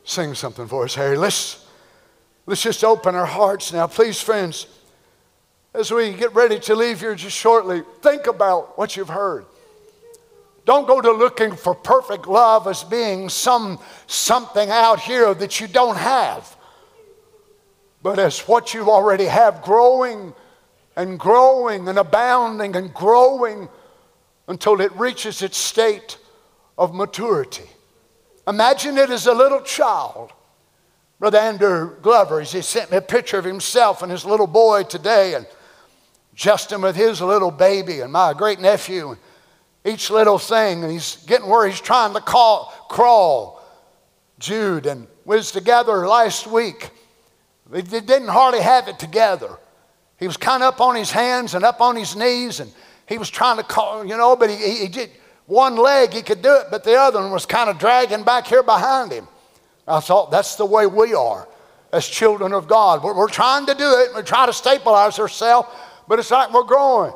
Sing 0.04 0.34
something 0.34 0.68
for 0.68 0.84
us, 0.84 0.96
Harry. 0.96 1.18
Let's. 1.18 1.63
Let's 2.46 2.62
just 2.62 2.84
open 2.84 3.16
our 3.16 3.26
hearts 3.26 3.72
now. 3.72 3.88
Please, 3.88 4.22
friends, 4.22 4.68
as 5.74 5.92
we 5.92 6.14
get 6.14 6.34
ready 6.36 6.60
to 6.60 6.76
leave 6.76 7.00
here 7.00 7.16
just 7.16 7.38
shortly, 7.38 7.84
think 8.02 8.28
about 8.28 8.78
what 8.78 8.98
you've 8.98 9.10
heard. 9.10 9.46
Don't 10.66 10.88
go 10.88 11.02
to 11.02 11.12
looking 11.12 11.56
for 11.56 11.74
perfect 11.74 12.28
love 12.28 12.68
as 12.68 12.84
being 12.84 13.30
some 13.30 13.80
something 14.08 14.70
out 14.70 15.00
here 15.00 15.34
that 15.34 15.60
you 15.60 15.68
don't 15.68 15.98
have. 15.98 16.56
But 18.02 18.20
as 18.20 18.42
what 18.42 18.74
you 18.74 18.90
already 18.90 19.26
have 19.26 19.62
growing 19.62 20.34
and 20.96 21.20
growing 21.20 21.88
and 21.88 21.98
abounding 21.98 22.76
and 22.76 22.94
growing 22.94 23.68
until 24.48 24.80
it 24.82 24.92
reaches 24.98 25.42
its 25.42 25.58
state 25.58 26.18
of 26.78 26.94
maturity. 26.94 27.70
Imagine 28.48 28.98
it 28.98 29.10
as 29.10 29.28
a 29.28 29.34
little 29.34 29.62
child 29.62 30.32
Brother 31.24 31.38
Andrew 31.38 31.96
Glover, 32.02 32.42
he 32.42 32.62
sent 32.62 32.92
me 32.92 32.98
a 32.98 33.02
picture 33.02 33.38
of 33.38 33.46
himself 33.46 34.02
and 34.02 34.12
his 34.12 34.26
little 34.26 34.46
boy 34.46 34.84
today, 34.84 35.36
and 35.36 35.48
Justin 36.36 36.82
with 36.82 36.98
his 36.98 37.22
little 37.22 37.50
baby, 37.50 38.02
and 38.02 38.12
my 38.12 38.34
great 38.34 38.60
nephew, 38.60 39.16
each 39.86 40.10
little 40.10 40.38
thing, 40.38 40.84
and 40.84 40.92
he's 40.92 41.24
getting 41.26 41.48
where 41.48 41.66
he's 41.66 41.80
trying 41.80 42.14
to 42.14 42.20
call, 42.20 42.74
crawl. 42.90 43.64
Jude, 44.38 44.86
and 44.86 45.08
was 45.24 45.54
together 45.54 46.06
last 46.06 46.46
week. 46.46 46.90
They 47.70 48.02
didn't 48.02 48.28
hardly 48.28 48.60
have 48.60 48.90
it 48.90 49.00
together. 49.00 49.58
He 50.20 50.28
was 50.28 50.36
kind 50.36 50.62
of 50.62 50.74
up 50.74 50.82
on 50.82 50.96
his 50.96 51.12
hands 51.12 51.56
and 51.56 51.64
up 51.64 51.80
on 51.80 51.96
his 51.96 52.18
knees, 52.18 52.60
and 52.60 52.70
he 53.08 53.18
was 53.18 53.30
trying 53.30 53.56
to 53.56 53.64
call, 53.64 54.04
you 54.04 54.18
know, 54.18 54.36
but 54.36 54.50
he, 54.50 54.58
he 54.58 54.88
did 54.90 55.10
one 55.46 55.78
leg, 55.78 56.12
he 56.12 56.22
could 56.22 56.42
do 56.42 56.54
it, 56.54 56.66
but 56.70 56.84
the 56.84 57.00
other 57.00 57.22
one 57.22 57.32
was 57.32 57.46
kind 57.46 57.70
of 57.70 57.80
dragging 57.80 58.24
back 58.24 58.46
here 58.46 58.62
behind 58.62 59.14
him. 59.14 59.30
I 59.88 60.00
thought 60.00 60.32
that's 60.32 60.56
the 60.56 60.66
way 60.66 60.88
we 60.88 61.14
are 61.14 61.48
as 61.92 62.08
children 62.08 62.54
of 62.54 62.68
God. 62.68 63.04
We're, 63.04 63.16
we're 63.16 63.30
trying 63.30 63.66
to 63.68 63.76
do 63.76 63.84
it. 64.00 64.16
We 64.16 64.22
try 64.24 64.46
to 64.46 64.54
stabilize 64.54 65.20
ourselves, 65.20 65.70
but 66.08 66.20
it's 66.20 66.32
like 66.32 66.54
we're 66.54 66.64
growing. 66.64 67.14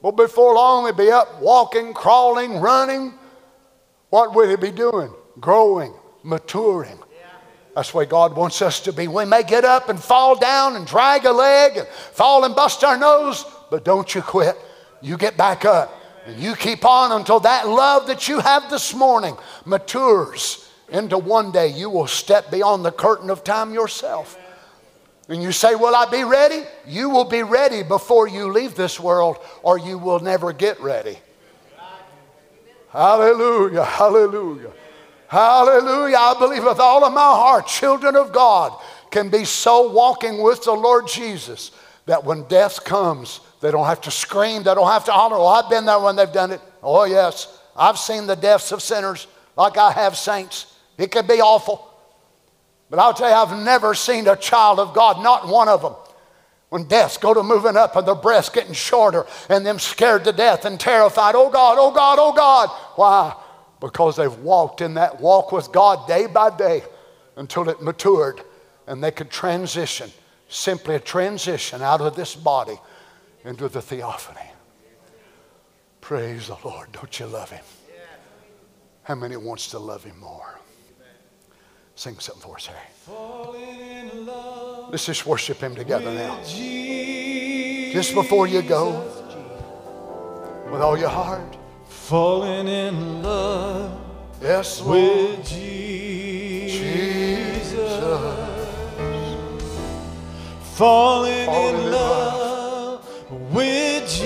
Well, 0.00 0.12
before 0.12 0.54
long, 0.54 0.84
we'd 0.84 0.96
be 0.96 1.10
up 1.10 1.40
walking, 1.40 1.94
crawling, 1.94 2.58
running. 2.58 3.14
What 4.10 4.34
would 4.34 4.50
it 4.50 4.60
be 4.60 4.70
doing? 4.70 5.12
Growing, 5.40 5.94
maturing. 6.22 6.98
That's 7.74 7.92
the 7.92 7.98
way 7.98 8.06
God 8.06 8.36
wants 8.36 8.60
us 8.60 8.80
to 8.80 8.92
be. 8.92 9.08
We 9.08 9.24
may 9.24 9.42
get 9.42 9.64
up 9.64 9.88
and 9.88 9.98
fall 9.98 10.38
down 10.38 10.76
and 10.76 10.86
drag 10.86 11.24
a 11.24 11.32
leg 11.32 11.78
and 11.78 11.88
fall 11.88 12.44
and 12.44 12.54
bust 12.54 12.84
our 12.84 12.98
nose, 12.98 13.46
but 13.70 13.84
don't 13.84 14.14
you 14.14 14.20
quit. 14.20 14.56
You 15.00 15.16
get 15.16 15.38
back 15.38 15.64
up 15.64 15.90
and 16.26 16.38
you 16.38 16.54
keep 16.54 16.84
on 16.84 17.12
until 17.12 17.40
that 17.40 17.66
love 17.66 18.08
that 18.08 18.28
you 18.28 18.40
have 18.40 18.68
this 18.68 18.94
morning 18.94 19.36
matures 19.64 20.61
into 20.92 21.18
one 21.18 21.52
day 21.52 21.68
you 21.68 21.90
will 21.90 22.06
step 22.06 22.50
beyond 22.50 22.84
the 22.84 22.92
curtain 22.92 23.30
of 23.30 23.44
time 23.44 23.72
yourself. 23.72 24.38
And 25.28 25.42
you 25.42 25.52
say, 25.52 25.74
Will 25.74 25.94
I 25.94 26.06
be 26.10 26.24
ready? 26.24 26.62
You 26.86 27.08
will 27.10 27.24
be 27.24 27.42
ready 27.42 27.82
before 27.82 28.28
you 28.28 28.52
leave 28.52 28.74
this 28.74 29.00
world, 29.00 29.38
or 29.62 29.78
you 29.78 29.98
will 29.98 30.20
never 30.20 30.52
get 30.52 30.80
ready. 30.80 31.18
Hallelujah, 32.90 33.84
hallelujah, 33.84 34.72
hallelujah. 35.28 36.16
I 36.16 36.34
believe 36.38 36.64
with 36.64 36.78
all 36.78 37.04
of 37.04 37.12
my 37.14 37.20
heart, 37.20 37.66
children 37.66 38.16
of 38.16 38.32
God 38.32 38.78
can 39.10 39.30
be 39.30 39.44
so 39.44 39.90
walking 39.90 40.42
with 40.42 40.64
the 40.64 40.72
Lord 40.72 41.08
Jesus 41.08 41.70
that 42.06 42.24
when 42.24 42.42
death 42.48 42.84
comes, 42.84 43.40
they 43.60 43.70
don't 43.70 43.86
have 43.86 44.00
to 44.02 44.10
scream, 44.10 44.64
they 44.64 44.74
don't 44.74 44.90
have 44.90 45.04
to 45.04 45.12
holler. 45.12 45.36
Well, 45.36 45.46
oh, 45.46 45.62
I've 45.62 45.70
been 45.70 45.86
there 45.86 46.00
when 46.00 46.16
they've 46.16 46.32
done 46.32 46.50
it. 46.50 46.60
Oh, 46.82 47.04
yes. 47.04 47.58
I've 47.76 47.98
seen 47.98 48.26
the 48.26 48.34
deaths 48.34 48.72
of 48.72 48.82
sinners 48.82 49.26
like 49.56 49.76
I 49.76 49.92
have 49.92 50.16
saints. 50.16 50.66
It 50.98 51.10
could 51.10 51.26
be 51.26 51.40
awful. 51.40 51.88
But 52.90 52.98
I'll 52.98 53.14
tell 53.14 53.28
you, 53.28 53.34
I've 53.34 53.64
never 53.64 53.94
seen 53.94 54.28
a 54.28 54.36
child 54.36 54.78
of 54.78 54.94
God, 54.94 55.22
not 55.22 55.48
one 55.48 55.68
of 55.68 55.80
them, 55.80 55.94
when 56.68 56.84
deaths 56.84 57.16
go 57.16 57.32
to 57.32 57.42
moving 57.42 57.76
up 57.76 57.96
and 57.96 58.06
their 58.06 58.14
breasts 58.14 58.50
getting 58.50 58.74
shorter 58.74 59.26
and 59.48 59.64
them 59.64 59.78
scared 59.78 60.24
to 60.24 60.32
death 60.32 60.64
and 60.64 60.78
terrified. 60.78 61.34
Oh 61.34 61.50
God, 61.50 61.76
oh 61.78 61.92
God, 61.92 62.18
oh 62.20 62.32
God. 62.32 62.68
Why? 62.96 63.34
Because 63.80 64.16
they've 64.16 64.38
walked 64.38 64.80
in 64.80 64.94
that 64.94 65.20
walk 65.20 65.52
with 65.52 65.72
God 65.72 66.06
day 66.06 66.26
by 66.26 66.54
day 66.54 66.82
until 67.36 67.68
it 67.68 67.82
matured 67.82 68.42
and 68.86 69.02
they 69.02 69.10
could 69.10 69.30
transition, 69.30 70.10
simply 70.48 70.94
a 70.94 71.00
transition 71.00 71.82
out 71.82 72.00
of 72.00 72.14
this 72.14 72.34
body 72.34 72.78
into 73.44 73.68
the 73.68 73.80
theophany. 73.80 74.50
Praise 76.00 76.48
the 76.48 76.58
Lord. 76.64 76.92
Don't 76.92 77.18
you 77.18 77.26
love 77.26 77.50
him? 77.50 77.64
How 79.04 79.14
many 79.14 79.36
wants 79.36 79.70
to 79.70 79.78
love 79.78 80.04
him 80.04 80.18
more? 80.20 80.51
Sing 81.94 82.18
something 82.18 82.42
for 82.42 82.56
us, 82.56 82.66
Harry. 82.66 82.80
Let's 84.90 85.06
just 85.06 85.26
worship 85.26 85.58
him 85.60 85.74
together 85.74 86.12
now. 86.12 86.38
Just 87.92 88.14
before 88.14 88.46
you 88.46 88.62
go, 88.62 88.90
with 90.70 90.80
all 90.80 90.96
your 90.98 91.10
heart. 91.10 91.56
Falling 91.86 92.66
in 92.68 93.22
love 93.22 93.98
Yes, 94.40 94.80
Lord. 94.80 94.98
with 94.98 95.46
Jesus. 95.46 96.92
Falling 100.74 101.46
Falling 101.46 101.74
in 101.76 101.84
in 101.84 101.90
love 101.92 103.06
with 103.52 104.08
Jesus. 104.08 104.22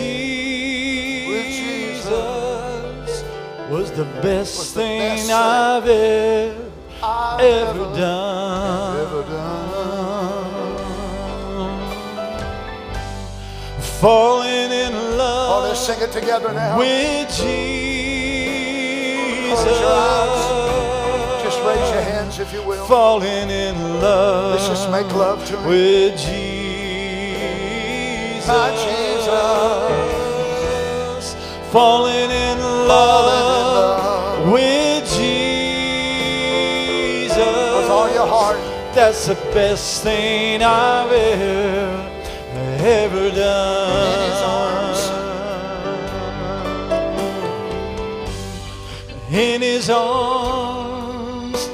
Jesus 1.57 3.25
was 3.71 3.91
the 3.93 4.05
best 4.23 4.75
the 4.75 4.81
thing 4.81 4.99
best 5.01 5.27
thing 5.27 5.35
I've 5.35 5.87
ever, 5.89 6.66
I've 7.09 7.41
ever 7.41 7.71
ever, 7.71 7.97
done. 7.97 8.97
ever 9.07 9.23
done. 9.31 10.47
Falling 14.01 14.73
in 14.73 14.93
Oh, 14.95 15.17
love 15.17 15.63
let's 15.69 15.81
sing 15.87 16.01
it 16.01 16.13
together 16.13 16.53
now. 16.53 16.79
with 16.79 17.29
Jesus. 17.29 17.47
Close 19.63 19.81
your 19.81 19.91
eyes. 19.91 21.43
Just 21.45 21.59
raise 21.65 21.91
your 21.95 22.03
hands 22.03 22.39
if 22.39 22.53
you 22.53 22.63
will. 22.63 22.85
Falling 22.87 23.49
in 23.51 24.01
love. 24.01 24.53
Let's 24.55 24.67
just 24.69 24.91
make 24.91 25.07
love 25.15 25.45
to 25.47 25.57
him. 25.57 25.67
with 25.69 26.19
Jesus. 26.19 26.37
My 28.49 28.71
Jesus. 28.85 29.37
Falling 31.73 32.31
in 32.31 32.59
love, 32.59 33.27
love. 34.49 34.53
with 34.53 34.86
heart. 38.27 38.59
That's 38.95 39.27
the 39.27 39.35
best 39.53 40.03
thing 40.03 40.63
I've 40.63 41.13
ever, 41.13 42.11
ever 42.83 43.31
done. 43.31 44.13
In 44.13 44.17
his 44.31 44.43
arms. 44.43 44.47
In 49.31 49.61
his 49.61 49.91
arms, 49.91 51.69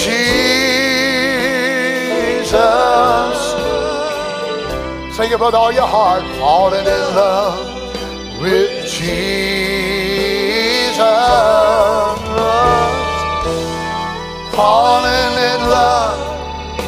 Jesus. 2.47 5.15
Sing 5.15 5.31
it 5.31 5.39
with 5.39 5.53
all 5.55 5.71
your 5.71 5.87
heart. 5.87 6.23
Falling 6.39 6.85
in 6.85 7.01
love 7.15 8.41
with 8.41 8.76
Jesus. 8.97 9.37
Falling 14.55 15.35
in 15.51 15.59
love 15.69 16.19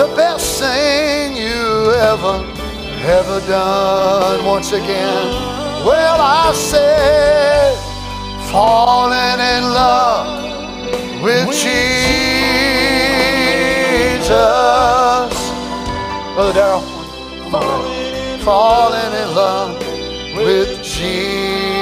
the 0.01 0.09
best 0.17 0.59
thing 0.59 1.37
you 1.37 1.93
ever, 2.11 2.43
ever 3.05 3.41
done. 3.47 4.45
Once 4.47 4.73
again, 4.73 5.27
well, 5.85 6.19
I 6.19 6.53
said, 6.55 7.77
falling 8.51 9.41
in 9.55 9.63
love 9.65 11.23
with 11.23 11.49
Jesus. 11.53 11.81
Brother 16.41 16.55
Darrell, 16.55 18.41
falling 18.41 19.13
in 19.13 19.35
love 19.35 19.79
with 20.39 20.83
Jesus. 20.83 21.80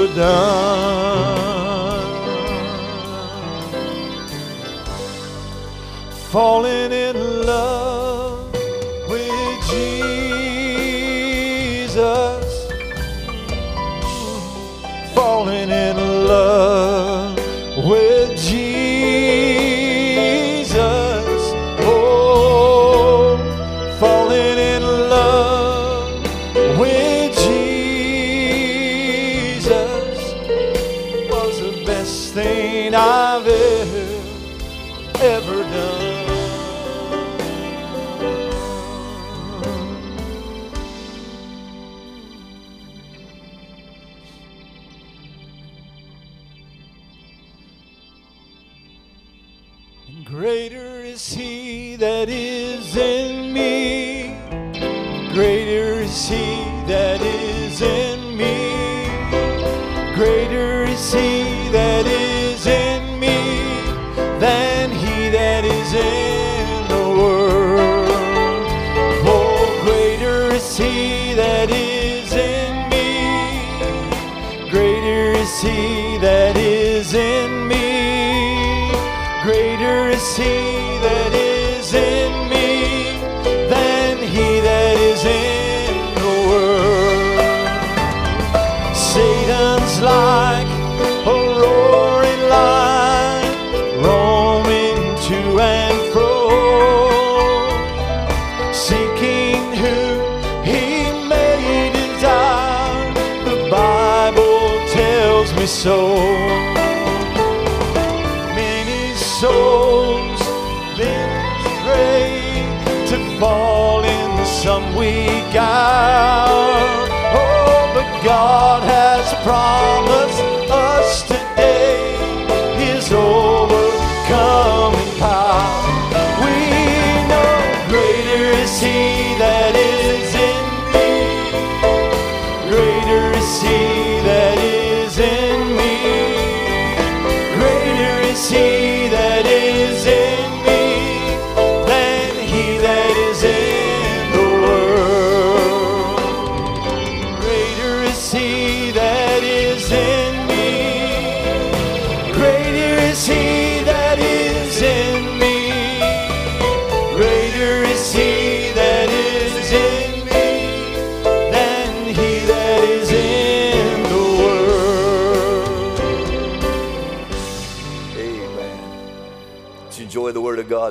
ever 0.00 0.14
done. 0.14 1.90
Falling 6.30 6.92
in 6.92 7.19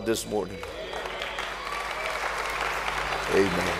this 0.09 0.25
morning. 0.25 0.57
Amen. 3.31 3.77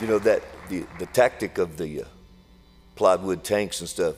You 0.00 0.06
know 0.06 0.18
that 0.20 0.42
the, 0.70 0.86
the 0.98 1.04
tactic 1.04 1.58
of 1.58 1.76
the 1.76 2.04
uh, 2.04 2.04
plywood 2.96 3.44
tanks 3.44 3.80
and 3.80 3.88
stuff, 3.88 4.14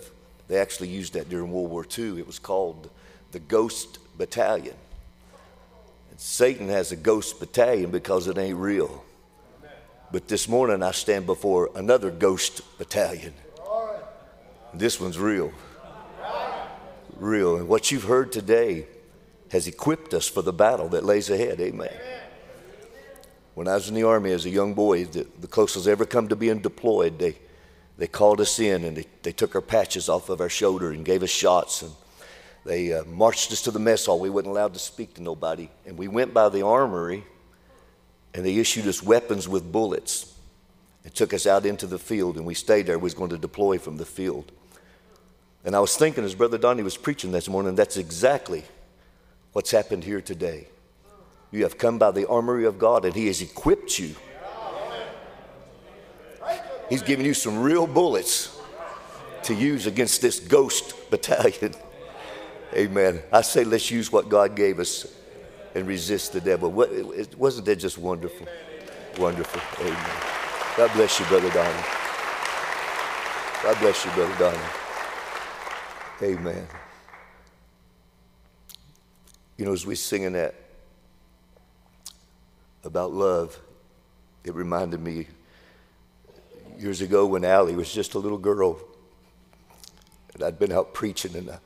they 0.46 0.58
actually 0.58 0.90
used 0.90 1.14
that 1.14 1.28
during 1.28 1.50
World 1.50 1.72
War 1.72 1.84
II. 1.98 2.20
It 2.20 2.26
was 2.28 2.38
called 2.38 2.88
the 3.32 3.40
Ghost 3.40 3.98
Battalion. 4.16 4.76
And 6.12 6.20
Satan 6.20 6.68
has 6.68 6.92
a 6.92 6.96
ghost 6.96 7.40
battalion 7.40 7.90
because 7.90 8.28
it 8.28 8.38
ain't 8.38 8.58
real. 8.58 9.02
But 10.12 10.28
this 10.28 10.48
morning 10.48 10.84
I 10.84 10.92
stand 10.92 11.26
before 11.26 11.70
another 11.74 12.12
ghost 12.12 12.60
battalion. 12.78 13.34
This 14.72 15.00
one's 15.00 15.18
real. 15.18 15.52
Real. 17.18 17.56
And 17.56 17.68
what 17.68 17.90
you've 17.90 18.04
heard 18.04 18.30
today 18.30 18.86
has 19.50 19.66
equipped 19.66 20.12
us 20.12 20.28
for 20.28 20.42
the 20.42 20.52
battle 20.52 20.88
that 20.90 21.04
lays 21.04 21.30
ahead. 21.30 21.60
Amen. 21.60 21.92
When 23.54 23.68
I 23.68 23.74
was 23.74 23.88
in 23.88 23.94
the 23.94 24.02
Army 24.02 24.32
as 24.32 24.44
a 24.44 24.50
young 24.50 24.74
boy, 24.74 25.06
the, 25.06 25.26
the 25.40 25.46
closest 25.46 25.88
I 25.88 25.92
ever 25.92 26.04
come 26.04 26.28
to 26.28 26.36
being 26.36 26.60
deployed, 26.60 27.18
they, 27.18 27.38
they 27.96 28.06
called 28.06 28.40
us 28.40 28.58
in 28.58 28.84
and 28.84 28.98
they, 28.98 29.06
they 29.22 29.32
took 29.32 29.54
our 29.54 29.62
patches 29.62 30.10
off 30.10 30.28
of 30.28 30.42
our 30.42 30.50
shoulder 30.50 30.90
and 30.90 31.06
gave 31.06 31.22
us 31.22 31.30
shots. 31.30 31.80
And 31.80 31.92
they 32.66 32.92
uh, 32.92 33.04
marched 33.04 33.50
us 33.52 33.62
to 33.62 33.70
the 33.70 33.78
mess 33.78 34.04
hall. 34.04 34.20
We 34.20 34.28
wasn't 34.28 34.50
allowed 34.50 34.74
to 34.74 34.78
speak 34.78 35.14
to 35.14 35.22
nobody. 35.22 35.70
And 35.86 35.96
we 35.96 36.08
went 36.08 36.34
by 36.34 36.50
the 36.50 36.62
armory 36.62 37.24
and 38.34 38.44
they 38.44 38.56
issued 38.56 38.86
us 38.86 39.02
weapons 39.02 39.48
with 39.48 39.72
bullets. 39.72 40.34
It 41.04 41.14
took 41.14 41.32
us 41.32 41.46
out 41.46 41.64
into 41.64 41.86
the 41.86 41.98
field 41.98 42.36
and 42.36 42.44
we 42.44 42.52
stayed 42.52 42.86
there. 42.86 42.98
We 42.98 43.04
was 43.04 43.14
going 43.14 43.30
to 43.30 43.38
deploy 43.38 43.78
from 43.78 43.96
the 43.96 44.04
field. 44.04 44.52
And 45.66 45.74
I 45.74 45.80
was 45.80 45.96
thinking 45.96 46.22
as 46.22 46.34
Brother 46.36 46.58
Donny 46.58 46.84
was 46.84 46.96
preaching 46.96 47.32
this 47.32 47.48
morning, 47.48 47.74
that's 47.74 47.96
exactly 47.96 48.64
what's 49.52 49.72
happened 49.72 50.04
here 50.04 50.20
today. 50.20 50.68
You 51.50 51.64
have 51.64 51.76
come 51.76 51.98
by 51.98 52.12
the 52.12 52.28
armory 52.28 52.66
of 52.66 52.78
God 52.78 53.04
and 53.04 53.12
He 53.12 53.26
has 53.26 53.42
equipped 53.42 53.98
you. 53.98 54.14
He's 56.88 57.02
given 57.02 57.26
you 57.26 57.34
some 57.34 57.58
real 57.60 57.88
bullets 57.88 58.56
to 59.42 59.54
use 59.54 59.86
against 59.86 60.22
this 60.22 60.38
ghost 60.38 60.94
battalion. 61.10 61.74
Amen. 62.72 63.20
I 63.32 63.40
say 63.40 63.64
let's 63.64 63.90
use 63.90 64.12
what 64.12 64.28
God 64.28 64.54
gave 64.54 64.78
us 64.78 65.12
and 65.74 65.84
resist 65.88 66.32
the 66.32 66.40
devil. 66.40 66.70
What- 66.70 66.92
it- 66.92 67.36
Wasn't 67.36 67.66
that 67.66 67.76
just 67.76 67.98
wonderful? 67.98 68.46
Wonderful. 69.18 69.60
Amen. 69.84 70.10
God 70.76 70.92
bless 70.94 71.18
you, 71.18 71.26
Brother 71.26 71.50
Donny. 71.50 71.82
God 73.64 73.78
bless 73.80 74.04
you, 74.04 74.12
Brother 74.12 74.36
Donny. 74.38 74.85
Amen. 76.22 76.66
You 79.58 79.66
know, 79.66 79.72
as 79.74 79.84
we 79.84 79.94
singing 79.94 80.32
that 80.32 80.54
about 82.84 83.12
love, 83.12 83.60
it 84.42 84.54
reminded 84.54 85.00
me 85.00 85.26
years 86.78 87.02
ago 87.02 87.26
when 87.26 87.44
Allie 87.44 87.74
was 87.74 87.92
just 87.92 88.14
a 88.14 88.18
little 88.18 88.38
girl, 88.38 88.78
and 90.32 90.42
I'd 90.42 90.58
been 90.58 90.72
out 90.72 90.94
preaching, 90.94 91.36
and 91.36 91.50
I, 91.50 91.58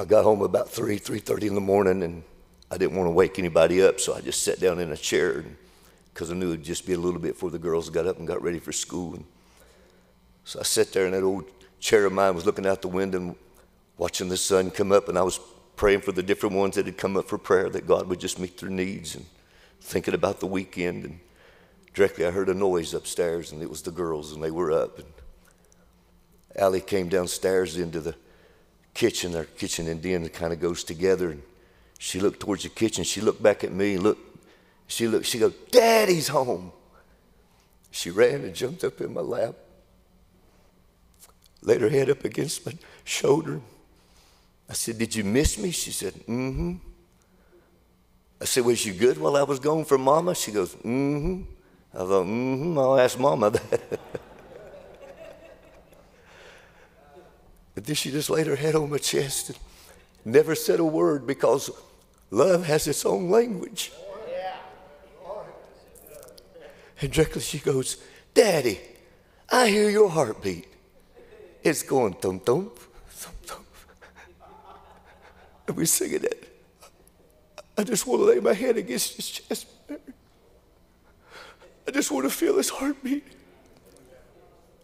I 0.00 0.04
got 0.04 0.24
home 0.24 0.42
about 0.42 0.68
three, 0.68 0.98
three 0.98 1.20
thirty 1.20 1.46
in 1.46 1.54
the 1.54 1.60
morning, 1.60 2.02
and 2.02 2.24
I 2.68 2.78
didn't 2.78 2.96
want 2.96 3.06
to 3.06 3.12
wake 3.12 3.38
anybody 3.38 3.80
up, 3.80 4.00
so 4.00 4.12
I 4.16 4.22
just 4.22 4.42
sat 4.42 4.58
down 4.58 4.80
in 4.80 4.90
a 4.90 4.96
chair, 4.96 5.44
because 6.12 6.32
I 6.32 6.34
knew 6.34 6.48
it'd 6.52 6.64
just 6.64 6.84
be 6.84 6.94
a 6.94 6.98
little 6.98 7.20
bit 7.20 7.34
before 7.34 7.50
the 7.50 7.60
girls 7.60 7.90
got 7.90 8.08
up 8.08 8.18
and 8.18 8.26
got 8.26 8.42
ready 8.42 8.58
for 8.58 8.72
school. 8.72 9.14
And 9.14 9.24
so 10.44 10.58
I 10.58 10.64
sat 10.64 10.92
there, 10.92 11.06
in 11.06 11.12
that 11.12 11.22
old 11.22 11.44
chair 11.80 12.06
of 12.06 12.12
mine 12.12 12.34
was 12.34 12.46
looking 12.46 12.66
out 12.66 12.82
the 12.82 12.88
window 12.88 13.18
and 13.18 13.36
watching 13.98 14.28
the 14.28 14.36
sun 14.36 14.70
come 14.70 14.92
up, 14.92 15.08
and 15.08 15.18
I 15.18 15.22
was 15.22 15.40
praying 15.76 16.00
for 16.00 16.12
the 16.12 16.22
different 16.22 16.54
ones 16.54 16.74
that 16.76 16.86
had 16.86 16.96
come 16.96 17.16
up 17.16 17.28
for 17.28 17.38
prayer 17.38 17.68
that 17.70 17.86
God 17.86 18.08
would 18.08 18.20
just 18.20 18.38
meet 18.38 18.58
their 18.58 18.70
needs, 18.70 19.14
and 19.14 19.26
thinking 19.80 20.14
about 20.14 20.40
the 20.40 20.46
weekend. 20.46 21.04
And 21.04 21.20
directly, 21.94 22.26
I 22.26 22.30
heard 22.30 22.48
a 22.48 22.54
noise 22.54 22.94
upstairs, 22.94 23.52
and 23.52 23.62
it 23.62 23.70
was 23.70 23.82
the 23.82 23.90
girls, 23.90 24.32
and 24.32 24.42
they 24.42 24.50
were 24.50 24.72
up. 24.72 24.98
And 24.98 25.08
Allie 26.56 26.80
came 26.80 27.08
downstairs 27.08 27.76
into 27.76 28.00
the 28.00 28.14
kitchen. 28.94 29.34
Our 29.36 29.44
kitchen 29.44 29.86
and 29.88 30.00
den 30.00 30.28
kind 30.30 30.52
of 30.52 30.60
goes 30.60 30.82
together, 30.82 31.30
and 31.30 31.42
she 31.98 32.20
looked 32.20 32.40
towards 32.40 32.62
the 32.62 32.70
kitchen. 32.70 33.04
She 33.04 33.20
looked 33.20 33.42
back 33.42 33.64
at 33.64 33.72
me, 33.72 33.98
looked. 33.98 34.22
She 34.86 35.08
looked. 35.08 35.26
She 35.26 35.38
goes, 35.38 35.54
"Daddy's 35.70 36.28
home." 36.28 36.72
She 37.90 38.10
ran 38.10 38.44
and 38.44 38.54
jumped 38.54 38.84
up 38.84 39.00
in 39.00 39.14
my 39.14 39.20
lap 39.20 39.54
laid 41.66 41.82
her 41.82 41.90
head 41.90 42.08
up 42.08 42.24
against 42.24 42.64
my 42.64 42.72
shoulder. 43.04 43.60
I 44.70 44.72
said, 44.72 44.96
Did 44.96 45.14
you 45.14 45.24
miss 45.24 45.58
me? 45.58 45.70
She 45.72 45.90
said, 45.90 46.14
Mm 46.26 46.54
hmm. 46.54 46.74
I 48.40 48.44
said, 48.46 48.64
Was 48.64 48.86
you 48.86 48.94
good 48.94 49.18
while 49.18 49.36
I 49.36 49.42
was 49.42 49.58
gone 49.58 49.84
for 49.84 49.98
Mama? 49.98 50.34
She 50.34 50.52
goes, 50.52 50.74
Mm 50.76 51.20
hmm. 51.20 51.42
I 51.92 51.98
thought, 51.98 52.24
Mm 52.24 52.58
hmm, 52.58 52.78
I'll 52.78 52.98
ask 52.98 53.18
Mama 53.18 53.50
that. 53.50 54.00
but 57.74 57.84
then 57.84 57.94
she 57.94 58.10
just 58.10 58.30
laid 58.30 58.46
her 58.46 58.56
head 58.56 58.74
on 58.74 58.88
my 58.88 58.98
chest 58.98 59.50
and 59.50 59.58
never 60.24 60.54
said 60.54 60.80
a 60.80 60.84
word 60.84 61.26
because 61.26 61.70
love 62.30 62.64
has 62.64 62.86
its 62.86 63.04
own 63.04 63.28
language. 63.30 63.92
And 66.98 67.12
directly 67.12 67.42
she 67.42 67.58
goes, 67.58 67.98
Daddy, 68.32 68.80
I 69.50 69.68
hear 69.68 69.90
your 69.90 70.08
heartbeat. 70.08 70.66
It's 71.66 71.82
going 71.82 72.12
thump 72.12 72.46
thump, 72.46 72.78
thump 73.08 73.42
thump. 73.42 73.66
And 75.66 75.76
we're 75.76 75.84
singing 75.84 76.22
it. 76.22 76.48
I 77.76 77.82
just 77.82 78.06
want 78.06 78.20
to 78.20 78.26
lay 78.26 78.38
my 78.38 78.52
head 78.52 78.76
against 78.76 79.16
his 79.16 79.28
chest. 79.28 79.66
I 79.90 81.90
just 81.90 82.12
want 82.12 82.24
to 82.24 82.30
feel 82.30 82.56
his 82.56 82.68
heartbeat, 82.68 83.24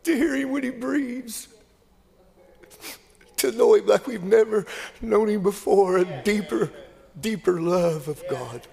to 0.02 0.16
hear 0.16 0.34
him 0.34 0.50
when 0.50 0.64
he 0.64 0.70
breathes, 0.70 1.46
to 3.36 3.52
know 3.52 3.74
him 3.74 3.86
like 3.86 4.08
we've 4.08 4.24
never 4.24 4.66
known 5.00 5.28
him 5.28 5.44
before, 5.44 5.98
a 5.98 6.22
deeper, 6.24 6.72
deeper 7.20 7.60
love 7.60 8.08
of 8.08 8.24
God. 8.28 8.66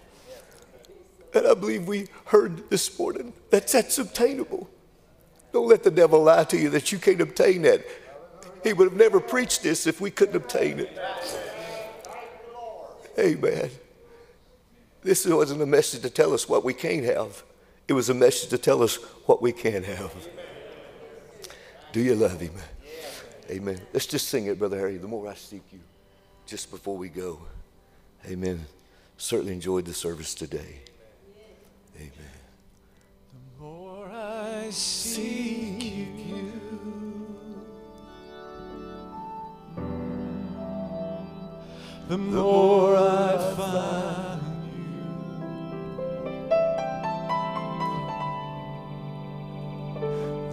And 1.36 1.46
I 1.46 1.54
believe 1.54 1.88
we 1.88 2.08
heard 2.26 2.72
this 2.72 2.98
morning 2.98 3.34
that 3.52 3.68
that's 3.68 4.00
obtainable. 4.00 4.68
Don't 5.52 5.68
let 5.68 5.84
the 5.84 5.92
devil 5.92 6.24
lie 6.24 6.44
to 6.46 6.58
you 6.58 6.70
that 6.70 6.92
you 6.92 7.00
can't 7.00 7.22
obtain 7.22 7.64
that. 7.64 7.84
He 8.64 8.74
would 8.74 8.90
have 8.90 8.98
never 8.98 9.20
preached 9.20 9.64
this 9.64 9.88
if 9.88 10.02
we 10.02 10.12
couldn't 10.12 10.36
obtain 10.36 10.80
it. 10.80 10.98
Amen. 13.18 13.70
This 15.02 15.26
wasn't 15.26 15.62
a 15.62 15.66
message 15.66 16.02
to 16.02 16.10
tell 16.10 16.34
us 16.34 16.48
what 16.48 16.64
we 16.64 16.74
can't 16.74 17.06
have. 17.06 17.44
It 17.88 17.94
was 17.94 18.10
a 18.10 18.14
message 18.14 18.50
to 18.50 18.58
tell 18.58 18.84
us 18.84 18.96
what 19.26 19.42
we 19.42 19.52
can 19.52 19.84
have. 19.84 20.14
Do 21.92 22.02
you 22.02 22.16
love 22.16 22.40
him? 22.40 22.54
Amen. 23.50 23.82
Let's 23.94 24.06
just 24.06 24.28
sing 24.28 24.46
it, 24.46 24.60
Brother 24.60 24.78
Harry. 24.78 24.98
The 24.98 25.08
more 25.08 25.28
I 25.28 25.34
seek 25.34 25.64
you, 25.72 25.80
just 26.46 26.70
before 26.70 26.98
we 26.98 27.10
go. 27.10 27.40
Amen. 28.28 28.66
Certainly 29.18 29.54
enjoyed 29.54 29.86
the 29.86 29.94
service 29.94 30.36
today. 30.36 30.82
Amen. 31.96 32.39
Seek 34.72 36.14
you, 36.28 36.52
the 42.08 42.18
more 42.20 42.96
I 42.96 43.38
find 43.58 44.42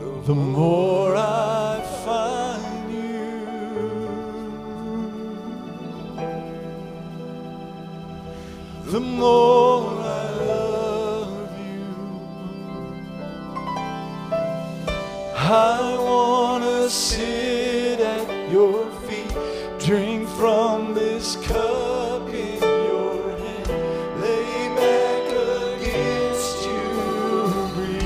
you. 0.01 0.23
The 0.25 0.35
more 0.35 1.15
I 1.15 1.83
find 2.07 2.93
you, 2.95 3.45
the 8.91 9.01
more 9.01 9.76
I 15.49 15.97
wanna 15.97 16.91
sit 16.91 18.01
at 18.01 18.51
your 18.51 18.91
feet, 19.07 19.33
drink 19.79 20.29
from 20.31 20.93
this 20.93 21.37
cup 21.47 22.29
in 22.31 22.61
your 22.61 23.31
hand, 23.39 23.69
lay 24.21 24.69
back 24.75 25.31
against 25.71 26.67
you, 26.67 26.83
breathe, 27.77 28.03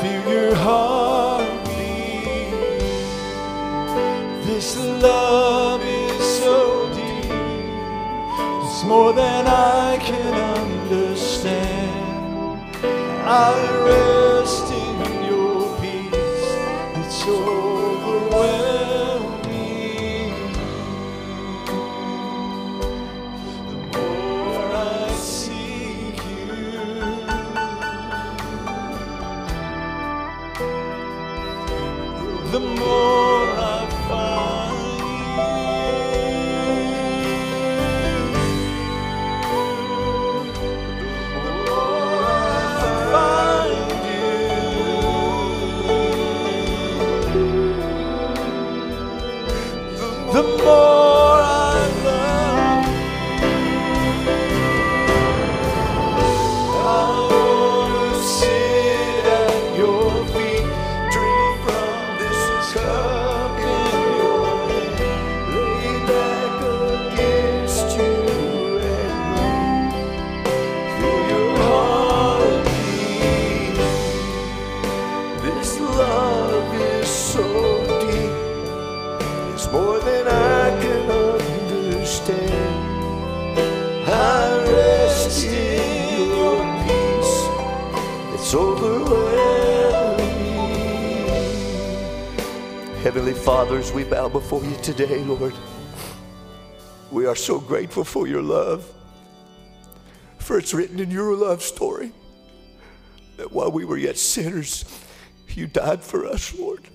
feel 0.00 0.24
your 0.32 0.54
heart 0.54 1.50
beat. 1.64 2.78
This 4.46 4.76
love 4.78 5.82
is 5.82 6.24
so 6.38 6.88
deep, 6.94 7.32
it's 8.62 8.84
more 8.84 9.12
than 9.12 9.48
I 9.48 9.98
can 10.00 10.34
understand. 10.60 11.90
I 13.26 14.21
Heavenly 93.12 93.34
Fathers, 93.34 93.92
we 93.92 94.04
bow 94.04 94.30
before 94.30 94.64
you 94.64 94.74
today, 94.76 95.22
Lord. 95.22 95.52
We 97.10 97.26
are 97.26 97.36
so 97.36 97.60
grateful 97.60 98.04
for 98.04 98.26
your 98.26 98.40
love. 98.40 98.90
For 100.38 100.56
it's 100.56 100.72
written 100.72 100.98
in 100.98 101.10
your 101.10 101.34
love 101.36 101.62
story 101.62 102.10
that 103.36 103.52
while 103.52 103.70
we 103.70 103.84
were 103.84 103.98
yet 103.98 104.16
sinners, 104.16 104.86
you 105.48 105.66
died 105.66 106.02
for 106.02 106.24
us, 106.24 106.58
Lord. 106.58 106.88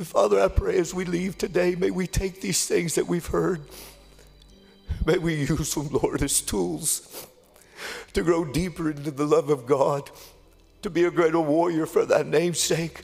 Father, 0.00 0.38
I 0.38 0.48
pray 0.48 0.76
as 0.76 0.92
we 0.92 1.06
leave 1.06 1.38
today, 1.38 1.74
may 1.76 1.90
we 1.90 2.06
take 2.06 2.42
these 2.42 2.66
things 2.66 2.94
that 2.96 3.06
we've 3.06 3.28
heard, 3.28 3.62
may 5.06 5.16
we 5.16 5.46
use 5.46 5.74
them, 5.74 5.88
Lord, 5.88 6.22
as 6.22 6.42
tools 6.42 7.26
to 8.12 8.22
grow 8.22 8.44
deeper 8.44 8.90
into 8.90 9.10
the 9.10 9.24
love 9.24 9.48
of 9.48 9.64
God, 9.64 10.10
to 10.82 10.90
be 10.90 11.04
a 11.04 11.10
greater 11.10 11.40
warrior 11.40 11.86
for 11.86 12.04
thy 12.04 12.22
name's 12.22 12.60
sake, 12.60 13.00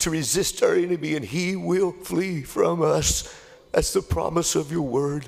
to 0.00 0.10
resist 0.10 0.62
our 0.62 0.74
enemy, 0.74 1.14
and 1.16 1.24
he 1.24 1.56
will 1.56 1.92
flee 1.92 2.42
from 2.42 2.82
us. 2.82 3.34
That's 3.72 3.92
the 3.92 4.02
promise 4.02 4.54
of 4.54 4.70
your 4.70 4.82
word. 4.82 5.26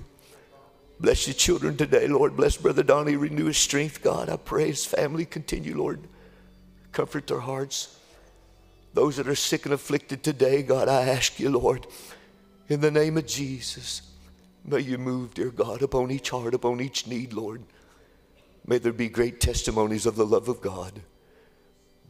Bless 1.00 1.26
your 1.26 1.34
children 1.34 1.76
today, 1.76 2.06
Lord. 2.06 2.36
Bless 2.36 2.56
Brother 2.56 2.82
Donny. 2.82 3.16
Renew 3.16 3.46
his 3.46 3.56
strength, 3.56 4.02
God. 4.02 4.28
I 4.28 4.36
pray 4.36 4.66
his 4.66 4.84
family 4.84 5.24
continue, 5.24 5.76
Lord. 5.76 6.00
Comfort 6.92 7.26
their 7.26 7.40
hearts. 7.40 7.98
Those 8.92 9.16
that 9.16 9.28
are 9.28 9.34
sick 9.34 9.64
and 9.64 9.74
afflicted 9.74 10.22
today, 10.22 10.62
God, 10.62 10.88
I 10.88 11.02
ask 11.02 11.38
you, 11.38 11.50
Lord, 11.50 11.86
in 12.68 12.80
the 12.80 12.90
name 12.90 13.16
of 13.16 13.26
Jesus, 13.26 14.02
may 14.64 14.80
you 14.80 14.98
move, 14.98 15.34
dear 15.34 15.50
God, 15.50 15.82
upon 15.82 16.10
each 16.10 16.30
heart, 16.30 16.54
upon 16.54 16.80
each 16.80 17.06
need, 17.06 17.32
Lord. 17.32 17.62
May 18.66 18.78
there 18.78 18.92
be 18.92 19.08
great 19.08 19.40
testimonies 19.40 20.06
of 20.06 20.16
the 20.16 20.26
love 20.26 20.48
of 20.48 20.60
God. 20.60 21.00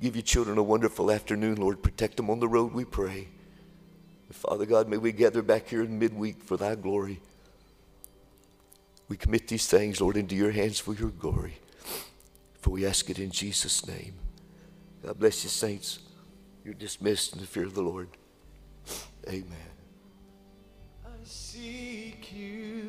Give 0.01 0.17
your 0.17 0.23
children 0.23 0.57
a 0.57 0.63
wonderful 0.63 1.11
afternoon, 1.11 1.57
Lord. 1.57 1.83
Protect 1.83 2.17
them 2.17 2.31
on 2.31 2.41
the 2.41 2.49
road, 2.49 2.73
we 2.73 2.85
pray. 2.85 3.29
Father 4.33 4.65
God, 4.65 4.89
may 4.89 4.97
we 4.97 5.13
gather 5.13 5.43
back 5.43 5.69
here 5.69 5.83
in 5.83 5.99
midweek 5.99 6.43
for 6.43 6.57
thy 6.57 6.75
glory. 6.75 7.21
We 9.09 9.17
commit 9.17 9.49
these 9.49 9.67
things, 9.67 10.01
Lord, 10.01 10.17
into 10.17 10.37
your 10.37 10.53
hands 10.53 10.79
for 10.79 10.95
your 10.95 11.11
glory. 11.11 11.59
For 12.61 12.71
we 12.71 12.87
ask 12.87 13.11
it 13.11 13.19
in 13.19 13.31
Jesus' 13.31 13.87
name. 13.87 14.15
God 15.05 15.19
bless 15.19 15.43
you, 15.43 15.51
saints. 15.51 15.99
You're 16.65 16.75
dismissed 16.75 17.33
in 17.35 17.41
the 17.41 17.47
fear 17.47 17.65
of 17.65 17.75
the 17.75 17.83
Lord. 17.83 18.09
Amen. 19.29 19.57
I 21.05 21.25
seek 21.25 22.33
you. 22.33 22.80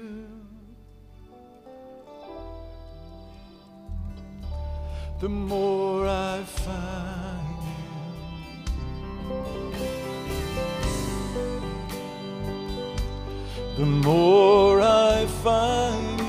The 5.21 5.29
more 5.29 6.07
I 6.07 6.41
find 6.41 7.57
you, 7.67 7.83
the 13.77 13.85
more 13.85 14.81
I 14.81 15.27
find 15.43 16.19
you, 16.19 16.25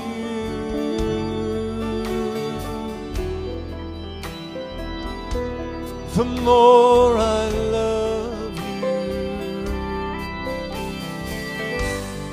the 6.13 6.25
more 6.43 7.17
I 7.17 7.49
love 7.49 8.55
you. 8.55 8.85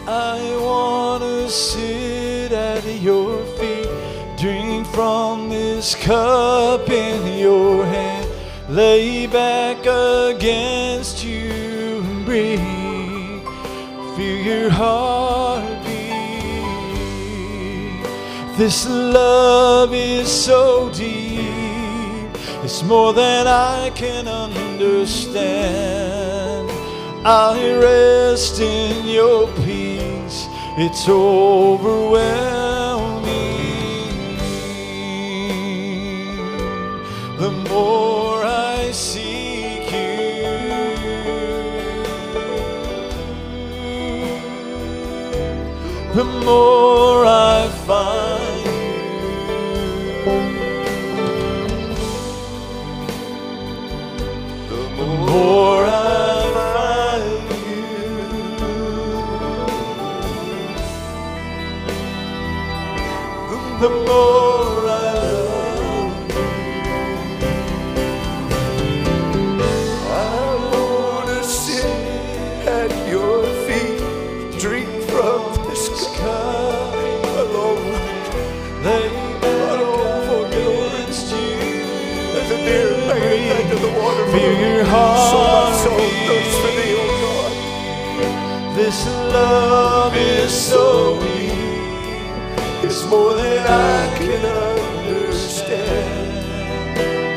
I 0.06 0.56
want 0.60 1.22
want 1.22 1.99
from 5.00 5.48
this 5.48 5.94
cup 5.94 6.86
in 6.90 7.38
your 7.38 7.86
hand, 7.86 8.28
lay 8.68 9.26
back 9.26 9.78
against 9.86 11.24
you 11.24 12.02
and 12.04 12.26
breathe. 12.26 12.60
Feel 14.14 14.40
your 14.44 14.68
heart 14.68 15.64
beat. 15.86 16.12
This 18.58 18.86
love 18.86 19.94
is 19.94 20.28
so 20.30 20.90
deep, 20.90 22.28
it's 22.62 22.82
more 22.82 23.14
than 23.14 23.46
I 23.46 23.90
can 23.94 24.28
understand. 24.28 25.40
I 27.26 27.74
rest 27.80 28.60
in 28.60 29.06
your 29.06 29.46
peace, 29.64 30.46
it's 30.76 31.08
overwhelming. 31.08 32.59
The 37.40 37.50
more 37.50 38.44
I 38.44 38.90
seek 38.92 39.90
you, 39.90 40.44
the 46.12 46.24
more 46.44 47.24
I 47.24 47.66
find 47.86 48.66
you. 48.66 49.08
The 54.68 55.06
more 55.06 55.86
I 55.86 56.52
find 56.74 57.48
you, 63.48 63.60
the 63.80 63.88
more 64.06 64.39
Feel 84.32 84.54
your 84.60 84.84
so 84.84 84.92
my 84.92 84.92
heart 84.92 85.98
beat. 85.98 86.28
thirsts 86.28 86.58
for 86.60 86.72
thee, 86.78 86.96
O 86.98 87.00
God. 87.22 87.52
This 88.76 89.06
love 89.34 90.16
is 90.16 90.52
so 90.52 91.18
deep. 91.20 91.52
It's 92.84 93.04
more 93.06 93.34
than 93.34 93.66
I 93.66 94.16
can 94.18 94.44
understand. 94.46 96.46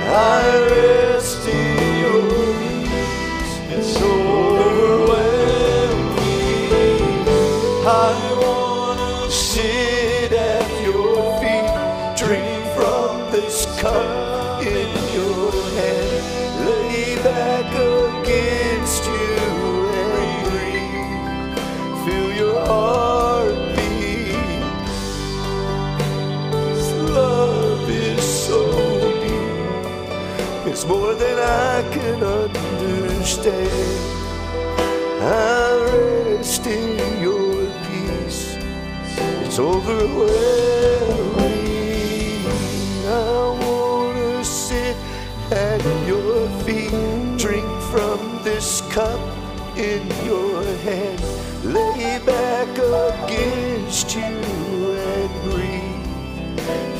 I 0.07 0.67
rest 0.69 1.47
in 1.47 1.97
your 2.03 2.21
peace. 2.59 3.53
It's 3.75 3.95
overwhelming. 4.01 5.17
I 7.87 7.89
wanna 8.41 9.31
Sit 9.31 10.33
at 10.33 10.69
your 10.85 11.15
feet, 11.41 11.71
drink 12.17 12.47
from 12.75 13.31
this 13.31 13.65
cup 13.81 14.22
I 31.53 31.83
can 31.91 32.23
understand. 32.23 33.69
I 35.21 36.33
rest 36.35 36.65
in 36.65 37.21
your 37.21 37.67
peace. 37.85 38.57
It's 39.45 39.59
overwhelming. 39.59 40.31
I 43.05 43.57
wanna 43.61 44.43
sit 44.43 44.97
at 45.51 45.81
your 46.07 46.49
feet, 46.63 47.37
drink 47.37 47.69
from 47.91 48.19
this 48.43 48.81
cup 48.91 49.21
in 49.77 50.01
your 50.25 50.63
hand, 50.87 51.21
lay 51.63 52.19
back 52.25 52.69
against 53.09 54.15
you 54.15 54.33
and 55.13 55.31
breathe. 55.43 56.09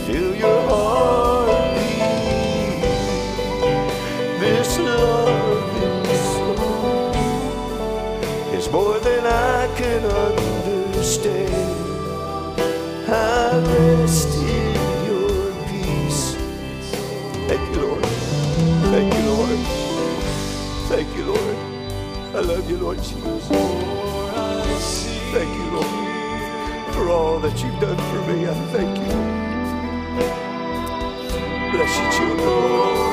Feel 0.06 0.36
your 0.36 0.62
heart 0.70 1.23
more 8.74 9.00
than 9.02 9.24
I 9.24 9.68
can 9.78 10.04
understand. 10.04 11.54
I 13.08 13.60
rest 13.78 14.30
in 14.40 14.76
your 15.06 15.54
peace. 15.70 16.34
Thank 17.48 17.64
you, 17.76 17.82
Lord. 17.86 18.06
Thank 18.94 19.14
you, 19.14 19.24
Lord. 19.32 19.60
Thank 20.90 21.16
you, 21.16 21.26
Lord. 21.34 21.58
I 22.36 22.40
love 22.40 22.68
you, 22.68 22.78
Lord 22.78 22.98
Jesus. 22.98 23.48
Thank 25.36 25.52
you, 25.60 25.68
Lord, 25.78 26.96
for 26.96 27.10
all 27.10 27.40
that 27.42 27.56
you've 27.62 27.80
done 27.80 28.02
for 28.10 28.22
me. 28.28 28.48
I 28.48 28.56
thank 28.74 28.98
you. 28.98 29.14
Bless 31.72 31.94
you, 32.00 32.06
children. 32.18 33.13